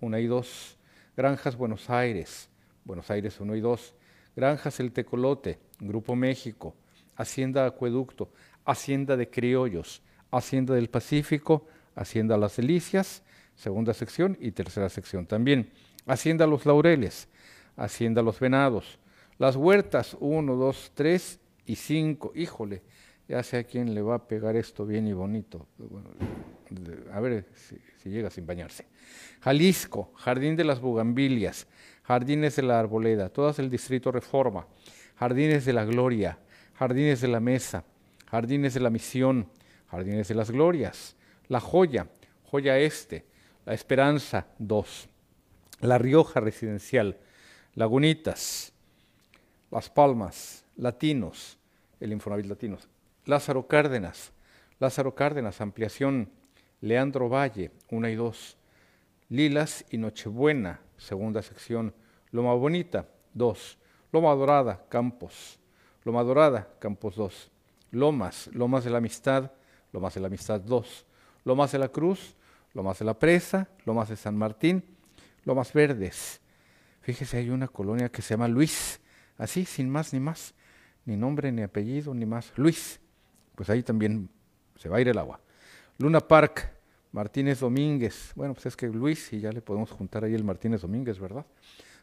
1 0.01 0.19
y 0.19 0.27
2. 0.27 0.79
Granjas 1.17 1.57
Buenos 1.57 1.91
Aires, 1.91 2.49
Buenos 2.85 3.11
Aires 3.11 3.41
1 3.41 3.57
y 3.57 3.61
2. 3.61 3.95
Granjas 4.37 4.79
El 4.79 4.93
Tecolote, 4.93 5.59
Grupo 5.81 6.15
México, 6.15 6.77
Hacienda 7.17 7.67
Acueducto, 7.67 8.33
Hacienda 8.65 9.17
de 9.17 9.29
Criollos, 9.29 10.03
Hacienda 10.31 10.75
del 10.75 10.89
Pacífico, 10.89 11.67
Hacienda 11.97 12.37
Las 12.37 12.57
Delicias, 12.57 13.23
segunda 13.55 13.95
sección 13.95 14.37
y 14.41 14.53
tercera 14.53 14.89
sección 14.89 15.27
también. 15.27 15.71
Hacienda 16.07 16.47
Los 16.47 16.67
Laureles, 16.67 17.29
Hacienda 17.77 18.23
Los 18.23 18.41
Venados, 18.41 18.99
Las 19.39 19.57
Huertas, 19.57 20.17
1, 20.21 20.55
2, 20.55 20.93
3 20.95 21.41
y 21.67 21.77
5. 21.77 22.33
Híjole, 22.37 22.83
ya 23.29 23.43
sé 23.43 23.59
a 23.59 23.65
quién 23.65 23.95
le 23.95 24.03
va 24.03 24.17
a 24.17 24.29
pegar 24.29 24.55
esto 24.55 24.87
bien 24.87 25.09
y 25.09 25.13
bonito. 25.13 25.67
a 27.13 27.21
ver 27.21 27.47
si, 27.55 28.11
llega 28.11 28.31
sin 28.31 28.47
bañarse. 28.47 28.87
Jalisco, 29.41 30.13
Jardín 30.15 30.57
de 30.57 30.65
las 30.65 30.81
Bugambilias, 30.81 31.67
Jardines 32.05 32.57
de 32.57 32.63
la 32.63 32.79
Arboleda, 32.79 33.29
todas 33.29 33.59
el 33.59 33.71
Distrito 33.71 34.13
Reforma, 34.13 34.67
Jardines 35.17 35.65
de 35.65 35.73
la 35.73 35.85
Gloria, 35.85 36.39
Jardines 36.75 37.21
de 37.21 37.29
la 37.29 37.41
Mesa, 37.41 37.85
Jardines 38.27 38.75
de 38.75 38.81
la 38.81 38.91
Misión, 38.91 39.49
Jardines 39.89 40.29
de 40.29 40.35
las 40.35 40.51
Glorias, 40.51 41.17
La 41.49 41.61
Joya, 41.61 42.09
Joya 42.45 42.79
Este, 42.79 43.25
La 43.65 43.75
Esperanza 43.75 44.49
2, 44.59 45.09
La 45.81 45.99
Rioja 45.99 46.41
Residencial, 46.41 47.19
Lagunitas, 47.75 48.74
Las 49.75 49.91
Palmas, 49.91 50.65
Latinos, 50.77 51.59
el 51.99 52.13
Infonavit 52.13 52.47
Latinos, 52.47 52.89
Lázaro 53.25 53.67
Cárdenas, 53.67 54.33
Lázaro 54.79 55.17
Cárdenas, 55.17 55.61
ampliación, 55.61 56.31
Leandro 56.81 57.29
Valle, 57.29 57.73
1 57.91 58.09
y 58.09 58.15
2, 58.15 58.57
Lilas 59.31 59.85
y 59.91 59.99
Nochebuena, 59.99 60.81
segunda 60.97 61.43
sección, 61.43 61.93
Loma 62.31 62.55
Bonita, 62.55 63.09
2, 63.33 63.79
Loma 64.13 64.33
Dorada, 64.37 64.87
Campos, 64.89 65.59
Loma 66.05 66.23
Dorada, 66.23 66.69
Campos 66.79 67.17
2, 67.17 67.51
Lomas, 67.91 68.51
Lomas 68.53 68.85
de 68.85 68.91
la 68.91 68.99
Amistad, 68.99 69.51
Lomas 69.91 70.15
de 70.15 70.21
la 70.21 70.29
Amistad 70.29 70.61
2, 70.61 71.05
Lomas 71.43 71.73
de 71.73 71.79
la 71.81 71.89
Cruz, 71.89 72.37
Lomas 72.75 73.01
de 73.01 73.07
la 73.07 73.19
Presa, 73.19 73.67
Lomas 73.85 74.09
de 74.09 74.15
San 74.15 74.37
Martín, 74.37 74.85
Lomas 75.43 75.73
Verdes. 75.73 76.41
Fíjese, 77.01 77.39
hay 77.39 77.51
una 77.51 77.67
colonia 77.67 78.09
que 78.09 78.23
se 78.23 78.35
llama 78.35 78.47
Luis, 78.47 79.01
así, 79.39 79.65
sin 79.65 79.91
más 79.91 80.13
ni 80.13 80.21
más, 80.21 80.55
ni 81.05 81.17
nombre, 81.17 81.53
ni 81.53 81.63
apellido, 81.63 82.15
ni 82.15 82.27
más. 82.27 82.53
Luis, 82.57 83.01
pues 83.55 83.71
ahí 83.71 83.83
también 83.83 84.29
se 84.77 84.89
va 84.89 84.99
a 84.99 85.01
ir 85.01 85.09
el 85.09 85.19
agua. 85.19 85.41
Luna 85.99 86.21
Park, 86.21 86.73
Martínez 87.13 87.61
Domínguez. 87.61 88.33
Bueno, 88.35 88.55
pues 88.55 88.67
es 88.67 88.77
que 88.77 88.89
Luis, 88.89 89.33
y 89.33 89.41
ya 89.41 89.53
le 89.53 89.63
podemos 89.63 89.91
juntar 89.91 90.25
ahí 90.25 90.35
el 90.35 90.45
Martínez 90.45 90.81
Domínguez, 90.81 91.19
¿verdad? 91.19 91.47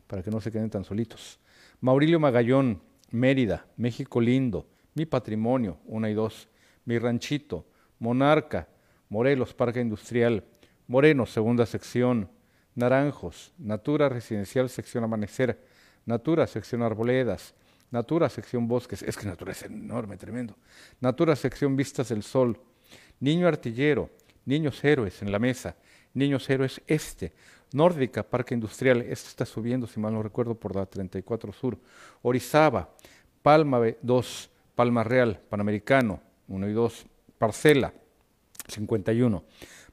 Para 0.07 0.23
que 0.23 0.31
no 0.31 0.39
se 0.39 0.51
queden 0.51 0.69
tan 0.69 0.83
solitos. 0.83 1.39
Maurilio 1.81 2.19
Magallón, 2.19 2.81
Mérida, 3.11 3.65
México 3.75 4.21
Lindo, 4.21 4.67
Mi 4.93 5.05
Patrimonio, 5.05 5.79
una 5.85 6.09
y 6.09 6.13
dos. 6.13 6.47
Mi 6.85 6.97
Ranchito, 6.97 7.65
Monarca, 7.99 8.67
Morelos, 9.09 9.53
Parque 9.53 9.81
Industrial, 9.81 10.43
Moreno, 10.87 11.25
segunda 11.25 11.65
sección, 11.65 12.29
Naranjos, 12.75 13.53
Natura 13.57 14.09
Residencial, 14.09 14.69
sección 14.69 15.03
Amanecer, 15.03 15.61
Natura, 16.05 16.47
sección 16.47 16.81
Arboledas, 16.81 17.53
Natura, 17.91 18.29
sección 18.29 18.67
Bosques, 18.67 19.03
es 19.03 19.17
que 19.17 19.25
Natura 19.25 19.51
es 19.51 19.63
enorme, 19.63 20.17
tremendo, 20.17 20.55
Natura, 20.99 21.35
sección 21.35 21.75
Vistas 21.75 22.09
del 22.09 22.23
Sol, 22.23 22.59
Niño 23.19 23.47
Artillero, 23.47 24.09
Niños 24.45 24.83
Héroes 24.83 25.21
en 25.21 25.31
la 25.31 25.39
mesa, 25.39 25.75
Niños 26.13 26.49
Héroes 26.49 26.81
Este, 26.87 27.33
Nórdica, 27.73 28.23
Parque 28.23 28.53
Industrial, 28.53 29.01
este 29.01 29.29
está 29.29 29.45
subiendo, 29.45 29.87
si 29.87 29.99
mal 29.99 30.13
no 30.13 30.23
recuerdo, 30.23 30.55
por 30.55 30.75
la 30.75 30.85
34 30.85 31.53
Sur, 31.53 31.77
Orizaba, 32.21 32.89
Palma 33.41 33.79
2, 34.01 34.49
Palma 34.75 35.03
Real, 35.03 35.39
Panamericano, 35.49 36.21
1 36.47 36.69
y 36.69 36.73
2, 36.73 37.05
parcela 37.37 37.93
51, 38.67 39.43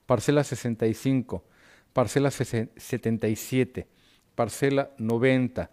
parcela 0.06 0.44
65, 0.44 1.44
parcela 1.93 2.30
77, 2.30 3.86
parcela 4.35 4.90
90, 4.98 5.70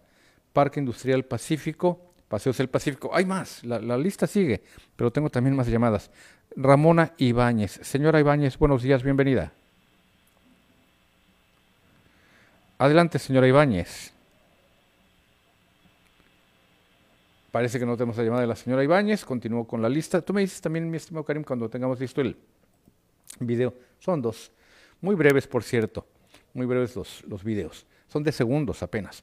Parque 0.56 0.80
Industrial 0.80 1.26
Pacífico, 1.26 2.14
Paseos 2.30 2.57
del 2.57 2.69
Pacífico. 2.69 3.14
Hay 3.14 3.26
más, 3.26 3.61
la, 3.65 3.98
lista 3.98 4.26
sigue, 4.26 4.64
pero 4.95 5.11
tengo 5.11 5.30
también 5.30 5.53
más 5.53 5.68
llamadas. 5.68 6.10
Ramona 6.56 7.11
Ibáñez. 7.18 7.82
Señora 7.84 8.22
Ibáñez, 8.22 8.57
buenos 8.57 8.82
días, 8.82 9.03
bienvenida. 9.03 9.52
Adelante, 12.77 13.19
señora 13.19 13.49
Ibáñez. 13.49 14.14
Parece 17.52 17.77
que 17.77 17.86
no 17.86 17.98
tenemos 17.98 18.15
la 18.15 18.23
llamada 18.23 18.41
de 18.41 18.48
la 18.48 18.56
señora 18.56 18.82
Ibáñez. 18.82 19.26
Continúo 19.26 19.68
con 19.68 19.82
la 19.82 19.90
lista. 19.90 20.22
Tú 20.22 20.34
me 20.34 20.40
dices 20.40 20.61
también, 20.61 20.90
mi 20.90 20.95
estimado 20.95 21.26
Karim, 21.26 21.44
cuando 21.44 21.69
tengamos 21.69 21.99
listo 21.99 22.22
el 22.22 22.38
video. 23.41 23.73
Son 23.99 24.22
dos. 24.22 24.53
Muy 25.02 25.15
breves, 25.15 25.48
por 25.48 25.64
cierto. 25.64 26.07
Muy 26.53 26.65
breves 26.65 26.95
los, 26.95 27.26
los 27.26 27.44
videos. 27.44 27.86
Son 28.07 28.23
de 28.23 28.32
segundos 28.32 28.82
apenas. 28.82 29.22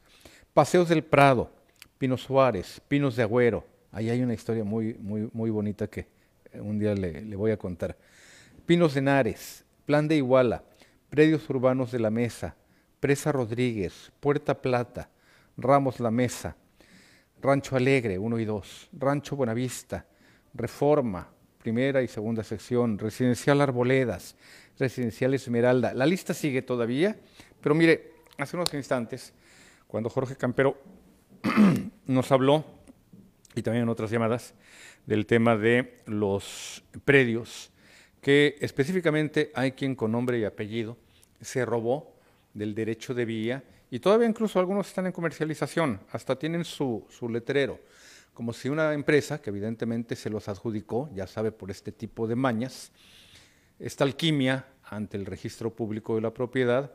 Paseos 0.55 0.91
del 0.91 1.03
Prado, 1.03 1.51
Pino 1.97 2.19
Suárez, 2.19 2.81
Pinos 2.87 3.17
de 3.17 3.23
Agüero. 3.23 3.65
Ahí 3.91 4.11
hay 4.11 4.21
una 4.21 4.35
historia 4.35 4.65
muy, 4.65 4.93
muy, 4.95 5.31
muy 5.33 5.49
bonita 5.49 5.87
que 5.87 6.09
un 6.53 6.79
día 6.79 6.95
le, 6.95 7.23
le 7.23 7.37
voy 7.37 7.53
a 7.53 7.57
contar. 7.57 7.97
Pinos 8.67 8.93
de 8.93 9.01
Nares, 9.01 9.65
Plan 9.87 10.07
de 10.07 10.17
Iguala, 10.17 10.63
Predios 11.09 11.49
Urbanos 11.49 11.91
de 11.91 12.01
la 12.01 12.11
Mesa, 12.11 12.55
Presa 13.01 13.33
Rodríguez, 13.33 14.13
Puerta 14.21 14.61
Plata, 14.61 15.09
Ramos 15.57 16.01
La 16.01 16.11
Mesa, 16.11 16.55
Rancho 17.41 17.75
Alegre 17.75 18.19
1 18.19 18.39
y 18.39 18.45
2, 18.45 18.91
Rancho 18.93 19.37
Buenavista, 19.37 20.05
Reforma, 20.53 21.29
primera 21.63 22.03
y 22.03 22.09
segunda 22.09 22.45
sección, 22.45 22.99
Residencial 22.99 23.61
Arboledas, 23.63 24.37
Residencial 24.79 25.33
Esmeralda. 25.33 25.95
La 25.95 26.05
lista 26.05 26.35
sigue 26.35 26.61
todavía, 26.61 27.17
pero 27.63 27.75
mire, 27.75 28.13
hace 28.37 28.57
unos 28.57 28.75
instantes, 28.75 29.33
cuando 29.93 30.09
Jorge 30.09 30.37
Campero 30.37 30.79
nos 32.07 32.33
habló, 32.33 32.65
y 33.55 33.61
también 33.61 33.83
en 33.83 33.91
otras 33.91 34.11
llamadas, 34.11 34.55
del 35.05 35.27
tema 35.27 35.55
de 35.55 36.01
los 36.07 36.83
predios, 37.05 37.71
que 38.23 38.57
específicamente 38.61 39.53
hay 39.55 39.73
quien 39.73 39.95
con 39.95 40.11
nombre 40.11 40.39
y 40.39 40.45
apellido 40.45 40.97
se 41.43 41.67
robó 41.67 42.17
del 42.55 42.75
derecho 42.75 43.13
de 43.13 43.27
vía 43.27 43.65
y 43.91 43.99
todavía 43.99 44.27
incluso 44.27 44.59
algunos 44.59 44.89
están 44.89 45.05
en 45.05 45.13
comercialización, 45.13 46.01
hasta 46.11 46.39
tienen 46.39 46.65
su, 46.65 47.07
su 47.11 47.29
letrero, 47.29 47.79
como 48.33 48.55
si 48.55 48.71
una 48.71 48.95
empresa, 48.95 49.43
que 49.43 49.51
evidentemente 49.51 50.17
se 50.17 50.31
los 50.31 50.49
adjudicó, 50.49 51.11
ya 51.15 51.27
sabe 51.27 51.53
por 51.53 51.71
este 51.71 51.93
tipo 51.93 52.27
de 52.27 52.35
mañas, 52.35 52.93
esta 53.79 54.05
alquimia 54.05 54.65
ante 54.85 55.19
el 55.19 55.27
registro 55.27 55.69
público 55.69 56.15
de 56.15 56.23
la 56.23 56.33
propiedad, 56.33 56.95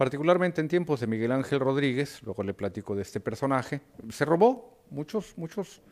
particularmente 0.00 0.62
en 0.62 0.68
tiempos 0.68 1.00
de 1.00 1.06
Miguel 1.06 1.30
Ángel 1.30 1.60
Rodríguez, 1.60 2.22
luego 2.22 2.42
le 2.42 2.54
platico 2.54 2.96
de 2.96 3.02
este 3.02 3.20
personaje, 3.20 3.82
se 4.08 4.24
robó 4.24 4.82
muchos, 4.88 5.36
muchos 5.36 5.82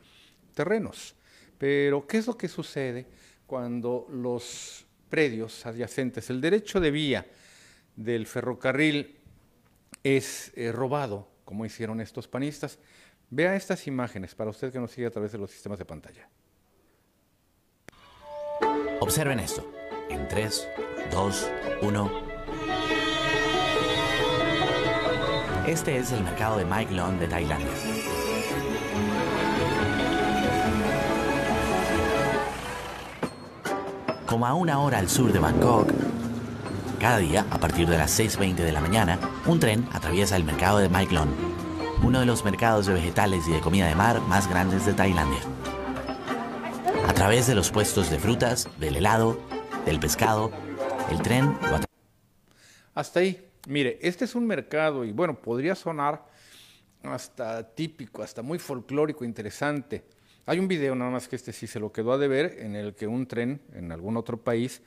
terrenos. 0.55 1.15
Pero, 1.59 2.07
¿qué 2.07 2.17
es 2.17 2.27
lo 2.27 2.35
que 2.35 2.49
sucede 2.49 3.05
cuando 3.47 4.07
los 4.11 4.87
predios 5.11 5.67
adyacentes, 5.67 6.31
el 6.31 6.41
derecho 6.41 6.81
de 6.81 6.91
vía 6.91 7.27
del 7.97 8.27
ferrocarril 8.27 9.19
es 10.03 10.53
eh, 10.57 10.73
robado, 10.73 11.29
como 11.45 11.67
hicieron 11.67 12.01
estos 12.01 12.27
panistas. 12.27 12.79
Vea 13.29 13.57
estas 13.57 13.87
imágenes 13.87 14.35
para 14.35 14.49
usted 14.49 14.73
que 14.73 14.81
nos 14.81 14.91
sigue 14.91 15.09
a 15.09 15.11
través 15.11 15.33
de 15.33 15.39
los 15.39 15.51
sistemas 15.51 15.79
de 15.79 15.85
pantalla. 15.85 16.31
Observen 19.01 19.39
esto. 19.39 19.71
En 20.09 20.27
3, 20.29 20.67
2, 21.13 21.51
1. 21.83 22.28
Este 25.69 25.99
es 25.99 26.13
el 26.13 26.25
mercado 26.25 26.57
de 26.57 26.65
Mike 26.65 26.95
Long 26.95 27.19
de 27.19 27.29
Tailandia. 27.29 27.69
Como 34.25 34.47
a 34.47 34.55
una 34.55 34.81
hora 34.81 34.99
al 34.99 35.11
sur 35.11 35.31
de 35.31 35.39
Bangkok, 35.39 35.93
cada 36.99 37.19
día, 37.19 37.45
a 37.51 37.59
partir 37.59 37.87
de 37.87 37.99
las 37.99 38.19
6.20 38.19 38.55
de 38.55 38.73
la 38.73 38.81
mañana, 38.81 39.19
un 39.45 39.61
tren 39.61 39.87
atraviesa 39.93 40.37
el 40.37 40.45
mercado 40.45 40.79
de 40.79 40.89
Maiklon, 40.89 41.29
uno 42.03 42.21
de 42.21 42.25
los 42.25 42.47
mercados 42.47 42.87
de 42.87 42.95
vegetales 42.95 43.47
y 43.47 43.51
de 43.53 43.61
comida 43.61 43.89
de 43.89 43.95
mar 43.95 44.23
más 44.23 44.49
grandes 44.49 44.87
de 44.87 44.95
Tailandia. 44.95 45.41
A 47.07 47.13
través 47.13 47.47
de 47.47 47.55
los 47.55 47.71
puestos 47.71 48.09
de 48.09 48.19
frutas, 48.19 48.71
del 48.79 48.97
helado, 48.97 49.39
del 49.85 50.01
pescado, 50.01 50.51
el 51.11 51.21
tren 51.21 51.59
lo 51.61 51.79
Hasta 52.95 53.21
ahí. 53.21 53.48
Mire, 53.67 53.99
este 54.01 54.25
es 54.25 54.35
un 54.35 54.47
mercado 54.47 55.05
y 55.05 55.13
bueno, 55.13 55.41
podría 55.41 55.75
sonar 55.75 56.25
hasta 57.03 57.75
típico, 57.75 58.23
hasta 58.23 58.43
muy 58.43 58.59
folclórico, 58.59 59.25
interesante. 59.25 60.05
Hay 60.47 60.59
un 60.59 60.69
video, 60.69 60.95
nada 60.95 61.11
más 61.11 61.29
que 61.29 61.37
este 61.37 61.53
sí 61.53 61.67
se 61.67 61.81
lo 61.81 61.93
quedó 61.93 62.13
a 62.13 62.19
deber, 62.19 62.57
en 62.61 62.77
el 62.77 62.95
que 62.95 63.07
un 63.07 63.27
tren 63.27 63.61
en 63.73 63.93
algún 63.93 64.17
otro 64.17 64.39
país 64.39 64.83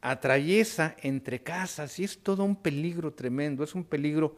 atraviesa 0.00 0.96
entre 1.02 1.42
casas 1.42 1.98
y 1.98 2.04
es 2.04 2.18
todo 2.22 2.44
un 2.44 2.56
peligro 2.56 3.12
tremendo, 3.12 3.64
es 3.64 3.74
un 3.74 3.84
peligro 3.84 4.36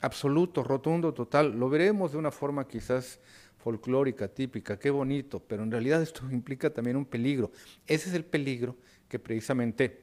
absoluto, 0.00 0.62
rotundo, 0.62 1.12
total. 1.12 1.58
Lo 1.58 1.68
veremos 1.68 2.12
de 2.12 2.18
una 2.18 2.30
forma 2.30 2.66
quizás 2.66 3.20
folclórica, 3.58 4.28
típica, 4.28 4.78
qué 4.78 4.90
bonito, 4.90 5.40
pero 5.40 5.62
en 5.62 5.70
realidad 5.70 6.02
esto 6.02 6.22
implica 6.30 6.70
también 6.70 6.96
un 6.96 7.04
peligro. 7.04 7.50
Ese 7.86 8.08
es 8.08 8.14
el 8.14 8.24
peligro 8.24 8.76
que 9.08 9.18
precisamente 9.18 10.01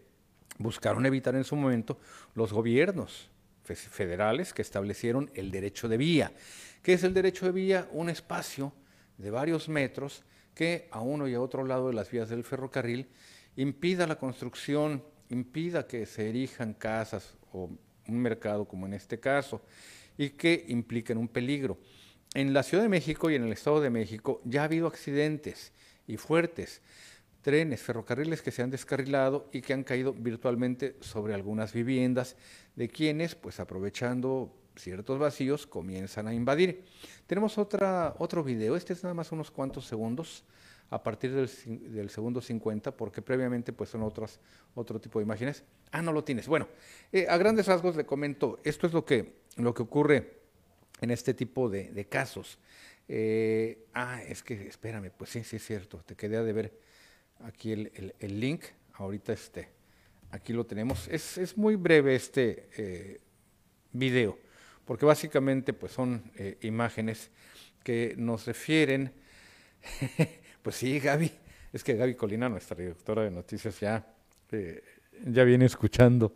buscaron 0.58 1.06
evitar 1.06 1.36
en 1.36 1.44
su 1.44 1.56
momento 1.56 2.00
los 2.36 2.52
gobiernos 2.54 3.30
federales 3.64 4.54
que 4.54 4.62
establecieron 4.62 5.30
el 5.36 5.52
derecho 5.52 5.88
de 5.88 5.98
vía. 5.98 6.32
¿Qué 6.82 6.94
es 6.94 7.04
el 7.04 7.14
derecho 7.14 7.46
de 7.46 7.52
vía? 7.52 7.88
Un 7.92 8.10
espacio 8.10 8.74
de 9.18 9.30
varios 9.32 9.70
metros 9.70 10.24
que 10.56 10.88
a 10.92 11.02
uno 11.02 11.28
y 11.28 11.36
a 11.36 11.42
otro 11.42 11.64
lado 11.66 11.88
de 11.88 11.94
las 11.94 12.10
vías 12.10 12.30
del 12.30 12.44
ferrocarril 12.44 13.08
impida 13.56 14.08
la 14.08 14.18
construcción, 14.18 15.04
impida 15.30 15.88
que 15.88 16.06
se 16.06 16.30
erijan 16.30 16.74
casas 16.74 17.36
o 17.52 17.70
un 18.08 18.20
mercado 18.20 18.66
como 18.66 18.86
en 18.86 18.94
este 18.94 19.20
caso, 19.20 19.62
y 20.18 20.32
que 20.32 20.66
impliquen 20.68 21.18
un 21.18 21.28
peligro. 21.28 21.78
En 22.34 22.54
la 22.54 22.64
Ciudad 22.64 22.84
de 22.84 22.90
México 22.90 23.30
y 23.30 23.36
en 23.36 23.44
el 23.44 23.54
Estado 23.54 23.82
de 23.82 23.90
México 23.90 24.42
ya 24.44 24.62
ha 24.62 24.66
habido 24.66 24.88
accidentes 24.88 25.72
y 26.08 26.18
fuertes, 26.18 26.82
trenes, 27.42 27.82
ferrocarriles 27.82 28.42
que 28.42 28.52
se 28.52 28.62
han 28.62 28.70
descarrilado 28.70 29.50
y 29.52 29.62
que 29.62 29.74
han 29.74 29.84
caído 29.84 30.14
virtualmente 30.14 30.96
sobre 31.02 31.34
algunas 31.34 31.74
viviendas 31.74 32.36
de 32.76 32.90
quienes, 32.90 33.36
pues 33.36 33.60
aprovechando 33.60 34.56
ciertos 34.76 35.20
vacíos, 35.20 35.68
comienzan 35.68 36.28
a 36.28 36.34
invadir. 36.34 36.86
Tenemos 37.28 37.58
otra, 37.58 38.16
otro 38.20 38.44
video, 38.44 38.76
este 38.76 38.94
es 38.94 39.04
nada 39.04 39.14
más 39.14 39.32
unos 39.32 39.52
cuantos 39.52 39.86
segundos, 39.86 40.44
a 40.92 41.04
partir 41.04 41.34
del, 41.34 42.10
segundo 42.10 42.42
50, 42.42 42.96
porque 42.96 43.22
previamente 43.22 43.74
pues 43.74 43.90
son 43.90 44.04
otras, 44.04 44.40
otro 44.74 45.00
tipo 45.00 45.20
de 45.20 45.26
imágenes. 45.26 45.64
Ah, 45.92 46.02
no 46.02 46.12
lo 46.12 46.24
tienes. 46.24 46.48
Bueno, 46.48 46.68
eh, 47.12 47.28
a 47.30 47.38
grandes 47.38 47.68
rasgos 47.68 47.96
le 47.96 48.06
comento, 48.06 48.60
esto 48.64 48.88
es 48.88 48.94
lo 48.94 49.06
que, 49.06 49.42
lo 49.58 49.74
que 49.74 49.84
ocurre 49.84 50.40
en 51.02 51.12
este 51.12 51.34
tipo 51.34 51.70
de, 51.70 52.08
casos. 52.10 52.58
Eh, 53.08 53.86
ah, 53.94 54.22
es 54.24 54.44
que, 54.44 54.68
espérame, 54.68 55.12
pues 55.16 55.30
sí, 55.30 55.44
sí 55.44 55.58
es 55.58 55.66
cierto, 55.66 56.00
te 56.06 56.16
quedé 56.16 56.44
de 56.44 56.54
ver 56.54 56.80
aquí 57.44 57.72
el, 57.72 58.14
el, 58.20 58.40
link, 58.40 58.64
ahorita 58.94 59.34
este, 59.34 59.70
aquí 60.32 60.54
lo 60.54 60.66
tenemos. 60.66 61.08
Es, 61.08 61.38
es 61.38 61.58
muy 61.58 61.76
breve 61.76 62.16
este 62.16 62.70
eh, 62.78 63.22
video, 63.92 64.38
porque 64.86 65.06
básicamente 65.06 65.74
pues 65.74 65.92
son 65.92 66.32
imágenes 66.62 67.32
que 67.84 68.16
nos 68.18 68.46
refieren 68.46 69.14
Pues 70.62 70.76
sí, 70.76 71.00
Gaby. 71.00 71.32
Es 71.72 71.84
que 71.84 71.96
Gaby 71.96 72.16
Colina, 72.16 72.50
nuestra 72.50 72.76
directora 72.76 73.24
de 73.24 73.32
noticias, 73.32 73.80
ya, 73.80 74.06
eh, 74.52 74.84
ya 75.26 75.44
viene 75.44 75.66
escuchando 75.66 76.34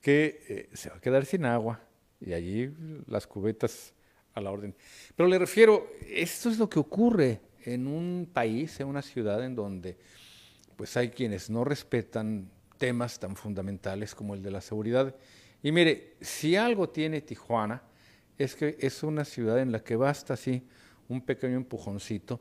que 0.00 0.42
eh, 0.48 0.68
se 0.72 0.88
va 0.90 0.96
a 0.96 1.00
quedar 1.00 1.26
sin 1.26 1.44
agua 1.44 1.80
y 2.20 2.32
allí 2.32 2.72
las 3.06 3.26
cubetas 3.26 3.92
a 4.34 4.40
la 4.40 4.50
orden. 4.50 4.74
Pero 5.14 5.28
le 5.28 5.38
refiero, 5.38 5.92
esto 6.08 6.48
es 6.48 6.58
lo 6.58 6.68
que 6.68 6.78
ocurre 6.78 7.40
en 7.64 7.86
un 7.86 8.28
país, 8.32 8.80
en 8.80 8.88
una 8.88 9.02
ciudad 9.02 9.44
en 9.44 9.54
donde 9.54 9.98
pues 10.80 10.96
hay 10.96 11.10
quienes 11.10 11.50
no 11.50 11.62
respetan 11.62 12.48
temas 12.78 13.20
tan 13.20 13.36
fundamentales 13.36 14.14
como 14.14 14.32
el 14.32 14.42
de 14.42 14.50
la 14.50 14.62
seguridad. 14.62 15.14
Y 15.62 15.72
mire, 15.72 16.14
si 16.22 16.56
algo 16.56 16.88
tiene 16.88 17.20
Tijuana, 17.20 17.82
es 18.38 18.56
que 18.56 18.78
es 18.80 19.02
una 19.02 19.26
ciudad 19.26 19.60
en 19.60 19.72
la 19.72 19.84
que 19.84 19.94
basta 19.96 20.32
así 20.32 20.66
un 21.06 21.20
pequeño 21.20 21.56
empujoncito 21.56 22.40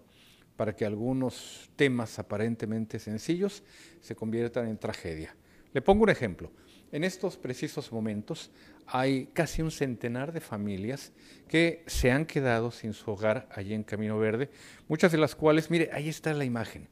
para 0.56 0.74
que 0.74 0.86
algunos 0.86 1.70
temas 1.76 2.18
aparentemente 2.18 2.98
sencillos 2.98 3.62
se 4.00 4.16
conviertan 4.16 4.70
en 4.70 4.78
tragedia. 4.78 5.36
Le 5.74 5.82
pongo 5.82 6.04
un 6.04 6.10
ejemplo. 6.10 6.50
En 6.94 7.04
estos 7.04 7.36
precisos 7.36 7.92
momentos 7.92 8.52
hay 8.88 9.26
casi 9.34 9.62
un 9.62 9.70
centenar 9.70 10.32
de 10.32 10.40
familias 10.40 11.12
que 11.50 11.84
se 11.88 12.10
han 12.10 12.26
quedado 12.26 12.72
sin 12.72 12.94
su 12.94 13.12
hogar 13.12 13.50
allí 13.52 13.74
en 13.74 13.84
Camino 13.84 14.18
Verde, 14.18 14.50
muchas 14.88 15.12
de 15.12 15.18
las 15.18 15.36
cuales, 15.36 15.70
mire, 15.70 15.90
ahí 15.92 16.08
está 16.08 16.34
la 16.34 16.46
imagen. 16.46 16.88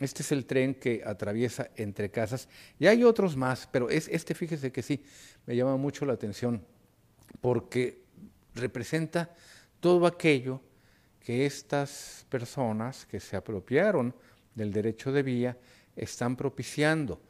Este 0.00 0.22
es 0.22 0.32
el 0.32 0.46
tren 0.46 0.74
que 0.74 1.02
atraviesa 1.04 1.70
entre 1.76 2.10
casas 2.10 2.48
y 2.78 2.86
hay 2.86 3.04
otros 3.04 3.36
más, 3.36 3.68
pero 3.70 3.90
es 3.90 4.08
este, 4.08 4.34
fíjese 4.34 4.72
que 4.72 4.82
sí, 4.82 5.04
me 5.46 5.54
llama 5.54 5.76
mucho 5.76 6.06
la 6.06 6.14
atención 6.14 6.64
porque 7.42 8.02
representa 8.54 9.34
todo 9.78 10.06
aquello 10.06 10.60
que 11.20 11.44
estas 11.44 12.24
personas 12.30 13.04
que 13.04 13.20
se 13.20 13.36
apropiaron 13.36 14.14
del 14.54 14.72
derecho 14.72 15.12
de 15.12 15.22
vía 15.22 15.58
están 15.94 16.34
propiciando 16.34 17.20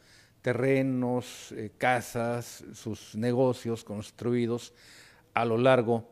terrenos, 0.41 1.53
eh, 1.53 1.73
casas, 1.77 2.65
sus 2.73 3.15
negocios 3.17 3.85
construidos 3.85 4.73
a 5.35 5.45
lo 5.45 5.59
largo 5.59 6.09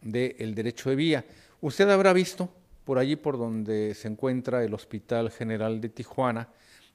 del 0.00 0.54
derecho 0.54 0.90
de 0.90 0.96
vía. 0.96 1.24
Usted 1.60 1.88
habrá 1.90 2.12
visto 2.12 2.52
por 2.88 2.98
allí 2.98 3.16
por 3.16 3.36
donde 3.36 3.92
se 3.94 4.08
encuentra 4.08 4.64
el 4.64 4.72
Hospital 4.72 5.30
General 5.30 5.78
de 5.78 5.90
Tijuana, 5.90 6.48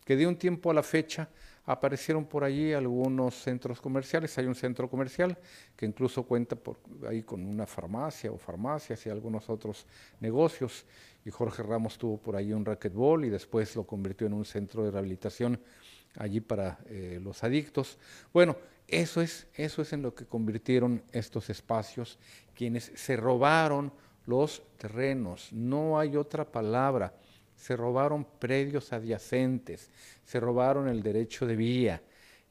que 0.04 0.16
de 0.16 0.26
un 0.26 0.38
tiempo 0.38 0.72
a 0.72 0.74
la 0.74 0.82
fecha 0.82 1.30
aparecieron 1.68 2.26
por 2.26 2.44
allí 2.44 2.74
algunos 2.74 3.36
centros 3.36 3.80
comerciales. 3.80 4.36
Hay 4.40 4.48
un 4.48 4.56
centro 4.56 4.90
comercial 4.90 5.38
que 5.76 5.86
incluso 5.86 6.24
cuenta 6.24 6.56
por 6.56 6.80
ahí 7.08 7.22
con 7.22 7.46
una 7.46 7.68
farmacia 7.68 8.32
o 8.32 8.40
farmacias 8.40 9.06
y 9.06 9.12
algunos 9.12 9.48
otros 9.52 9.86
negocios. 10.20 10.84
Y 11.26 11.30
Jorge 11.30 11.62
Ramos 11.62 12.00
tuvo 12.00 12.18
por 12.18 12.38
ahí 12.38 12.54
un 12.54 12.66
racquetball 12.66 13.26
y 13.26 13.30
después 13.30 13.76
lo 13.76 13.86
convirtió 13.86 14.26
en 14.26 14.34
un 14.34 14.46
centro 14.46 14.84
de 14.84 14.90
rehabilitación 14.90 15.60
allí 16.18 16.42
para 16.42 16.80
eh, 16.88 17.20
los 17.22 17.44
adictos. 17.44 18.00
Bueno, 18.34 18.58
eso 18.88 19.22
es, 19.22 19.46
eso 19.54 19.84
es 19.84 19.94
en 19.94 20.02
lo 20.02 20.16
que 20.16 20.26
convirtieron 20.26 21.04
estos 21.12 21.52
espacios, 21.52 22.18
quienes 22.56 22.92
se 22.96 23.16
robaron 23.16 23.94
los 24.26 24.62
terrenos, 24.78 25.52
no 25.52 26.00
hay 26.00 26.18
otra 26.18 26.46
palabra 26.46 27.14
se 27.64 27.78
robaron 27.78 28.26
predios 28.40 28.92
adyacentes, 28.92 29.90
se 30.26 30.40
robaron 30.42 30.90
el 30.90 31.02
derecho 31.02 31.46
de 31.46 31.56
vía. 31.56 32.02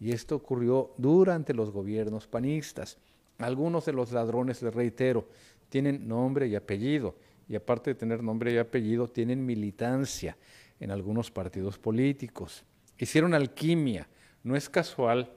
Y 0.00 0.12
esto 0.12 0.36
ocurrió 0.36 0.94
durante 0.96 1.52
los 1.52 1.70
gobiernos 1.70 2.26
panistas. 2.26 2.96
Algunos 3.36 3.84
de 3.84 3.92
los 3.92 4.10
ladrones, 4.12 4.62
les 4.62 4.74
reitero, 4.74 5.28
tienen 5.68 6.08
nombre 6.08 6.48
y 6.48 6.56
apellido. 6.56 7.14
Y 7.46 7.56
aparte 7.56 7.90
de 7.90 7.94
tener 7.94 8.22
nombre 8.22 8.54
y 8.54 8.56
apellido, 8.56 9.06
tienen 9.06 9.44
militancia 9.44 10.38
en 10.80 10.90
algunos 10.90 11.30
partidos 11.30 11.78
políticos. 11.78 12.64
Hicieron 12.96 13.34
alquimia. 13.34 14.08
No 14.42 14.56
es 14.56 14.70
casual 14.70 15.30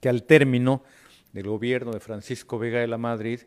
que 0.00 0.08
al 0.08 0.22
término 0.22 0.82
del 1.34 1.46
gobierno 1.46 1.92
de 1.92 2.00
Francisco 2.00 2.58
Vega 2.58 2.80
de 2.80 2.88
la 2.88 2.96
Madrid, 2.96 3.40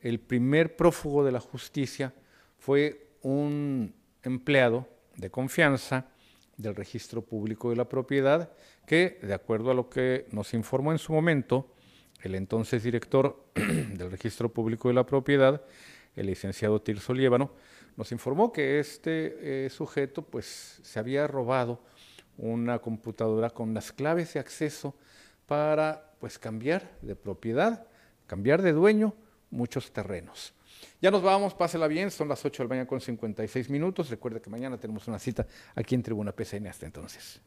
el 0.00 0.20
primer 0.20 0.76
prófugo 0.76 1.24
de 1.24 1.32
la 1.32 1.40
justicia 1.40 2.12
fue 2.58 3.08
un 3.22 3.94
empleado 4.22 4.86
de 5.16 5.30
confianza 5.30 6.06
del 6.56 6.74
registro 6.74 7.22
público 7.22 7.70
de 7.70 7.76
la 7.76 7.88
propiedad, 7.88 8.52
que, 8.86 9.18
de 9.22 9.34
acuerdo 9.34 9.70
a 9.70 9.74
lo 9.74 9.88
que 9.88 10.26
nos 10.32 10.54
informó 10.54 10.92
en 10.92 10.98
su 10.98 11.12
momento 11.12 11.72
el 12.22 12.34
entonces 12.34 12.82
director 12.82 13.44
del 13.54 14.10
registro 14.10 14.52
público 14.52 14.88
de 14.88 14.94
la 14.94 15.06
propiedad, 15.06 15.62
el 16.16 16.26
licenciado 16.26 16.80
Tirso 16.82 17.14
Liébano, 17.14 17.52
nos 17.96 18.12
informó 18.12 18.52
que 18.52 18.80
este 18.80 19.66
eh, 19.66 19.70
sujeto 19.70 20.22
pues, 20.22 20.80
se 20.82 20.98
había 20.98 21.26
robado 21.26 21.80
una 22.36 22.78
computadora 22.80 23.50
con 23.50 23.74
las 23.74 23.92
claves 23.92 24.34
de 24.34 24.40
acceso 24.40 24.94
para 25.46 26.12
pues, 26.20 26.38
cambiar 26.38 26.90
de 27.02 27.16
propiedad, 27.16 27.86
cambiar 28.26 28.62
de 28.62 28.72
dueño 28.72 29.14
muchos 29.50 29.92
terrenos. 29.92 30.54
Ya 31.00 31.10
nos 31.10 31.22
vamos, 31.22 31.54
pásela 31.54 31.88
bien, 31.88 32.10
son 32.10 32.28
las 32.28 32.44
8 32.44 32.62
del 32.62 32.68
mañana 32.68 32.86
con 32.86 33.00
56 33.00 33.70
minutos. 33.70 34.10
Recuerde 34.10 34.40
que 34.40 34.50
mañana 34.50 34.78
tenemos 34.78 35.06
una 35.08 35.18
cita 35.18 35.46
aquí 35.74 35.94
en 35.94 36.02
Tribuna 36.02 36.32
PCN. 36.32 36.66
Hasta 36.68 36.86
entonces. 36.86 37.40